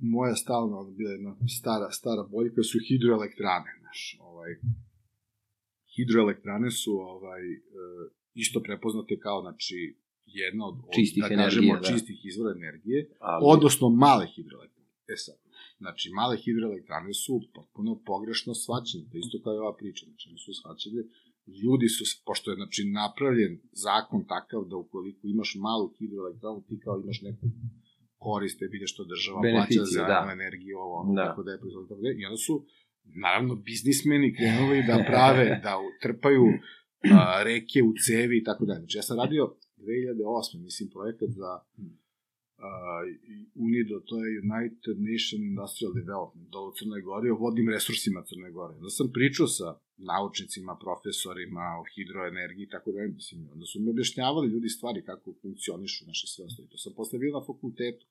moja 0.00 0.34
stalna, 0.34 0.76
bila 0.98 1.10
jedna 1.10 1.36
stara, 1.58 1.90
stara 1.90 2.22
boljka 2.30 2.62
su 2.62 2.78
hidroelektrane, 2.88 3.70
naš, 3.86 4.00
ovaj, 4.20 4.50
hidroelektrane 5.96 6.70
su, 6.70 6.92
ovaj, 6.92 7.42
e, 7.52 7.58
isto 8.34 8.62
prepoznate 8.62 9.18
kao, 9.18 9.40
znači, 9.40 9.76
jedna 10.26 10.66
od, 10.66 10.74
od 10.74 10.94
Čistih 10.96 11.22
da 11.22 11.28
kažemo, 11.28 11.72
energije, 11.72 11.80
da. 11.80 11.88
čistih 11.92 12.18
izvora 12.30 12.50
energije, 12.60 12.98
Ali, 13.20 13.42
odnosno 13.54 13.88
male 13.88 14.26
hidroelektrane. 14.34 14.88
E 15.12 15.16
sad, 15.16 15.38
znači, 15.78 16.10
male 16.18 16.36
hidroelektrane 16.36 17.14
su 17.14 17.34
potpuno 17.54 18.02
pogrešno 18.10 18.54
shvaćene, 18.54 19.04
to 19.10 19.16
je 19.16 19.20
isto 19.26 19.36
kao 19.44 19.54
i 19.54 19.62
ova 19.64 19.76
priča, 19.76 20.02
znači, 20.06 20.24
oni 20.30 20.38
su 20.38 20.52
shvaćene, 20.60 21.02
ljudi 21.62 21.88
su, 21.88 22.04
pošto 22.26 22.50
je, 22.50 22.54
znači, 22.54 22.80
napravljen 23.00 23.60
zakon 23.72 24.24
takav 24.34 24.60
da 24.70 24.76
ukoliko 24.76 25.20
imaš 25.26 25.50
malu 25.66 25.86
hidroelektranu, 25.98 26.64
ti 26.68 26.80
kao 26.84 27.00
imaš 27.04 27.22
neku 27.22 27.46
koriste, 28.24 28.64
vidiš 28.72 28.92
što 28.94 29.04
država 29.04 29.40
plaća 29.40 29.54
Beneficije, 29.54 29.84
za 29.84 30.04
da. 30.12 30.28
energiju, 30.32 30.78
ovo, 30.78 30.94
ono, 31.02 31.14
Da. 31.14 31.24
tako 31.28 31.42
da 31.42 31.50
je 31.52 31.58
proizvodno, 31.60 31.88
tako 31.88 32.02
da 32.02 32.08
je, 32.08 32.14
i 32.20 32.24
onda 32.24 32.36
su, 32.36 32.54
naravno, 33.26 33.52
biznismeni 33.56 34.34
krenuli 34.36 34.78
da 34.90 35.04
prave, 35.10 35.44
da 35.66 35.72
trpaju 36.02 36.44
a, 37.14 37.42
reke 37.42 37.78
u 37.90 37.92
cevi 38.04 38.36
i 38.38 38.44
tako 38.44 38.64
dalje. 38.64 38.80
Znači, 38.80 38.98
ja 38.98 39.02
sam 39.02 39.16
radio 39.22 39.42
2008. 39.76 40.64
mislim, 40.66 40.86
projekat 40.96 41.30
za 41.40 41.50
uh, 41.58 43.02
UNIDO, 43.66 43.96
to 44.08 44.14
je 44.24 44.40
United 44.46 44.96
Nation 45.10 45.40
Industrial 45.52 45.92
Development, 46.00 46.48
dole 46.54 46.68
u 46.70 46.76
Crnoj 46.78 47.02
Gori, 47.08 47.30
o 47.30 47.40
vodnim 47.44 47.68
resursima 47.76 48.20
Crne 48.28 48.50
Gore. 48.56 48.74
Onda 48.74 48.90
sam 48.98 49.08
pričao 49.16 49.46
sa 49.46 49.68
naučnicima, 49.98 50.78
profesorima 50.84 51.64
o 51.80 51.84
hidroenergiji 51.94 52.64
i 52.64 52.68
tako 52.68 52.92
dalje, 52.92 53.08
mislim, 53.08 53.48
onda 53.52 53.64
su 53.66 53.80
mi 53.80 53.90
objašnjavali 53.90 54.48
ljudi 54.48 54.68
stvari 54.68 55.04
kako 55.04 55.34
funkcionišu 55.42 56.06
naše 56.06 56.26
sve 56.26 56.44
ostali. 56.44 56.68
To 56.68 56.78
sam 56.78 56.92
posle 56.96 57.18
bio 57.18 57.32
na 57.38 57.46
fakultetu. 57.46 58.06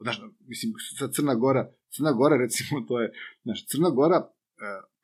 Znaš, 0.00 0.20
mislim, 0.50 0.72
sa 0.98 1.08
Crna 1.08 1.34
Gora, 1.34 1.72
Crna 1.94 2.12
Gora, 2.12 2.36
recimo, 2.36 2.80
to 2.88 3.00
je, 3.00 3.12
znaš, 3.42 3.66
Crna 3.66 3.90
Gora, 3.90 4.18
e, 4.26 4.30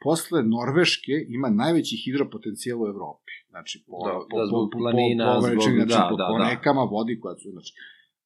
posle 0.04 0.42
Norveške 0.42 1.12
ima 1.28 1.48
najveći 1.50 1.96
hidropotencijal 2.04 2.82
u 2.82 2.86
Evropi. 2.86 3.32
Znači, 3.48 3.84
po, 3.86 3.96
Da, 4.06 4.12
po, 4.12 4.36
da, 4.36 4.42
po, 4.42 4.46
zbog 4.46 4.70
po, 4.72 4.78
planina, 4.78 5.24
po, 5.34 5.40
po, 5.40 5.46
zbog- 5.46 5.62
znači, 5.74 5.88
da, 5.88 6.08
po, 6.10 6.16
da, 6.16 6.26
po 6.30 6.38
da. 6.38 6.50
rekama 6.50 6.82
vodi 6.82 7.20
koja 7.20 7.36
su, 7.36 7.50
znači, 7.50 7.72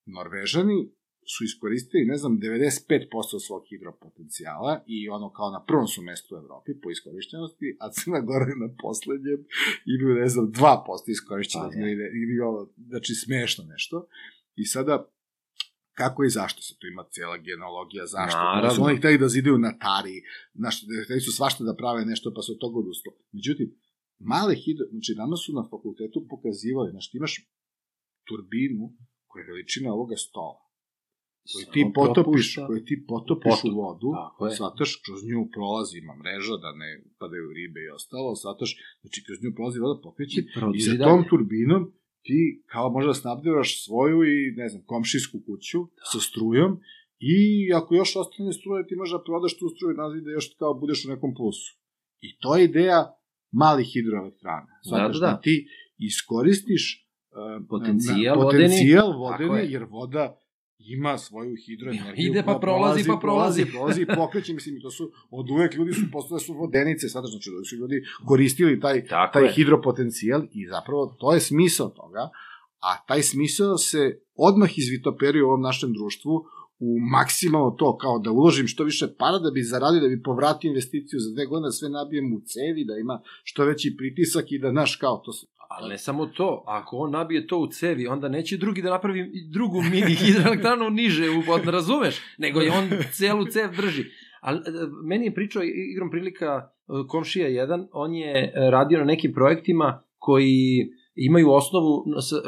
Norvežani 0.07 0.91
su 1.27 1.45
iskoristili, 1.45 2.05
ne 2.05 2.17
znam, 2.17 2.41
95% 2.41 3.47
svog 3.47 3.63
hidropotencijala 3.71 4.85
i 4.87 5.09
ono 5.09 5.33
kao 5.33 5.51
na 5.51 5.65
prvom 5.65 5.87
su 5.87 6.03
mestu 6.03 6.35
u 6.35 6.39
Evropi 6.39 6.81
po 6.83 6.91
iskorišćenosti, 6.91 7.77
a 7.81 7.91
Crna 7.91 8.21
Gora 8.21 8.47
je 8.47 8.57
na 8.57 8.75
poslednjem 8.83 9.41
imaju, 9.87 10.15
ne 10.15 10.29
znam, 10.29 10.53
2% 10.53 11.11
iskorišćenosti 11.11 11.81
Pa, 11.81 11.89
ili, 11.89 12.05
ili 12.23 12.41
ono, 12.41 12.69
znači 12.77 13.15
smešno 13.15 13.65
nešto. 13.65 14.07
I 14.57 14.65
sada, 14.65 15.13
kako 15.93 16.25
i 16.25 16.31
zašto 16.31 16.63
se 16.63 16.75
tu 16.79 16.87
ima 16.87 17.05
cijela 17.11 17.37
genealogija, 17.37 18.07
zašto? 18.07 18.39
Naravno. 18.39 18.69
Pa 18.69 18.75
su 18.75 18.85
oni 18.85 18.97
hteli 18.97 19.19
da 19.19 19.29
zidaju 19.29 19.59
na 19.59 19.79
tari, 19.79 20.23
znaš, 20.55 20.85
hteli 21.05 21.21
su 21.21 21.33
svašta 21.33 21.65
da 21.65 21.77
prave 21.77 22.05
nešto, 22.05 22.33
pa 22.37 22.43
su 22.43 22.53
od 22.53 22.59
toga 22.59 22.79
odustali. 22.79 23.17
Međutim, 23.33 23.69
male 24.19 24.55
hidro, 24.55 24.87
znači 24.91 25.15
nama 25.17 25.37
su 25.37 25.53
na 25.53 25.65
fakultetu 25.71 26.27
pokazivali, 26.29 26.91
znači 26.91 27.11
ti 27.11 27.17
imaš 27.17 27.35
turbinu 28.29 28.85
koja 29.27 29.41
je 29.43 29.51
veličina 29.53 29.93
ovoga 29.93 30.17
stola, 30.17 30.61
koju 31.51 31.67
ti 31.75 31.83
potopiš, 31.95 32.47
koju 32.67 32.81
ti 32.89 32.95
potopiš 33.09 33.59
Potop, 33.63 33.73
u 33.73 33.77
vodu, 33.81 34.11
svataš, 34.57 34.91
kroz 35.05 35.21
nju 35.31 35.41
prolazi, 35.55 35.95
ima 35.99 36.15
mreža 36.23 36.57
da 36.65 36.71
ne 36.83 36.91
padaju 37.21 37.47
ribe 37.59 37.81
i 37.85 37.95
ostalo, 37.99 38.37
svataš, 38.45 38.71
znači 39.03 39.19
kroz 39.27 39.39
nju 39.43 39.51
prolazi 39.57 39.79
voda 39.85 39.97
pokreće 40.03 40.41
i 40.79 40.81
za 40.81 40.95
tom 41.07 41.19
dalje. 41.19 41.29
turbinom 41.31 41.83
ti 42.27 42.63
kao 42.73 42.87
možda 42.97 43.15
snabdevaš 43.15 43.85
svoju 43.85 44.19
i, 44.33 44.37
ne 44.57 44.69
znam, 44.69 44.83
komšijsku 44.93 45.39
kuću 45.47 45.81
sa 46.13 46.21
strujom 46.29 46.71
i 47.19 47.39
ako 47.79 47.95
još 47.95 48.17
ostane 48.17 48.53
struje, 48.53 48.87
ti 48.87 48.95
možda 48.97 49.25
prodaš 49.27 49.59
tu 49.59 49.67
struju 49.75 49.97
nazad 49.97 50.19
i 50.19 50.25
da 50.27 50.31
još 50.31 50.47
kao 50.59 50.75
budeš 50.75 51.05
u 51.05 51.09
nekom 51.13 51.35
plusu. 51.35 51.69
I 52.21 52.39
to 52.39 52.57
je 52.57 52.65
ideja 52.65 53.01
malih 53.53 53.87
hidroelektrana. 53.95 54.67
Svataš 54.89 55.21
da, 55.21 55.27
da. 55.27 55.41
ti 55.41 55.67
iskoristiš 55.99 56.85
uh, 56.99 57.67
Potencijal 57.69 58.37
potencijal 58.43 59.19
vodeni, 59.19 59.59
je. 59.59 59.73
jer 59.73 59.85
voda 59.85 60.42
ima 60.87 61.19
svoju 61.19 61.57
hidroenergiju. 61.67 62.31
Ide 62.31 62.43
pa 62.43 62.59
prolazi, 62.61 63.05
pa 63.07 63.17
prolazi. 63.21 63.67
prolazi 63.73 64.03
i 64.03 64.07
pokreće, 64.17 64.55
mislim, 64.55 64.77
i 64.77 64.81
to 64.83 64.91
su, 64.91 65.13
od 65.31 65.51
uvek 65.51 65.75
ljudi 65.75 65.93
su 65.93 66.03
postale 66.13 66.41
su 66.41 66.55
vodenice, 66.55 67.09
sada 67.09 67.27
znači 67.27 67.51
da 67.59 67.65
su 67.65 67.77
ljudi 67.77 68.03
koristili 68.25 68.81
taj, 68.81 69.07
Tako 69.07 69.33
taj 69.33 69.45
je. 69.45 69.53
hidropotencijal 69.53 70.43
i 70.53 70.67
zapravo 70.67 71.17
to 71.21 71.33
je 71.35 71.41
smisao 71.41 71.89
toga, 71.89 72.31
a 72.81 73.05
taj 73.07 73.23
smisao 73.23 73.79
se 73.79 74.21
odmah 74.35 74.79
izvitoperio 74.79 75.47
u 75.47 75.49
ovom 75.49 75.63
našem 75.63 75.93
društvu 75.93 76.45
u 76.85 76.91
maksimalno 77.11 77.71
to, 77.71 77.97
kao 77.97 78.19
da 78.19 78.31
uložim 78.31 78.67
što 78.67 78.85
više 78.85 79.07
para 79.19 79.39
da 79.39 79.51
bi 79.51 79.63
zaradio, 79.63 80.01
da 80.01 80.09
bi 80.09 80.23
povratio 80.23 80.69
investiciju 80.69 81.21
za 81.21 81.35
dve 81.35 81.47
godine, 81.47 81.67
da 81.67 81.73
sve 81.73 81.89
nabijem 81.89 82.33
u 82.37 82.41
cevi, 82.47 82.85
da 82.85 82.95
ima 82.97 83.21
što 83.45 83.65
veći 83.65 83.95
pritisak 83.99 84.53
i 84.53 84.59
da, 84.59 84.73
naš, 84.73 84.97
kao, 84.97 85.17
to 85.25 85.33
se, 85.33 85.47
Ali 85.79 85.89
ne 85.89 85.99
samo 85.99 86.27
to, 86.27 86.65
ako 86.67 86.97
on 86.97 87.11
nabije 87.11 87.47
to 87.47 87.59
u 87.59 87.67
cevi, 87.67 88.07
onda 88.07 88.29
neće 88.29 88.57
drugi 88.57 88.83
da 88.83 88.91
napravi 88.91 89.31
drugu 89.53 89.83
mini 89.83 90.15
hidroelektranu 90.15 90.91
niže, 90.91 91.31
u 91.31 91.41
vod, 91.47 91.65
razumeš? 91.65 92.21
Nego 92.39 92.61
je 92.61 92.73
on 92.73 92.91
celu 93.19 93.45
cev 93.45 93.77
drži. 93.77 94.05
Ali 94.41 94.59
e, 94.59 94.63
meni 95.05 95.27
je 95.27 95.35
pričao, 95.35 95.63
igrom 95.93 96.11
prilika, 96.11 96.47
e, 96.47 96.93
komšija 97.09 97.49
jedan, 97.49 97.89
on 97.93 98.15
je 98.15 98.53
radio 98.71 98.99
na 98.99 99.05
nekim 99.05 99.33
projektima 99.33 100.03
koji 100.19 100.91
imaju 101.15 101.51
osnovu 101.51 102.05
sa, 102.21 102.37
e, 102.37 102.41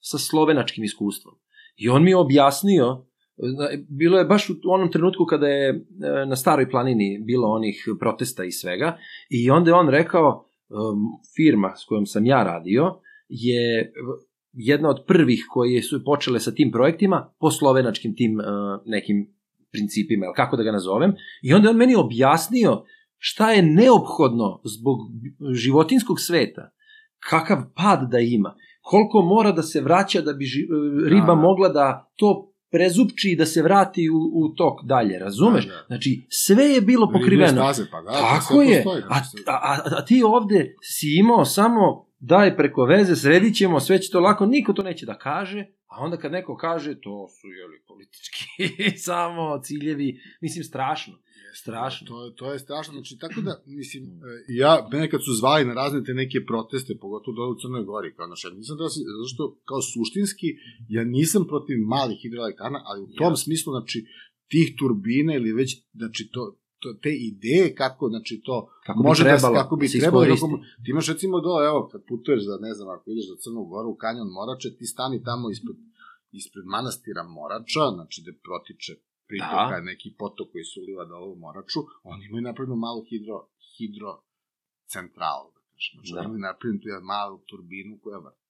sa 0.00 0.18
slovenačkim 0.18 0.84
iskustvom. 0.84 1.34
I 1.76 1.88
on 1.88 2.04
mi 2.04 2.10
je 2.10 2.16
objasnio, 2.16 3.04
bilo 3.88 4.18
je 4.18 4.24
baš 4.24 4.50
u 4.50 4.54
onom 4.64 4.90
trenutku 4.90 5.24
kada 5.24 5.48
je 5.48 5.68
e, 5.68 5.76
na 6.26 6.36
staroj 6.36 6.70
planini 6.70 7.22
bilo 7.26 7.48
onih 7.48 7.88
protesta 8.00 8.44
i 8.44 8.52
svega, 8.52 8.98
i 9.30 9.50
onda 9.50 9.70
je 9.70 9.74
on 9.74 9.88
rekao, 9.88 10.44
um, 10.68 11.20
firma 11.36 11.74
s 11.76 11.84
kojom 11.84 12.06
sam 12.06 12.26
ja 12.26 12.42
radio 12.42 13.00
je 13.28 13.92
jedna 14.52 14.88
od 14.88 15.04
prvih 15.06 15.46
koje 15.50 15.82
su 15.82 16.04
počele 16.04 16.40
sa 16.40 16.50
tim 16.50 16.70
projektima 16.72 17.32
po 17.40 17.50
slovenačkim 17.50 18.16
tim 18.16 18.38
uh, 18.38 18.44
nekim 18.86 19.34
principima, 19.72 20.26
ili 20.26 20.34
kako 20.34 20.56
da 20.56 20.62
ga 20.62 20.72
nazovem. 20.72 21.14
I 21.42 21.54
onda 21.54 21.68
je 21.68 21.70
on 21.70 21.76
meni 21.76 21.94
objasnio 21.94 22.84
šta 23.18 23.52
je 23.52 23.62
neophodno 23.62 24.60
zbog 24.64 24.98
životinskog 25.54 26.20
sveta, 26.20 26.70
kakav 27.18 27.58
pad 27.76 28.10
da 28.10 28.18
ima, 28.18 28.54
koliko 28.80 29.22
mora 29.22 29.52
da 29.52 29.62
se 29.62 29.80
vraća 29.80 30.20
da 30.20 30.32
bi 30.32 30.44
ži, 30.44 30.66
riba 31.08 31.26
Da. 31.26 31.34
mogla 31.34 31.68
da 31.68 32.12
to 32.16 32.51
prezupči 32.72 33.36
da 33.36 33.46
se 33.46 33.62
vrati 33.62 34.08
u, 34.10 34.16
u 34.34 34.48
tok 34.48 34.84
dalje, 34.84 35.18
razumeš? 35.18 35.66
Da, 35.66 35.72
da. 35.72 35.84
Znači, 35.86 36.22
sve 36.28 36.64
je 36.64 36.80
bilo 36.80 37.10
pokriveno. 37.12 37.52
staze, 37.52 37.90
pa 37.90 38.00
da, 38.00 38.10
Tako 38.12 38.62
je. 38.62 38.76
postoji, 38.76 39.02
A, 39.08 39.24
sve- 39.24 39.40
a, 39.46 39.52
a, 39.52 39.98
a 39.98 40.04
ti 40.04 40.22
ovde 40.26 40.74
si 40.82 41.16
imao 41.16 41.44
samo 41.44 41.82
daj 42.20 42.56
preko 42.56 42.84
veze, 42.84 43.16
sredit 43.16 43.56
ćemo, 43.56 43.80
sve 43.80 43.98
će 43.98 44.10
to 44.10 44.20
lako, 44.20 44.46
niko 44.46 44.72
to 44.72 44.82
neće 44.82 45.06
da 45.06 45.18
kaže, 45.18 45.60
a 45.86 45.96
onda 45.98 46.16
kad 46.16 46.32
neko 46.32 46.56
kaže, 46.56 46.94
to 46.94 47.28
su, 47.30 47.48
jeli, 47.48 47.80
politički 47.86 48.44
samo 49.06 49.60
ciljevi, 49.62 50.08
mislim, 50.40 50.64
strašno. 50.64 51.14
Strašno. 51.54 52.06
To, 52.06 52.30
to 52.30 52.52
je 52.52 52.58
strašno, 52.58 52.92
znači 52.94 53.18
tako 53.18 53.40
da, 53.40 53.62
mislim, 53.80 54.04
e, 54.04 54.10
ja, 54.48 54.88
mene 54.92 55.10
kad 55.10 55.20
su 55.24 55.32
zvali 55.34 55.64
na 55.64 55.74
razne 55.74 56.04
te 56.04 56.14
neke 56.14 56.38
proteste, 56.46 56.92
pogotovo 57.00 57.34
dole 57.36 57.48
u 57.48 57.60
Crnoj 57.60 57.84
Gori, 57.84 58.14
kao 58.16 58.26
naša, 58.26 58.50
nisam 58.50 58.76
da 58.76 58.88
se, 58.88 59.00
zato 59.00 59.26
što, 59.34 59.42
kao 59.64 59.80
suštinski, 59.82 60.46
ja 60.88 61.04
nisam 61.04 61.42
protiv 61.46 61.76
malih 61.86 62.18
hidroelektrana, 62.22 62.78
ali 62.84 63.02
u 63.02 63.10
tom 63.18 63.32
Ja. 63.32 63.36
smislu, 63.36 63.68
znači, 63.72 63.98
tih 64.48 64.74
turbina 64.78 65.34
ili 65.34 65.52
već, 65.52 65.70
znači, 65.92 66.30
to, 66.32 66.42
to, 66.78 66.88
te 67.02 67.12
ideje 67.30 67.74
kako, 67.74 68.08
znači, 68.08 68.40
to 68.44 68.56
Kako 68.86 69.02
može 69.02 69.22
trebalo 69.24 69.54
da, 69.54 69.58
se- 69.58 69.62
kako 69.62 69.76
bi 69.76 69.86
da 69.86 69.98
trebalo, 69.98 70.24
kako, 70.24 70.58
ti 70.82 70.90
imaš 70.90 71.08
recimo 71.08 71.40
dole, 71.40 71.66
evo, 71.66 71.88
kad 71.92 72.00
putuješ 72.08 72.42
za, 72.44 72.56
ne 72.60 72.72
znam, 72.74 72.88
ako 72.88 73.04
ideš 73.10 73.26
za 73.28 73.36
Crnu 73.42 73.64
Goru, 73.64 73.88
u 73.90 73.94
kanjon 73.94 74.28
Morače, 74.36 74.68
ti 74.76 74.86
stani 74.86 75.24
tamo 75.24 75.50
ispred, 75.50 75.76
ispred 76.32 76.64
manastira 76.66 77.22
Morača, 77.36 77.84
znači 77.94 78.18
da 78.26 78.32
protiče 78.46 78.92
pritoka, 79.28 79.76
da. 79.76 79.80
neki 79.80 80.14
potok 80.18 80.52
koji 80.52 80.64
se 80.64 80.80
uliva 80.80 81.04
dole 81.04 81.26
u 81.26 81.36
Moraču, 81.36 81.80
oni 82.04 82.26
imaju 82.26 82.42
napravljenu 82.42 82.76
malu 82.76 83.02
hidro, 83.04 83.46
hidro 83.76 84.22
centralu, 84.86 85.48
da 85.54 85.60
kažem. 85.68 85.94
Znači, 85.94 86.12
Da. 86.14 86.20
imaju 86.20 86.38
napravljenu 86.40 86.80
tu 86.80 86.88
jednu 86.88 87.06
malu 87.06 87.38
turbinu 87.38 87.98
koja 88.02 88.18
vrti. 88.18 88.42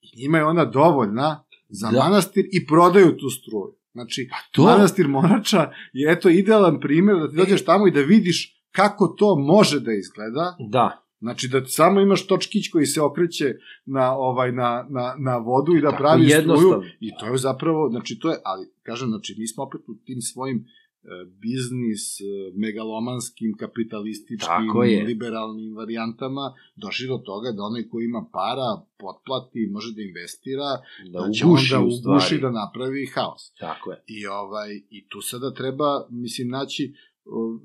I 0.00 0.22
njima 0.22 0.38
je 0.38 0.44
ona 0.44 0.64
dovoljna 0.64 1.44
za 1.68 1.90
Da. 1.90 1.98
manastir 1.98 2.44
i 2.52 2.66
prodaju 2.66 3.16
tu 3.16 3.30
struju. 3.30 3.74
Znači, 3.92 4.28
to- 4.50 4.62
manastir 4.62 5.08
Morača 5.08 5.62
je 5.92 6.12
eto 6.12 6.28
idealan 6.28 6.80
primjer 6.80 7.16
da 7.18 7.30
ti 7.30 7.36
dođeš 7.36 7.64
tamo 7.64 7.86
i 7.86 7.90
da 7.90 8.00
vidiš 8.00 8.38
kako 8.70 9.08
to 9.08 9.36
može 9.36 9.80
da 9.80 9.92
izgleda, 9.92 10.56
Da. 10.60 11.05
Znači 11.20 11.48
da 11.48 11.66
samo 11.66 12.00
imaš 12.00 12.26
točkić 12.26 12.70
koji 12.70 12.86
se 12.86 13.00
okreće 13.00 13.54
na 13.84 14.16
ovaj 14.16 14.52
na 14.52 14.86
na 14.90 15.14
na 15.18 15.36
vodu 15.36 15.76
i 15.76 15.80
da 15.80 15.90
Tako 15.90 16.02
pravi 16.02 16.28
struju 16.28 16.82
i 17.00 17.10
to 17.20 17.26
je 17.26 17.38
zapravo 17.38 17.88
znači 17.90 18.18
to 18.18 18.30
je 18.30 18.36
ali 18.44 18.66
kažem 18.82 19.08
znači 19.08 19.34
mi 19.38 19.46
smo 19.46 19.62
opet 19.62 19.80
u 19.88 19.94
tim 19.94 20.20
svojim 20.20 20.58
e, 20.58 21.08
biznis 21.40 22.20
e, 22.20 22.24
megalomanskim 22.54 23.56
kapitalističkim 23.58 24.70
liberalnim 25.06 25.76
varijantama 25.76 26.54
došli 26.76 27.06
do 27.08 27.18
toga 27.18 27.52
da 27.52 27.62
onaj 27.62 27.88
ko 27.88 28.00
ima 28.00 28.26
para 28.32 28.70
potplati 28.98 29.68
može 29.72 29.94
da 29.94 30.02
investira 30.02 30.70
Da, 31.12 31.20
da 31.20 31.32
će 31.32 31.46
uguši 31.46 31.74
onda 31.74 32.10
uguši 32.10 32.38
da 32.38 32.50
napravi 32.50 33.06
haos. 33.14 33.52
Tako 33.58 33.90
je. 33.90 34.02
I 34.06 34.26
ovaj 34.26 34.80
i 34.90 35.08
tu 35.08 35.20
sada 35.20 35.54
treba 35.54 36.06
mislim 36.10 36.48
naći 36.48 36.94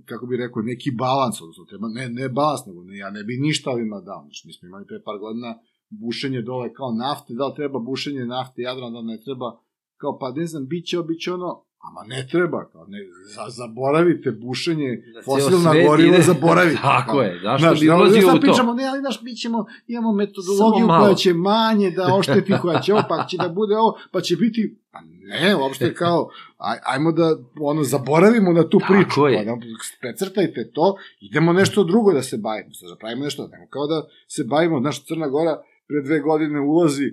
kako 0.05 0.25
bi 0.25 0.37
rekao 0.37 0.61
neki 0.61 0.91
balans 0.91 1.41
odnosno 1.41 1.65
treba 1.65 1.87
ne 1.87 2.09
ne 2.09 2.29
balans 2.29 2.65
nego 2.67 2.83
ne, 2.83 2.97
ja 2.97 3.09
ne 3.09 3.23
bi 3.23 3.37
ništa 3.37 3.71
ovima 3.71 4.01
dao. 4.01 4.21
Znači 4.21 4.41
mi 4.45 4.53
smo 4.53 4.67
imali 4.67 4.85
pre 4.87 4.99
par 5.05 5.17
godina 5.19 5.59
bušenje 5.89 6.41
dole 6.41 6.73
kao 6.73 6.91
nafte 6.91 7.33
da 7.33 7.47
li 7.47 7.55
treba 7.55 7.79
bušenje 7.79 8.25
nafte 8.25 8.61
Jadrana 8.61 8.91
da 8.91 8.99
li 8.99 9.05
ne 9.05 9.19
treba 9.25 9.49
kao 9.97 10.17
pa 10.19 10.31
ne 10.31 10.45
znam 10.45 10.67
biće 10.67 10.99
obično 10.99 11.33
ono 11.33 11.51
ama 11.83 12.03
ne 12.05 12.27
treba 12.27 12.65
kao 12.65 12.85
ne 12.87 12.97
za, 13.25 13.43
zaboravite 13.49 14.31
bušenje 14.33 14.89
Da 15.13 15.21
fosilna 15.21 15.73
goriva 15.87 16.15
ide- 16.15 16.23
zaboravite 16.23 16.81
Tako 16.81 17.11
kao. 17.11 17.21
je, 17.21 17.39
zašto 17.39 17.59
Znaš, 17.59 17.79
bi 17.79 17.87
da, 17.87 17.95
ulazio 17.95 18.27
u 18.27 18.31
to? 18.31 18.39
pričamo, 18.39 18.73
ne, 18.73 18.85
ali 18.85 18.99
znaš, 18.99 19.21
mi 19.21 19.35
ćemo, 19.35 19.65
imamo 19.87 20.11
metodologiju 20.13 20.87
koja 20.89 21.13
će 21.15 21.33
manje 21.33 21.91
da 21.91 22.13
ošteti, 22.15 22.53
koja 22.61 22.79
će 22.79 22.93
ovo, 22.93 23.03
pa 23.09 23.25
će 23.25 23.37
da 23.37 23.49
bude 23.49 23.77
ovo, 23.77 23.97
pa 24.11 24.21
će 24.21 24.35
biti, 24.35 24.61
pa 24.91 24.99
ne, 25.01 25.55
uopšte 25.55 25.93
kao, 26.03 26.29
aj, 26.59 26.77
ajmo 26.85 27.11
da, 27.11 27.27
ono, 27.61 27.83
zaboravimo 27.83 28.51
na 28.51 28.63
tu 28.63 28.79
Tako 28.79 28.93
priču, 28.93 29.21
je. 29.23 29.37
pa 29.37 29.43
da, 29.45 29.57
precrtajte 30.01 30.71
to, 30.71 30.95
idemo 31.21 31.53
nešto 31.53 31.83
drugo 31.83 32.13
da 32.13 32.21
se 32.21 32.37
bavimo, 32.39 32.73
sad 32.73 32.89
da 32.89 32.95
pravimo 32.95 33.23
nešto, 33.23 33.47
nemo 33.47 33.65
kao 33.69 33.87
da 33.87 33.99
se 34.27 34.43
bavimo, 34.43 34.79
znaš, 34.79 35.05
Crna 35.05 35.27
Gora 35.27 35.57
pre 35.87 36.01
dve 36.01 36.19
godine 36.19 36.59
ulazi, 36.61 37.11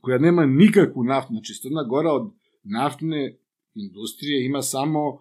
koja 0.00 0.18
nema 0.18 0.46
nikakvu 0.46 1.04
naftu, 1.04 1.28
znači 1.30 1.52
Crna 1.54 1.82
Gora 1.84 2.10
od 2.10 2.30
naftne 2.64 3.36
industrije 3.74 4.46
ima 4.46 4.62
samo 4.64 5.18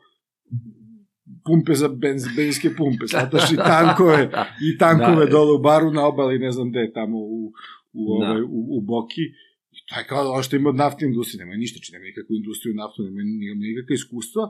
pumpe 1.45 1.73
za 1.73 1.87
benz, 1.89 2.23
benzinske 2.27 2.69
pumpe, 2.69 3.07
svataš 3.07 3.51
i 3.51 3.55
tankove, 3.57 4.31
i 4.63 4.77
tankove 4.85 5.25
Da. 5.25 5.31
dole 5.31 5.51
u 5.53 5.61
baru 5.61 5.91
na 5.91 6.05
obali, 6.05 6.39
ne 6.39 6.51
znam 6.51 6.69
gde, 6.69 6.91
tamo 6.93 7.17
u, 7.17 7.51
u, 7.93 8.19
Da. 8.19 8.25
ovaj, 8.25 8.41
u, 8.43 8.47
u 8.69 8.81
Boki. 8.81 9.21
I 9.71 9.79
to 9.87 9.99
je 9.99 10.05
kao 10.07 10.31
ono 10.31 10.43
što 10.43 10.55
ima 10.55 10.69
od 10.69 10.75
naftne 10.75 11.07
industrije, 11.07 11.45
nema 11.45 11.55
ništa, 11.55 11.79
či 11.79 11.93
nema 11.93 12.05
nikakvu 12.05 12.35
industriju 12.35 12.75
naftu, 12.75 13.03
nema 13.03 13.21
ni- 13.23 13.67
nikakve 13.67 13.93
iskustva. 13.93 14.43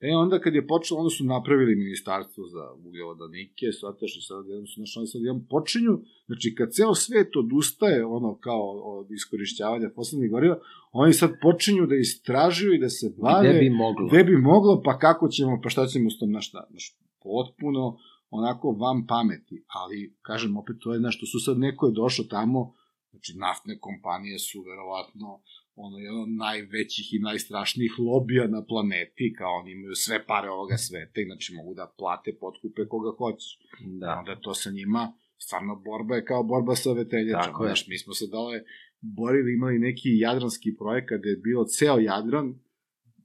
E 0.00 0.16
onda 0.16 0.40
kad 0.40 0.54
je 0.54 0.66
počelo, 0.66 1.00
onda 1.00 1.10
su 1.10 1.24
napravili 1.24 1.76
ministarstvo 1.76 2.46
za 2.46 2.72
ugljovodanike, 2.72 3.72
svataš 3.72 4.16
i 4.16 4.20
sad 4.20 4.46
jednom 4.48 4.66
su 4.66 4.80
našli 4.80 5.06
sad 5.06 5.22
jedan 5.22 5.46
počinju, 5.50 5.94
znači 6.26 6.54
kad 6.54 6.72
ceo 6.72 6.94
svet 6.94 7.36
odustaje 7.36 8.04
ono 8.04 8.38
kao 8.38 8.70
od 8.98 9.10
iskorišćavanja 9.10 9.90
fosilnih 9.94 10.30
goriva, 10.30 10.58
oni 10.92 11.12
sad 11.12 11.30
počinju 11.42 11.86
da 11.86 11.94
istražuju 11.94 12.74
i 12.74 12.78
da 12.78 12.88
se 12.88 13.14
bave 13.18 13.48
Gde 13.48 13.58
bi 13.58 13.70
moglo? 13.70 14.08
gde 14.08 14.24
bi 14.24 14.36
moglo, 14.36 14.82
pa 14.84 14.98
kako 14.98 15.28
ćemo, 15.28 15.60
pa 15.62 15.68
šta 15.68 15.86
ćemo 15.86 16.10
s 16.10 16.18
tom, 16.18 16.28
znaš 16.28 16.50
znaš, 16.50 16.96
potpuno 17.22 17.98
onako 18.30 18.70
vam 18.72 19.06
pameti, 19.06 19.64
ali, 19.66 20.16
kažem, 20.22 20.56
opet 20.56 20.76
to 20.80 20.94
je 20.94 21.00
nešto, 21.00 21.26
su 21.26 21.38
sad 21.38 21.58
neko 21.58 21.86
je 21.86 21.92
došao 21.92 22.24
tamo, 22.24 22.74
znači 23.10 23.32
naftne 23.38 23.78
kompanije 23.78 24.38
su 24.38 24.62
verovatno 24.62 25.42
ono 25.76 25.98
jedan 25.98 26.20
od 26.20 26.28
najvećih 26.28 27.14
i 27.14 27.18
najstrašnijih 27.18 27.92
lobija 27.98 28.46
na 28.48 28.64
planeti, 28.64 29.34
kao 29.38 29.52
oni 29.60 29.72
imaju 29.72 29.94
sve 29.94 30.26
pare 30.26 30.50
ovoga 30.50 30.76
sveta 30.76 31.20
i 31.20 31.24
znači 31.24 31.54
mogu 31.54 31.74
da 31.74 31.94
plate, 31.98 32.36
potkupe 32.40 32.86
koga 32.88 33.16
hoćeš. 33.18 33.58
Da. 33.80 34.06
Da. 34.06 34.16
Onda 34.18 34.40
to 34.40 34.54
sa 34.54 34.70
njima, 34.70 35.12
stvarno 35.38 35.76
borba 35.76 36.14
je 36.16 36.24
kao 36.24 36.42
borba 36.42 36.74
sa 36.74 36.92
veteljačama. 36.92 37.42
Tako. 37.44 37.64
Znaš, 37.64 37.86
mi 37.88 37.98
smo 37.98 38.14
se 38.14 38.26
dole 38.26 38.62
borili, 39.00 39.54
imali 39.54 39.78
neki 39.78 40.18
jadranski 40.18 40.76
projekat 40.76 41.20
gde 41.20 41.30
je 41.30 41.36
bilo 41.36 41.64
ceo 41.64 41.98
Jadran 41.98 42.54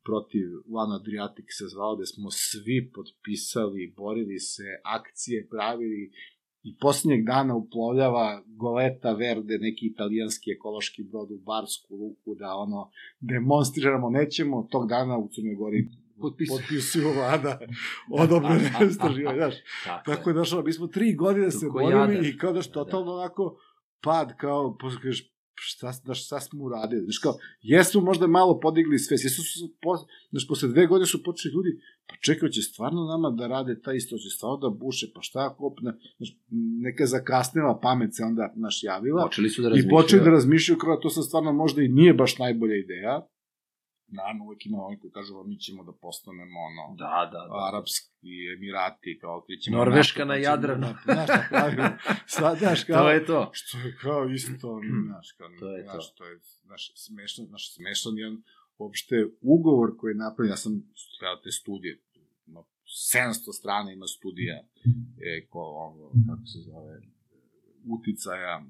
protiv 0.03 0.47
One 0.81 0.95
Adriatic 0.95 1.45
se 1.49 1.65
zvao, 1.67 1.95
gde 1.95 2.05
smo 2.05 2.31
svi 2.31 2.91
potpisali, 2.95 3.93
borili 3.97 4.39
se, 4.39 4.67
akcije 4.84 5.47
pravili 5.49 6.11
i 6.64 6.76
poslednjeg 6.81 7.26
dana 7.26 7.56
uplovljava 7.56 8.44
Goleta 8.45 9.14
Verde, 9.14 9.57
neki 9.57 9.86
italijanski 9.86 10.52
ekološki 10.52 11.03
brod 11.03 11.31
u 11.31 11.38
Barsku 11.38 11.95
luku, 11.95 12.36
da 12.36 12.56
ono, 12.56 12.91
demonstriramo, 13.19 14.10
nećemo, 14.10 14.68
tog 14.72 14.90
dana 14.90 15.18
u 15.18 15.30
Crnoj 15.36 15.56
Gori 15.56 15.88
Potpisuju. 16.22 16.57
potpisuju 16.57 17.14
vlada 17.14 17.60
odobrene 18.11 18.72
istraživanje, 18.90 19.38
znaš. 19.38 19.56
Tako, 19.86 20.11
Tako 20.11 20.30
je. 20.30 20.34
došlo, 20.34 20.64
mi 20.64 20.73
smo 20.73 20.88
tri 20.88 21.15
godine 21.15 21.52
se 21.52 21.68
Ko 21.68 21.72
borili 21.72 22.30
i 22.30 22.38
kao 22.38 22.53
da 22.53 22.61
što 22.61 22.84
totalno 22.84 23.11
onako 23.14 23.57
pad, 24.02 24.38
kao, 24.38 24.77
posle 24.77 25.02
kažeš, 25.02 25.31
šta, 25.61 25.91
znaš, 25.91 26.26
šta 26.26 26.40
smo 26.40 26.64
uradili? 26.64 27.03
Znaš, 27.03 27.18
kao, 27.18 27.38
jesmo 27.61 28.02
možda 28.02 28.27
malo 28.27 28.60
podigli 28.60 28.99
svest, 28.99 29.23
jesu 29.23 29.41
su, 29.44 29.73
po, 29.81 29.98
znaš, 30.30 30.48
posle 30.48 30.69
dve 30.69 30.88
godine 30.88 31.06
su 31.06 31.23
počeli 31.23 31.53
ljudi, 31.53 31.69
pa 32.07 32.15
čekaj, 32.22 32.49
će 32.49 32.61
stvarno 32.61 33.06
nama 33.06 33.30
da 33.30 33.48
rade 33.48 33.81
ta 33.81 33.94
isto, 33.94 34.18
će 34.18 34.30
stvarno 34.30 34.57
da 34.57 34.69
buše, 34.69 35.07
pa 35.15 35.22
šta 35.22 35.45
ako, 35.45 35.68
opet, 35.68 35.84
znaš, 36.18 36.38
neka 36.81 37.06
zakasnila 37.06 37.80
pamet 37.81 38.15
se 38.15 38.23
onda, 38.23 38.53
naš, 38.56 38.84
javila, 38.84 39.23
Počeli 39.23 39.49
su 39.49 39.61
da 39.61 39.68
i 39.68 39.69
razmišljaju. 39.69 40.02
počeli 40.02 40.23
da 40.23 40.30
razmišljaju 40.30 40.77
kao 40.77 40.95
da 40.95 41.02
to 41.02 41.10
sad 41.10 41.26
stvarno 41.26 41.53
možda 41.53 41.81
i 41.81 41.88
nije 41.88 42.14
baš 42.14 42.38
najbolja 42.38 42.76
ideja, 42.76 43.27
Naravno, 44.11 44.45
uvek 44.45 44.65
ima 44.65 44.77
oni 44.80 44.99
koji 44.99 45.11
kažu, 45.11 45.36
"A 45.36 45.44
mi 45.44 45.57
ćemo 45.57 45.84
da 45.84 45.91
postanemo 45.94 46.60
ono, 46.61 46.95
Da, 46.95 47.30
da, 47.31 47.40
da. 47.40 47.68
Arapski 47.68 48.07
Emirati, 48.56 49.18
kao 49.22 49.38
otkrićemo... 49.38 49.77
Norveška 49.77 50.26
na 50.26 50.36
Jadranu. 50.38 50.88
da- 50.88 50.98
Znaš, 51.15 51.26
šta 51.26 51.45
pravimo? 51.49 51.90
Sad, 52.27 52.57
znaš, 52.57 52.84
kao... 52.88 52.98
To 52.98 53.10
je 53.11 53.26
to. 53.26 53.49
Što 53.53 53.77
je 53.77 53.95
kao 53.98 54.30
isto, 54.30 54.80
znaš, 55.06 55.31
kao, 55.31 55.48
To 55.60 55.69
je 55.69 55.86
to. 55.86 55.91
znaš, 55.91 56.14
to 56.14 56.26
je, 56.26 56.40
znaš, 56.64 56.91
smešan, 56.95 57.45
znaš, 57.45 57.73
smešan 57.73 58.18
jedan 58.18 58.41
uopšte 58.77 59.15
ugovor 59.41 59.98
koji 59.98 60.11
je 60.11 60.15
napravljen, 60.18 60.52
ja 60.52 60.57
sam 60.57 60.73
gledao 61.19 61.36
te 61.38 61.52
studije, 61.52 61.99
ima 62.48 62.64
700 63.14 63.34
strana 63.52 63.91
ima 63.91 64.07
studija, 64.07 64.64
e, 65.19 65.45
ko, 65.45 65.60
ovo, 65.60 66.11
kako 66.27 66.45
se 66.45 66.60
zove, 66.60 67.02
uticaja 67.88 68.65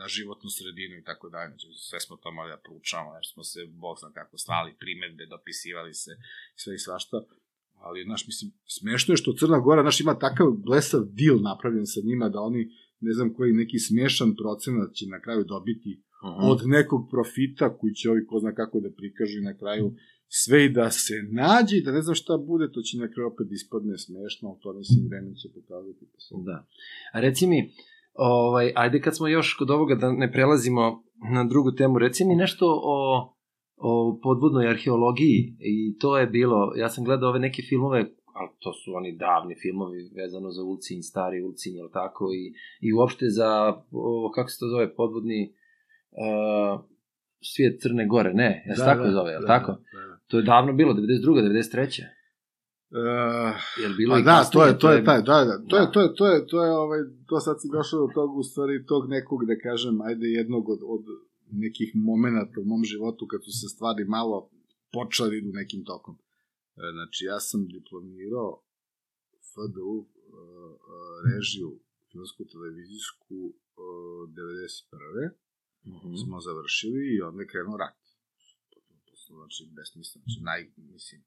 na 0.00 0.06
životnu 0.08 0.50
sredinu 0.50 0.94
i 0.98 1.04
tako 1.04 1.28
dalje, 1.28 1.48
znači 1.48 1.66
sve 1.88 2.00
smo 2.00 2.16
to 2.16 2.32
morali 2.32 2.56
da 2.56 2.64
proučavamo, 2.66 3.10
znači 3.10 3.30
smo 3.32 3.42
se, 3.44 3.60
bog 3.66 3.96
zna 4.00 4.10
kako, 4.18 4.38
slali 4.38 4.78
primetbe, 4.82 5.26
dopisivali 5.26 5.94
se, 5.94 6.12
sve 6.62 6.74
i 6.74 6.78
svašta, 6.78 7.16
ali, 7.84 8.04
znaš, 8.04 8.26
mislim, 8.26 8.48
smešno 8.78 9.12
je 9.12 9.22
što 9.22 9.32
Crna 9.32 9.58
Gora, 9.58 9.82
znaš, 9.82 10.00
ima 10.00 10.18
takav 10.18 10.48
blesav 10.66 11.02
deal 11.18 11.38
napravljen 11.50 11.86
sa 11.86 12.00
njima 12.04 12.28
da 12.28 12.40
oni, 12.40 12.62
ne 13.00 13.12
znam 13.12 13.34
koji 13.34 13.52
neki 13.52 13.78
smešan 13.78 14.30
procenat 14.40 14.94
će 14.94 15.04
na 15.06 15.20
kraju 15.20 15.44
dobiti 15.44 16.02
Mhm. 16.24 16.48
od 16.50 16.60
nekog 16.64 17.08
profita 17.10 17.76
koji 17.78 17.94
će 17.94 18.10
ovi 18.10 18.26
ko 18.26 18.38
zna 18.38 18.54
kako 18.54 18.80
da 18.80 18.90
prikažu 18.90 19.38
i 19.38 19.48
na 19.50 19.56
kraju 19.58 19.94
sve 20.28 20.64
i 20.64 20.68
da 20.68 20.90
se 20.90 21.14
nađe 21.32 21.76
i 21.76 21.82
da 21.82 21.92
ne 21.92 22.02
znam 22.02 22.14
šta 22.14 22.36
bude, 22.36 22.72
to 22.72 22.80
će 22.82 22.98
na 22.98 23.08
kraju 23.12 23.26
opet 23.28 23.46
ispadne 23.50 23.98
smešno, 23.98 24.48
ali 24.48 24.58
to 24.62 24.72
mislim 24.72 25.08
vreme 25.08 25.34
će 25.34 25.48
pokazati. 25.54 26.06
Da. 26.44 26.66
A 27.12 27.20
reci 27.20 27.46
mi, 27.46 27.72
ovaj, 28.18 28.72
ajde 28.74 29.00
kad 29.00 29.16
smo 29.16 29.28
još 29.28 29.54
kod 29.54 29.70
ovoga 29.70 29.94
da 29.94 30.12
ne 30.12 30.32
prelazimo 30.32 31.02
na 31.32 31.44
drugu 31.44 31.72
temu, 31.72 31.98
reci 31.98 32.24
mi 32.24 32.34
nešto 32.34 32.80
o, 32.82 33.28
o 33.76 34.20
podvodnoj 34.22 34.68
arheologiji 34.68 35.56
i 35.58 35.98
to 35.98 36.18
je 36.18 36.26
bilo, 36.26 36.72
ja 36.76 36.88
sam 36.88 37.04
gledao 37.04 37.30
ove 37.30 37.38
neke 37.38 37.62
filmove, 37.62 37.98
ali 38.34 38.48
to 38.58 38.72
su 38.72 38.94
oni 38.94 39.16
davni 39.16 39.54
filmovi 39.62 40.10
vezano 40.16 40.50
za 40.50 40.62
Ulcinj, 40.62 41.00
stari 41.00 41.42
Ulcinj, 41.42 41.76
jel 41.76 41.88
tako, 41.92 42.24
i, 42.34 42.54
i 42.88 42.92
uopšte 42.92 43.26
za, 43.28 43.82
o, 43.90 44.30
kako 44.34 44.48
se 44.50 44.58
to 44.60 44.68
zove, 44.68 44.94
podvodni 44.94 45.54
uh, 46.10 46.80
svijet 47.40 47.80
Crne 47.80 48.06
Gore, 48.06 48.34
ne, 48.34 48.64
ja 48.68 48.74
se 48.74 48.84
tako 48.84 49.10
zove, 49.10 49.32
jel 49.32 49.42
tako? 49.46 49.72
Da, 49.72 50.06
da. 50.08 50.16
To 50.26 50.36
je 50.36 50.42
davno 50.42 50.72
bilo, 50.72 50.94
92. 50.94 51.00
93. 51.24 52.15
Uh, 52.90 53.58
Jel 53.82 53.92
bilo 53.96 54.20
da, 54.22 54.44
to 54.52 54.66
je, 54.66 54.78
to 54.78 54.92
je 54.92 55.04
taj, 55.04 55.22
da, 55.22 55.44
da, 55.44 55.54
to 55.70 55.76
je, 55.76 55.86
Da. 55.86 55.90
to 55.92 56.00
je, 56.00 56.14
to 56.14 56.26
je, 56.26 56.46
to 56.46 56.64
je, 56.64 56.70
ovaj, 56.84 57.00
to 57.28 57.40
sad 57.40 57.56
si 57.60 57.68
došao 57.76 58.00
do 58.00 58.08
tog, 58.14 58.36
u 58.36 58.42
stvari, 58.42 58.86
tog 58.86 59.02
nekog, 59.08 59.40
da 59.50 59.56
kažem, 59.58 60.00
ajde, 60.00 60.26
jednog 60.26 60.68
od, 60.68 60.80
od 60.94 61.04
nekih 61.50 61.90
momenata 61.94 62.56
u 62.60 62.64
mom 62.64 62.84
životu, 62.84 63.26
kad 63.26 63.40
su 63.44 63.52
se 63.60 63.66
stvari 63.74 64.04
malo 64.04 64.50
počeli 64.92 65.38
idu 65.38 65.50
nekim 65.52 65.84
tokom. 65.84 66.14
E, 66.76 66.86
Znači, 66.96 67.20
ja 67.24 67.38
sam 67.40 67.60
diplomirao 67.76 68.50
FDU 69.50 69.94
e, 70.00 70.06
e, 70.06 70.08
režiju, 71.28 71.70
filmsku 72.10 72.42
televizijsku 72.52 73.38
e, 73.52 73.88
91. 75.86 75.96
Mhm. 75.96 76.14
smo 76.22 76.40
završili 76.40 77.00
i 77.14 77.22
onda 77.28 77.42
je 77.42 77.50
krenuo 77.52 77.76
rat. 77.76 78.00
Znači, 79.36 79.62
besmisleno, 79.76 80.24
znači, 80.24 80.38
naj, 80.48 80.60
mislim, 80.94 81.20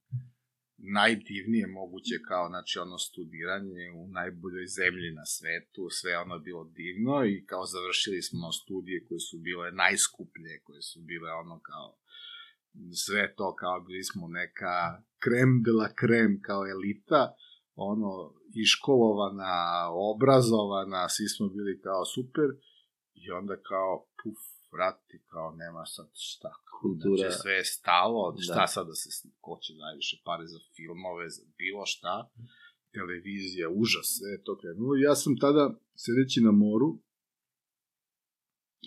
najdivnije 0.81 1.67
moguće 1.67 2.15
kao, 2.27 2.47
znači, 2.47 2.79
ono 2.79 2.97
studiranje 2.97 3.85
u 3.95 4.07
najboljoj 4.07 4.67
zemlji 4.79 5.09
na 5.19 5.25
svetu, 5.25 5.81
sve 5.89 6.17
ono 6.17 6.35
je 6.35 6.45
bilo 6.47 6.63
divno 6.63 7.25
i 7.25 7.45
kao 7.45 7.65
završili 7.65 8.21
smo 8.21 8.51
studije 8.51 9.05
koje 9.07 9.19
su 9.19 9.37
bile 9.37 9.71
najskuplje, 9.71 10.53
koje 10.63 10.81
su 10.81 10.99
bile 11.01 11.29
ono 11.31 11.59
kao, 11.69 11.97
sve 13.05 13.35
to 13.37 13.55
kao 13.55 13.81
bili 13.81 14.03
smo 14.03 14.27
neka 14.27 14.75
krem 15.23 15.51
de 15.65 15.71
la 15.71 15.89
krem 16.01 16.41
kao 16.47 16.61
elita, 16.75 17.21
ono, 17.75 18.11
iškolovana, 18.65 19.53
obrazovana, 20.11 21.09
svi 21.09 21.27
smo 21.27 21.45
bili 21.49 21.81
kao 21.81 22.05
super, 22.05 22.49
i 23.13 23.31
onda 23.31 23.55
kao, 23.69 24.05
puf, 24.19 24.39
vrati, 24.73 25.23
kao 25.31 25.55
nema 25.55 25.85
sad 25.85 26.09
šta. 26.13 26.51
Kultura. 26.81 27.17
Znači, 27.17 27.41
sve 27.41 27.53
je 27.59 27.65
stalo, 27.77 28.35
šta 28.47 28.63
Da. 28.63 28.73
sad 28.75 28.87
da 28.87 28.95
se, 29.01 29.09
ko 29.45 29.53
će 29.63 29.71
najviše 29.85 30.15
pare 30.27 30.45
za 30.53 30.59
filmove, 30.75 31.25
za 31.29 31.43
bilo 31.57 31.83
šta, 31.93 32.15
televizija, 32.97 33.67
užas, 33.83 34.07
sve 34.17 34.29
je 34.35 34.43
to 34.45 34.53
krenulo. 34.61 34.91
I 34.95 35.05
ja 35.07 35.15
sam 35.21 35.33
tada, 35.45 35.63
sedeći 36.05 36.39
na 36.47 36.51
moru, 36.51 36.89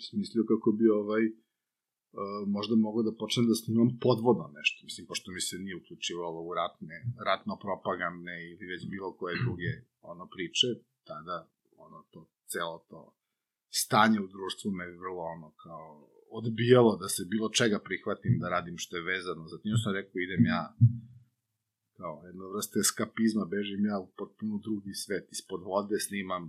smislio 0.09 0.43
kako 0.51 0.69
bi 0.77 0.85
ovaj, 1.01 1.23
uh, 1.25 2.41
možda 2.55 2.73
mogao 2.75 3.03
da 3.03 3.19
počnem 3.21 3.45
da 3.49 3.55
snimam 3.61 3.89
podvodno 4.05 4.45
nešto, 4.57 4.77
mislim, 4.87 5.07
pošto 5.07 5.27
mi 5.31 5.41
se 5.47 5.55
nije 5.65 5.75
uključivalo 5.81 6.39
u 6.49 6.51
ratne, 6.59 6.97
ratno-propagandne 7.27 8.35
ili 8.51 8.65
već 8.73 8.81
bilo 8.93 9.09
koje 9.19 9.43
druge 9.43 9.71
ono 10.11 10.25
priče, 10.35 10.67
tada 11.09 11.37
ono 11.85 11.99
to, 12.11 12.21
celo 12.51 12.77
to 12.89 12.99
stanje 13.81 14.19
u 14.21 14.27
društvu 14.27 14.71
me 14.71 14.85
vrlo 15.01 15.23
ono 15.35 15.49
kao 15.63 16.09
odbijalo 16.33 16.91
da 17.01 17.07
se 17.15 17.21
bilo 17.33 17.47
čega 17.59 17.77
prihvatim 17.87 18.33
da 18.41 18.47
radim 18.49 18.75
što 18.83 18.93
je 18.97 19.07
vezano. 19.13 19.43
Zatim 19.47 19.71
sam 19.83 19.91
rekao 19.99 20.17
idem 20.19 20.43
ja 20.55 20.61
kao 21.99 22.13
jedno 22.29 22.43
vrste 22.53 22.77
eskapizma, 22.79 23.43
bežim 23.45 23.81
ja 23.85 23.97
u 23.99 24.07
potpuno 24.19 24.55
drugi 24.57 24.93
svet, 25.03 25.25
ispod 25.31 25.61
vode 25.63 25.97
snimam 25.99 26.43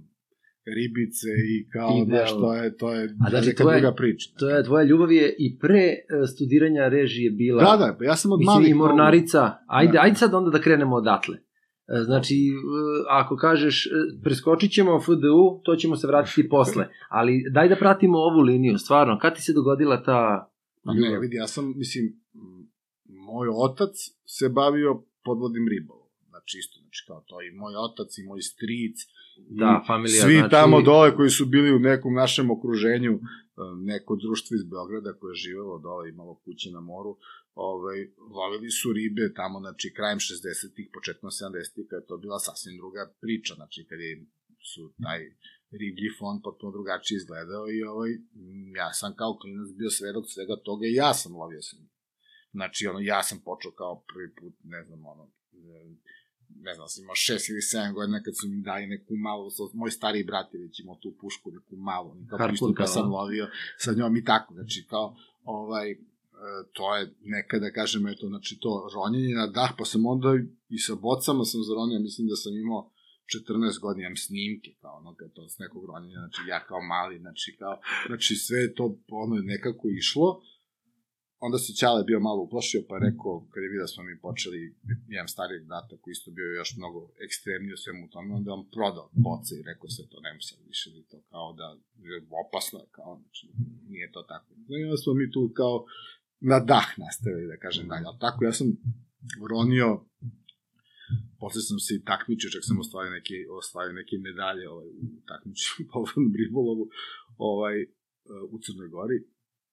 ribice 0.78 1.28
i 1.48 1.69
kao, 1.69 1.90
Idealno. 1.93 2.11
znaš, 2.16 2.31
to 2.43 2.55
je, 2.55 2.77
to 2.77 2.86
je 2.93 3.02
A 3.24 3.31
znači, 3.31 3.47
neka 3.48 3.62
tvoje- 3.62 3.81
druga 3.81 3.94
priča. 3.94 4.27
To 4.39 4.51
je, 4.51 4.65
tvoja 4.65 4.85
ljubav 4.85 5.12
je 5.12 5.27
i 5.39 5.59
pre 5.59 5.85
e, 5.85 5.97
studiranja 6.27 6.89
režije 6.89 7.31
bila... 7.32 7.61
Da, 7.66 7.77
da, 7.77 8.05
ja 8.05 8.16
sam 8.16 8.32
od 8.32 8.39
Mislim, 8.39 8.55
malih... 8.55 8.70
i 8.70 8.74
Mornarica. 8.74 9.43
Ajde, 9.69 9.93
Da. 9.93 10.01
ajde 10.02 10.16
sad 10.16 10.35
onda 10.35 10.51
da 10.51 10.61
krenemo 10.61 10.97
odatle. 10.97 11.36
E, 11.89 12.02
Znači, 12.05 12.35
e, 12.35 12.51
ako 13.11 13.36
kažeš, 13.36 13.86
e, 13.86 13.90
preskočit 14.23 14.73
ćemo 14.73 15.01
FDU, 15.01 15.61
to 15.65 15.77
ćemo 15.77 15.97
se 15.97 16.06
vratiti 16.06 16.48
posle. 16.55 16.89
Ali 17.09 17.44
daj 17.51 17.69
da 17.69 17.77
pratimo 17.77 18.19
ovu 18.19 18.40
liniju, 18.40 18.78
stvarno. 18.78 19.19
Kad 19.19 19.35
ti 19.35 19.43
se 19.43 19.52
dogodila 19.52 20.02
ta... 20.02 20.51
Ne, 20.85 21.19
vidi, 21.19 21.36
ja 21.36 21.47
sam, 21.47 21.73
mislim, 21.78 22.20
moj 23.05 23.48
otac 23.55 23.90
se 24.27 24.48
bavio 24.48 25.02
podvodnim 25.24 25.69
ribolovom. 25.69 26.09
Znači, 26.28 26.59
isto, 26.59 26.81
znači, 26.81 27.05
kao 27.06 27.24
to 27.27 27.43
i 27.43 27.51
moj 27.51 27.74
otac 27.77 28.19
i 28.19 28.23
moj 28.23 28.43
stric, 28.43 28.97
Da, 29.48 29.85
familija, 29.86 30.23
svi 30.23 30.35
znači- 30.35 30.51
tamo 30.51 30.82
dole 30.82 31.16
koji 31.16 31.31
su 31.31 31.47
bili 31.47 31.74
u 31.74 31.78
nekom 31.78 32.15
našem 32.15 32.51
okruženju, 32.51 33.20
neko 33.85 34.16
društvo 34.16 34.55
iz 34.55 34.65
Beograda 34.65 35.12
koje 35.12 35.31
je 35.31 35.43
živelo 35.47 35.78
dole, 35.78 36.09
imalo 36.09 36.35
kuće 36.44 36.70
na 36.70 36.81
moru, 36.81 37.16
ovaj, 37.55 37.99
lovili 38.39 38.71
su 38.71 38.93
ribe 38.93 39.35
tamo, 39.35 39.61
znači, 39.61 39.95
krajem 39.97 40.19
60-ih, 40.19 40.87
početno 40.97 41.29
70-ih, 41.31 41.87
kada 41.91 42.01
je 42.03 42.07
to 42.07 42.17
bila 42.25 42.39
sasvim 42.39 42.77
druga 42.77 43.03
priča, 43.21 43.55
znači, 43.55 43.87
kad 43.89 44.01
je 44.01 44.27
su 44.73 44.83
taj 45.05 45.21
riblji 45.81 46.11
fond 46.19 46.39
potpuno 46.47 46.73
drugačije 46.73 47.17
izgledao 47.17 47.65
i 47.77 47.79
ovaj, 47.93 48.11
ja 48.81 48.93
sam 48.93 49.17
kao 49.21 49.39
klinac 49.41 49.69
bio 49.79 49.91
svedok 49.91 50.25
svega 50.35 50.57
toga 50.69 50.85
i 50.87 50.99
ja 51.03 51.15
sam 51.15 51.37
lovio 51.43 51.63
sa 51.63 51.77
njim. 51.77 51.91
Znači, 52.53 52.87
ono, 52.87 53.01
ja 53.01 53.23
sam 53.23 53.39
počeo 53.49 53.73
kao 53.81 54.05
prvi 54.11 54.29
put, 54.39 54.55
ne 54.65 54.85
znam, 54.85 55.07
ono, 55.07 55.25
ne 56.67 56.75
znam, 56.75 56.89
sam 56.89 57.03
imao 57.03 57.15
šest 57.15 57.49
ili 57.49 57.63
sedam 57.63 57.95
godina 57.95 58.23
kad 58.23 58.35
su 58.41 58.49
mi 58.49 58.63
dali 58.63 58.87
neku 58.87 59.17
malu, 59.17 59.51
sa- 59.51 59.75
moj 59.75 59.91
stari 59.91 60.25
brat 60.25 60.55
je 60.55 60.61
već 60.61 60.81
imao 60.81 60.97
tu 61.03 61.17
pušku, 61.21 61.51
neku 61.51 61.77
malu, 61.77 62.11
kao, 62.29 62.39
pa 62.79 62.87
sam 62.87 63.07
a? 63.07 63.15
lovio 63.17 63.47
sa 63.79 63.93
njom 63.93 64.17
i 64.17 64.25
tako, 64.25 64.55
znači, 64.55 64.87
kao, 64.91 65.17
ovaj, 65.45 65.97
to 66.73 66.97
je 66.97 67.15
neka, 67.20 67.59
da 67.59 67.70
kažem, 67.73 68.06
eto, 68.06 68.28
znači, 68.28 68.59
to 68.61 68.90
ronjenje 68.94 69.35
na 69.35 69.47
dah, 69.47 69.70
pa 69.78 69.85
sam 69.85 70.06
onda 70.06 70.28
i 70.69 70.78
sa 70.78 70.94
bocama 70.94 71.44
sam 71.44 71.61
zaronio, 71.69 71.98
mislim 72.09 72.28
da 72.28 72.36
sam 72.36 72.52
imao 72.56 72.90
14 73.32 73.81
godina, 73.81 74.06
imam 74.06 74.16
snimke, 74.16 74.70
kao 74.81 74.94
ono, 75.01 75.11
to 75.35 75.48
s 75.48 75.59
nekog 75.59 75.82
ronjenja, 75.90 76.19
znači, 76.24 76.40
ja 76.48 76.61
kao 76.69 76.81
mali, 76.82 77.19
znači, 77.19 77.56
kao, 77.59 77.74
znači, 78.06 78.35
sve 78.47 78.59
je 78.59 78.74
to, 78.74 78.85
ono, 79.24 79.35
nekako 79.52 79.85
išlo, 80.02 80.28
onda 81.47 81.59
se 81.59 81.78
Ćale 81.81 82.02
bio 82.11 82.20
malo 82.28 82.40
uplašio, 82.43 82.82
pa 82.89 82.94
rekao, 83.06 83.32
kad 83.52 83.61
je 83.62 83.69
vidio 83.69 83.86
da 83.86 83.93
smo 83.94 84.02
mi 84.09 84.24
počeli, 84.27 84.61
jedan 85.15 85.28
starijeg 85.35 85.62
brata 85.70 85.94
koji 86.01 86.12
isto 86.12 86.31
bio 86.39 86.59
još 86.61 86.70
mnogo 86.81 87.01
ekstremniji 87.27 87.77
u 87.77 87.82
svemu 87.85 88.05
tome, 88.12 88.31
onda 88.39 88.51
on 88.52 88.62
prodao 88.74 89.09
boce 89.27 89.52
i 89.56 89.66
rekao 89.70 89.89
se 89.97 90.02
to 90.11 90.16
nema 90.27 90.40
sad 90.48 90.59
više 90.73 90.89
ni 90.94 91.02
to 91.11 91.19
kao 91.31 91.48
da 91.59 91.66
opasno 92.44 92.78
je 92.85 92.89
kao, 92.98 93.12
znači, 93.23 93.44
nije 93.93 94.12
to 94.15 94.23
tako. 94.32 94.48
I 94.81 94.85
onda 94.86 94.97
smo 95.02 95.12
mi 95.20 95.27
tu 95.35 95.43
kao 95.61 95.77
na 96.51 96.59
dah 96.61 96.89
nastavili, 97.05 97.47
da 97.53 97.57
kažem 97.65 97.89
dalje. 97.89 98.07
Ali 98.07 98.19
tako, 98.21 98.45
ja 98.45 98.53
sam 98.53 98.69
ronio, 99.51 99.89
posle 101.41 101.61
sam 101.69 101.79
se 101.87 101.93
i 101.95 102.05
takmičio, 102.11 102.55
čak 102.55 102.62
sam 102.69 102.81
ostvario 102.85 103.12
neke, 103.19 103.37
ostvario 103.61 103.93
neke 104.01 104.15
medalje 104.29 104.65
ovaj, 104.75 104.89
u 104.89 105.07
takmičenju 105.31 105.89
po 105.93 105.99
ribolovu 106.41 106.85
ovaj, 107.51 107.77
u 108.55 108.57
Crnoj 108.65 108.89
Gori. 108.89 109.19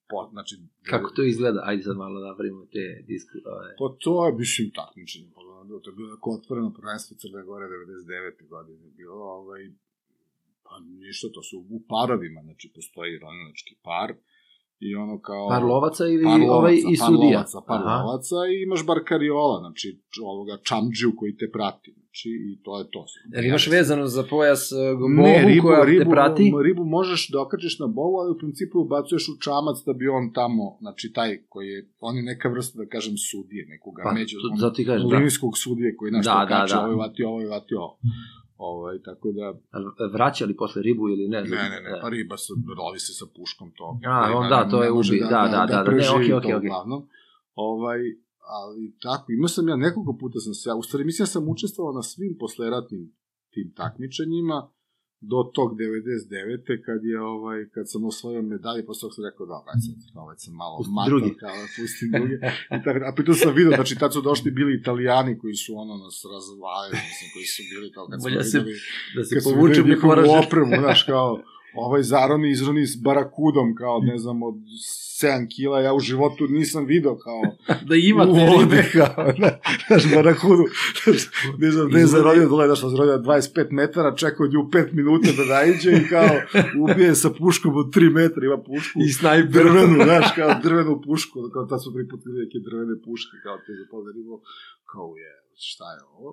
Po, 0.10 0.30
znači, 0.32 0.54
Kako 0.92 1.08
to 1.16 1.22
izgleda? 1.24 1.60
Ajde 1.70 1.84
sad 1.84 1.98
malo 1.98 2.18
napravimo 2.30 2.66
te 2.76 2.86
disku. 3.10 3.36
Ove. 3.56 3.72
Pa 3.80 3.86
to 4.04 4.14
je, 4.26 4.32
mislim, 4.42 4.72
takmičenje. 4.82 5.30
Pa, 5.36 5.42
to 5.84 5.90
je 5.90 5.96
bilo 5.96 6.10
neko 6.14 6.30
otvoreno 6.40 6.70
prvenstvo 6.78 7.18
Crne 7.22 7.44
Gore 7.50 7.66
99. 7.68 8.48
godine. 8.54 8.86
Bilo, 9.00 9.16
ovaj, 9.40 9.62
pa 10.66 10.74
ništa, 11.04 11.28
to 11.36 11.42
su 11.44 11.56
u 11.76 11.80
parovima, 11.94 12.42
znači 12.48 12.72
postoji 12.76 13.20
ronilački 13.20 13.76
par 13.88 14.10
i 14.82 14.96
ono 14.96 15.20
kao... 15.20 15.50
Par 15.50 15.64
lovaca 15.64 16.04
ili 16.06 16.24
par 16.24 16.40
lovaca, 16.40 16.54
ovaj 16.54 16.74
i 16.76 16.96
par 17.00 17.08
sudija? 17.08 17.32
Lovaca, 17.32 17.58
par 17.62 17.80
Aha. 17.80 17.96
lovaca 17.98 18.36
i 18.52 18.64
imaš 18.64 18.86
bar 18.86 19.00
kariola, 19.06 19.60
znači 19.60 19.88
ovoga 20.24 20.58
čamđiju 20.64 21.12
koji 21.18 21.36
te 21.36 21.48
prati, 21.52 21.90
znači 21.98 22.30
i 22.48 22.64
to 22.64 22.80
je 22.80 22.86
to. 22.92 23.06
Jel 23.34 23.46
imaš 23.46 23.68
vezano 23.70 24.08
za 24.08 24.24
pojas 24.26 24.72
uh, 24.72 24.78
bovu 25.00 25.10
Ne, 25.10 25.46
ribu, 25.48 25.62
koja 25.64 25.84
ribu, 25.84 26.04
te 26.04 26.10
prati? 26.10 26.44
ribu 26.64 26.84
možeš 26.88 27.30
da 27.30 27.42
okačiš 27.42 27.80
na 27.80 27.88
bovu, 27.90 28.16
ali 28.18 28.32
u 28.32 28.38
principu 28.38 28.80
ubacuješ 28.80 29.30
u 29.30 29.40
čamac 29.40 29.78
da 29.86 29.94
bi 29.94 30.08
on 30.10 30.34
tamo, 30.34 30.78
znači 30.80 31.12
taj 31.14 31.38
koji 31.50 31.68
je, 31.68 31.80
on 32.00 32.16
je 32.18 32.24
neka 32.24 32.50
vrsta, 32.50 32.78
da 32.78 32.86
kažem, 32.86 33.14
sudije, 33.20 33.66
nekoga 33.68 34.02
Pa, 34.04 34.12
među, 34.14 34.36
on- 34.52 34.60
zato 34.60 34.76
ti 34.76 34.86
kažem, 34.86 35.10
da. 35.10 35.16
linijskog 35.16 35.58
sudije 35.58 35.96
koji 35.96 36.12
nešto 36.12 36.32
Da, 36.32 36.40
da, 36.40 36.48
kače, 36.52 36.74
da. 36.74 36.80
ovo 36.80 36.90
je 36.90 36.96
vati 36.98 37.24
ovo, 37.24 37.42
je 37.42 37.48
vati 37.50 37.74
ovo. 37.76 37.98
Ovaj, 38.70 39.02
tako 39.02 39.32
da, 39.32 39.48
Vraćali 40.14 40.56
posle 40.56 40.82
ribu 40.82 41.10
ili 41.10 41.28
ne? 41.28 41.42
ne, 41.42 41.70
ne, 41.74 41.80
ne, 41.86 42.00
pa 42.02 42.10
riba 42.10 42.38
se, 42.38 42.54
rovi 42.78 43.00
se 43.00 43.14
sa 43.14 43.26
puškom, 43.36 43.72
to. 43.78 44.00
A, 44.06 44.32
on 44.38 44.50
da, 44.50 44.70
to 44.70 44.84
je 44.84 44.92
ubi, 44.92 45.20
da, 45.20 45.28
da, 45.28 45.48
da, 45.52 45.66
da, 45.66 45.80
ne, 45.80 45.86
preživi 45.86 46.16
okej, 46.16 46.30
to 46.30 46.38
okej, 46.38 46.56
okej. 46.56 46.68
uglavnom. 46.68 47.02
Ovaj, 47.56 48.00
ali 48.60 48.98
tako, 49.06 49.32
imao 49.32 49.48
sam 49.48 49.70
ja 49.70 49.76
nekoliko 49.76 50.14
puta 50.20 50.40
sam 50.40 50.54
se, 50.54 50.70
ja, 50.70 50.76
u 50.76 50.84
stvari 50.84 51.04
mislim 51.06 51.24
da 51.24 51.34
sam 51.36 51.50
učestvovao 51.50 51.94
na 51.94 52.04
svim 52.04 52.34
posleratnim 52.40 53.04
tim 53.54 53.74
takmičenjima, 53.76 54.58
do 55.22 55.40
tog 55.56 55.70
99. 55.78 56.86
kad 56.86 57.00
je 57.12 57.18
ovaj 57.22 57.60
kad 57.74 57.86
sam 57.92 58.02
osvojio 58.06 58.42
medalje, 58.42 58.86
posle 58.86 59.02
toga 59.02 59.14
sam 59.16 59.24
rekao 59.30 59.46
da, 59.52 59.58
već 59.68 59.80
sad, 59.86 59.96
već 60.32 60.40
sam 60.46 60.54
malo 60.64 60.78
Pusti 60.78 60.94
mator, 60.98 61.10
drugi. 61.12 61.32
kao 61.42 61.56
da 61.62 61.68
pustim 61.78 62.08
drugi. 62.18 62.36
I 62.76 62.78
tako, 62.84 62.98
a 63.10 63.12
pritom 63.18 63.36
sam 63.36 63.54
vidio, 63.60 63.72
znači 63.80 63.96
tad 64.02 64.14
su 64.14 64.22
došli 64.22 64.52
bili 64.52 64.72
italijani 64.80 65.34
koji 65.42 65.56
su 65.64 65.72
ono 65.84 65.94
nas 66.04 66.18
razvajali, 66.36 66.96
mislim, 67.10 67.28
koji 67.34 67.46
su 67.56 67.62
bili 67.72 67.88
kao 67.96 68.06
kad 68.10 68.18
smo 68.22 68.30
se 68.30 68.58
videli, 68.60 68.76
Da 69.16 69.22
se 69.24 69.32
kad 69.36 69.42
smo 69.44 69.52
povuče 69.52 69.70
videli 69.72 69.84
bi 69.88 69.94
njihovu 69.96 70.10
poražen. 70.12 70.38
opremu, 70.46 70.74
znaš, 70.84 71.02
kao 71.14 71.30
ovaj 71.76 72.04
zaroni 72.04 72.52
izroni 72.52 72.86
s 72.88 72.96
barakudom, 72.96 73.76
kao, 73.76 74.00
ne 74.00 74.18
znam, 74.18 74.44
od 74.44 74.56
7 75.24 75.48
kila, 75.56 75.82
ja 75.82 75.94
u 75.94 76.00
životu 76.00 76.48
nisam 76.50 76.86
video 76.86 77.18
kao 77.18 77.42
Da 77.90 77.96
ima 77.96 78.26
te 78.26 78.46
ribe. 78.60 78.84
kao, 78.94 79.26
znaš, 79.88 80.16
barakudu, 80.16 80.64
ne 81.58 81.72
znam, 81.72 81.88
ne 81.92 82.06
znam, 82.06 82.24
rodio 82.24 82.50
dole, 82.50 82.66
znaš, 82.68 82.82
rodio 82.82 83.18
25 83.18 83.72
metara, 83.72 84.16
čekao 84.16 84.48
nju 84.48 84.60
5 84.74 84.94
minuta 84.94 85.30
da 85.38 85.46
naiđe 85.56 85.92
i 85.92 86.08
kao, 86.10 86.30
ubije 86.84 87.16
sa 87.16 87.30
puškom 87.30 87.76
od 87.78 87.88
3 87.96 88.14
metra, 88.14 88.42
ima 88.46 88.58
pušku, 88.64 89.00
I 89.06 89.10
snajper. 89.10 89.64
drvenu, 89.64 90.04
znaš, 90.04 90.26
kao 90.36 90.50
drvenu 90.64 91.02
pušku, 91.06 91.40
kao 91.54 91.66
tad 91.66 91.84
su 91.84 91.94
priputili 91.96 92.36
neke 92.44 92.58
drvene 92.68 92.96
puške, 93.06 93.36
kao 93.44 93.58
te 93.66 93.72
za 93.80 93.86
pol 93.92 94.04
ribo, 94.16 94.36
kao 94.92 95.08
je, 95.24 95.32
šta 95.70 95.88
je 95.96 96.02
ovo? 96.18 96.32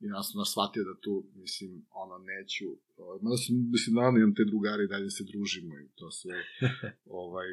I 0.00 0.04
ja 0.06 0.22
sam 0.22 0.38
nas 0.38 0.50
shvatio 0.52 0.84
da 0.84 1.00
tu, 1.04 1.24
mislim, 1.34 1.86
ono, 1.90 2.18
neću, 2.18 2.66
ovaj, 2.96 3.18
mada 3.22 3.36
sam, 3.36 3.54
mislim, 3.74 3.94
naravno 3.96 4.18
imam 4.18 4.34
te 4.34 4.44
drugari 4.44 4.84
i 4.84 4.92
dalje 4.94 5.10
se 5.10 5.24
družimo 5.24 5.74
i 5.78 5.88
to 5.98 6.10
sve, 6.10 6.36
ovaj, 7.22 7.48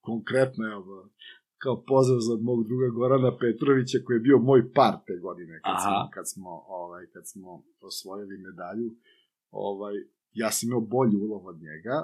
konkretno, 0.00 0.62
evo, 0.72 1.10
kao 1.62 1.84
pozdrav 1.90 2.20
za 2.28 2.34
mog 2.48 2.58
druga 2.68 2.88
Gorana 2.88 3.36
Petrovića 3.40 3.98
koji 4.04 4.16
je 4.16 4.26
bio 4.28 4.38
moj 4.38 4.72
par 4.78 4.94
te 5.06 5.16
godine 5.26 5.60
kad 5.64 5.76
Aha. 5.76 5.82
smo, 5.84 6.10
kad 6.14 6.24
smo, 6.32 6.50
ovaj, 6.80 7.06
kad 7.14 7.24
smo 7.32 7.64
osvojili 7.80 8.38
medalju. 8.38 8.88
Ovaj, 9.50 9.94
ja 10.32 10.50
sam 10.50 10.68
imao 10.68 10.80
bolji 10.80 11.16
ulov 11.16 11.46
od 11.46 11.58
njega, 11.68 11.96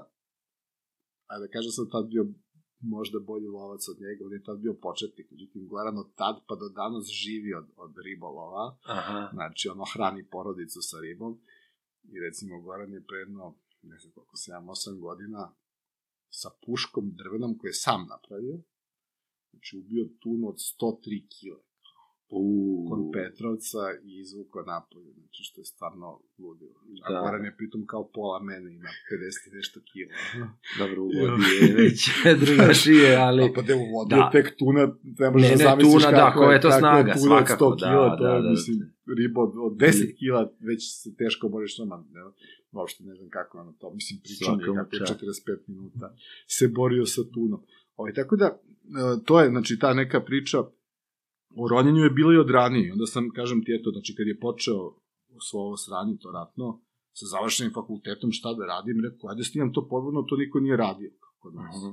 a 1.30 1.38
da 1.38 1.46
kažem 1.54 1.72
sam 1.72 1.90
tad 1.90 2.04
bio 2.08 2.24
možda 2.80 3.18
bolji 3.18 3.46
lovac 3.46 3.88
od 3.88 4.00
njega, 4.00 4.26
on 4.26 4.32
je 4.32 4.42
tad 4.42 4.58
bio 4.58 4.74
početnik, 4.74 5.30
međutim 5.30 5.68
Goran 5.68 5.98
od 5.98 6.14
tad 6.14 6.36
pa 6.48 6.54
do 6.54 6.68
danas 6.68 7.06
živi 7.06 7.54
od, 7.54 7.66
od 7.76 7.92
ribolova, 8.04 8.76
Aha. 8.82 9.28
znači 9.32 9.68
ono 9.68 9.84
hrani 9.94 10.28
porodicu 10.30 10.78
sa 10.82 11.00
ribom 11.00 11.40
i 12.02 12.20
recimo 12.20 12.60
Goran 12.60 12.92
je 12.92 13.06
predno, 13.06 13.54
ne 13.82 13.98
znam 13.98 14.12
koliko, 14.12 14.36
7-8 14.36 15.00
godina 15.00 15.54
sa 16.30 16.50
puškom 16.66 17.12
drvenom 17.14 17.58
koju 17.58 17.68
je 17.68 17.74
sam 17.74 18.06
napravio, 18.08 18.62
znači 19.50 19.78
ubio 19.78 20.04
tunu 20.20 20.48
od 20.48 20.56
103 20.56 21.28
kile. 21.28 21.62
Kod 22.88 22.98
U, 22.98 23.10
Petrovca 23.12 23.78
i 24.04 24.20
izvukao 24.20 24.62
napolje, 24.62 25.12
znači 25.12 25.40
što 25.48 25.60
je 25.60 25.64
stvarno 25.64 26.20
ludilo. 26.38 26.74
A 27.04 27.12
Da. 27.12 27.20
Goran 27.20 27.44
je 27.44 27.56
pritom 27.56 27.86
kao 27.86 28.10
pola 28.14 28.42
mene, 28.42 28.74
ima 28.74 28.88
50 28.88 29.48
i 29.48 29.54
nešto 29.56 29.80
kila. 29.88 30.12
dobro, 30.80 31.02
u 31.02 31.06
vodi 31.06 31.50
je 31.60 31.74
već 31.82 31.98
drugačije, 32.44 33.16
ali... 33.16 33.42
A 33.44 33.52
pa 33.54 33.62
da 33.62 33.74
u 33.76 33.86
vodi 33.94 34.14
Da. 34.14 34.30
tek 34.32 34.56
tuna, 34.58 34.82
ne 35.20 35.30
možeš 35.30 35.50
Ne, 35.50 35.56
da 35.56 35.64
ne, 35.64 35.70
zamisliš 35.70 35.92
tuna, 35.92 36.10
da, 36.10 36.16
kako 36.16 36.38
koja 36.38 36.54
je 36.54 36.60
to 36.60 36.70
snaga, 36.70 37.12
tuna 37.14 37.36
od 37.36 37.42
100 37.44 37.46
svakako, 37.46 37.76
da, 37.80 37.86
kila, 37.86 38.16
to 38.16 38.24
da, 38.24 38.30
je, 38.34 38.42
da. 38.42 38.50
mislim, 38.50 38.76
riba 39.18 39.40
od, 39.42 39.52
od 39.66 39.72
10 39.72 40.18
kila 40.18 40.52
već 40.60 40.80
se 41.02 41.14
teško 41.20 41.48
boriš 41.48 41.78
nama, 41.78 41.96
ne, 42.14 42.20
uopšte 42.72 43.04
ne 43.04 43.14
znam 43.14 43.28
kako 43.30 43.58
je 43.58 43.62
ono 43.62 43.72
to, 43.72 43.94
mislim, 43.94 44.20
pričam 44.24 44.60
je 44.60 44.66
kako 44.76 44.96
je 44.96 44.98
čast. 44.98 45.20
45 45.20 45.58
minuta 45.66 46.14
se 46.46 46.68
borio 46.68 47.06
sa 47.06 47.22
tunom. 47.34 47.60
Ovaj, 47.96 48.12
tako 48.12 48.36
da, 48.36 48.46
e, 48.46 49.24
to 49.24 49.40
je, 49.40 49.48
znači, 49.48 49.78
ta 49.78 49.94
neka 49.94 50.20
priča 50.20 50.58
o 51.56 51.68
ronjenju 51.68 52.02
je 52.02 52.10
bila 52.10 52.34
i 52.34 52.36
od 52.36 52.50
ranije. 52.50 52.92
Onda 52.92 53.06
sam, 53.06 53.30
kažem 53.30 53.64
ti, 53.64 53.72
eto, 53.80 53.90
znači, 53.90 54.14
kad 54.14 54.26
je 54.26 54.40
počeo 54.40 54.94
svo 55.48 55.60
ovo 55.60 55.76
sranje, 55.76 56.16
to 56.20 56.30
ratno, 56.30 56.80
sa 57.12 57.26
završenim 57.26 57.72
fakultetom, 57.72 58.32
šta 58.32 58.54
da 58.54 58.66
radim, 58.66 59.00
rekao, 59.04 59.30
ajde 59.30 59.44
snimam 59.44 59.72
to 59.72 59.88
podvodno, 59.88 60.22
to 60.22 60.36
niko 60.36 60.60
nije 60.60 60.76
radio 60.76 61.10
kod 61.38 61.54
nas. 61.54 61.76
Mhm. 61.76 61.92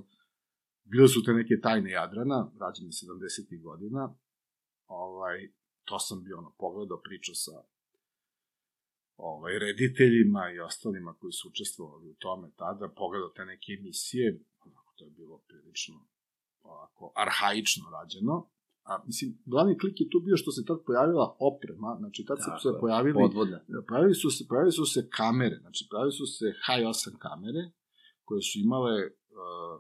Bile 0.83 1.07
su 1.07 1.23
te 1.23 1.33
neke 1.33 1.59
tajne 1.61 1.91
Jadrana, 1.91 2.51
rađene 2.59 2.89
70. 2.89 3.61
godina, 3.61 4.15
ovaj, 4.87 5.51
to 5.85 5.99
sam 5.99 6.23
bio 6.23 6.37
ono, 6.37 6.51
pogledao, 6.59 7.01
pričao 7.01 7.35
sa 7.35 7.51
ovaj, 9.17 9.59
rediteljima 9.59 10.51
i 10.51 10.59
ostalima 10.59 11.13
koji 11.13 11.31
su 11.31 11.47
učestvovali 11.47 12.09
u 12.09 12.13
tome 12.13 12.51
tada, 12.55 12.89
pogledao 12.89 13.29
te 13.29 13.45
neke 13.45 13.71
emisije, 13.79 14.39
onako, 14.65 14.93
to 14.95 15.05
je 15.05 15.11
bilo 15.11 15.37
prilično 15.47 15.95
ovako, 16.61 17.11
arhaično 17.15 17.85
rađeno, 17.89 18.49
a 18.89 19.03
mislim, 19.05 19.29
glavni 19.45 19.77
klik 19.77 20.01
je 20.01 20.09
tu 20.09 20.19
bio 20.19 20.37
što 20.37 20.51
se 20.51 20.65
tad 20.65 20.77
pojavila 20.85 21.25
oprema, 21.49 21.89
znači 21.99 22.25
tad 22.27 22.37
Tako 22.37 22.59
se 22.59 22.69
pojavili 22.79 23.19
Podvodna. 23.23 23.59
pojavili 23.89 24.15
su 24.15 24.29
se, 24.29 24.41
pojavili 24.49 24.71
su 24.71 24.85
se 24.85 25.09
kamere, 25.09 25.57
znači 25.63 25.81
pojavili 25.89 26.11
su 26.11 26.25
se 26.37 26.45
H8 26.65 27.17
kamere, 27.17 27.63
koje 28.25 28.41
su 28.41 28.55
imale 28.59 28.95
uh, 29.05 29.75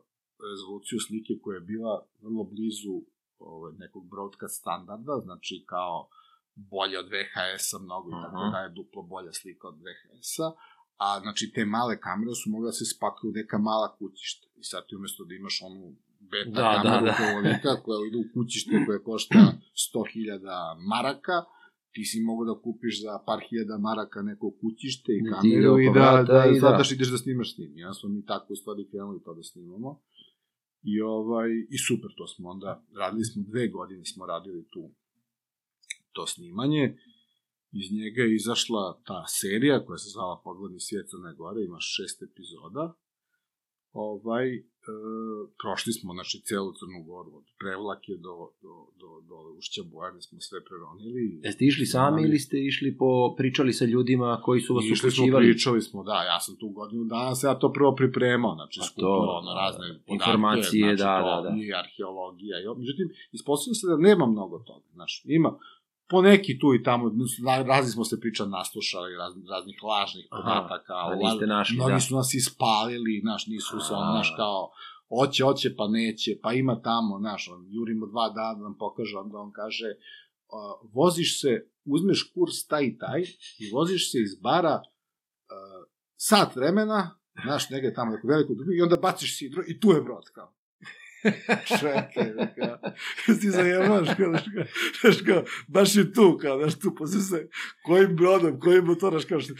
rezoluciju 0.51 0.97
slike 1.07 1.33
koja 1.41 1.55
je 1.55 1.67
bila 1.73 1.93
vrlo 2.21 2.43
blizu 2.43 2.95
ovaj, 3.39 3.73
nekog 3.77 4.03
broadcast 4.09 4.55
standarda, 4.61 5.13
znači 5.23 5.63
kao 5.67 6.09
bolje 6.55 6.99
od 6.99 7.07
VHS-a 7.15 7.77
mnogo 7.79 8.07
i 8.09 8.17
tako 8.23 8.37
Mhm. 8.43 8.51
da 8.53 8.59
je 8.59 8.75
duplo 8.79 9.01
bolja 9.03 9.33
slika 9.33 9.65
od 9.67 9.77
VHS-a, 9.85 10.47
a 11.05 11.19
znači 11.19 11.51
te 11.55 11.65
male 11.65 11.95
kamere 12.07 12.33
su 12.41 12.49
mogle 12.49 12.67
da 12.67 12.77
se 12.79 12.85
spakuju 12.95 13.29
u 13.31 13.37
neka 13.39 13.57
mala 13.57 13.95
kućišta. 13.97 14.47
I 14.55 14.63
sad 14.63 14.81
ti 14.87 14.95
umesto 14.95 15.25
da 15.25 15.33
imaš 15.35 15.61
onu 15.67 15.95
beta 16.31 16.51
Da, 16.61 16.69
da, 16.83 16.89
kameru 16.89 17.05
da. 17.05 17.15
koja 17.17 17.29
ovolika, 17.33 17.71
koja 17.83 17.97
ide 18.07 18.17
u 18.17 18.27
kućište 18.33 18.75
koje 18.85 18.99
košta 19.03 19.39
100.000 19.93 20.87
maraka, 20.91 21.37
ti 21.93 22.03
si 22.09 22.17
mogu 22.29 22.45
da 22.49 22.55
kupiš 22.65 22.95
za 23.05 23.13
par 23.27 23.39
hiljada 23.47 23.77
maraka 23.77 24.19
neko 24.21 24.47
kućište 24.61 25.11
i 25.17 25.21
kameru 25.31 25.79
i 25.79 25.85
da, 25.85 25.91
vrata 25.91 26.33
da, 26.33 26.45
i 26.51 26.53
da. 26.53 26.59
zadaš 26.59 26.91
ideš 26.91 27.09
da 27.13 27.17
snimaš 27.17 27.49
s 27.53 27.57
njim. 27.57 27.71
Ja 27.85 27.93
smo 27.93 28.09
mi 28.09 28.25
tako 28.25 28.53
u 28.53 28.59
stvari 28.61 28.89
krenuli 28.91 29.23
to 29.25 29.33
da 29.33 29.43
snimamo. 29.43 29.91
I, 30.93 31.01
ovaj, 31.01 31.49
I 31.75 31.77
super, 31.87 32.09
to 32.17 32.27
smo 32.27 32.49
onda, 32.49 32.71
radili 33.01 33.25
smo 33.25 33.43
dve 33.51 33.67
godine, 33.67 34.05
smo 34.05 34.25
radili 34.25 34.67
tu 34.73 34.83
to 36.15 36.27
snimanje. 36.27 36.97
Iz 37.71 37.87
njega 37.91 38.21
je 38.21 38.35
izašla 38.35 39.01
ta 39.07 39.19
serija 39.39 39.85
koja 39.85 39.97
se 39.97 40.09
zvala 40.15 40.41
Pogledni 40.43 40.79
svijet 40.79 41.07
Crne 41.09 41.33
Gore, 41.39 41.59
ima 41.63 41.79
šest 41.79 42.17
epizoda. 42.29 42.85
Ovaj, 43.91 44.45
prošli 45.61 45.93
smo, 45.93 46.13
znači, 46.13 46.41
celu 46.47 46.71
Crnu 46.79 47.03
Goru, 47.07 47.31
od 47.37 47.43
Prevlake 47.59 48.13
do, 48.25 48.35
do, 48.63 48.73
do, 49.01 49.09
do 49.29 49.35
Ušća 49.57 49.81
Bojane 49.91 50.21
smo 50.21 50.39
sve 50.39 50.59
preronili. 50.67 51.39
Jeste 51.43 51.65
išli 51.65 51.85
sami 51.85 52.21
ili 52.23 52.39
ste 52.39 52.57
išli 52.59 52.97
po, 52.97 53.35
pričali 53.37 53.73
sa 53.73 53.85
ljudima 53.85 54.41
koji 54.43 54.61
su 54.61 54.75
vas 54.75 54.85
Išli 54.85 55.11
smo, 55.11 55.37
pričali 55.37 55.81
smo, 55.81 56.03
da, 56.03 56.23
ja 56.23 56.39
sam 56.39 56.55
tu 56.55 56.69
godinu 56.69 57.03
dana 57.03 57.35
se 57.35 57.47
ja 57.47 57.55
to 57.59 57.73
prvo 57.73 57.95
pripremao, 57.95 58.55
znači 58.55 58.79
A 58.79 58.83
to, 58.83 58.87
skupio 58.87 59.37
ono 59.41 59.53
razne 59.53 59.87
da, 59.87 59.93
podatke, 59.93 60.13
informacije, 60.13 60.95
znači, 60.95 61.03
da, 61.03 61.41
da, 61.43 61.49
da. 61.49 61.55
i 61.63 61.73
arheologija, 61.73 62.55
i, 62.59 62.65
međutim, 62.77 63.07
ispostavilo 63.31 63.75
se 63.75 63.87
da 63.87 63.97
nema 63.97 64.25
mnogo 64.25 64.59
toga, 64.59 64.85
znaš, 64.93 65.23
ima 65.25 65.51
po 66.09 66.21
neki 66.21 66.59
tu 66.59 66.73
i 66.73 66.83
tamo, 66.83 67.11
razni 67.67 67.91
smo 67.91 68.03
se 68.05 68.19
priča 68.19 68.45
naslušali, 68.45 69.15
raz, 69.15 69.33
raznih 69.49 69.83
lažnih 69.83 70.27
Aha, 70.31 70.41
podataka, 70.41 70.93
a 70.93 71.15
laž- 71.15 71.31
niste 71.31 71.47
našli, 71.47 71.75
mnogi 71.75 71.93
da. 71.93 71.99
su 71.99 72.15
nas 72.15 72.33
ispalili, 72.33 73.19
znaš, 73.21 73.47
nisu 73.47 73.79
se, 73.79 73.93
on, 73.93 74.03
A. 74.03 74.11
znaš, 74.11 74.33
kao, 74.37 74.71
hoće, 75.09 75.43
hoće, 75.43 75.75
pa 75.75 75.87
neće, 75.87 76.39
pa 76.43 76.53
ima 76.53 76.81
tamo, 76.81 77.19
znaš, 77.19 77.49
on, 77.53 77.65
jurimo 77.69 78.05
dva 78.05 78.29
dana, 78.29 78.53
da 78.53 78.63
nam 78.63 78.77
pokaže, 78.77 79.17
onda 79.17 79.37
on 79.37 79.51
kaže, 79.51 79.87
uh, 79.87 80.89
voziš 80.93 81.41
se, 81.41 81.69
uzmeš 81.85 82.31
kurs 82.33 82.67
taj 82.67 82.83
i 82.83 82.97
taj 82.97 83.21
i 83.59 83.71
voziš 83.73 84.11
se 84.11 84.17
iz 84.21 84.35
bara 84.41 84.81
uh, 84.81 85.87
sat 86.15 86.55
vremena, 86.55 87.19
znaš, 87.43 87.69
negde 87.69 87.93
tamo 87.93 88.11
neko 88.11 88.27
veliko 88.27 88.53
i 88.77 88.81
onda 88.81 88.95
baciš 88.95 89.37
sidro 89.37 89.63
i 89.67 89.79
tu 89.79 89.91
je 89.91 90.01
brod, 90.01 90.23
kao. 90.33 90.56
Čekaj, 91.69 92.33
da, 92.33 92.47
kao, 92.47 92.77
ti 93.41 93.49
zajemaš, 93.49 94.07
kao, 94.09 94.29
znaš, 94.29 94.43
kao, 94.45 94.63
kao, 95.25 95.43
baš 95.67 95.95
je 95.95 96.13
tu, 96.13 96.37
kao, 96.41 96.57
znaš, 96.59 96.79
tu, 96.79 96.95
posle 96.95 97.21
se, 97.21 97.47
kojim 97.83 98.15
brodom, 98.15 98.59
kojim 98.59 98.85
motor, 98.85 99.11
znaš, 99.11 99.25
kao, 99.25 99.39
što, 99.39 99.53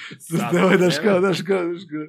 nemoj, 0.54 0.78
znaš, 0.78 1.00
kao, 1.00 1.20
znaš, 1.20 1.42
kao, 1.42 1.64
znaš, 1.64 1.84
kao, 1.86 2.06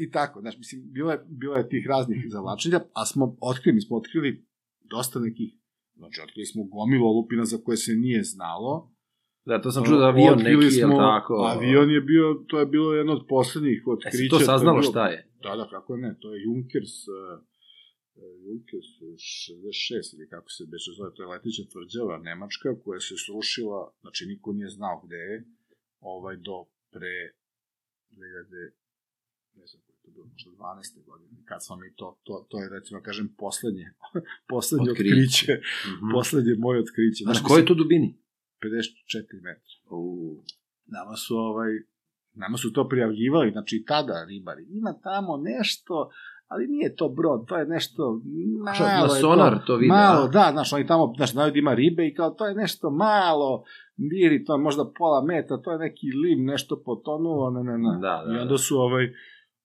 i 0.00 0.10
tako, 0.10 0.40
znaš, 0.40 0.58
mislim, 0.58 0.82
bilo 0.86 1.10
je, 1.10 1.18
bilo 1.28 1.56
je 1.56 1.68
tih 1.68 1.86
raznih 1.88 2.24
zavlačenja, 2.28 2.80
a 2.92 3.06
smo 3.06 3.36
otkrili, 3.42 3.74
mi 3.74 3.80
smo 3.80 3.96
otkrili 3.96 4.46
dosta 4.82 5.18
nekih, 5.20 5.50
znači, 5.96 6.20
otkrili 6.20 6.46
smo 6.46 6.64
gomilu 6.66 7.06
olupina 7.06 7.44
za 7.44 7.58
koje 7.64 7.76
se 7.76 7.92
nije 7.94 8.22
znalo, 8.24 8.94
Da, 9.46 9.60
to 9.60 9.70
sam 9.70 9.84
čuo 9.84 9.98
da 9.98 10.06
avion 10.06 10.38
neki, 10.38 10.70
smo- 10.70 10.96
tako? 10.98 11.32
Avion 11.46 11.90
je 11.90 12.00
bio, 12.02 12.24
to 12.48 12.60
je 12.60 12.66
bilo 12.66 12.94
jedno 12.94 13.12
od 13.12 13.24
poslednjih 13.28 13.82
otkrića. 13.86 14.16
Jesi 14.16 14.28
to 14.28 14.38
je 14.38 14.44
saznalo 14.44 14.78
bilo- 14.78 14.90
šta 14.90 15.06
je? 15.06 15.18
Da, 15.42 15.56
da, 15.56 15.68
kako 15.70 15.96
ne, 15.96 16.16
to 16.20 16.34
je 16.34 16.42
Junkers, 16.42 16.94
uh, 17.08 17.14
Junkers 18.16 18.88
66 19.00 20.14
ili 20.14 20.28
kako 20.28 20.50
se 20.50 20.64
beše 20.66 20.90
zove, 20.92 21.14
to 21.14 21.22
je 21.22 21.28
leteća 21.28 21.62
tvrđava 21.64 22.18
Nemačka 22.18 22.68
koja 22.84 23.00
se 23.00 23.14
srušila, 23.18 23.94
znači 24.00 24.26
niko 24.26 24.52
nije 24.52 24.68
znao 24.68 25.02
gde 25.06 25.16
je, 25.16 25.44
ovaj, 26.00 26.36
do 26.38 26.56
pre 26.90 27.14
2000, 28.10 28.72
ne 29.54 29.66
znam 29.66 29.82
koje 29.82 29.94
je 29.94 30.02
to 30.02 30.10
bilo, 30.10 30.26
možda 30.26 30.50
12. 30.50 31.04
godine, 31.04 31.30
kad 31.44 31.64
smo 31.64 31.76
mi 31.76 31.94
to, 31.94 32.20
to, 32.22 32.46
to 32.50 32.62
je 32.62 32.68
recimo, 32.70 33.02
kažem, 33.02 33.34
poslednje, 33.38 33.86
poslednje 34.48 34.90
Otkriće. 34.90 35.12
otkriće, 35.12 35.52
Mhm. 35.88 36.10
poslednje 36.12 36.54
moje 36.58 36.80
otkriće. 36.80 37.24
Na 37.24 37.32
Znaš, 37.32 37.44
kojoj 37.46 37.66
to 37.66 37.74
dubini? 37.74 38.18
54 38.60 39.42
metra 39.42 39.74
U, 39.90 40.42
nama 40.86 41.16
su 41.16 41.36
ovaj 41.36 41.70
nama 42.36 42.56
su 42.56 42.72
to 42.72 42.88
prijavljivali, 42.88 43.50
znači 43.50 43.76
i 43.76 43.84
tada 43.84 44.24
ribari, 44.24 44.66
ima 44.70 45.00
tamo 45.02 45.36
nešto, 45.36 46.10
ali 46.48 46.66
nije 46.66 46.96
to 46.96 47.08
brod, 47.08 47.46
to 47.48 47.56
je 47.56 47.66
nešto 47.66 48.20
malo. 48.64 48.74
Šta, 48.74 49.00
na 49.00 49.08
sonar 49.08 49.64
to 49.66 49.76
vide, 49.76 49.92
Malo, 49.92 50.24
a? 50.24 50.28
da, 50.28 50.48
znaš, 50.52 50.72
oni 50.72 50.86
tamo, 50.86 51.12
znaš, 51.16 51.32
znaju 51.32 51.52
da 51.52 51.58
ima 51.58 51.74
ribe 51.74 52.06
i 52.06 52.14
kao, 52.14 52.30
to 52.30 52.46
je 52.46 52.54
nešto 52.54 52.90
malo, 52.90 53.64
biri, 53.96 54.44
to 54.44 54.54
je 54.54 54.58
možda 54.58 54.92
pola 54.98 55.24
metra, 55.24 55.56
to 55.56 55.72
je 55.72 55.78
neki 55.78 56.06
lim, 56.22 56.44
nešto 56.44 56.82
potonulo, 56.84 57.50
ne, 57.50 57.64
ne, 57.64 57.78
ne. 57.78 57.98
Da, 58.00 58.24
da, 58.26 58.34
I 58.34 58.38
onda 58.38 58.50
da. 58.50 58.58
su 58.58 58.78
ovaj, 58.78 59.12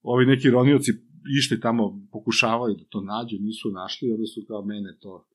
ovi 0.02 0.26
neki 0.26 0.50
ronioci 0.50 0.92
išli 1.38 1.60
tamo, 1.60 2.00
pokušavali 2.12 2.76
da 2.78 2.84
to 2.90 3.02
nađu, 3.02 3.38
nisu 3.40 3.72
našli, 3.72 4.12
onda 4.12 4.26
su 4.26 4.42
kao 4.48 4.66
mene 4.66 4.98
to 5.00 5.26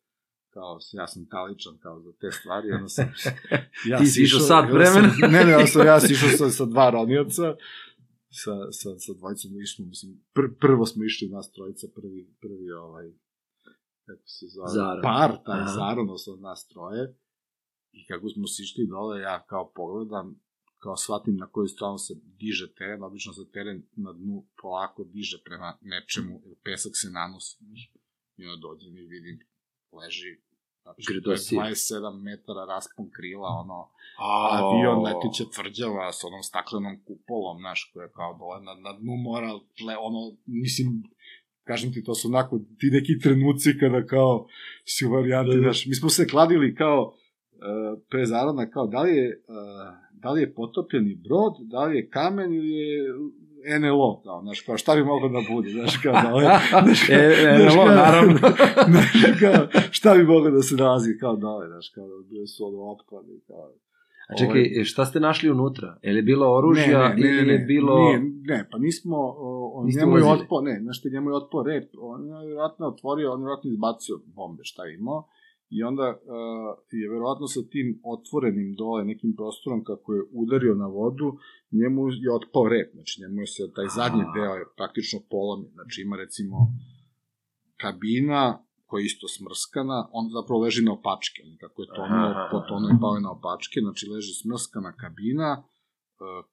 kao, 0.54 0.78
ja 0.92 1.06
sam 1.06 1.26
taličan 1.26 1.78
kao 1.82 2.00
za 2.00 2.12
te 2.20 2.30
stvari, 2.30 2.72
onda 2.72 2.88
sam... 2.88 3.04
Ja 3.90 3.98
Ti 3.98 4.06
si 4.06 4.22
išao 4.22 4.40
sat 4.40 4.64
onda 4.64 4.74
vremena. 4.74 5.10
Sam, 5.10 5.32
ne, 5.32 5.44
ne, 5.44 5.56
onda 5.56 5.66
sam 5.66 5.86
ja 5.86 6.00
sišao 6.00 6.28
sa, 6.28 6.50
sa 6.50 6.64
dva 6.64 6.90
ronioca, 6.90 7.54
sa, 8.42 8.54
sa, 8.78 8.90
sa 9.04 9.12
dvojicom 9.18 9.60
išli, 9.60 9.84
mislim, 9.86 10.10
pr, 10.34 10.46
prvo 10.60 10.86
smo 10.86 11.04
išli 11.04 11.28
nas 11.28 11.52
trojica, 11.52 11.86
prvi, 11.94 12.20
prvi 12.40 12.70
ovaj, 12.72 13.06
kako 14.06 14.26
se 14.36 14.46
zove, 14.54 14.68
Zaron. 14.68 15.02
par, 15.02 15.30
taj 15.46 15.60
Aha. 15.60 15.72
Zaron, 15.78 16.08
od 16.10 16.40
nas 16.40 16.66
troje, 16.68 17.04
i 17.92 18.06
kako 18.06 18.28
smo 18.28 18.46
sišli 18.46 18.86
dole, 18.86 19.20
ja 19.20 19.46
kao 19.46 19.72
pogledam, 19.74 20.40
kao 20.82 20.96
shvatim 20.96 21.36
na 21.36 21.46
koju 21.52 21.68
stranu 21.68 21.98
se 21.98 22.14
diže 22.40 22.74
teren, 22.74 23.02
obično 23.02 23.32
se 23.32 23.50
teren 23.52 23.82
na 23.96 24.12
dnu 24.12 24.46
polako 24.62 25.04
diže 25.04 25.38
prema 25.44 25.78
nečemu, 25.80 26.42
pesak 26.64 26.92
se 26.94 27.10
nanosi. 27.10 27.56
I 28.36 28.46
onda 28.46 28.60
dođem 28.68 28.96
i 28.96 29.06
vidim, 29.06 29.36
leži, 29.92 30.42
znači, 30.84 31.06
to 31.06 31.12
je 31.12 31.20
Grdosije. 31.20 31.60
27 31.60 32.22
metara 32.22 32.64
raspon 32.64 33.06
krila, 33.16 33.48
ono, 33.64 33.78
A, 34.18 34.30
avion 34.58 34.98
letića 35.06 35.44
tvrđava 35.54 36.12
sa 36.12 36.26
onom 36.26 36.42
staklenom 36.42 36.96
kupolom, 37.06 37.58
znaš, 37.58 37.90
koja 37.92 38.04
je 38.04 38.12
kao 38.18 38.36
dole 38.38 38.60
na, 38.66 38.74
na 38.74 38.92
dnu 38.98 39.16
mora, 39.16 39.52
le, 39.86 39.94
ono, 40.08 40.36
mislim, 40.46 41.02
kažem 41.64 41.92
ti, 41.92 42.04
to 42.04 42.14
su 42.14 42.28
onako 42.28 42.58
ti 42.78 42.86
neki 42.92 43.18
trenuci 43.22 43.78
kada 43.80 44.06
kao 44.06 44.46
si 44.84 45.06
u 45.06 45.10
varijanti, 45.10 45.58
znaš, 45.58 45.86
mi 45.86 45.94
smo 45.94 46.08
se 46.08 46.28
kladili 46.28 46.74
kao 46.74 47.00
uh, 47.06 48.00
pre 48.10 48.26
zarona, 48.26 48.70
kao 48.70 48.86
da 48.86 49.02
li 49.02 49.16
je, 49.16 49.44
uh, 49.48 50.04
da 50.12 50.30
li 50.30 50.40
je 50.40 50.54
potopljeni 50.54 51.14
brod, 51.14 51.54
da 51.60 51.84
li 51.84 51.96
je 51.96 52.08
kamen 52.08 52.54
ili 52.54 52.72
je 52.72 53.14
NLO, 53.80 54.20
kao, 54.24 54.42
znaš, 54.42 54.60
kao, 54.60 54.76
šta 54.78 54.94
bi 54.94 55.04
moglo 55.04 55.28
da 55.28 55.40
bude, 55.54 55.70
znaš, 55.70 55.96
kao, 55.96 56.14
dole, 56.22 56.42
znaš, 56.84 57.06
kao, 57.06 57.16
E, 57.16 57.58
NLO, 57.58 57.84
kao, 57.84 57.94
naravno. 57.94 58.38
znaš, 58.90 59.12
kao, 59.40 59.80
šta 59.90 60.14
bi 60.14 60.24
moglo 60.24 60.50
da 60.50 60.62
se 60.62 60.74
nalazi, 60.76 61.18
kao, 61.20 61.36
dole, 61.36 61.68
znaš, 61.68 61.88
kao, 61.94 62.06
bile 62.30 62.46
su 62.46 62.66
ono 62.66 62.92
opklade, 62.92 63.40
kao, 63.46 63.72
A 64.28 64.34
čekaj, 64.36 64.80
e, 64.80 64.84
šta 64.84 65.04
ste 65.04 65.20
našli 65.20 65.50
unutra? 65.50 65.98
Je 66.02 66.12
li 66.12 66.22
bilo 66.22 66.56
oružja 66.56 67.14
ili 67.16 67.52
je 67.52 67.58
bilo... 67.58 67.98
Nije, 67.98 68.20
ne, 68.42 68.68
pa 68.70 68.78
nismo, 68.78 69.16
o, 69.16 69.72
o, 69.74 69.84
Niste 69.84 70.00
njemu 70.00 70.18
je 70.18 70.24
otpo, 70.24 70.60
ne, 70.60 70.80
znaš 70.82 71.04
njemu 71.04 71.30
je 71.30 71.36
otpo 71.36 71.62
rep, 71.62 71.90
on 71.98 72.26
je 72.26 72.46
vjerojatno 72.46 72.86
otvorio, 72.86 73.32
on 73.32 73.40
je 73.40 73.42
vjerojatno 73.42 73.70
izbacio 73.70 74.20
bombe, 74.26 74.64
šta 74.64 74.84
je 74.84 74.94
imao, 74.94 75.28
i 75.76 75.82
onda 75.82 76.06
uh, 76.08 76.18
je 77.00 77.10
verovatno 77.10 77.46
sa 77.46 77.60
tim 77.72 78.00
otvorenim 78.04 78.74
dole 78.74 79.04
nekim 79.04 79.34
prostorom 79.36 79.84
kako 79.84 80.14
je 80.14 80.22
udario 80.32 80.74
na 80.74 80.86
vodu, 80.86 81.28
njemu 81.80 82.00
je 82.24 82.30
otpao 82.38 82.68
rep, 82.68 82.88
znači 82.94 83.20
njemu 83.22 83.40
je 83.40 83.46
se 83.46 83.72
taj 83.76 83.88
zadnji 83.96 84.24
deo 84.34 84.54
je 84.54 84.70
praktično 84.76 85.18
polomljen, 85.30 85.72
znači 85.72 86.02
ima 86.02 86.16
recimo 86.16 86.56
kabina 87.82 88.42
koja 88.86 89.00
je 89.00 89.06
isto 89.06 89.26
smrskana, 89.28 90.08
on 90.12 90.24
zapravo 90.36 90.60
leži 90.64 90.82
na 90.84 90.92
opačke, 90.92 91.40
kako 91.60 91.82
je 91.82 91.88
tonuo, 91.96 92.28
potonuo 92.52 92.90
i 92.90 93.00
pao 93.00 93.14
je 93.14 93.26
na 93.28 93.32
opačke, 93.32 93.80
znači 93.80 94.04
leži 94.14 94.32
smrskana 94.42 94.92
kabina, 95.02 95.50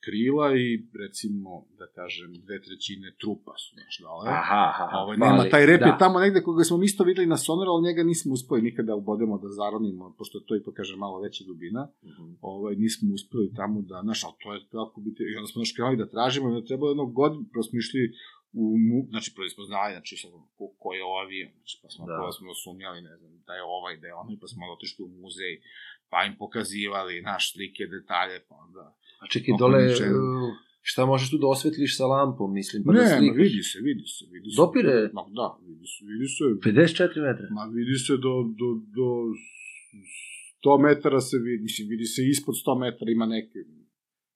krila 0.05 0.47
i 0.65 0.67
recimo, 1.03 1.49
da 1.79 1.85
kažem, 1.97 2.29
dve 2.45 2.61
trećine 2.61 3.07
trupa 3.21 3.53
su, 3.61 3.69
znaš, 3.75 3.95
dole. 4.05 4.25
Aha, 4.29 4.63
aha. 4.71 4.97
Ovo, 4.97 5.11
pa 5.19 5.25
nema, 5.25 5.41
ali- 5.41 5.49
taj 5.49 5.65
rep 5.65 5.79
da. 5.79 5.85
je 5.85 5.97
tamo 6.03 6.19
negde 6.19 6.39
koga 6.47 6.63
smo 6.63 6.83
isto 6.83 7.03
videli 7.03 7.27
na 7.27 7.38
sonaru, 7.38 7.69
ali 7.71 7.88
njega 7.88 8.03
nismo 8.03 8.33
uspeli 8.33 8.61
nikada 8.61 8.95
ubodemo 8.95 9.38
da 9.43 9.49
zaronimo, 9.59 10.15
pošto 10.17 10.39
to 10.39 10.55
ipak, 10.55 10.73
kaže, 10.79 10.95
malo 10.95 11.21
veća 11.25 11.43
dubina. 11.47 11.81
Mhm. 12.09 12.25
Ovaj, 12.41 12.75
nismo 12.75 13.13
uspeli 13.13 13.53
tamo 13.55 13.81
da, 13.81 13.97
znaš, 14.03 14.23
ali 14.23 14.33
to 14.43 14.53
je 14.53 14.59
kako 14.71 15.01
biti, 15.01 15.21
i 15.23 15.35
onda 15.39 15.47
smo 15.51 15.61
još 15.61 15.73
krenuli 15.75 15.97
da 16.03 16.09
tražimo, 16.15 16.45
i 16.49 16.61
da 16.61 16.67
trebalo 16.67 16.91
jednog 16.91 17.13
godina, 17.13 17.43
prvo 17.51 17.63
smo 17.63 17.77
išli 17.79 18.01
u, 18.53 18.63
znači, 19.09 19.29
znali, 19.67 19.91
znači, 19.97 20.13
sad, 20.21 20.31
ko, 20.57 20.65
ko 20.81 20.88
je 20.93 21.03
ovaj 21.03 21.23
avion, 21.25 21.51
znači, 21.57 21.75
pa 21.81 21.88
smo, 21.89 22.05
Da. 22.05 22.13
da. 22.25 22.31
smo 22.38 22.53
sumnjali, 22.63 23.01
ne 23.01 23.17
znam, 23.17 23.31
da 23.47 23.53
je 23.53 23.63
ovaj, 23.77 23.97
da 24.01 24.07
je 24.07 24.13
onaj, 24.13 24.35
pa 24.41 24.47
smo 24.47 24.61
otišli 24.77 25.05
u 25.05 25.11
muzej, 25.21 25.53
pa 26.11 26.17
im 26.27 26.33
pokazivali, 26.43 27.21
naš, 27.31 27.43
slike, 27.53 27.83
detalje, 27.95 28.38
pa 28.49 28.55
onda... 28.65 28.83
A 29.22 29.26
čekaj, 29.34 29.52
dole, 29.60 29.80
uh, 29.85 30.53
šta 30.89 31.06
možeš 31.06 31.27
tu 31.31 31.38
da 31.38 31.48
osvetliš 31.48 31.91
sa 31.98 32.06
lampom, 32.06 32.49
mislim, 32.53 32.80
pa 32.84 32.91
ne, 32.93 32.99
da 32.99 33.18
slikaš? 33.18 33.38
vidi 33.38 33.61
se, 33.64 33.77
vidi 33.88 34.06
se, 34.14 34.23
vidi 34.34 34.48
se. 34.52 34.57
Dopire? 34.61 34.95
Ma, 35.15 35.22
da, 35.39 35.48
vidi 35.69 35.85
se, 35.93 35.99
vidi 36.11 36.27
se, 36.35 36.43
54 36.43 37.27
metra. 37.27 37.45
Ma 37.52 37.64
vidi 37.77 37.95
se 38.06 38.14
do, 38.26 38.34
do, 38.60 38.68
do 38.98 39.07
100 40.65 40.81
metara 40.81 41.19
se 41.19 41.38
vidi, 41.38 41.64
mislim, 41.64 41.85
vidi 41.89 42.06
se 42.06 42.22
ispod 42.27 42.56
100 42.56 42.80
metara 42.80 43.11
ima 43.11 43.26
neke, 43.26 43.60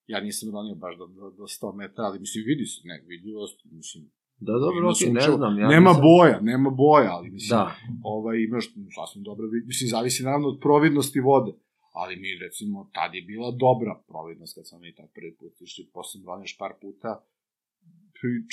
ja 0.07 0.19
nisam 0.21 0.47
ronio 0.55 0.75
baš 0.75 0.93
do, 0.97 1.05
do, 1.07 1.25
do 1.39 1.43
100 1.43 1.75
metara, 1.75 2.07
ali 2.09 2.19
mislim, 2.19 2.43
vidi 2.47 2.65
se, 2.65 2.81
ne, 2.89 2.95
vidljivost, 3.07 3.57
mislim, 3.71 4.03
Da, 4.47 4.53
dobro, 4.65 4.91
okej, 4.91 5.13
ne 5.13 5.21
znam. 5.21 5.53
Ja 5.59 5.67
nema 5.67 5.89
nisam- 5.89 6.03
boja, 6.09 6.37
nema 6.51 6.69
boja, 6.69 7.09
ali 7.15 7.27
mislim, 7.29 7.57
Da, 7.57 7.75
ovaj, 8.03 8.35
imaš 8.47 8.65
sasvim 8.97 9.23
dobro, 9.23 9.43
mislim, 9.65 9.89
zavisi 9.89 10.23
naravno 10.23 10.47
od 10.47 10.57
providnosti 10.61 11.19
vode, 11.19 11.51
ali 11.95 12.15
mi, 12.15 12.39
recimo, 12.45 12.89
tad 12.93 13.15
je 13.15 13.21
bila 13.21 13.51
dobra 13.51 14.03
providnost 14.07 14.55
kad 14.55 14.67
smo 14.67 14.79
mi 14.79 14.95
tad 14.95 15.09
prvi 15.13 15.35
put 15.35 15.61
išli, 15.61 15.89
posle 15.93 16.21
broniš 16.21 16.57
par 16.57 16.73
puta, 16.81 17.25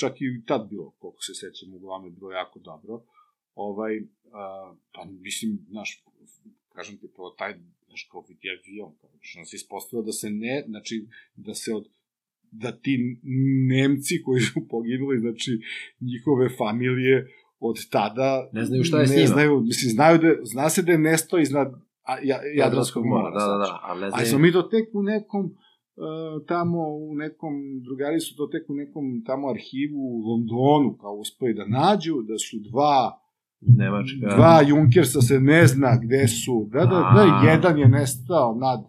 čak 0.00 0.20
i 0.20 0.42
tad 0.46 0.68
bilo, 0.70 0.90
koliko 0.98 1.22
se 1.22 1.34
sećam, 1.34 1.74
uglavnom 1.74 2.08
je 2.08 2.16
bilo 2.18 2.32
jako 2.32 2.58
dobro. 2.58 3.02
Ovaj, 3.54 4.02
a, 4.32 4.74
pa 4.92 5.04
mislim, 5.04 5.58
znaš, 5.68 6.04
kažem 6.68 6.96
ti, 6.98 7.08
prvo 7.14 7.30
taj, 7.30 7.54
znaš, 7.86 8.08
kao 8.10 8.24
vidi 8.28 8.48
avion, 8.50 8.92
kao, 9.00 9.10
se 9.44 9.56
ispostavilo 9.56 10.06
da 10.06 10.12
se 10.12 10.30
ne, 10.30 10.64
znači, 10.68 11.06
da 11.36 11.54
se 11.54 11.74
od, 11.74 11.88
da 12.50 12.72
ti 12.80 13.20
Nemci 13.68 14.22
koji 14.22 14.40
su 14.40 14.68
poginuli, 14.68 15.20
znači, 15.20 15.60
njihove 16.00 16.48
familije 16.58 17.28
od 17.60 17.88
tada 17.90 18.50
Ne 18.52 18.64
znaju 18.64 18.84
šta 18.84 19.00
je 19.00 19.06
s 19.06 19.10
ne 19.10 19.16
njima. 19.16 19.28
znaju, 19.28 19.60
mislim, 19.60 19.90
znaju 19.90 20.18
da, 20.18 20.44
zna 20.44 20.70
se 20.70 20.82
da 20.82 20.92
je 20.92 20.98
nestao 20.98 21.38
iznad 21.38 21.81
a, 22.02 22.12
ja, 22.22 22.38
Jadranskog 22.56 23.06
mora. 23.06 23.30
da, 23.30 23.46
da, 23.46 23.56
da, 23.58 23.80
ali 23.82 24.10
Ali 24.12 24.26
smo 24.26 24.38
mi 24.38 24.52
to 24.52 24.62
tek 24.62 24.94
u 24.94 25.02
nekom, 25.02 25.44
uh, 25.44 26.46
tamo 26.46 26.78
u 26.88 27.14
nekom, 27.14 27.52
drugari 27.84 28.20
su 28.20 28.36
to 28.36 28.46
tek 28.46 28.70
u 28.70 28.74
nekom 28.74 29.04
tamo 29.26 29.48
arhivu 29.48 30.00
u 30.00 30.18
Londonu, 30.28 30.96
kao 31.00 31.12
uspeli 31.12 31.54
da 31.54 31.66
nađu, 31.66 32.22
da 32.22 32.38
su 32.38 32.56
dva, 32.70 33.18
Nemačka. 33.60 34.36
dva 34.36 34.62
Junkersa 34.68 35.20
se 35.20 35.40
ne 35.40 35.66
zna 35.66 35.98
gde 36.02 36.28
su, 36.28 36.68
da, 36.72 36.80
da, 36.80 37.12
da, 37.14 37.50
jedan 37.50 37.78
je 37.78 37.88
nestao 37.88 38.54
nad, 38.54 38.80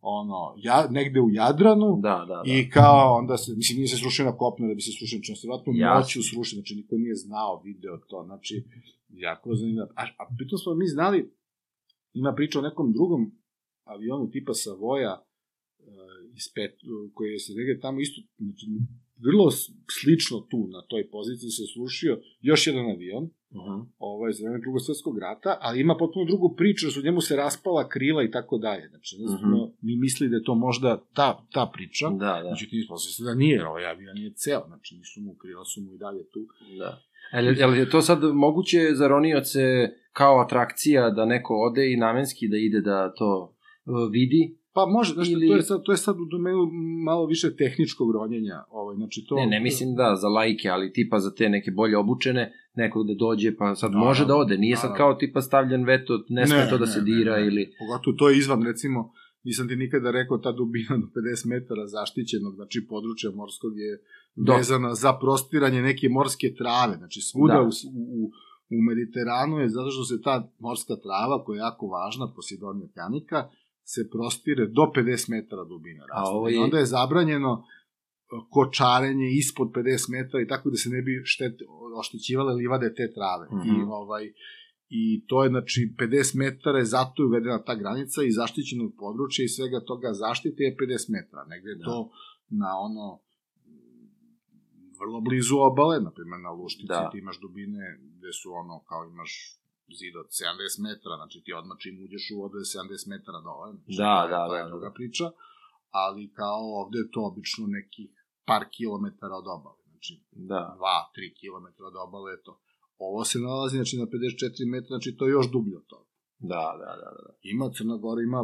ono, 0.00 0.54
ja, 0.56 0.86
negde 0.90 1.20
u 1.20 1.30
Jadranu, 1.30 1.98
Da, 2.02 2.24
da, 2.28 2.34
da. 2.34 2.42
I 2.46 2.70
kao, 2.70 3.14
onda 3.18 3.36
se, 3.36 3.52
mislim, 3.56 3.76
nije 3.76 3.88
se 3.88 3.96
srušio 3.96 4.24
na 4.24 4.36
kopno 4.36 4.68
da 4.68 4.74
bi 4.74 4.80
se 4.80 4.92
srušio, 4.98 5.16
znači, 5.16 5.40
se 5.40 5.48
vratno 5.48 5.72
noću 5.72 6.22
srušio, 6.22 6.56
znači, 6.56 6.74
niko 6.74 6.94
nije 6.96 7.14
znao, 7.14 7.62
video 7.64 7.96
to, 7.96 8.22
znači, 8.24 8.64
jako 9.08 9.54
zanimljivo. 9.54 9.88
A, 9.96 10.02
a 10.18 10.22
pritom 10.36 10.58
smo 10.58 10.74
mi 10.74 10.86
znali, 10.86 11.32
ima 12.12 12.32
priča 12.34 12.58
o 12.58 12.62
nekom 12.62 12.92
drugom 12.92 13.32
avionu 13.84 14.30
tipa 14.30 14.54
Savoja, 14.54 15.14
uh, 15.78 15.86
iz 16.36 16.44
pet, 16.54 16.74
koji 17.14 17.30
je 17.30 17.38
se 17.38 17.52
negde 17.54 17.80
tamo 17.80 18.00
isto, 18.00 18.20
znači, 18.38 18.66
vrlo 19.26 19.50
slično 20.00 20.40
tu, 20.40 20.68
na 20.68 20.82
toj 20.88 21.10
poziciji 21.10 21.50
se 21.50 21.62
srušio 21.74 22.20
još 22.40 22.66
jedan 22.66 22.90
avion, 22.90 23.30
Mhm. 23.54 23.80
ovaj, 23.98 24.32
za 24.32 24.42
vreme 24.44 24.60
drugog 24.60 24.80
svetskog 24.80 25.18
rata, 25.18 25.58
ali 25.60 25.80
ima 25.80 25.96
potpuno 25.98 26.24
drugu 26.24 26.54
priču, 26.56 26.86
da 26.86 26.92
su 26.92 27.02
njemu 27.02 27.20
se 27.20 27.36
raspala 27.36 27.88
krila 27.88 28.22
i 28.22 28.30
tako 28.30 28.58
dalje. 28.58 28.88
Znači, 28.88 29.16
mm 29.18 29.24
Mhm. 29.24 29.54
mi 29.82 29.96
mislili 29.96 30.30
da 30.30 30.36
je 30.36 30.42
to 30.42 30.54
možda 30.54 31.04
ta, 31.14 31.46
ta 31.52 31.70
priča, 31.74 32.08
Da, 32.08 32.40
da, 32.42 32.50
Međutim, 32.50 32.78
ispostavlja 32.78 33.12
se 33.12 33.22
da 33.24 33.34
nije, 33.34 33.66
ovaj 33.68 33.86
avion 33.86 34.16
je 34.18 34.32
ceo, 34.34 34.62
znači 34.66 34.96
nisu 34.96 35.20
mu 35.20 35.34
krila, 35.34 35.64
su 35.64 35.80
mu 35.80 35.94
i 35.94 35.98
dalje 35.98 36.22
tu. 36.30 36.40
da. 36.78 37.00
Ali, 37.32 37.62
ali 37.62 37.78
je 37.78 37.90
to 37.90 38.02
sad 38.02 38.18
moguće 38.34 38.78
za 38.94 39.08
ronioce 39.08 39.60
kao 40.12 40.40
atrakcija 40.40 41.10
da 41.10 41.24
neko 41.24 41.54
ode 41.56 41.92
i 41.92 41.96
namenski 41.96 42.48
da 42.48 42.56
ide 42.56 42.80
da 42.80 43.14
to 43.14 43.56
uh, 43.84 43.94
vidi? 44.10 44.56
Pa 44.74 44.86
može, 44.86 45.14
znači, 45.14 45.32
Ili- 45.32 45.48
to, 45.48 45.56
je 45.56 45.62
sad, 45.62 45.82
to 45.82 45.92
je 45.92 45.96
sad 45.98 46.16
u 46.16 46.24
domenu 46.26 46.58
malo 47.04 47.26
više 47.26 47.56
tehničkog 47.56 48.12
ronjenja, 48.12 48.64
ovaj, 48.70 48.96
znači 48.96 49.24
to... 49.28 49.34
Ne, 49.36 49.46
ne 49.46 49.60
mislim 49.60 49.94
da 49.94 50.16
za 50.16 50.28
lajke, 50.28 50.68
ali 50.68 50.92
tipa 50.92 51.18
za 51.18 51.34
te 51.34 51.48
neke 51.48 51.70
bolje 51.70 51.98
obučene, 51.98 52.52
nekog 52.74 53.06
da 53.06 53.14
dođe 53.16 53.56
pa 53.56 53.74
sad 53.74 53.90
Naravno, 53.90 54.08
može 54.08 54.24
da 54.26 54.36
ode. 54.36 54.58
Nije 54.58 54.76
sad 54.76 54.90
naravno. 54.90 54.96
kao 55.04 55.14
tipa 55.14 55.40
stavljen 55.40 55.84
veto, 55.84 56.24
ne 56.28 56.46
sme 56.46 56.66
to 56.70 56.78
da 56.78 56.86
se 56.86 57.00
dira 57.00 57.38
ili... 57.40 57.72
Pogotovo 57.78 58.16
to 58.16 58.28
je 58.28 58.38
izvan, 58.38 58.62
recimo, 58.62 59.12
nisam 59.44 59.68
ti 59.68 59.76
nikada 59.76 60.10
rekao, 60.10 60.38
ta 60.38 60.52
dubina 60.52 60.96
do 60.96 61.06
50 61.06 61.46
metara 61.46 61.86
zaštićenog, 61.86 62.54
znači 62.54 62.86
područja 62.88 63.30
morskog 63.30 63.72
je 63.76 63.92
Do- 64.36 64.56
vezana 64.56 64.94
za 64.94 65.12
prostiranje 65.12 65.82
neke 65.82 66.08
morske 66.08 66.54
trave, 66.54 66.96
znači 66.96 67.20
svuda 67.20 67.54
Da. 67.54 67.62
u, 67.62 67.68
u, 68.18 68.30
u 68.72 68.82
Mediteranu 68.82 69.54
je 69.58 69.68
zato 69.68 69.90
što 69.90 70.04
se 70.04 70.22
ta 70.22 70.34
morska 70.58 70.94
trava, 70.96 71.44
koja 71.44 71.56
je 71.56 71.60
jako 71.60 71.86
važna, 71.88 72.32
Posidonija 72.36 72.88
kanika, 72.94 73.38
se 73.84 74.10
prostire 74.10 74.66
do 74.68 74.82
50 74.94 75.30
metara 75.30 75.64
dubina. 75.64 76.04
A 76.10 76.22
ovo 76.28 76.48
I 76.48 76.52
je- 76.52 76.60
onda 76.60 76.78
je 76.78 76.86
zabranjeno 76.88 77.52
e, 77.54 77.64
kočarenje 78.50 79.28
ispod 79.32 79.68
50 79.70 79.82
metara 80.10 80.42
i 80.42 80.48
tako 80.48 80.70
da 80.70 80.76
se 80.76 80.88
ne 80.90 81.02
bi 81.02 81.22
štet, 81.24 81.54
oštećivale 81.96 82.54
livade 82.54 82.94
te 82.94 83.12
trave. 83.12 83.44
Mhm. 83.52 83.68
I 83.70 83.84
ovaj 83.84 84.24
i 84.90 85.26
to 85.26 85.42
je 85.44 85.48
znači 85.50 85.94
50 85.98 86.36
metara 86.36 86.78
je 86.78 86.84
zato 86.86 87.22
uvedena 87.24 87.62
ta 87.62 87.74
granica 87.74 88.22
i 88.22 88.32
zaštićenog 88.32 88.92
područja 88.98 89.44
i 89.44 89.48
svega 89.48 89.80
toga 89.80 90.08
zaštite 90.14 90.60
je 90.62 90.76
50 90.76 91.10
metara. 91.10 91.44
Negde 91.44 91.74
Da. 91.74 91.84
to 91.84 91.96
na 92.50 92.70
ono 92.78 93.06
mm, 93.14 93.31
vrlo 95.02 95.18
blizu 95.28 95.56
obale, 95.70 95.96
na 96.06 96.10
primjer 96.16 96.40
na 96.46 96.52
Luštici 96.58 96.92
Da. 96.94 97.10
ti 97.12 97.18
imaš 97.18 97.38
dubine 97.44 97.84
gde 98.16 98.30
su 98.40 98.48
ono 98.62 98.74
kao 98.88 99.00
imaš 99.14 99.32
zid 99.98 100.14
od 100.22 100.28
70 100.42 100.86
metara, 100.86 101.14
znači 101.20 101.38
ti 101.44 101.50
odmah 101.60 101.76
čim 101.82 101.94
uđeš 102.04 102.24
u 102.32 102.36
vodu 102.40 102.56
je 102.62 102.66
70 102.76 103.12
metara 103.14 103.40
dole, 103.48 103.66
znači 103.76 103.96
Da, 104.04 104.14
da, 104.32 104.40
to 104.48 104.54
je 104.56 104.62
da, 104.62 104.68
druga 104.72 104.88
da. 104.90 104.96
priča, 104.98 105.26
ali 106.04 106.32
kao 106.40 106.60
ovde 106.80 106.98
je 107.02 107.10
to 107.14 107.20
obično 107.30 107.64
nekih 107.78 108.10
par 108.48 108.62
kilometara 108.76 109.34
od 109.42 109.48
obale, 109.56 109.82
znači 109.90 110.12
Da. 110.52 110.62
2-3 110.78 111.38
km 111.40 111.66
od 111.90 111.96
obale 112.06 112.28
je 112.34 112.42
to. 112.46 112.54
Ovo 113.08 113.20
se 113.30 113.36
nalazi 113.48 113.76
znači, 113.80 113.94
na 114.02 114.06
54 114.06 114.72
metra, 114.74 114.90
znači 114.96 115.10
to 115.16 115.22
je 115.26 115.36
još 115.38 115.48
dublje 115.54 115.76
od 115.82 115.86
toga. 115.92 116.10
Da, 116.52 116.64
da, 116.82 116.90
da, 117.02 117.08
da. 117.18 117.30
Ima 117.52 117.66
Crna 117.76 117.96
Gora, 117.96 118.20
ima 118.22 118.40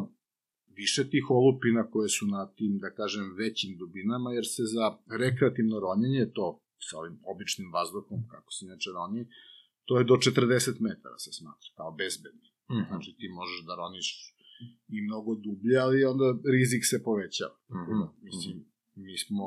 više 0.81 1.11
tih 1.13 1.25
olupina 1.39 1.83
koje 1.93 2.09
su 2.17 2.25
na 2.27 2.43
tim, 2.57 2.73
da 2.85 2.91
kažem, 3.01 3.35
većim 3.43 3.71
dubinama, 3.81 4.29
jer 4.39 4.47
se 4.55 4.63
za 4.75 4.87
rekreativno 5.25 5.77
ronjenje, 5.87 6.33
to 6.37 6.47
sa 6.87 6.95
ovim 7.01 7.17
običnim 7.33 7.69
vazduhom, 7.77 8.21
kako 8.33 8.49
se 8.55 8.61
inače 8.69 8.91
roni, 8.99 9.23
to 9.87 9.99
je 9.99 10.05
do 10.11 10.15
40 10.15 10.81
metara 10.87 11.19
se 11.25 11.31
smatra, 11.39 11.69
kao 11.79 11.91
bezbedni. 12.01 12.49
Mhm. 12.73 12.85
Znači 12.89 13.11
ti 13.19 13.27
možeš 13.41 13.61
da 13.69 13.73
roniš 13.83 14.09
i 14.95 14.97
mnogo 15.09 15.35
dublje, 15.35 15.77
ali 15.85 16.05
onda 16.13 16.29
rizik 16.57 16.83
se 16.91 17.03
povećava. 17.09 17.57
Mhm. 17.81 17.99
Mislim, 18.29 18.57
mi 18.95 19.19
smo 19.19 19.47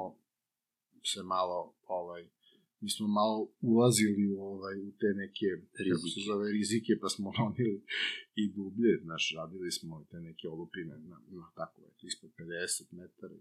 se 1.11 1.23
malo, 1.23 1.57
ovaj, 1.99 2.23
mi 2.81 2.89
smo 2.89 3.07
malo 3.07 3.37
ulazili 3.61 4.23
u, 4.27 4.41
ovaj, 4.43 4.75
u 4.79 4.91
te 4.91 5.09
neke, 5.15 5.47
kako 5.77 5.77
se 5.77 5.83
Rizike. 5.83 6.21
zove, 6.27 6.51
rizike, 6.51 6.91
pa 7.01 7.09
smo 7.09 7.31
ronili 7.39 7.79
i 8.35 8.43
dublje, 8.53 8.91
znaš, 9.03 9.33
radili 9.37 9.71
smo 9.71 10.05
te 10.11 10.17
neke 10.19 10.47
olupine 10.47 10.95
na, 11.09 11.17
na 11.31 11.45
tako, 11.55 11.81
eto, 11.89 12.07
ispod 12.07 12.29
50 12.37 12.93
metara, 12.93 13.35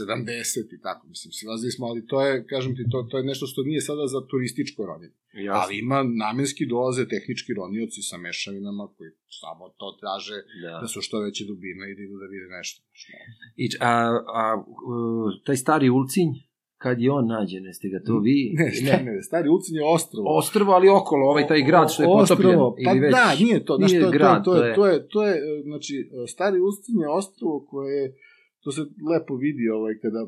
70 0.00 0.74
i 0.76 0.80
tako, 0.80 1.08
mislim, 1.08 1.32
silazili 1.32 1.72
smo, 1.72 1.86
ali 1.86 2.06
to 2.06 2.26
je, 2.26 2.46
kažem 2.46 2.76
ti, 2.76 2.82
to, 2.90 3.02
to 3.10 3.18
je 3.18 3.24
nešto 3.24 3.46
što 3.46 3.62
nije 3.62 3.80
sada 3.80 4.06
za 4.06 4.20
turističko 4.30 4.86
ronjenje. 4.86 5.14
Ali 5.52 5.78
ima 5.78 6.02
namenski 6.02 6.66
dolaze 6.66 7.08
tehnički 7.08 7.54
ronioci 7.54 8.02
sa 8.02 8.16
mešavinama 8.18 8.88
koji 8.96 9.10
samo 9.40 9.68
to 9.68 9.96
traže 10.00 10.38
da, 10.62 10.78
Da. 10.80 10.86
su 10.86 11.00
što 11.00 11.20
veće 11.20 11.44
dubine 11.44 11.84
i 11.90 11.96
da 11.96 12.02
idu 12.02 12.16
da 12.18 12.26
vide 12.26 12.46
nešto. 12.58 12.78
I, 13.56 13.66
a, 13.80 13.92
a 14.40 14.64
taj 15.46 15.56
stari 15.56 15.90
ulcinj, 15.90 16.32
kad 16.82 17.00
je 17.00 17.10
on 17.18 17.26
nađen, 17.26 17.64
jeste 17.70 17.88
ga 17.88 17.98
to 18.06 18.18
vi? 18.26 18.38
Ne, 18.58 18.96
ne, 19.04 19.12
ne, 19.12 19.22
stari 19.22 19.48
Ulcin 19.48 19.74
je 19.76 19.84
ostrovo. 19.96 20.26
Ostrvo, 20.40 20.70
ali 20.72 20.88
okolo, 21.00 21.22
ovaj 21.32 21.46
taj 21.46 21.62
grad 21.68 21.86
što 21.92 22.02
je 22.02 22.06
potopljen. 22.06 22.50
Ostrvo, 22.50 22.76
pa 22.84 22.90
ili 22.90 23.00
već, 23.00 23.12
da, 23.16 23.26
nije 23.44 23.58
to, 23.64 23.74
nije 23.78 24.00
to, 24.00 24.06
je- 24.06 24.12
grad, 24.18 24.44
to, 24.44 24.52
je, 24.56 24.74
to, 24.74 24.86
je, 24.86 25.08
to 25.12 25.20
je, 25.28 25.34
e, 25.34 25.62
znači, 25.68 25.94
e, 26.24 26.26
stari 26.34 26.56
Ulcin 26.60 26.96
je 27.04 27.08
ostrovo 27.20 27.56
koje 27.70 27.90
je, 28.00 28.06
to 28.62 28.72
se 28.72 28.82
lepo 29.10 29.34
vidi 29.46 29.64
ovaj, 29.78 29.94
kada 30.02 30.20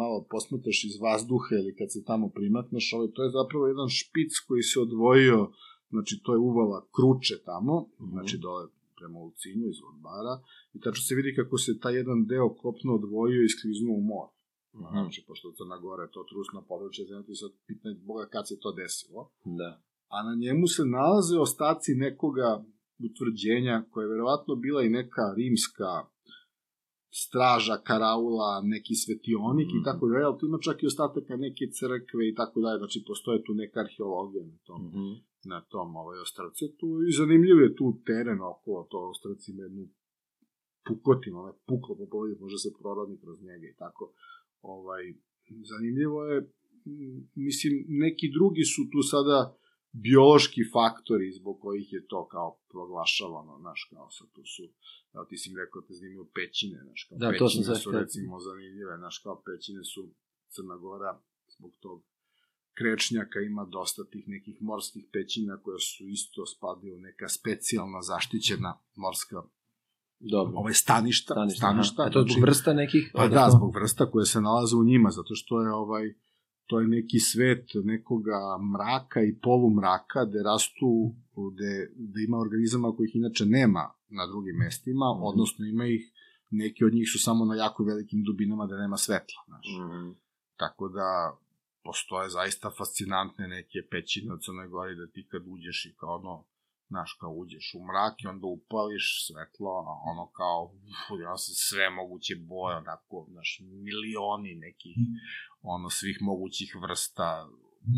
malo 0.00 0.26
posmetaš 0.30 0.78
iz 0.84 0.94
vazduha 1.06 1.52
ili 1.60 1.72
kad 1.78 1.88
se 1.92 2.00
tamo 2.10 2.26
primatneš, 2.38 2.92
ovaj, 2.96 3.08
to 3.14 3.20
je 3.24 3.30
zapravo 3.38 3.64
jedan 3.66 3.88
špic 3.98 4.32
koji 4.46 4.62
se 4.70 4.76
odvojio, 4.86 5.38
znači 5.90 6.14
to 6.24 6.30
je 6.34 6.38
uvala 6.50 6.78
Kruče 6.96 7.36
tamo, 7.50 7.74
znači 8.12 8.34
dole 8.44 8.64
prema 8.98 9.18
Ulcinju 9.18 9.66
iz 9.68 9.80
Odbara, 9.90 10.34
i 10.74 10.78
tačno 10.84 11.02
se 11.08 11.14
vidi 11.14 11.30
kako 11.38 11.58
se 11.58 11.80
taj 11.82 11.94
jedan 12.00 12.18
deo 12.32 12.48
kopno 12.62 12.90
odvojio 13.00 13.42
i 13.44 13.52
skliznuo 13.54 13.96
u 13.96 14.04
more. 14.12 14.32
Znači, 14.74 15.24
pošto 15.26 15.48
je 15.48 15.54
Crna 15.54 15.78
Gora 15.78 16.02
je 16.02 16.10
to 16.10 16.24
trusno 16.24 16.64
područje, 16.68 17.04
znači 17.06 17.34
sad 17.34 17.50
pitanje 17.66 17.96
Boga 18.00 18.26
kad 18.26 18.48
se 18.48 18.56
to 18.60 18.72
desilo 18.72 19.22
Da. 19.60 19.70
a 20.08 20.22
na 20.22 20.34
njemu 20.34 20.66
se 20.66 20.82
nalaze 20.86 21.38
ostaci 21.38 21.94
nekoga 21.96 22.64
utvrđenja 23.06 23.84
koja 23.90 24.02
je 24.04 24.10
verovatno 24.10 24.54
bila 24.56 24.82
i 24.82 24.88
neka 24.90 25.24
rimska 25.36 25.90
straža, 27.22 27.76
karaula, 27.88 28.50
neki 28.64 28.94
svetionik 28.94 29.68
i 29.70 29.84
tako 29.84 30.08
dalje, 30.08 30.24
ali 30.24 30.38
tu 30.38 30.46
ima 30.46 30.58
čak 30.58 30.82
i 30.82 30.86
ostataka 30.86 31.32
neke 31.36 31.64
crkve 31.78 32.22
i 32.28 32.34
tako 32.34 32.60
dalje, 32.60 32.78
znači 32.78 33.04
postoje 33.06 33.44
tu 33.44 33.52
neka 33.54 33.80
arheologija 33.80 34.44
na 34.44 34.58
tom, 34.66 34.80
Mhm. 34.88 35.12
na 35.44 35.60
tom 35.72 35.96
ovaj, 35.96 36.18
ostrvce 36.20 36.64
tu 36.78 36.88
i 37.08 37.12
zanimljiv 37.12 37.56
je 37.60 37.74
tu 37.76 37.86
teren 38.06 38.40
okolo, 38.52 38.86
to 38.90 38.98
ostrvce 39.12 39.52
ima 39.52 39.62
jednu 39.62 39.84
pukotinu, 40.88 41.38
ono 41.38 41.48
je 41.48 41.58
puklo 41.66 41.92
po 41.98 42.06
polovi, 42.10 42.36
može 42.40 42.58
se 42.58 42.70
prorodni 42.80 43.16
kroz 43.22 43.36
njega 43.42 43.66
i 43.66 43.76
tako. 43.78 44.04
Ovaj, 44.62 45.14
zanimljivo 45.70 46.24
je, 46.24 46.52
mislim, 47.34 47.84
neki 47.88 48.30
drugi 48.32 48.64
su 48.64 48.82
tu 48.92 49.02
sada 49.02 49.56
biološki 49.92 50.60
faktori 50.72 51.32
zbog 51.32 51.60
kojih 51.60 51.92
je 51.92 52.06
to 52.06 52.28
kao 52.28 52.58
proglašavano, 52.68 53.58
znaš, 53.60 53.88
kao 53.90 54.10
sad 54.10 54.28
tu 54.32 54.44
su, 54.44 54.62
evo 55.14 55.24
ti 55.24 55.36
si 55.36 55.50
mi 55.50 55.56
rekao 55.60 55.80
da 55.80 55.86
te 55.86 55.94
zanimljivo 55.94 56.30
pećine, 56.34 56.78
znaš, 56.84 57.06
kao 57.08 57.18
Da, 57.18 57.38
to 57.38 57.48
sam 57.48 57.58
pećine 57.58 57.64
sad 57.64 57.82
su 57.82 57.90
htio. 57.90 58.00
recimo 58.00 58.40
zanimljive, 58.40 58.96
znaš, 58.96 59.18
kao 59.18 59.42
pećine 59.46 59.84
su 59.84 60.14
Crna 60.48 60.76
Gora, 60.76 61.20
zbog 61.56 61.72
tog 61.80 62.02
krečnjaka 62.74 63.40
ima 63.40 63.64
dosta 63.64 64.04
tih 64.04 64.28
nekih 64.28 64.56
morskih 64.60 65.04
pećina 65.12 65.62
koje 65.62 65.78
su 65.78 66.08
isto 66.08 66.46
spadaju 66.46 66.96
u 66.96 67.00
neka 67.00 67.28
specijalna 67.28 68.02
zaštićena 68.02 68.78
morska 68.94 69.42
Dobro. 70.30 70.58
ovaj 70.58 70.74
staništa, 70.74 71.34
Staništa, 71.34 71.58
staništa, 71.58 72.02
aha. 72.02 72.08
A 72.08 72.12
to 72.12 72.18
je 72.18 72.26
zbog 72.32 72.42
vrsta 72.42 72.72
nekih? 72.72 73.10
Pa 73.14 73.28
da, 73.28 73.48
zbog 73.50 73.74
vrsta 73.74 74.10
koje 74.10 74.26
se 74.26 74.40
nalaze 74.40 74.76
u 74.76 74.84
njima, 74.84 75.10
zato 75.10 75.34
što 75.34 75.62
je 75.62 75.72
ovaj 75.72 76.14
to 76.66 76.80
je 76.80 76.88
neki 76.88 77.18
svet 77.18 77.64
nekoga 77.84 78.38
mraka 78.74 79.20
i 79.22 79.38
polumraka 79.42 80.24
gde 80.24 80.42
rastu, 80.42 81.14
gde, 81.52 81.72
gde 81.96 82.24
ima 82.24 82.38
organizama 82.38 82.96
kojih 82.96 83.16
inače 83.16 83.44
nema 83.46 83.84
na 84.08 84.26
drugim 84.26 84.56
mestima, 84.56 85.06
Mhm. 85.14 85.22
odnosno 85.22 85.66
ima 85.66 85.86
ih, 85.86 86.02
neki 86.50 86.84
od 86.84 86.92
njih 86.94 87.08
su 87.12 87.18
samo 87.18 87.44
na 87.44 87.54
jako 87.54 87.84
velikim 87.84 88.22
dubinama 88.24 88.66
da 88.66 88.76
nema 88.76 88.96
svetla, 88.96 89.40
znaš. 89.46 89.66
Mhm. 89.80 90.10
Tako 90.56 90.88
da 90.88 91.36
postoje 91.84 92.30
zaista 92.30 92.70
fascinantne 92.78 93.48
neke 93.48 93.78
pećine 93.90 94.34
u 94.34 94.38
Crnoj 94.38 94.68
Gori 94.68 94.96
da 94.96 95.06
ti 95.06 95.26
kad 95.30 95.42
uđeš 95.46 95.86
i 95.86 95.94
kao 96.00 96.14
ono, 96.16 96.44
znaš, 96.92 97.10
kao 97.20 97.32
uđeš 97.42 97.66
u 97.78 97.80
mrak 97.88 98.14
i 98.18 98.26
onda 98.34 98.46
upališ 98.46 99.06
svetlo, 99.26 99.70
a 99.90 99.92
ono 100.10 100.24
kao, 100.38 100.58
uf, 100.90 101.02
ja 101.26 101.36
se 101.44 101.52
sve 101.68 101.90
moguće 101.90 102.34
boje, 102.52 102.76
onako, 102.76 103.16
znaš, 103.32 103.50
milioni 103.86 104.52
nekih, 104.66 104.96
ono, 105.74 105.88
svih 105.98 106.18
mogućih 106.20 106.70
vrsta 106.84 107.28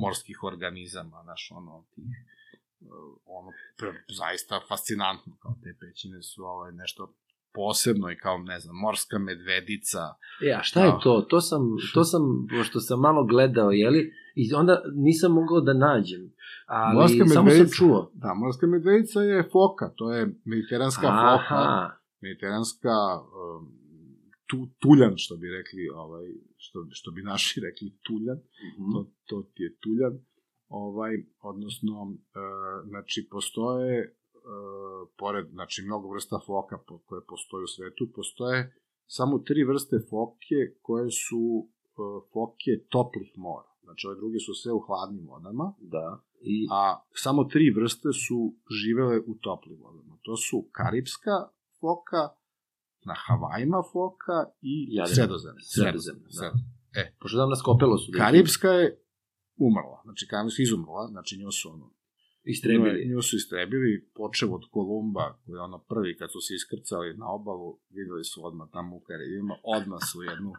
morskih 0.02 0.38
organizama, 0.42 1.22
znaš, 1.26 1.42
ono, 1.58 1.84
tih, 1.94 2.16
uh, 2.80 3.12
ono, 3.38 3.50
zaista 4.20 4.60
fascinantno, 4.68 5.32
kao 5.42 5.54
te 5.62 5.70
pećine 5.80 6.22
su 6.22 6.44
ovaj, 6.44 6.72
nešto 6.72 7.02
posebno 7.54 8.10
i 8.10 8.16
kao, 8.16 8.38
ne 8.38 8.60
znam, 8.60 8.76
morska 8.76 9.18
medvedica, 9.18 10.00
E, 10.42 10.52
a 10.58 10.62
šta 10.62 10.84
je 10.84 10.92
to? 11.02 11.26
To 11.30 11.40
sam, 11.40 11.60
to 11.94 12.04
sam, 12.04 12.46
pošto 12.50 12.80
sam 12.80 13.00
malo 13.00 13.24
gledao, 13.24 13.70
jeli, 13.70 14.12
i 14.34 14.54
onda 14.54 14.82
nisam 14.94 15.32
mogao 15.32 15.60
da 15.60 15.72
nađem. 15.72 16.32
Ali 16.66 16.94
Morska 16.94 17.26
samo 17.26 17.50
sam 17.50 17.66
čuo. 17.76 18.10
Da, 18.14 18.34
morska 18.34 18.66
medvedica 18.66 19.20
je 19.20 19.48
foka, 19.52 19.92
to 19.96 20.12
je 20.12 20.34
mediteranska 20.44 21.00
foka, 21.00 21.34
Aha, 21.34 21.90
mediteranska 22.20 22.96
um, 23.20 23.84
tu, 24.46 24.68
tuljan, 24.78 25.14
što 25.16 25.36
bi 25.36 25.46
rekli, 25.48 25.88
ovaj, 25.94 26.24
što, 26.56 26.86
što 26.90 27.10
bi 27.10 27.22
naši 27.22 27.60
rekli 27.60 27.98
tuljan, 28.06 28.38
mhm. 28.80 28.92
to, 28.92 29.10
to 29.26 29.50
ti 29.54 29.62
je 29.62 29.76
tuljan, 29.76 30.14
ovaj, 30.68 31.14
odnosno, 31.40 32.14
e, 32.14 32.40
znači, 32.88 33.28
postoje, 33.30 34.16
pored, 35.16 35.46
znači, 35.50 35.82
mnogo 35.82 36.12
vrsta 36.14 36.38
foka 36.46 36.78
po, 36.86 36.98
koje 36.98 37.20
postoje 37.28 37.64
u 37.64 37.66
svetu, 37.66 38.12
postoje 38.14 38.74
samo 39.06 39.38
tri 39.38 39.64
vrste 39.64 39.96
foke 40.10 40.60
koje 40.82 41.10
su 41.10 41.42
e, 41.64 41.68
foke 42.32 42.72
toplih 42.88 43.32
mora. 43.36 43.70
Znači, 43.82 44.06
ove 44.06 44.16
druge 44.16 44.38
su 44.38 44.54
sve 44.54 44.72
u 44.72 44.80
hladnim 44.86 45.26
vodama, 45.28 45.74
da. 45.80 46.22
I, 46.40 46.66
a 46.70 46.82
samo 47.12 47.44
tri 47.44 47.70
vrste 47.70 48.08
su 48.12 48.54
živele 48.80 49.18
u 49.26 49.34
toplim 49.34 49.78
vodama. 49.82 50.18
To 50.22 50.36
su 50.36 50.68
karibska 50.72 51.36
foka, 51.80 52.22
na 53.08 53.14
Havajima 53.24 53.82
foka 53.92 54.38
i 54.60 54.74
Jadran. 54.96 55.14
sredozemna. 55.14 55.60
Sredozemna, 55.74 56.26
da. 56.26 56.30
Sredozemna. 56.30 57.16
pošto 57.20 57.36
znam 57.36 57.50
na 57.50 57.56
skopelo 57.56 57.98
su. 57.98 58.10
ih 58.10 58.16
Karibska 58.18 58.68
je 58.68 58.86
umrla, 59.56 60.00
znači 60.04 60.26
Karibska 60.30 60.60
je 60.62 60.64
izumrla, 60.64 61.06
znači 61.14 61.38
nju 61.40 61.50
su 61.50 61.72
ono, 61.74 61.86
Istrebili. 62.44 63.08
Nju 63.08 63.22
su 63.22 63.36
istrebili, 63.36 64.08
počeo 64.14 64.54
od 64.54 64.62
Kolumba, 64.70 65.38
koji 65.44 65.56
je 65.56 65.60
ono 65.60 65.78
prvi 65.78 66.16
kad 66.16 66.32
su 66.32 66.40
se 66.40 66.54
iskrcali 66.54 67.16
na 67.16 67.26
obalu, 67.32 67.78
videli 67.90 68.24
su 68.24 68.46
odmah 68.46 68.68
tamo 68.72 68.96
u 68.96 69.00
Karibima, 69.00 69.54
odmah 69.76 70.00
su 70.12 70.22
jednu 70.22 70.52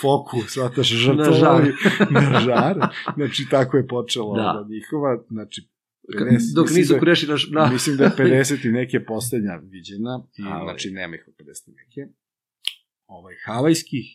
foku, 0.00 0.36
svataš, 0.48 0.88
žrtvovali 0.88 1.72
na 2.14 2.40
žar. 2.40 2.76
Znači, 3.16 3.46
tako 3.50 3.76
je 3.76 3.86
počelo 3.86 4.36
Da. 4.36 4.42
da. 4.42 4.66
njihova, 4.70 5.24
znači, 5.30 5.68
Ka- 6.08 6.24
50 6.24 6.54
Dok 6.54 6.70
nisu 6.70 6.92
da 6.94 7.00
kreši 7.00 7.26
naš... 7.26 7.50
Da. 7.50 7.70
Mislim 7.72 7.96
da 7.96 8.04
je 8.04 8.10
50 8.18 8.68
i 8.68 8.72
neke 8.72 9.04
poslednja 9.04 9.56
viđena, 9.62 10.26
i, 10.38 10.42
Ali. 10.46 10.64
znači 10.64 10.90
nema 10.90 11.16
ih 11.16 11.24
od 11.28 11.34
50 11.46 11.68
i 11.70 11.72
neke. 11.80 12.12
Ovaj, 13.06 13.34
havajskih 13.46 14.06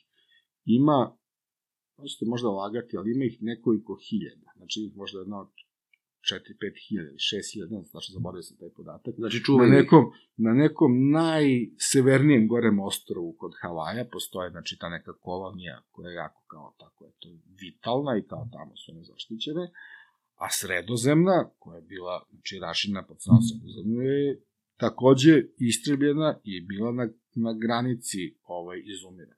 ima, 0.65 1.17
možete 1.97 2.25
možda 2.25 2.47
lagati, 2.49 2.97
ali 2.97 3.11
ima 3.11 3.25
ih 3.25 3.37
nekoliko 3.41 3.97
hiljada. 4.09 4.51
Znači 4.55 4.91
možda 4.95 5.19
jedno 5.19 5.51
4-5 6.21 6.87
hiljada 6.87 7.09
ili 7.09 7.17
6 7.17 7.53
hiljada, 7.53 7.71
ne 7.75 7.81
znam, 7.81 7.91
znači 7.95 8.11
zaboravio 8.13 8.43
sam 8.43 8.57
taj 8.57 8.69
podatak. 8.75 9.13
Znači 9.17 9.37
Na 9.37 9.43
čuvaju 9.45 9.67
ih. 9.69 9.77
nekom, 9.79 10.03
na 10.37 10.53
nekom 10.53 10.91
najsevernijem 11.11 12.47
gorem 12.47 12.79
ostrovu 12.79 13.35
kod 13.41 13.51
Havaja 13.61 14.05
postoje 14.11 14.49
znači 14.51 14.77
ta 14.79 14.89
neka 14.89 15.13
kolonija 15.25 15.81
koja 15.91 16.09
je 16.09 16.15
jako 16.15 16.41
kao 16.47 16.75
tako 16.79 17.05
eto 17.11 17.27
vitalna 17.61 18.17
i 18.17 18.27
kao 18.31 18.47
tamo 18.51 18.75
su 18.75 18.91
one 18.91 19.03
zaštićene 19.03 19.65
a 20.35 20.47
sredozemna 20.49 21.49
koja 21.59 21.75
je 21.75 21.81
bila 21.81 22.25
znači 22.31 22.59
rašina 22.59 23.05
pod 23.07 23.17
samom 23.19 23.41
sredozemlju 23.41 24.01
je 24.01 24.41
takođe 24.77 25.43
istrebljena 25.57 26.39
i 26.43 26.61
bila 26.61 26.91
na, 26.91 27.09
na 27.35 27.53
granici 27.53 28.35
ovaj 28.43 28.81
izumira. 28.85 29.31
E, 29.33 29.37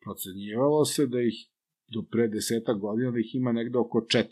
procenjivalo 0.00 0.84
se 0.84 1.06
da 1.06 1.20
ih 1.20 1.34
do 1.94 2.02
pre 2.10 2.28
deseta 2.28 2.72
godina 2.72 3.10
da 3.10 3.18
ih 3.18 3.34
ima 3.34 3.52
negde 3.52 3.78
oko 3.78 3.98
400. 3.98 4.24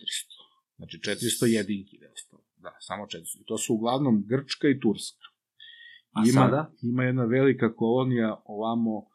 Znači 0.76 0.98
400 0.98 1.46
jedinki 1.46 1.98
da 1.98 2.06
je 2.06 2.12
ostalo. 2.12 2.42
Da, 2.56 2.72
samo 2.80 3.04
400. 3.04 3.40
I 3.40 3.44
to 3.44 3.58
su 3.58 3.74
uglavnom 3.74 4.24
Grčka 4.30 4.68
i 4.68 4.80
Turska. 4.80 5.26
A 6.16 6.20
ima, 6.22 6.32
sada? 6.40 6.72
Ima 6.82 7.02
jedna 7.04 7.24
velika 7.24 7.74
kolonija 7.74 8.42
ovamo, 8.44 8.94
e, 8.98 9.06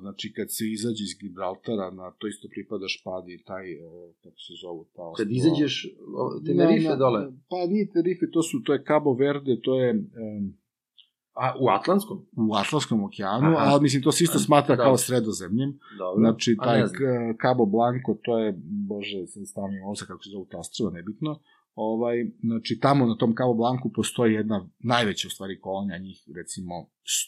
znači 0.00 0.32
kad 0.36 0.46
se 0.56 0.64
izađe 0.76 1.02
iz 1.04 1.14
Gibraltara, 1.20 1.90
na 1.90 2.10
to 2.18 2.26
isto 2.26 2.48
pripada 2.54 2.86
Špadi, 2.88 3.42
taj, 3.46 3.72
e, 3.72 3.78
kako 4.22 4.38
se 4.46 4.52
zovu, 4.62 4.84
ta 4.96 5.02
Kad 5.16 5.26
ostrva. 5.26 5.36
izađeš, 5.40 5.74
Tenerife 6.46 6.96
dole. 6.96 7.20
Pa 7.50 7.66
nije 7.72 7.90
Tenerife, 7.92 8.26
to 8.32 8.42
su, 8.42 8.62
to 8.64 8.72
je 8.72 8.84
Cabo 8.88 9.12
Verde, 9.14 9.60
to 9.62 9.80
je 9.80 9.90
em, 9.90 10.42
A, 11.34 11.54
u 11.60 11.68
Atlantskom? 11.68 12.26
u 12.50 12.54
Atlantskom 12.54 13.04
okeanu, 13.04 13.56
Aha. 13.56 13.66
ali 13.70 13.82
mislim 13.82 14.02
to 14.02 14.12
se 14.12 14.24
isto 14.24 14.38
smatra 14.38 14.76
Dobro. 14.76 14.84
kao 14.84 14.96
sredozemljem. 14.96 15.78
Dobro. 15.98 16.20
Znači, 16.20 16.56
A 16.58 16.64
taj 16.64 16.82
Cabo 17.42 17.66
Blanco, 17.66 18.14
to 18.24 18.38
je, 18.38 18.54
bože, 18.88 19.26
sam 19.26 19.46
stavim 19.46 19.84
ovo 19.84 19.94
se 19.94 20.06
kako 20.06 20.22
se 20.22 20.30
zove 20.30 20.46
ta 20.50 20.58
ostrva, 20.58 20.90
nebitno, 20.90 21.40
ovaj, 21.74 22.16
znači 22.42 22.78
tamo 22.80 23.06
na 23.06 23.16
tom 23.16 23.34
Cabo 23.38 23.54
Blancu 23.54 23.92
postoji 23.94 24.34
jedna 24.34 24.68
najveća 24.78 25.28
u 25.28 25.30
stvari 25.30 25.60
kolonija, 25.60 25.98
njih 25.98 26.28
recimo 26.36 26.74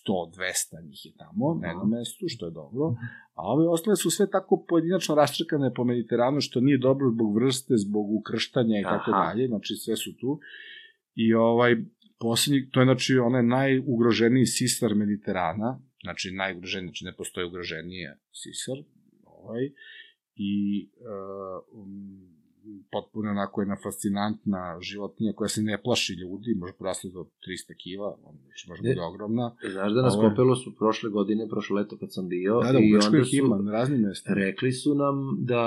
100-200 0.08 0.88
njih 0.88 1.06
je 1.06 1.12
tamo, 1.16 1.54
na 1.62 1.68
jednom 1.68 1.90
mestu, 1.90 2.24
što 2.28 2.46
je 2.46 2.52
dobro, 2.52 2.94
a 3.34 3.42
ove 3.52 3.68
ostale 3.68 3.96
su 3.96 4.10
sve 4.10 4.30
tako 4.30 4.64
pojedinačno 4.68 5.14
raštrkane 5.14 5.74
po 5.74 5.84
Mediteranu, 5.84 6.40
što 6.40 6.60
nije 6.60 6.78
dobro 6.78 7.10
zbog 7.10 7.34
vrste, 7.34 7.74
zbog 7.76 8.06
ukrštanja 8.20 8.80
i 8.80 8.82
tako 8.82 9.10
dalje, 9.10 9.48
znači 9.48 9.74
sve 9.74 9.96
su 9.96 10.16
tu. 10.20 10.40
I 11.14 11.34
ovaj, 11.34 11.76
poslednji, 12.18 12.70
to 12.70 12.80
je 12.80 12.84
znači 12.84 13.18
onaj 13.18 13.42
najugroženiji 13.44 14.46
sisar 14.48 14.94
Mediterana, 14.94 15.80
znači 16.02 16.30
najugroženiji, 16.32 16.88
znači 16.88 17.04
ne 17.04 17.14
postoji 17.14 17.46
ugroženije 17.46 18.18
sisar, 18.32 18.76
ovaj, 19.24 19.64
i 20.36 20.52
uh, 20.92 21.82
um, 21.82 22.36
potpuno 22.92 23.30
onako 23.30 23.60
jedna 23.60 23.76
fascinantna 23.82 24.78
životinja 24.80 25.32
koja 25.32 25.48
se 25.48 25.62
ne 25.62 25.82
plaši 25.82 26.12
ljudi, 26.14 26.54
može 26.54 26.72
porasti 26.72 27.10
do 27.10 27.20
300 27.20 27.28
kiva, 27.76 28.16
znači 28.42 28.68
može 28.68 28.82
Ne. 28.82 28.90
bude 28.90 29.00
ogromna. 29.02 29.56
Znaš 29.72 29.92
da 29.92 30.02
nas 30.02 30.14
Ovo 30.14 30.22
je- 30.22 30.28
kopelo 30.28 30.56
su 30.56 30.76
prošle 30.76 31.10
godine, 31.10 31.48
prošle 31.48 31.76
leto 31.76 31.96
kad 31.98 32.12
sam 32.12 32.28
bio, 32.28 32.60
Da, 32.60 32.72
da, 32.72 32.78
i 32.78 32.94
onda 32.96 33.18
ih 33.18 33.34
ima, 33.34 33.56
su 33.56 33.62
na 33.62 33.72
raznim 33.72 34.00
mestima. 34.00 34.34
rekli 34.36 34.72
su 34.72 34.94
nam 34.94 35.14
da, 35.40 35.62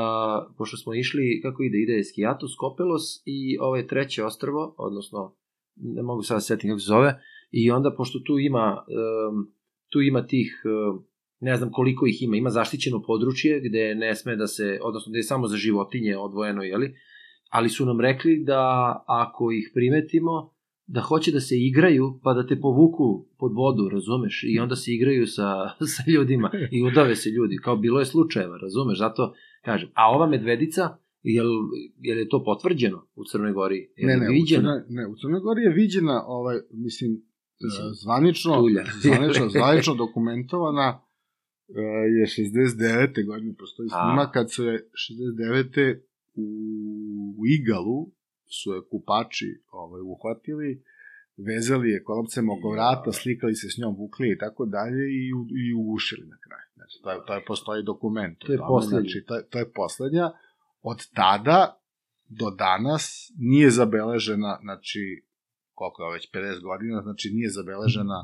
pošto 0.58 0.78
smo 0.78 0.94
išli, 0.94 1.40
kako 1.42 1.64
ide, 1.64 1.78
ide 1.78 2.04
Skiatos, 2.04 2.56
Kopelos 2.56 3.22
i 3.26 3.58
ovaj 3.60 3.88
treće 3.88 4.24
ostrvo, 4.26 4.76
odnosno, 4.78 5.36
ne 5.80 6.04
mogu 6.04 6.22
sada 6.22 6.40
setim 6.40 6.70
kako 6.70 6.80
se 6.80 6.88
zove, 6.88 7.20
i 7.52 7.72
onda, 7.72 7.94
pošto 7.98 8.20
tu 8.20 8.40
ima, 8.40 8.86
tu 9.90 10.02
ima 10.02 10.26
tih, 10.26 10.62
ne 11.40 11.56
znam 11.56 11.72
koliko 11.72 12.08
ih 12.08 12.24
ima, 12.24 12.36
ima 12.36 12.50
zaštićeno 12.50 13.02
područje 13.02 13.62
gde 13.64 13.96
ne 13.96 14.16
sme 14.16 14.36
da 14.36 14.48
se, 14.48 14.80
odnosno 14.84 15.10
gde 15.10 15.20
je 15.20 15.24
samo 15.24 15.48
za 15.48 15.58
životinje 15.58 16.18
odvojeno, 16.18 16.64
jeli, 16.64 16.96
ali 17.50 17.70
su 17.70 17.86
nam 17.86 18.02
rekli 18.02 18.44
da 18.44 19.04
ako 19.08 19.52
ih 19.52 19.72
primetimo, 19.74 20.54
da 20.92 21.02
hoće 21.02 21.32
da 21.32 21.40
se 21.40 21.56
igraju, 21.58 22.20
pa 22.24 22.34
da 22.34 22.48
te 22.48 22.60
povuku 22.62 23.28
pod 23.38 23.52
vodu, 23.56 23.90
razumeš? 23.90 24.44
I 24.48 24.60
onda 24.60 24.76
se 24.76 24.92
igraju 24.92 25.28
sa, 25.28 25.70
sa 25.96 26.04
ljudima 26.12 26.52
i 26.72 26.84
udave 26.84 27.16
se 27.16 27.30
ljudi, 27.30 27.58
kao 27.64 27.76
bilo 27.78 28.00
je 28.00 28.06
slučajeva, 28.06 28.58
razumeš? 28.58 28.98
Zato 28.98 29.34
kažem, 29.62 29.90
a 29.94 30.12
ova 30.12 30.28
medvedica, 30.28 30.98
jel, 31.30 31.50
jel 32.00 32.18
je 32.18 32.30
to 32.30 32.44
potvrđeno 32.44 33.08
u 33.16 33.24
Crnoj 33.24 33.52
Gori? 33.54 33.94
Jel 33.96 34.08
Ne, 34.10 34.18
ne, 34.18 34.30
u 34.30 34.34
viđena? 34.34 34.62
Crnoj, 34.62 34.82
ne, 34.90 35.08
u 35.08 35.16
Crnoj 35.16 35.40
Gori 35.40 35.62
je 35.64 35.74
viđena, 35.74 36.24
ovaj, 36.28 36.56
mislim, 36.76 37.12
Mislim, 37.62 37.88
e, 37.88 37.94
zvanično, 37.96 38.56
tulja. 38.56 38.84
zvanično, 39.04 39.50
zvanično 39.50 39.94
dokumentovana 39.96 41.02
e, 41.70 41.82
je 42.12 42.26
69. 42.28 43.26
godine 43.26 43.54
postoji 43.56 43.90
snima 43.90 44.32
kad 44.34 44.52
su 44.52 44.64
je 44.66 44.90
69. 44.96 46.00
u, 46.36 46.46
u 47.38 47.46
Igalu 47.48 48.00
su 48.52 48.74
je 48.74 48.82
kupači 48.84 49.50
ovaj, 49.72 50.02
uhvatili, 50.04 50.84
vezali 51.40 51.90
je 51.90 52.04
kolopcem 52.04 52.50
oko 52.50 52.70
vrata, 52.72 53.12
slikali 53.14 53.56
se 53.56 53.70
s 53.70 53.78
njom, 53.78 53.96
vukli 53.96 54.32
i 54.32 54.38
tako 54.38 54.66
dalje 54.68 55.04
i, 55.12 55.34
u- 55.34 55.48
i 55.60 55.74
ugušili 55.74 56.28
na 56.28 56.38
kraju. 56.38 56.68
Znači, 56.76 56.96
to, 57.04 57.12
je, 57.12 57.18
to 57.28 57.34
je 57.34 57.44
postoji 57.48 57.84
dokument. 57.84 58.38
To 58.40 58.52
je 58.52 58.58
tome, 58.58 58.68
poslednji. 58.68 59.10
Znači, 59.10 59.26
to, 59.28 59.36
je- 59.36 59.46
to 59.50 59.60
je 59.60 59.72
poslednja. 59.72 60.32
Od 60.82 60.98
tada 61.16 61.82
do 62.30 62.50
danas 62.50 63.32
nije 63.38 63.70
zabeležena, 63.70 64.60
znači, 64.62 65.00
koliko 65.74 66.04
je 66.04 66.14
već 66.14 66.26
50 66.34 66.62
godina, 66.62 67.02
znači 67.02 67.30
nije 67.34 67.50
zabeležena 67.50 68.20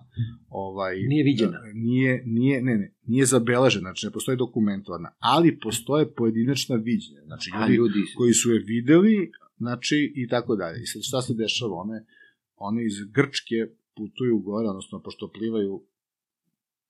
ovaj 0.49 0.95
Nije 1.11 1.23
viđena. 1.23 1.59
Nije 1.73 2.23
nije 2.25 2.61
ne 2.61 2.77
ne, 2.77 2.95
nije 3.07 3.25
zabeležena, 3.25 3.87
znači 3.89 4.05
ne 4.05 4.11
postoji 4.11 4.37
dokumentovana, 4.37 5.09
ali 5.19 5.59
postoje 5.59 6.13
pojedinačna 6.13 6.75
viđenja. 6.75 7.21
Znači 7.25 7.51
A 7.53 7.59
ljudi 7.59 7.75
ljudi, 7.77 7.99
koji 8.17 8.33
su 8.33 8.51
je 8.51 8.59
videli, 8.59 9.31
znači 9.57 10.13
i 10.15 10.27
tako 10.27 10.55
dalje. 10.55 10.77
I 10.83 10.85
sad 10.85 11.01
šta 11.03 11.21
se 11.21 11.33
dešava? 11.33 11.75
One, 11.75 12.05
one 12.55 12.85
iz 12.85 12.95
Grčke 13.15 13.59
putuju 13.97 14.39
gore, 14.39 14.67
odnosno 14.69 15.01
pošto 15.01 15.31
plivaju 15.37 15.83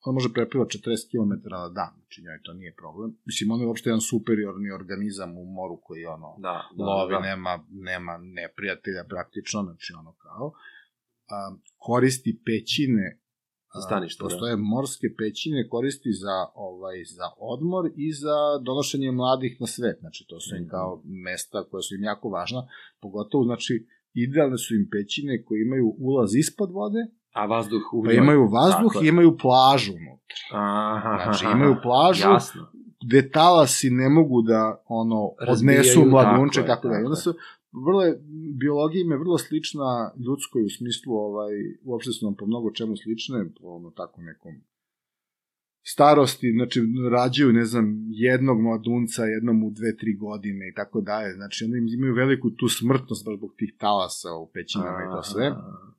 ona 0.06 0.14
može 0.14 0.34
prepliva 0.34 0.66
40 0.66 1.12
km 1.12 1.34
na 1.50 1.70
dan, 1.70 1.94
znači 2.00 2.22
njoj 2.22 2.40
to 2.44 2.54
nije 2.54 2.74
problem. 2.82 3.10
Mislim, 3.26 3.52
ona 3.52 3.64
je 3.64 3.68
uopšte 3.68 3.90
jedan 3.90 4.02
superiorni 4.02 4.72
organizam 4.72 5.38
u 5.38 5.46
moru 5.46 5.78
koji 5.86 6.06
ono, 6.06 6.30
da, 6.38 6.70
da, 6.78 6.84
lovi, 6.84 7.14
da. 7.14 7.20
nema, 7.20 7.54
nema 7.70 8.18
neprijatelja 8.18 9.04
praktično, 9.10 9.64
znači 9.64 9.94
ono 10.00 10.14
kao, 10.26 10.54
a, 11.36 11.56
koristi 11.78 12.42
pećine, 12.46 13.20
stanište, 13.88 14.20
da. 14.20 14.26
postoje 14.26 14.56
morske 14.56 15.08
pećine, 15.18 15.68
koristi 15.70 16.12
za, 16.24 16.38
ovaj, 16.56 16.98
za 17.18 17.28
odmor 17.38 17.84
i 17.96 18.14
za 18.14 18.38
donošenje 18.68 19.12
mladih 19.12 19.58
na 19.60 19.68
svet, 19.68 19.98
znači 20.00 20.26
to 20.30 20.40
su 20.40 20.56
im 20.56 20.62
Mhm. 20.62 20.70
kao 20.70 21.02
mesta 21.06 21.64
koja 21.70 21.82
su 21.82 21.96
im 21.96 22.04
jako 22.04 22.30
važna, 22.30 22.68
pogotovo, 23.02 23.44
znači, 23.44 23.88
idealne 24.14 24.58
su 24.58 24.76
im 24.76 24.90
pećine 24.92 25.44
koje 25.46 25.62
imaju 25.62 25.96
ulaz 26.00 26.36
ispod 26.36 26.70
vode, 26.72 27.02
A 27.36 27.46
vazduh 27.46 27.94
u 27.94 28.04
pa 28.04 28.12
imaju 28.12 28.48
vazduh 28.48 29.04
i 29.04 29.08
imaju 29.08 29.38
plažu 29.38 29.92
unutra. 29.92 30.38
Aha, 30.52 31.20
Znači, 31.24 31.46
imaju 31.56 31.76
plažu, 31.84 32.30
Jasno. 32.30 32.68
gde 33.06 33.30
talasi 33.30 33.90
ne 33.90 34.10
mogu 34.10 34.42
da 34.42 34.84
ono 34.88 35.32
odnesu 35.48 36.06
mladunče 36.06 36.66
tako 36.66 36.88
da. 36.88 37.00
I 37.00 37.04
onda 37.04 37.16
su 37.16 37.34
vrlo 37.86 38.02
je, 38.02 38.20
biologija 38.60 39.02
im 39.02 39.12
je 39.12 39.18
vrlo 39.18 39.38
slična 39.38 40.12
ljudskoj 40.26 40.64
u 40.66 40.70
smislu 40.70 41.14
ovaj 41.14 41.54
uopšte 41.84 42.12
su 42.12 42.26
nam 42.26 42.36
po 42.36 42.46
mnogo 42.46 42.72
čemu 42.72 42.98
slične, 42.98 43.46
po 43.62 43.68
ono 43.68 43.90
tako 43.90 44.22
nekom 44.22 44.52
starosti, 45.88 46.52
znači 46.52 46.82
rađaju, 47.12 47.54
ne 47.54 47.66
znam, 47.66 48.06
jednog 48.10 48.62
mladunca 48.62 49.24
jednom 49.24 49.64
u 49.64 49.72
dve, 49.72 49.98
tri 49.98 50.16
godine 50.16 50.70
i 50.70 50.74
tako 50.74 51.02
dalje. 51.02 51.34
Znači, 51.34 51.66
onda 51.66 51.78
im 51.78 51.88
imaju 51.88 52.14
veliku 52.14 52.50
tu 52.50 52.68
smrtnost 52.68 53.26
baš 53.26 53.38
zbog 53.38 53.54
tih 53.58 53.74
talasa 53.78 54.34
u 54.34 54.50
pećinama 54.54 55.00
i 55.04 55.16
to 55.16 55.24
sve. 55.24 55.48
Aha. 55.48 55.95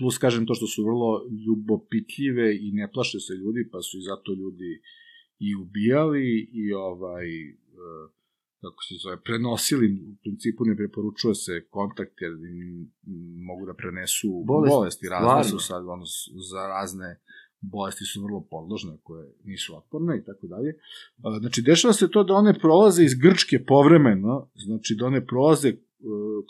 Plus, 0.00 0.18
kažem, 0.18 0.46
to 0.46 0.54
što 0.54 0.66
su 0.66 0.84
vrlo 0.84 1.10
ljubopitljive 1.46 2.46
i 2.56 2.68
ne 2.72 2.86
plaše 2.92 3.18
se 3.26 3.34
ljudi, 3.42 3.68
pa 3.72 3.78
su 3.86 3.98
i 3.98 4.06
zato 4.10 4.28
ljudi 4.40 4.72
i 5.38 5.48
ubijali 5.62 6.26
i 6.62 6.72
ovaj, 6.72 7.26
e, 7.48 7.52
kako 8.62 8.80
se 8.88 8.94
zove, 9.02 9.16
prenosili, 9.28 9.86
u 10.12 10.14
principu 10.22 10.64
ne 10.64 10.76
preporučuje 10.76 11.34
se 11.34 11.54
kontakt 11.76 12.16
jer 12.24 12.32
im, 12.32 12.92
mogu 13.48 13.66
da 13.66 13.74
prenesu 13.74 14.28
Bolest, 14.46 14.74
bolesti, 14.74 15.08
razne 15.08 15.44
su 15.50 15.58
sad, 15.58 15.82
ono, 15.96 16.04
za 16.50 16.62
razne 16.76 17.20
bolesti 17.60 18.04
su 18.04 18.22
vrlo 18.22 18.40
podložne 18.50 18.98
koje 19.02 19.26
nisu 19.44 19.76
otporne 19.76 20.18
i 20.18 20.24
tako 20.24 20.46
dalje. 20.46 20.70
A, 21.24 21.38
Znači, 21.40 21.62
dešava 21.62 21.92
se 21.92 22.10
to 22.10 22.24
da 22.24 22.34
one 22.34 22.58
prolaze 22.58 23.04
iz 23.04 23.14
Grčke 23.14 23.64
povremeno, 23.66 24.50
znači 24.54 24.96
da 24.98 25.06
one 25.06 25.26
prolaze 25.26 25.68
e, 25.68 25.76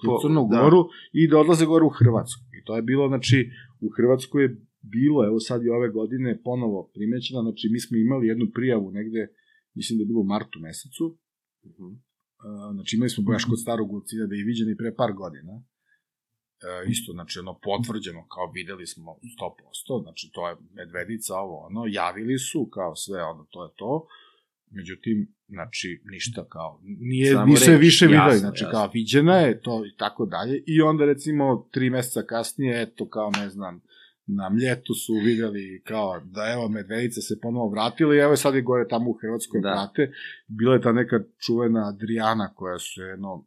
kroz 0.01 0.15
Po- 0.17 0.21
Crnu 0.23 0.49
da. 0.51 0.63
Goru 0.63 0.89
i 1.13 1.29
da 1.29 1.39
odlaze 1.39 1.67
gore 1.67 1.85
u 1.85 1.89
Hrvatsku. 1.89 2.43
To 2.71 2.77
je 2.77 2.83
bilo, 2.83 3.09
znači, 3.09 3.51
u 3.81 3.89
Hrvatskoj 3.97 4.43
je 4.43 4.57
bilo, 4.83 5.27
evo 5.27 5.41
sad 5.41 5.65
i 5.65 5.69
ove 5.69 5.89
godine 5.89 6.41
ponovo 6.43 6.91
primećeno, 6.95 7.43
znači 7.43 7.69
mi 7.73 7.81
smo 7.81 7.97
imali 7.97 8.27
jednu 8.27 8.47
prijavu 8.55 8.91
negde, 8.91 9.23
mislim 9.75 9.99
da 9.99 10.03
je 10.03 10.07
bilo 10.07 10.21
u 10.21 10.31
martu 10.35 10.59
mesecu, 10.61 11.19
Mhm. 11.67 11.85
Uh, 11.85 12.73
znači 12.75 12.97
imali 12.97 13.11
smo 13.11 13.25
baš 13.25 13.45
kod 13.45 13.61
starog 13.61 13.93
Lucina 13.93 14.27
da 14.27 14.35
je 14.35 14.45
viđen 14.45 14.71
i 14.71 14.77
pre 14.77 14.95
par 14.95 15.13
godina. 15.13 15.53
Uh, 15.53 16.91
isto, 16.91 17.13
znači 17.13 17.39
ono 17.39 17.59
potvrđeno, 17.69 18.27
kao 18.35 18.53
videli 18.55 18.87
smo 18.87 19.11
100%, 19.13 20.03
znači 20.03 20.31
to 20.35 20.49
je 20.49 20.57
medvedica, 20.73 21.35
ovo 21.35 21.57
ono, 21.67 21.83
javili 21.87 22.39
su 22.39 22.69
kao 22.73 22.97
sve 22.97 23.23
ono, 23.23 23.45
to 23.51 23.65
je 23.65 23.71
to. 23.77 24.07
Međutim, 24.71 25.35
znači, 25.49 26.03
ništa 26.05 26.45
kao, 26.49 26.81
nije, 26.83 27.33
Samo 27.33 27.47
nisu 27.47 27.71
je 27.71 27.79
više 27.79 28.07
videli, 28.07 28.27
jasno, 28.27 28.39
znači 28.39 28.65
jasno. 28.65 28.79
kao 28.79 28.91
viđena 28.95 29.37
je 29.37 29.61
to 29.61 29.87
i 29.87 29.97
tako 29.97 30.27
dalje. 30.27 30.63
I 30.67 30.81
onda 30.81 31.05
recimo 31.05 31.69
tri 31.71 31.91
meseca 31.91 32.23
kasnije, 32.23 32.83
eto 32.83 33.09
kao 33.09 33.31
ne 33.31 33.49
znam, 33.51 33.81
na 34.27 34.49
mljetu 34.49 34.95
su 34.95 35.15
videli 35.15 35.83
kao 35.87 36.21
da 36.25 36.53
evo 36.53 36.69
medvedica 36.69 37.21
se 37.21 37.41
ponovo 37.43 37.69
vratila 37.71 38.15
i 38.15 38.19
evo 38.19 38.31
je 38.31 38.37
sad 38.37 38.55
i 38.57 38.63
gore 38.63 38.89
tamo 38.89 39.11
u 39.11 39.19
Hrvatskoj 39.23 39.61
Da. 39.61 39.69
da. 39.69 39.75
vrate. 39.75 40.13
Bila 40.47 40.75
je 40.75 40.81
ta 40.81 40.93
neka 40.93 41.21
čuvena 41.39 41.89
Adriana 41.89 42.55
koja 42.55 42.79
su 42.79 43.03
jedno 43.03 43.47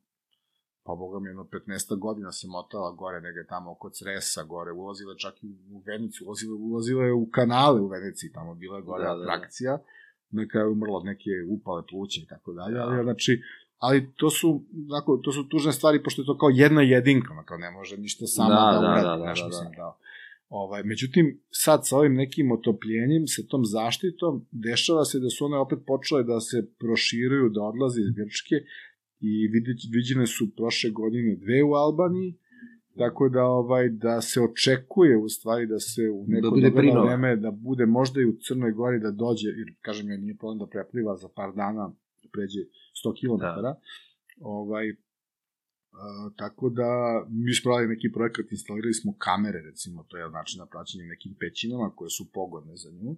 pa 0.85 0.95
boga 0.95 1.19
mi 1.19 1.29
jedno 1.29 1.43
15 1.43 1.99
godina 1.99 2.31
se 2.31 2.47
motala 2.47 2.91
gore 2.91 3.21
negde 3.21 3.45
tamo 3.49 3.71
oko 3.71 3.89
Cresa 3.89 4.43
gore, 4.43 4.71
ulazila 4.71 5.15
čak 5.15 5.43
i 5.43 5.47
u 5.71 5.79
Venicu, 5.85 6.25
ulazila, 6.25 6.55
ulazila 6.55 7.03
je 7.05 7.13
u 7.13 7.29
kanale 7.31 7.81
u 7.81 7.87
Veneciji, 7.87 8.31
tamo 8.31 8.55
bila 8.55 8.77
je 8.77 8.83
gore 8.83 9.03
Da, 9.03 9.09
da, 9.09 9.15
da, 9.15 9.25
da. 9.25 9.83
Na 10.33 10.47
kraju 10.47 10.71
umrla 10.71 10.97
od 10.97 11.05
neke 11.05 11.29
upale 11.49 11.83
pluća 11.89 12.21
i 12.23 12.25
tako 12.25 12.53
dalje, 12.53 12.73
Da. 12.73 12.83
ali 12.83 13.03
znači, 13.03 13.41
ali 13.77 14.13
to 14.15 14.29
su, 14.29 14.65
znako, 14.87 15.17
to 15.23 15.31
su 15.31 15.47
tužne 15.49 15.71
stvari, 15.71 16.03
pošto 16.03 16.21
je 16.21 16.25
to 16.25 16.37
kao 16.37 16.49
jedna 16.49 16.81
jedinka, 16.81 17.43
kao 17.45 17.57
ne 17.57 17.71
može 17.71 17.97
ništa 17.97 18.25
sama 18.27 18.49
Da, 18.49 18.71
da, 18.71 18.71
da, 18.71 18.91
uradi, 18.91 19.03
da, 19.03 19.15
da, 19.15 19.17
znaš, 19.17 19.41
da, 19.41 19.47
mislim, 19.47 19.69
da. 19.71 19.77
da. 19.77 19.97
Ovaj, 20.49 20.83
međutim, 20.83 21.41
sad 21.51 21.87
sa 21.87 21.97
ovim 21.97 22.13
nekim 22.13 22.51
otopljenjem, 22.51 23.27
sa 23.27 23.41
tom 23.49 23.65
zaštitom, 23.65 24.45
dešava 24.51 25.05
se 25.05 25.19
da 25.19 25.29
su 25.29 25.45
one 25.45 25.57
opet 25.57 25.79
počele 25.87 26.23
da 26.23 26.39
se 26.39 26.67
proširuju, 26.79 27.49
da 27.49 27.61
odlaze 27.61 28.01
iz 28.01 28.11
Grčke 28.17 28.55
i 29.19 29.47
videć, 29.47 29.87
viđene 29.91 30.27
su 30.27 30.55
prošle 30.55 30.89
godine 30.89 31.35
dve 31.35 31.63
u 31.63 31.73
Albaniji, 31.73 32.37
tako 32.97 33.29
da 33.29 33.43
ovaj 33.43 33.89
da 33.89 34.21
se 34.21 34.41
očekuje 34.41 35.17
u 35.17 35.29
stvari 35.29 35.67
da 35.67 35.79
se 35.79 36.01
u 36.09 36.25
neko 36.27 36.49
bude 36.49 36.69
dogledno 36.69 36.79
prinova. 36.79 37.05
vreme 37.07 37.35
da 37.35 37.51
bude 37.51 37.85
možda 37.85 38.21
i 38.21 38.25
u 38.25 38.37
Crnoj 38.47 38.71
Gori 38.71 38.99
da 38.99 39.11
dođe 39.11 39.47
jer 39.47 39.75
kažem 39.81 40.09
ja 40.09 40.17
nije 40.17 40.37
problem 40.37 40.59
da 40.59 40.67
prepliva 40.67 41.15
za 41.15 41.29
par 41.35 41.53
dana 41.55 41.93
da 42.23 42.29
pređe 42.31 42.59
100 43.05 43.13
km. 43.19 43.61
Da. 43.61 43.79
Ovaj 44.41 44.95
Uh, 45.93 46.33
tako 46.35 46.69
da 46.69 46.89
mi 47.29 47.53
smo 47.53 47.69
pravili 47.69 47.93
neki 47.93 48.11
projekat, 48.11 48.51
instalirali 48.51 48.93
smo 48.93 49.15
kamere, 49.17 49.61
recimo, 49.61 50.03
to 50.03 50.17
je 50.17 50.29
način 50.29 50.59
na 50.59 50.65
praćenje 50.65 51.03
nekim 51.05 51.35
pećinama 51.39 51.95
koje 51.95 52.09
su 52.09 52.31
pogodne 52.33 52.75
za 52.75 52.89
nju. 52.91 53.15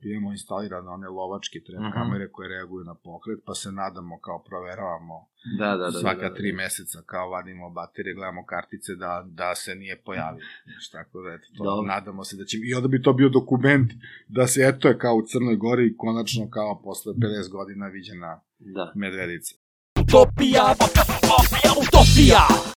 Imamo 0.00 0.32
instalirane 0.32 0.88
one 0.88 1.08
lovačke 1.10 1.58
tren 1.60 1.82
Mhm. 1.82 1.92
kamere 1.92 2.28
koje 2.28 2.48
reaguju 2.48 2.84
na 2.84 2.94
pokret, 2.96 3.38
pa 3.46 3.54
se 3.54 3.72
nadamo 3.72 4.20
kao 4.20 4.42
proveravamo 4.42 5.28
Da, 5.58 5.66
da, 5.70 5.84
da. 5.84 5.92
svaka 5.92 6.22
da, 6.22 6.28
da, 6.28 6.34
tri 6.34 6.52
meseca 6.52 6.98
kao 7.06 7.30
vadimo 7.30 7.70
baterije, 7.70 8.14
gledamo 8.14 8.44
kartice 8.46 8.94
da, 8.94 9.26
da 9.30 9.54
se 9.54 9.74
nije 9.74 9.96
pojavio. 9.98 10.44
Znaš, 10.64 10.90
tako 10.90 11.22
da, 11.22 11.30
eto, 11.34 11.46
to, 11.56 11.64
Dobro. 11.64 11.86
nadamo 11.86 12.24
se 12.24 12.36
da 12.36 12.44
će... 12.44 12.56
I 12.60 12.74
onda 12.74 12.88
bi 12.88 13.02
to 13.02 13.12
bio 13.12 13.28
dokument 13.30 13.90
da 14.28 14.46
se, 14.46 14.60
eto 14.64 14.88
je 14.88 14.98
kao 14.98 15.14
u 15.14 15.22
Crnoj 15.22 15.56
Gori, 15.56 15.96
konačno 15.96 16.50
kao 16.50 16.82
posle 16.82 17.12
50 17.14 17.18
godina 17.50 17.86
viđena 17.86 18.40
Da. 18.58 18.92
medvedica. 18.96 19.54
Utopija, 20.00 20.64
utopija, 20.78 21.70
utopija 21.82 22.42